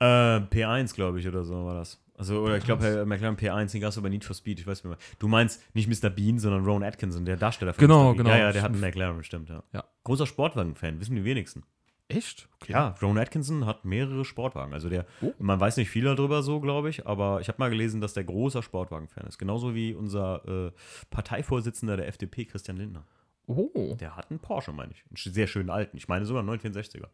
äh, 0.00 0.04
P1, 0.04 0.94
glaube 0.94 1.20
ich, 1.20 1.28
oder 1.28 1.44
so 1.44 1.64
war 1.66 1.74
das. 1.74 1.98
Also, 2.16 2.40
oder 2.42 2.56
ich 2.58 2.64
glaube, 2.64 3.04
McLaren 3.06 3.36
P1, 3.36 3.72
den 3.72 3.80
gab 3.80 3.90
es 3.90 3.98
aber 3.98 4.08
Need 4.10 4.24
for 4.24 4.36
Speed, 4.36 4.60
ich 4.60 4.66
weiß 4.66 4.84
nicht 4.84 4.90
mehr. 4.90 4.98
Du 5.18 5.28
meinst 5.28 5.60
nicht 5.74 5.88
Mr. 5.88 6.10
Bean, 6.10 6.38
sondern 6.38 6.64
Ron 6.64 6.84
Atkinson, 6.84 7.24
der 7.24 7.36
Darsteller 7.36 7.72
von 7.74 7.80
Genau, 7.80 8.10
Mr. 8.10 8.14
Bean. 8.14 8.16
genau. 8.18 8.30
Ja, 8.30 8.36
ja, 8.38 8.52
der 8.52 8.62
hat 8.62 8.70
einen 8.72 8.80
McLaren, 8.80 9.24
stimmt, 9.24 9.48
ja. 9.48 9.62
Ja. 9.72 9.84
Großer 10.04 10.26
Sportwagen-Fan, 10.26 11.00
wissen 11.00 11.16
die 11.16 11.24
wenigsten. 11.24 11.64
Echt? 12.08 12.48
Okay. 12.60 12.72
Ja, 12.72 12.94
Ron 13.00 13.16
Atkinson 13.16 13.64
hat 13.64 13.84
mehrere 13.86 14.24
Sportwagen. 14.26 14.74
Also 14.74 14.90
der, 14.90 15.06
Oh. 15.22 15.32
man 15.38 15.58
weiß 15.58 15.78
nicht 15.78 15.88
viel 15.88 16.04
darüber 16.04 16.42
so, 16.42 16.60
glaube 16.60 16.90
ich, 16.90 17.06
aber 17.06 17.40
ich 17.40 17.48
habe 17.48 17.56
mal 17.58 17.70
gelesen, 17.70 18.00
dass 18.02 18.12
der 18.12 18.24
großer 18.24 18.62
Sportwagen-Fan 18.62 19.26
ist. 19.26 19.38
Genauso 19.38 19.74
wie 19.74 19.94
unser 19.94 20.46
äh, 20.46 20.72
Parteivorsitzender 21.10 21.96
der 21.96 22.08
FDP, 22.08 22.44
Christian 22.44 22.76
Lindner. 22.76 23.06
Oh, 23.46 23.96
Der 23.98 24.14
hat 24.16 24.30
einen 24.30 24.38
Porsche, 24.40 24.72
meine 24.72 24.92
ich. 24.92 25.02
Einen 25.08 25.34
sehr 25.34 25.46
schönen 25.46 25.70
alten. 25.70 25.96
Ich 25.96 26.06
meine 26.08 26.26
sogar 26.26 26.42
einen 26.42 26.50
964er. 26.50 27.08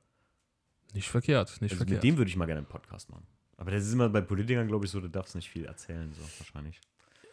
Nicht 0.94 1.08
verkehrt, 1.08 1.48
nicht 1.60 1.72
Also 1.72 1.76
verkehrt. 1.76 2.02
mit 2.02 2.04
dem 2.04 2.16
würde 2.18 2.28
ich 2.30 2.36
mal 2.36 2.46
gerne 2.46 2.58
einen 2.58 2.66
Podcast 2.68 3.10
machen. 3.10 3.26
Aber 3.56 3.70
das 3.72 3.84
ist 3.86 3.92
immer 3.92 4.08
bei 4.08 4.20
Politikern, 4.20 4.68
glaube 4.68 4.84
ich, 4.84 4.90
so, 4.90 5.00
du 5.00 5.08
darfst 5.08 5.34
nicht 5.34 5.48
viel 5.50 5.64
erzählen, 5.64 6.12
so 6.12 6.22
wahrscheinlich. 6.38 6.80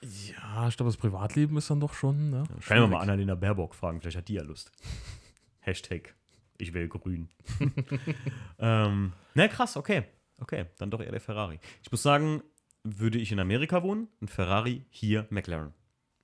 ja, 0.01 0.67
ich 0.67 0.75
glaube, 0.77 0.89
das 0.89 0.97
Privatleben 0.97 1.55
ist 1.57 1.69
dann 1.69 1.79
doch 1.79 1.93
schon, 1.93 2.29
ne? 2.31 2.43
Ja, 2.49 2.55
Können 2.67 2.81
wir 2.81 2.87
mal 2.87 3.01
Annalena 3.01 3.35
Baerbock 3.35 3.75
fragen, 3.75 4.01
vielleicht 4.01 4.17
hat 4.17 4.27
die 4.27 4.33
ja 4.33 4.43
Lust. 4.43 4.71
Hashtag, 5.59 6.15
ich 6.57 6.73
will 6.73 6.87
grün. 6.87 7.29
ähm, 8.59 9.13
na 9.33 9.47
krass, 9.47 9.77
okay. 9.77 10.03
Okay, 10.39 10.65
dann 10.77 10.91
doch 10.91 10.99
eher 11.01 11.11
der 11.11 11.21
Ferrari. 11.21 11.59
Ich 11.81 11.91
muss 11.91 12.03
sagen, 12.03 12.43
würde 12.83 13.17
ich 13.19 13.31
in 13.31 13.39
Amerika 13.39 13.83
wohnen, 13.83 14.07
ein 14.21 14.27
Ferrari, 14.27 14.85
hier 14.89 15.27
McLaren. 15.29 15.73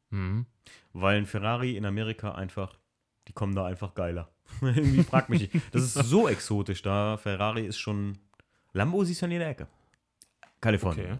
Mhm. 0.10 0.46
Weil 0.94 1.18
ein 1.18 1.26
Ferrari 1.26 1.78
in 1.78 1.86
Amerika 1.86 2.34
einfach, 2.34 2.78
die 3.28 3.34
kommen 3.34 3.56
da 3.56 3.66
einfach 3.66 3.94
geiler. 3.94 4.30
Irgendwie 4.62 5.04
fragt 5.04 5.30
mich 5.30 5.52
nicht. 5.54 5.66
Das 5.74 5.84
ist 5.84 5.94
so 5.94 6.28
exotisch 6.28 6.82
da. 6.82 7.18
Ferrari 7.18 7.66
ist 7.66 7.78
schon. 7.80 8.18
Lambo 8.74 9.04
siehst 9.04 9.22
du 9.22 9.26
an 9.26 9.32
jeder 9.32 9.48
Ecke. 9.48 9.68
Kalifornien. 10.62 11.14
Okay. 11.14 11.20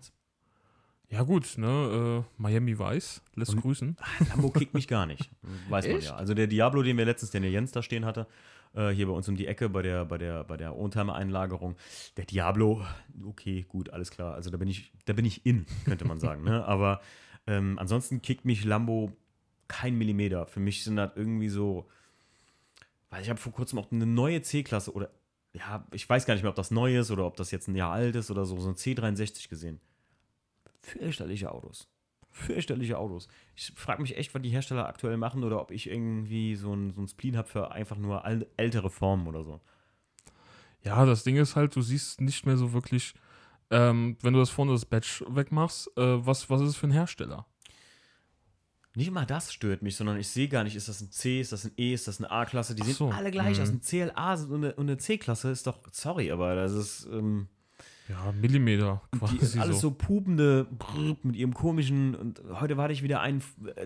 Ja, 1.10 1.24
gut, 1.24 1.58
ne? 1.58 2.24
Äh, 2.26 2.42
Miami 2.42 2.78
Weiß 2.80 3.22
lässt 3.36 3.54
Und- 3.54 3.62
grüßen. 3.62 3.98
Lambo 4.30 4.50
kickt 4.50 4.74
mich 4.74 4.88
gar 4.88 5.06
nicht. 5.06 5.30
Weiß 5.70 5.86
man 5.86 5.98
Echt? 5.98 6.08
ja. 6.08 6.16
Also 6.16 6.34
der 6.34 6.48
Diablo, 6.48 6.84
den 6.84 6.98
wir 6.98 7.04
letztens, 7.06 7.32
den 7.32 7.42
der 7.42 7.52
Jens 7.52 7.72
da 7.74 7.82
stehen 7.84 8.06
hatte, 8.06 8.28
äh, 8.74 8.90
hier 8.92 9.08
bei 9.08 9.12
uns 9.12 9.28
um 9.28 9.36
die 9.36 9.46
Ecke 9.48 9.68
bei 9.68 9.82
der, 9.82 10.06
bei 10.06 10.18
der, 10.18 10.46
bei 10.46 10.56
der 10.56 10.78
Oldtimer-Einlagerung, 10.78 11.76
der 12.16 12.24
Diablo, 12.26 12.86
okay, 13.26 13.66
gut, 13.68 13.90
alles 13.90 14.10
klar. 14.12 14.36
Also 14.36 14.50
da 14.52 14.58
bin 14.58 14.70
ich, 14.70 14.94
da 15.04 15.12
bin 15.12 15.26
ich 15.26 15.46
in, 15.46 15.66
könnte 15.84 16.06
man 16.06 16.22
sagen. 16.22 16.44
ne? 16.46 16.64
Aber 16.68 17.02
ähm, 17.46 17.78
ansonsten 17.78 18.22
kickt 18.22 18.46
mich 18.46 18.64
Lambo 18.64 19.12
kein 19.68 19.98
Millimeter. 19.98 20.46
Für 20.46 20.62
mich 20.62 20.86
sind 20.86 20.96
das 20.96 21.12
irgendwie 21.16 21.50
so, 21.50 21.90
weil 23.12 23.22
ich 23.22 23.30
habe 23.30 23.40
vor 23.40 23.52
kurzem 23.52 23.78
auch 23.78 23.92
eine 23.92 24.08
neue 24.08 24.42
C-Klasse 24.42 24.94
oder 24.94 25.12
ja, 25.54 25.86
ich 25.92 26.10
weiß 26.10 26.26
gar 26.26 26.34
nicht 26.34 26.44
mehr, 26.44 26.50
ob 26.50 26.56
das 26.56 26.72
neu 26.72 26.98
ist 26.98 27.12
oder 27.12 27.26
ob 27.26 27.36
das 27.36 27.52
jetzt 27.52 27.68
ein 27.68 27.76
Jahr 27.76 27.92
alt 27.92 28.16
ist 28.16 28.32
oder 28.32 28.46
so, 28.46 28.58
so 28.58 28.70
ein 28.70 28.76
C63 28.76 29.50
gesehen. 29.50 29.82
Fürchterliche 30.80 31.52
Autos. 31.52 31.90
Fürchterliche 32.30 32.98
Autos. 32.98 33.28
Ich 33.56 33.74
frage 33.76 34.02
mich 34.02 34.18
echt, 34.18 34.34
was 34.34 34.42
die 34.42 34.50
Hersteller 34.50 34.88
aktuell 34.88 35.18
machen 35.18 35.44
oder 35.44 35.60
ob 35.60 35.72
ich 35.72 35.90
irgendwie 35.90 36.56
so 36.56 36.74
ein, 36.74 36.92
so 36.94 37.02
ein 37.02 37.08
Spleen 37.10 37.36
habe 37.36 37.50
für 37.50 37.72
einfach 37.72 37.98
nur 37.98 38.24
ältere 38.56 38.90
Formen 38.90 39.28
oder 39.28 39.44
so. 39.44 39.60
Ja, 40.84 41.06
das 41.06 41.26
Ding 41.26 41.36
ist 41.36 41.58
halt, 41.58 41.76
du 41.76 41.82
siehst 41.82 42.22
nicht 42.22 42.46
mehr 42.46 42.56
so 42.56 42.72
wirklich, 42.72 43.14
ähm, 43.70 44.18
wenn 44.22 44.34
du 44.34 44.40
das 44.40 44.50
vorne 44.50 44.72
das 44.72 44.86
Badge 44.86 45.26
wegmachst, 45.28 45.90
äh, 45.98 46.26
was, 46.26 46.50
was 46.50 46.62
ist 46.62 46.70
es 46.70 46.76
für 46.78 46.88
ein 46.88 46.92
Hersteller? 46.92 47.46
Nicht 48.96 49.12
mal 49.12 49.26
das 49.26 49.54
stört 49.54 49.82
mich, 49.84 49.96
sondern 49.96 50.18
ich 50.20 50.28
sehe 50.28 50.50
gar 50.50 50.66
nicht, 50.66 50.76
ist 50.76 50.90
das 50.90 51.00
ein 51.00 51.12
C, 51.12 51.40
ist 51.40 51.54
das 51.54 51.64
ein 51.64 51.72
E, 51.78 51.94
ist 51.94 52.08
das 52.10 52.20
eine 52.20 52.30
A-Klasse? 52.30 52.76
Die 52.76 52.82
Ach 52.82 52.88
sehen 52.88 52.96
so, 52.96 53.10
alle 53.10 53.32
gleich 53.32 53.58
mhm. 53.58 53.64
aus. 53.64 53.70
Ein 53.70 53.82
CLA 53.82 54.34
und 54.34 54.54
eine, 54.56 54.74
und 54.74 54.90
eine 54.90 54.98
C-Klasse 54.98 55.50
ist 55.50 55.66
doch, 55.66 55.80
sorry, 55.94 56.30
aber 56.30 56.56
das 56.56 56.74
ist, 56.74 57.08
ähm, 57.10 57.48
Ja, 58.10 58.34
Millimeter 58.34 59.02
quasi 59.18 59.38
die 59.38 59.44
ist 59.46 59.58
alles 59.58 59.80
so. 59.80 59.90
so 59.90 59.96
pupende 59.96 60.66
Brrr, 60.66 61.16
mit 61.24 61.38
ihrem 61.38 61.54
komischen. 61.54 62.16
Und 62.16 62.42
heute 62.60 62.76
war 62.76 62.90
ich 62.90 63.02
wieder 63.02 63.22
ein, 63.22 63.42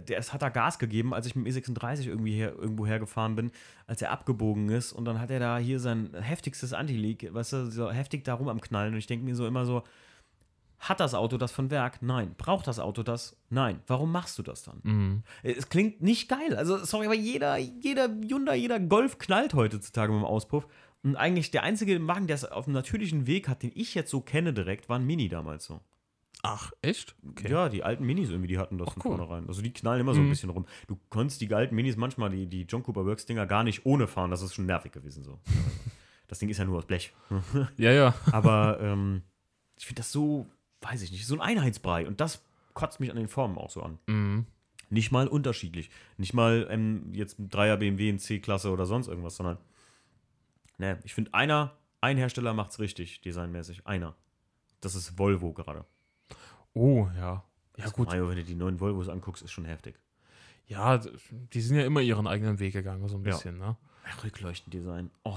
der 0.08 0.18
es 0.18 0.34
hat 0.34 0.42
da 0.42 0.50
Gas 0.50 0.80
gegeben, 0.80 1.14
als 1.14 1.28
ich 1.28 1.36
mit 1.36 1.46
dem 1.46 1.54
E36 1.54 2.08
irgendwie 2.08 2.34
her, 2.34 2.56
irgendwo 2.58 2.88
hergefahren 2.88 3.36
bin, 3.36 3.52
als 3.86 4.02
er 4.02 4.10
abgebogen 4.10 4.70
ist. 4.70 4.92
Und 4.92 5.06
dann 5.06 5.20
hat 5.20 5.30
er 5.30 5.40
da 5.40 5.60
hier 5.60 5.80
sein 5.80 6.10
heftigstes 6.20 6.74
Anti-Leak, 6.74 7.32
weißt 7.32 7.54
du, 7.54 7.70
so 7.70 7.92
heftig 7.92 8.24
da 8.24 8.34
rum 8.34 8.48
am 8.48 8.60
Knallen. 8.60 8.94
Und 8.94 9.00
ich 9.00 9.08
denke 9.08 9.24
mir 9.24 9.36
so 9.36 9.46
immer 9.46 9.68
so, 9.68 9.84
hat 10.80 11.00
das 11.00 11.14
Auto 11.14 11.38
das 11.38 11.52
von 11.52 11.72
Werk? 11.72 12.02
Nein. 12.02 12.36
Braucht 12.38 12.68
das 12.68 12.80
Auto 12.80 13.02
das? 13.04 13.36
Nein. 13.50 13.80
Warum 13.88 14.12
machst 14.12 14.38
du 14.38 14.44
das 14.44 14.64
dann? 14.64 14.80
Mhm. 14.84 15.24
Es 15.44 15.70
klingt 15.70 16.02
nicht 16.02 16.28
geil. 16.30 16.56
Also, 16.56 16.84
sorry, 16.84 17.06
aber 17.06 17.16
jeder, 17.16 17.58
jeder 17.58 18.08
Hyundai, 18.10 18.56
jeder 18.58 18.80
Golf 18.80 19.18
knallt 19.18 19.54
heutzutage 19.54 20.12
mit 20.12 20.22
dem 20.22 20.26
Auspuff. 20.26 20.68
Und 21.04 21.16
eigentlich 21.16 21.52
der 21.52 21.64
einzige 21.64 22.06
Wagen, 22.08 22.28
der 22.28 22.36
es 22.36 22.46
auf 22.46 22.66
dem 22.66 22.74
natürlichen 22.74 23.28
Weg 23.28 23.48
hat, 23.48 23.62
den 23.64 23.72
ich 23.76 23.94
jetzt 23.96 24.10
so 24.12 24.22
kenne 24.22 24.54
direkt, 24.54 24.90
war 24.90 24.98
ein 25.00 25.06
Mini 25.06 25.30
damals 25.30 25.66
so. 25.66 25.80
Ach, 26.44 26.72
echt? 26.82 27.16
Okay. 27.28 27.50
Ja, 27.52 27.70
die 27.70 27.84
alten 27.84 28.04
Minis 28.06 28.30
irgendwie, 28.30 28.48
die 28.50 28.58
hatten 28.60 28.78
das 28.78 28.90
Ach, 28.90 28.94
von 28.94 29.02
cool. 29.06 29.18
vornherein. 29.18 29.48
Also 29.48 29.62
die 29.64 29.72
knallen 29.74 30.02
immer 30.02 30.14
so 30.14 30.20
ein 30.20 30.26
Mhm. 30.28 30.30
bisschen 30.30 30.50
rum. 30.50 30.66
Du 30.88 31.00
konntest 31.10 31.42
die 31.42 31.52
alten 31.54 31.74
Minis 31.76 31.96
manchmal, 31.96 32.30
die, 32.30 32.46
die 32.48 32.64
John 32.64 32.84
Cooper 32.84 33.06
Works 33.06 33.26
Dinger, 33.26 33.46
gar 33.48 33.64
nicht 33.64 33.86
ohne 33.86 34.06
fahren. 34.08 34.30
Das 34.30 34.42
ist 34.44 34.54
schon 34.54 34.66
nervig 34.68 34.92
gewesen 34.92 35.24
so. 35.24 35.40
das 36.28 36.38
Ding 36.40 36.50
ist 36.50 36.58
ja 36.58 36.66
nur 36.66 36.78
aus 36.78 36.86
Blech. 36.86 37.14
Ja, 37.78 37.92
ja. 37.92 38.14
Aber 38.32 38.80
ähm, 38.82 39.22
ich 39.78 39.86
finde 39.88 40.00
das 40.02 40.12
so, 40.12 40.46
weiß 40.92 41.02
ich 41.02 41.12
nicht, 41.12 41.26
so 41.28 41.36
ein 41.36 41.42
Einheitsbrei. 41.42 42.08
Und 42.08 42.22
das 42.22 42.42
kotzt 42.74 43.00
mich 43.00 43.10
an 43.10 43.18
den 43.18 43.28
Formen 43.28 43.58
auch 43.58 43.70
so 43.70 43.82
an. 43.82 44.00
Mhm. 44.08 44.46
Nicht 44.90 45.12
mal 45.12 45.28
unterschiedlich. 45.28 45.90
Nicht 46.18 46.34
mal 46.34 46.68
ähm, 46.70 47.12
jetzt 47.14 47.40
ein 47.40 47.50
3er 47.50 47.78
BMW 47.78 48.10
in 48.10 48.20
C-Klasse 48.20 48.72
oder 48.72 48.86
sonst 48.86 49.08
irgendwas, 49.08 49.36
sondern 49.36 49.58
ne, 50.78 51.00
ich 51.04 51.14
finde 51.14 51.34
einer, 51.34 51.76
ein 52.02 52.18
Hersteller 52.18 52.54
macht's 52.54 52.80
richtig, 52.80 53.22
designmäßig. 53.22 53.88
Einer. 53.88 54.16
Das 54.82 54.94
ist 54.96 55.18
Volvo 55.18 55.54
gerade. 55.54 55.86
Oh, 56.74 57.08
ja. 57.16 57.44
Ja, 57.78 57.84
Das 57.86 57.94
gut. 57.94 58.08
Mario, 58.08 58.30
wenn 58.30 58.36
du 58.38 58.44
die 58.44 58.56
neuen 58.56 58.80
Volvos 58.80 59.10
anguckst, 59.10 59.42
ist 59.44 59.52
schon 59.52 59.66
heftig. 59.66 59.96
Ja, 60.68 61.00
die 61.32 61.62
sind 61.62 61.78
ja 61.78 61.86
immer 61.86 62.02
ihren 62.02 62.28
eigenen 62.28 62.60
Weg 62.60 62.74
gegangen, 62.74 63.08
so 63.08 63.18
ein 63.18 63.24
Ja. 63.26 63.32
bisschen, 63.32 63.58
ne? 63.58 63.76
Rückleuchtendesign. 64.24 65.10
Oh, 65.24 65.36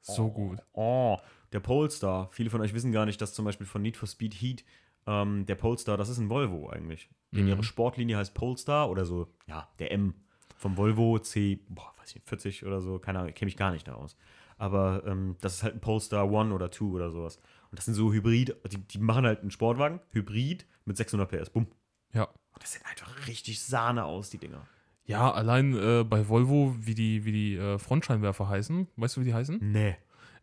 So 0.00 0.30
gut. 0.30 0.60
oh. 0.72 1.18
Der 1.54 1.60
Polestar. 1.60 2.28
Viele 2.32 2.50
von 2.50 2.60
euch 2.60 2.74
wissen 2.74 2.92
gar 2.92 3.06
nicht, 3.06 3.20
dass 3.20 3.32
zum 3.32 3.44
Beispiel 3.44 3.66
von 3.66 3.80
Need 3.80 3.96
for 3.96 4.08
Speed 4.08 4.34
Heat 4.34 4.64
ähm, 5.06 5.46
der 5.46 5.54
Polestar, 5.54 5.96
das 5.96 6.08
ist 6.08 6.18
ein 6.18 6.28
Volvo 6.28 6.68
eigentlich. 6.68 7.08
In 7.30 7.42
Mhm. 7.42 7.48
ihre 7.48 7.62
Sportlinie 7.62 8.16
heißt 8.16 8.34
Polestar 8.34 8.90
oder 8.90 9.04
so, 9.04 9.28
ja, 9.46 9.68
der 9.78 9.92
M 9.92 10.14
vom 10.56 10.76
Volvo 10.76 11.18
C, 11.18 11.60
boah, 11.68 11.92
weiß 11.98 12.08
ich, 12.10 12.14
nicht, 12.16 12.28
40 12.28 12.66
oder 12.66 12.80
so, 12.80 12.98
keine 12.98 13.20
Ahnung, 13.20 13.34
kenne 13.34 13.48
ich 13.48 13.56
gar 13.56 13.70
nicht 13.70 13.86
da 13.86 13.94
aus. 13.94 14.16
Aber 14.56 15.02
ähm, 15.06 15.36
das 15.40 15.54
ist 15.54 15.62
halt 15.62 15.74
ein 15.74 15.80
Polestar 15.80 16.30
One 16.30 16.54
oder 16.54 16.70
Two 16.70 16.92
oder 16.94 17.10
sowas. 17.10 17.38
Und 17.70 17.78
das 17.78 17.84
sind 17.84 17.94
so 17.94 18.12
Hybrid, 18.12 18.56
die, 18.72 18.78
die 18.78 18.98
machen 18.98 19.24
halt 19.26 19.40
einen 19.40 19.50
Sportwagen, 19.50 20.00
Hybrid 20.12 20.66
mit 20.84 20.96
600 20.96 21.28
PS, 21.30 21.50
bumm. 21.50 21.66
Ja. 22.12 22.24
Und 22.24 22.62
das 22.62 22.72
sieht 22.72 22.86
einfach 22.86 23.26
richtig 23.28 23.60
Sahne 23.60 24.04
aus, 24.04 24.30
die 24.30 24.38
Dinger. 24.38 24.66
Ja, 25.06 25.30
allein 25.32 25.74
äh, 25.76 26.02
bei 26.04 26.28
Volvo, 26.28 26.74
wie 26.78 26.94
die, 26.94 27.24
wie 27.24 27.32
die 27.32 27.56
äh, 27.56 27.78
Frontscheinwerfer 27.78 28.48
heißen, 28.48 28.88
weißt 28.96 29.16
du, 29.16 29.20
wie 29.20 29.24
die 29.26 29.34
heißen? 29.34 29.58
Nee. 29.60 29.96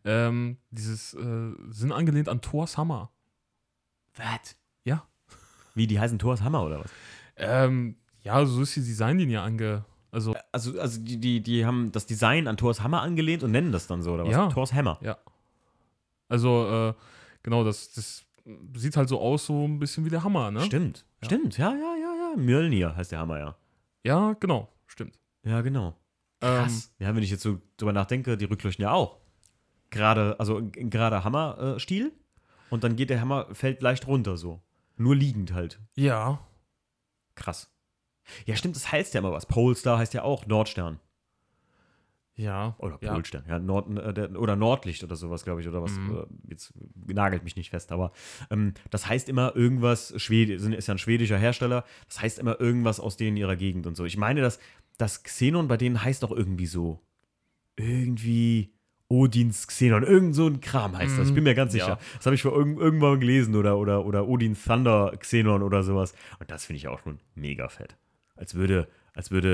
Ähm, 0.04 0.58
dieses 0.70 1.14
äh, 1.14 1.52
sind 1.70 1.92
angelehnt 1.92 2.28
an 2.28 2.40
Thors 2.40 2.76
Hammer. 2.76 3.10
Was? 4.16 4.56
Ja. 4.84 5.06
Wie, 5.74 5.86
die 5.86 5.98
heißen 6.00 6.18
Thors 6.18 6.42
Hammer 6.42 6.64
oder 6.64 6.80
was? 6.80 6.90
Ähm, 7.36 7.96
ja, 8.22 8.44
so 8.44 8.62
ist 8.62 8.76
die 8.76 8.80
Designlinie 8.80 9.40
ange. 9.40 9.84
Also, 10.10 10.34
Also, 10.52 10.78
also 10.78 11.00
die, 11.00 11.18
die, 11.18 11.40
die 11.42 11.64
haben 11.64 11.90
das 11.92 12.04
Design 12.06 12.46
an 12.48 12.56
Thors 12.56 12.82
Hammer 12.82 13.00
angelehnt 13.02 13.42
und 13.42 13.50
nennen 13.52 13.72
das 13.72 13.86
dann 13.86 14.02
so, 14.02 14.12
oder 14.12 14.24
was? 14.24 14.32
Ja. 14.32 14.48
Thors 14.48 14.72
Hammer. 14.72 14.98
ja. 15.02 15.16
Also, 16.28 16.66
äh, 16.90 16.94
genau, 17.42 17.62
das, 17.62 17.92
das 17.92 18.24
sieht 18.74 18.96
halt 18.96 19.08
so 19.08 19.20
aus, 19.20 19.46
so 19.46 19.66
ein 19.66 19.78
bisschen 19.78 20.04
wie 20.04 20.08
der 20.10 20.24
Hammer, 20.24 20.50
ne? 20.50 20.62
Stimmt. 20.62 21.04
Ja. 21.20 21.26
Stimmt, 21.26 21.58
ja, 21.58 21.70
ja, 21.74 21.94
ja, 21.96 22.14
ja. 22.30 22.36
Mjölnir 22.36 22.96
heißt 22.96 23.12
der 23.12 23.18
Hammer, 23.18 23.38
ja. 23.38 23.56
Ja, 24.04 24.32
genau, 24.40 24.68
stimmt. 24.86 25.18
Ja, 25.44 25.60
genau. 25.60 25.88
Ähm, 26.40 26.64
Krass. 26.64 26.90
ja, 26.98 27.14
wenn 27.14 27.22
ich 27.22 27.30
jetzt 27.30 27.42
so 27.42 27.60
drüber 27.76 27.92
nachdenke, 27.92 28.36
die 28.36 28.46
Rückleuchten 28.46 28.82
ja 28.82 28.92
auch. 28.92 29.18
Gerade, 29.92 30.40
also 30.40 30.60
gerade 30.72 31.22
Hammer-Stil. 31.22 32.12
und 32.70 32.82
dann 32.82 32.96
geht 32.96 33.10
der 33.10 33.20
Hammer, 33.20 33.46
fällt 33.52 33.82
leicht 33.82 34.06
runter 34.08 34.36
so. 34.36 34.60
Nur 34.96 35.14
liegend 35.14 35.52
halt. 35.52 35.78
ja, 35.94 36.40
Krass. 37.34 37.70
Ja, 38.46 38.56
stimmt, 38.56 38.76
das 38.76 38.92
heißt 38.92 39.14
ja 39.14 39.20
immer 39.20 39.32
was. 39.32 39.46
Polestar 39.46 39.98
heißt 39.98 40.14
ja 40.14 40.22
auch 40.22 40.46
Nordstern. 40.46 41.00
ja. 42.36 42.76
Oder 42.78 42.98
ja. 43.00 43.12
Polstern, 43.12 43.44
ja, 43.48 43.58
Nord, 43.58 43.98
äh, 43.98 44.14
der, 44.14 44.38
oder 44.38 44.54
Nordlicht 44.54 45.02
oder 45.02 45.16
sowas, 45.16 45.44
glaube 45.44 45.60
ich, 45.60 45.68
oder 45.68 45.82
was. 45.82 45.92
Mhm. 45.92 46.18
Äh, 46.18 46.50
jetzt 46.50 46.72
nagelt 47.06 47.44
mich 47.44 47.56
nicht 47.56 47.70
fest, 47.70 47.90
aber 47.90 48.12
ähm, 48.50 48.74
das 48.90 49.06
heißt 49.06 49.28
immer 49.28 49.56
irgendwas, 49.56 50.14
Schwede, 50.20 50.54
ist 50.54 50.88
ja 50.88 50.94
ein 50.94 50.98
schwedischer 50.98 51.38
Hersteller, 51.38 51.84
das 52.06 52.20
heißt 52.20 52.38
immer 52.38 52.60
irgendwas 52.60 53.00
aus 53.00 53.16
denen 53.16 53.36
ihrer 53.36 53.56
Gegend 53.56 53.86
und 53.86 53.96
so. 53.96 54.04
Ich 54.04 54.16
meine, 54.16 54.40
dass 54.40 54.58
das 54.98 55.22
Xenon 55.22 55.68
bei 55.68 55.76
denen 55.76 56.02
heißt 56.04 56.24
auch 56.24 56.32
irgendwie 56.32 56.66
so. 56.66 57.00
Irgendwie 57.76 58.71
Odins 59.12 59.66
Xenon, 59.66 60.02
irgend 60.04 60.34
so 60.34 60.46
ein 60.46 60.60
Kram 60.62 60.96
heißt 60.96 61.18
das. 61.18 61.28
Ich 61.28 61.34
bin 61.34 61.44
mir 61.44 61.54
ganz 61.54 61.74
Ja. 61.74 61.84
sicher. 61.84 61.98
Das 62.16 62.24
habe 62.26 62.34
ich 62.34 62.42
vor 62.42 62.56
irgend, 62.56 62.80
irgendwann 62.80 63.20
gelesen 63.20 63.54
oder, 63.56 63.76
oder, 63.76 64.06
oder 64.06 64.26
Odin 64.26 64.56
Thunder 64.56 65.12
Xenon 65.18 65.62
oder 65.62 65.82
sowas. 65.82 66.14
Und 66.40 66.50
das 66.50 66.64
finde 66.64 66.78
ich 66.78 66.88
auch 66.88 66.98
schon 67.00 67.18
mega 67.34 67.68
fett. 67.68 67.96
Als 68.36 68.54
würde, 68.54 68.88
als 69.14 69.30
würde 69.30 69.50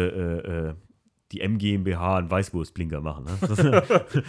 äh, 0.47 0.49
äh, 0.71 0.75
die 1.33 1.41
MGMBH 1.47 2.17
einen 2.19 2.31
Weißwurstblinker 2.31 3.01
machen. 3.01 3.25
Ne? 3.27 3.39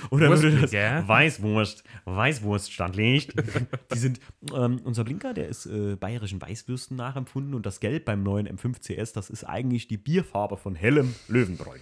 Oder 0.09 0.29
würde 0.29 0.51
das? 0.61 0.73
Weißwurst, 1.07 1.83
Weißwurststandlicht. 2.05 3.33
Die 3.93 3.97
sind, 3.97 4.19
ähm, 4.53 4.81
unser 4.83 5.03
Blinker, 5.03 5.33
der 5.33 5.47
ist 5.47 5.65
äh, 5.65 5.95
bayerischen 5.95 6.41
Weißwürsten 6.41 6.97
nachempfunden 6.97 7.53
und 7.53 7.65
das 7.65 7.79
Gelb 7.79 8.05
beim 8.05 8.23
neuen 8.23 8.47
M5 8.47 8.79
CS, 8.81 9.13
das 9.13 9.29
ist 9.29 9.43
eigentlich 9.45 9.87
die 9.87 9.97
Bierfarbe 9.97 10.57
von 10.57 10.75
hellem 10.75 11.15
Löwenbräu. 11.27 11.77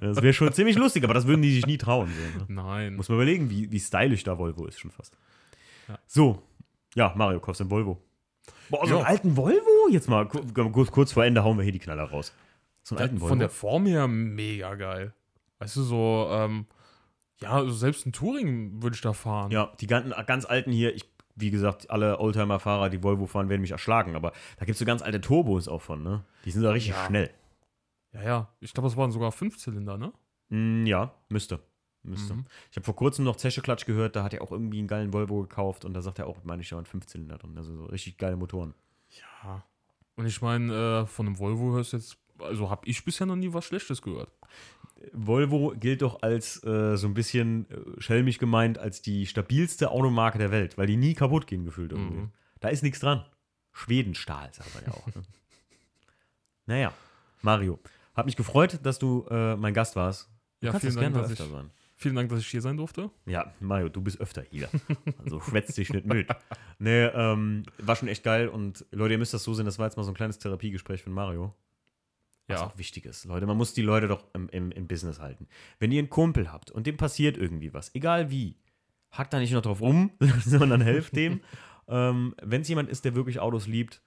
Das 0.00 0.22
wäre 0.22 0.32
schon 0.32 0.52
ziemlich 0.52 0.76
lustig, 0.76 1.04
aber 1.04 1.14
das 1.14 1.26
würden 1.26 1.42
die 1.42 1.52
sich 1.54 1.66
nie 1.66 1.78
trauen. 1.78 2.08
So, 2.08 2.38
ne? 2.38 2.44
Nein. 2.62 2.96
Muss 2.96 3.08
man 3.08 3.16
überlegen, 3.16 3.50
wie, 3.50 3.70
wie 3.70 3.80
stylisch 3.80 4.24
da 4.24 4.38
Volvo 4.38 4.66
ist 4.66 4.80
schon 4.80 4.90
fast. 4.90 5.16
Ja. 5.88 5.98
So, 6.06 6.42
ja, 6.94 7.12
Mario, 7.16 7.40
kaufst 7.40 7.60
du 7.60 7.64
einen 7.64 7.70
Volvo. 7.70 8.02
Boah, 8.70 8.86
so 8.86 8.96
einen 8.96 9.04
Ja. 9.04 9.08
alten 9.08 9.36
Volvo? 9.36 9.88
Jetzt 9.90 10.08
mal 10.08 10.26
ku- 10.28 10.42
kurz, 10.72 10.90
kurz 10.90 11.12
vor 11.12 11.24
Ende 11.24 11.42
hauen 11.44 11.56
wir 11.56 11.62
hier 11.62 11.72
die 11.72 11.78
Knaller 11.78 12.04
raus. 12.04 12.34
So 12.88 12.96
einen 12.96 13.02
alten 13.02 13.20
Volvo. 13.20 13.28
Von 13.28 13.38
der 13.38 13.50
Form 13.50 13.86
her 13.86 14.08
mega 14.08 14.74
geil. 14.74 15.12
Weißt 15.58 15.76
du, 15.76 15.82
so, 15.82 16.28
ähm, 16.30 16.66
ja, 17.40 17.50
also 17.50 17.72
selbst 17.72 18.06
ein 18.06 18.12
Touring 18.12 18.82
würde 18.82 18.94
ich 18.94 19.02
da 19.02 19.12
fahren. 19.12 19.50
ja, 19.50 19.72
die 19.80 19.86
ganzen, 19.86 20.12
ganz 20.26 20.44
alten 20.44 20.72
hier, 20.72 20.94
ich, 20.94 21.04
wie 21.36 21.50
gesagt, 21.50 21.90
alle 21.90 22.18
Oldtimer-Fahrer, 22.18 22.88
die 22.90 23.02
Volvo 23.02 23.26
fahren, 23.26 23.48
werden 23.48 23.60
mich 23.60 23.70
erschlagen, 23.72 24.16
aber 24.16 24.32
da 24.58 24.64
gibt 24.64 24.74
es 24.74 24.78
so 24.78 24.84
ganz 24.84 25.02
alte 25.02 25.20
Turbos 25.20 25.68
auch 25.68 25.82
von, 25.82 26.02
ne? 26.02 26.24
Die 26.44 26.50
sind 26.50 26.62
da 26.62 26.70
richtig 26.70 26.92
Ja. 26.94 27.06
schnell. 27.06 27.30
Ja, 28.12 28.22
ja. 28.22 28.48
Ich 28.60 28.72
glaube, 28.72 28.88
es 28.88 28.96
waren 28.96 29.12
sogar 29.12 29.32
Fünfzylinder, 29.32 29.98
ne? 29.98 30.12
Mm, 30.48 30.86
ja, 30.86 31.12
müsste. 31.28 31.60
Müsste. 32.02 32.34
Mhm. 32.34 32.46
Ich 32.70 32.76
habe 32.76 32.84
vor 32.84 32.96
kurzem 32.96 33.24
noch 33.24 33.36
Zescheklatsch 33.36 33.84
gehört, 33.84 34.16
da 34.16 34.22
hat 34.24 34.32
er 34.32 34.40
auch 34.42 34.50
irgendwie 34.52 34.78
einen 34.78 34.88
geilen 34.88 35.12
Volvo 35.12 35.42
gekauft 35.42 35.84
und 35.84 35.92
da 35.94 36.00
sagt 36.00 36.18
er 36.18 36.26
auch, 36.26 36.38
meine 36.44 36.62
ich, 36.62 36.70
ja, 36.70 36.78
ein 36.78 36.86
Fünfzylinder 36.86 37.36
drin. 37.38 37.52
Also 37.58 37.76
so 37.76 37.84
richtig 37.86 38.16
geile 38.16 38.36
Motoren. 38.36 38.72
Ja. 39.44 39.62
Und 40.16 40.26
ich 40.26 40.40
meine, 40.40 41.02
äh, 41.02 41.06
von 41.06 41.26
einem 41.26 41.38
Volvo 41.38 41.72
hörst 41.74 41.92
du 41.92 41.98
jetzt, 41.98 42.16
also 42.40 42.70
habe 42.70 42.86
ich 42.86 43.04
bisher 43.04 43.26
noch 43.26 43.36
nie 43.36 43.52
was 43.52 43.64
Schlechtes 43.64 44.02
gehört. 44.02 44.30
Volvo 45.12 45.74
gilt 45.78 46.02
doch 46.02 46.22
als 46.22 46.62
äh, 46.64 46.96
so 46.96 47.06
ein 47.06 47.14
bisschen 47.14 47.70
äh, 47.70 48.00
schelmisch 48.00 48.38
gemeint 48.38 48.78
als 48.78 49.00
die 49.02 49.26
stabilste 49.26 49.90
Automarke 49.90 50.38
der 50.38 50.50
Welt, 50.50 50.76
weil 50.76 50.86
die 50.86 50.96
nie 50.96 51.14
kaputt 51.14 51.46
gehen 51.46 51.64
gefühlt 51.64 51.92
irgendwie. 51.92 52.18
Mhm. 52.18 52.30
Da 52.60 52.68
ist 52.68 52.82
nichts 52.82 53.00
dran. 53.00 53.24
Schwedenstahl, 53.72 54.52
sagt 54.52 54.74
man 54.74 54.84
ja 54.84 54.92
auch. 54.92 55.06
Ne? 55.14 55.22
naja, 56.66 56.92
Mario, 57.42 57.78
hat 58.14 58.26
mich 58.26 58.36
gefreut, 58.36 58.80
dass 58.82 58.98
du 58.98 59.24
äh, 59.30 59.56
mein 59.56 59.74
Gast 59.74 59.94
warst. 59.96 60.28
Du 60.60 60.66
Ja, 60.66 60.78
vielen 60.78 60.96
Dank, 60.96 61.14
dass 61.14 61.30
öfter 61.30 61.44
ich- 61.44 61.50
sein. 61.50 61.70
Vielen 62.00 62.14
Dank, 62.14 62.28
dass 62.30 62.38
ich 62.38 62.46
hier 62.46 62.60
sein 62.60 62.76
durfte. 62.76 63.10
Ja, 63.26 63.52
Mario, 63.58 63.88
du 63.88 64.00
bist 64.00 64.20
öfter 64.20 64.42
hier. 64.48 64.68
Also 65.24 65.40
schwätzt 65.40 65.76
dich 65.76 65.92
nicht 65.92 66.06
müde. 66.06 66.32
Nee, 66.78 67.06
ähm, 67.06 67.64
war 67.78 67.96
schon 67.96 68.06
echt 68.06 68.22
geil 68.22 68.48
und 68.48 68.86
Leute, 68.92 69.14
ihr 69.14 69.18
müsst 69.18 69.34
das 69.34 69.42
so 69.42 69.52
sehen, 69.52 69.64
das 69.66 69.80
war 69.80 69.86
jetzt 69.86 69.96
mal 69.96 70.04
so 70.04 70.12
ein 70.12 70.14
kleines 70.14 70.38
Therapiegespräch 70.38 71.02
von 71.02 71.12
Mario. 71.12 71.52
Was 72.48 72.60
Ja. 72.60 72.66
auch 72.66 72.78
wichtig 72.78 73.04
ist. 73.06 73.24
Leute, 73.26 73.46
man 73.46 73.56
muss 73.56 73.74
die 73.74 73.82
Leute 73.82 74.08
doch 74.08 74.24
im, 74.34 74.48
im, 74.48 74.70
im 74.72 74.86
Business 74.88 75.20
halten. 75.20 75.46
Wenn 75.78 75.92
ihr 75.92 75.98
einen 76.00 76.10
Kumpel 76.10 76.50
habt 76.50 76.70
und 76.70 76.86
dem 76.86 76.96
passiert 76.96 77.36
irgendwie 77.36 77.72
was, 77.74 77.94
egal 77.94 78.30
wie, 78.30 78.56
hackt 79.10 79.32
da 79.32 79.38
nicht 79.38 79.52
noch 79.52 79.62
drauf 79.62 79.80
rum, 79.80 80.10
sondern 80.44 80.80
helft 80.80 81.14
dem. 81.14 81.40
ähm, 81.88 82.34
Wenn 82.42 82.62
es 82.62 82.68
jemand 82.68 82.88
ist, 82.88 83.04
der 83.04 83.14
wirklich 83.14 83.38
Autos 83.40 83.66
liebt, 83.66 84.02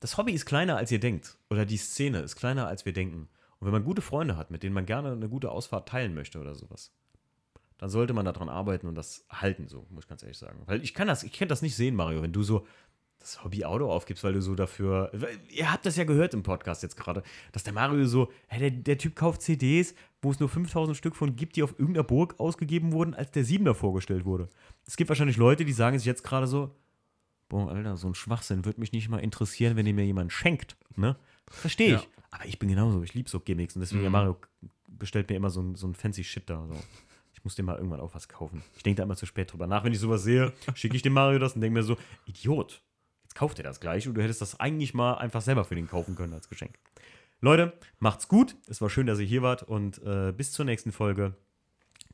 das 0.00 0.16
Hobby 0.16 0.32
ist 0.32 0.46
kleiner, 0.46 0.76
als 0.76 0.92
ihr 0.92 1.00
denkt. 1.00 1.36
Oder 1.50 1.66
die 1.66 1.76
Szene 1.76 2.20
ist 2.20 2.36
kleiner, 2.36 2.68
als 2.68 2.84
wir 2.84 2.92
denken. 2.92 3.28
Und 3.58 3.66
wenn 3.66 3.72
man 3.72 3.82
gute 3.84 4.02
Freunde 4.02 4.36
hat, 4.36 4.52
mit 4.52 4.62
denen 4.62 4.74
man 4.74 4.86
gerne 4.86 5.10
eine 5.12 5.28
gute 5.28 5.50
Ausfahrt 5.50 5.88
teilen 5.88 6.14
möchte 6.14 6.38
oder 6.38 6.54
sowas, 6.54 6.94
dann 7.78 7.90
sollte 7.90 8.12
man 8.12 8.24
daran 8.24 8.48
arbeiten 8.48 8.86
und 8.86 8.94
das 8.94 9.24
halten, 9.30 9.66
so, 9.68 9.86
muss 9.90 10.04
ich 10.04 10.08
ganz 10.08 10.22
ehrlich 10.22 10.38
sagen. 10.38 10.62
Weil 10.66 10.82
ich 10.84 10.94
kann 10.94 11.08
das, 11.08 11.24
ich 11.24 11.32
kann 11.32 11.48
das 11.48 11.62
nicht 11.62 11.74
sehen, 11.74 11.96
Mario, 11.96 12.22
wenn 12.22 12.32
du 12.32 12.42
so 12.44 12.66
das 13.20 13.42
Hobby 13.44 13.64
Auto 13.64 13.90
aufgibst, 13.90 14.22
weil 14.24 14.32
du 14.32 14.40
so 14.40 14.54
dafür. 14.54 15.10
Ihr 15.50 15.70
habt 15.72 15.84
das 15.86 15.96
ja 15.96 16.04
gehört 16.04 16.34
im 16.34 16.42
Podcast 16.42 16.82
jetzt 16.82 16.96
gerade, 16.96 17.22
dass 17.52 17.64
der 17.64 17.72
Mario 17.72 18.06
so, 18.06 18.30
hey, 18.46 18.58
der, 18.60 18.70
der 18.70 18.98
Typ 18.98 19.16
kauft 19.16 19.42
CDs, 19.42 19.94
wo 20.22 20.30
es 20.30 20.38
nur 20.40 20.48
5000 20.48 20.96
Stück 20.96 21.16
von 21.16 21.36
gibt, 21.36 21.56
die 21.56 21.62
auf 21.62 21.72
irgendeiner 21.78 22.04
Burg 22.04 22.38
ausgegeben 22.38 22.92
wurden, 22.92 23.14
als 23.14 23.30
der 23.32 23.44
Siebener 23.44 23.74
vorgestellt 23.74 24.24
wurde. 24.24 24.48
Es 24.86 24.96
gibt 24.96 25.08
wahrscheinlich 25.08 25.36
Leute, 25.36 25.64
die 25.64 25.72
sagen 25.72 25.98
sich 25.98 26.06
jetzt 26.06 26.22
gerade 26.24 26.46
so, 26.46 26.74
boah, 27.48 27.68
Alter, 27.70 27.96
so 27.96 28.08
ein 28.08 28.14
Schwachsinn 28.14 28.64
würde 28.64 28.80
mich 28.80 28.92
nicht 28.92 29.08
mal 29.08 29.18
interessieren, 29.18 29.76
wenn 29.76 29.86
ihr 29.86 29.94
mir 29.94 30.04
jemand 30.06 30.32
schenkt. 30.32 30.76
Ne? 30.96 31.16
Verstehe 31.50 31.96
ich. 31.96 32.02
Ja. 32.02 32.06
Aber 32.30 32.44
ich 32.46 32.58
bin 32.58 32.68
genauso, 32.68 33.02
ich 33.02 33.14
liebe 33.14 33.28
so 33.28 33.40
Gimmicks 33.40 33.74
und 33.74 33.80
deswegen, 33.80 34.00
Mhm. 34.00 34.04
ja, 34.04 34.10
Mario 34.10 34.36
bestellt 34.86 35.28
mir 35.30 35.36
immer 35.36 35.50
so 35.50 35.62
ein, 35.62 35.74
so 35.76 35.86
ein 35.86 35.94
fancy 35.94 36.24
Shit 36.24 36.48
da. 36.50 36.66
So. 36.66 36.74
Ich 37.32 37.42
muss 37.44 37.54
dir 37.54 37.62
mal 37.62 37.76
irgendwann 37.76 38.00
auch 38.00 38.14
was 38.14 38.28
kaufen. 38.28 38.62
Ich 38.76 38.82
denke 38.82 38.96
da 38.98 39.04
immer 39.04 39.16
zu 39.16 39.24
spät 39.26 39.52
drüber 39.52 39.66
nach. 39.66 39.82
Wenn 39.84 39.92
ich 39.92 39.98
sowas 40.00 40.24
sehe, 40.24 40.52
schicke 40.74 40.96
ich 40.96 41.02
dem 41.02 41.12
Mario 41.14 41.38
das 41.38 41.54
und 41.54 41.60
denke 41.62 41.78
mir 41.78 41.82
so, 41.84 41.96
Idiot, 42.26 42.82
kauft 43.38 43.58
er 43.60 43.62
das 43.62 43.78
gleich 43.78 44.08
und 44.08 44.14
du 44.14 44.22
hättest 44.22 44.42
das 44.42 44.58
eigentlich 44.58 44.94
mal 44.94 45.14
einfach 45.14 45.42
selber 45.42 45.64
für 45.64 45.76
den 45.76 45.86
kaufen 45.86 46.16
können 46.16 46.32
als 46.32 46.48
Geschenk. 46.48 46.76
Leute, 47.40 47.72
macht's 48.00 48.26
gut. 48.26 48.56
Es 48.66 48.80
war 48.80 48.90
schön, 48.90 49.06
dass 49.06 49.20
ihr 49.20 49.26
hier 49.26 49.42
wart 49.42 49.62
und 49.62 50.02
äh, 50.02 50.32
bis 50.32 50.50
zur 50.50 50.64
nächsten 50.64 50.90
Folge, 50.90 51.34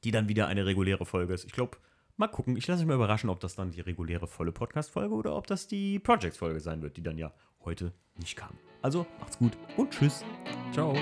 die 0.04 0.10
dann 0.10 0.28
wieder 0.28 0.48
eine 0.48 0.66
reguläre 0.66 1.06
Folge 1.06 1.32
ist. 1.32 1.46
Ich 1.46 1.52
glaube, 1.52 1.78
mal 2.18 2.28
gucken. 2.28 2.58
Ich 2.58 2.66
lasse 2.66 2.82
mich 2.82 2.88
mal 2.88 2.96
überraschen, 2.96 3.30
ob 3.30 3.40
das 3.40 3.54
dann 3.54 3.70
die 3.70 3.80
reguläre 3.80 4.26
volle 4.26 4.52
Podcast-Folge 4.52 5.14
oder 5.14 5.34
ob 5.34 5.46
das 5.46 5.66
die 5.66 5.98
Projects-Folge 5.98 6.60
sein 6.60 6.82
wird, 6.82 6.98
die 6.98 7.02
dann 7.02 7.16
ja 7.16 7.32
heute 7.64 7.94
nicht 8.16 8.36
kam. 8.36 8.58
Also 8.82 9.06
macht's 9.18 9.38
gut 9.38 9.56
und 9.78 9.90
tschüss. 9.90 10.22
Ciao. 10.72 10.94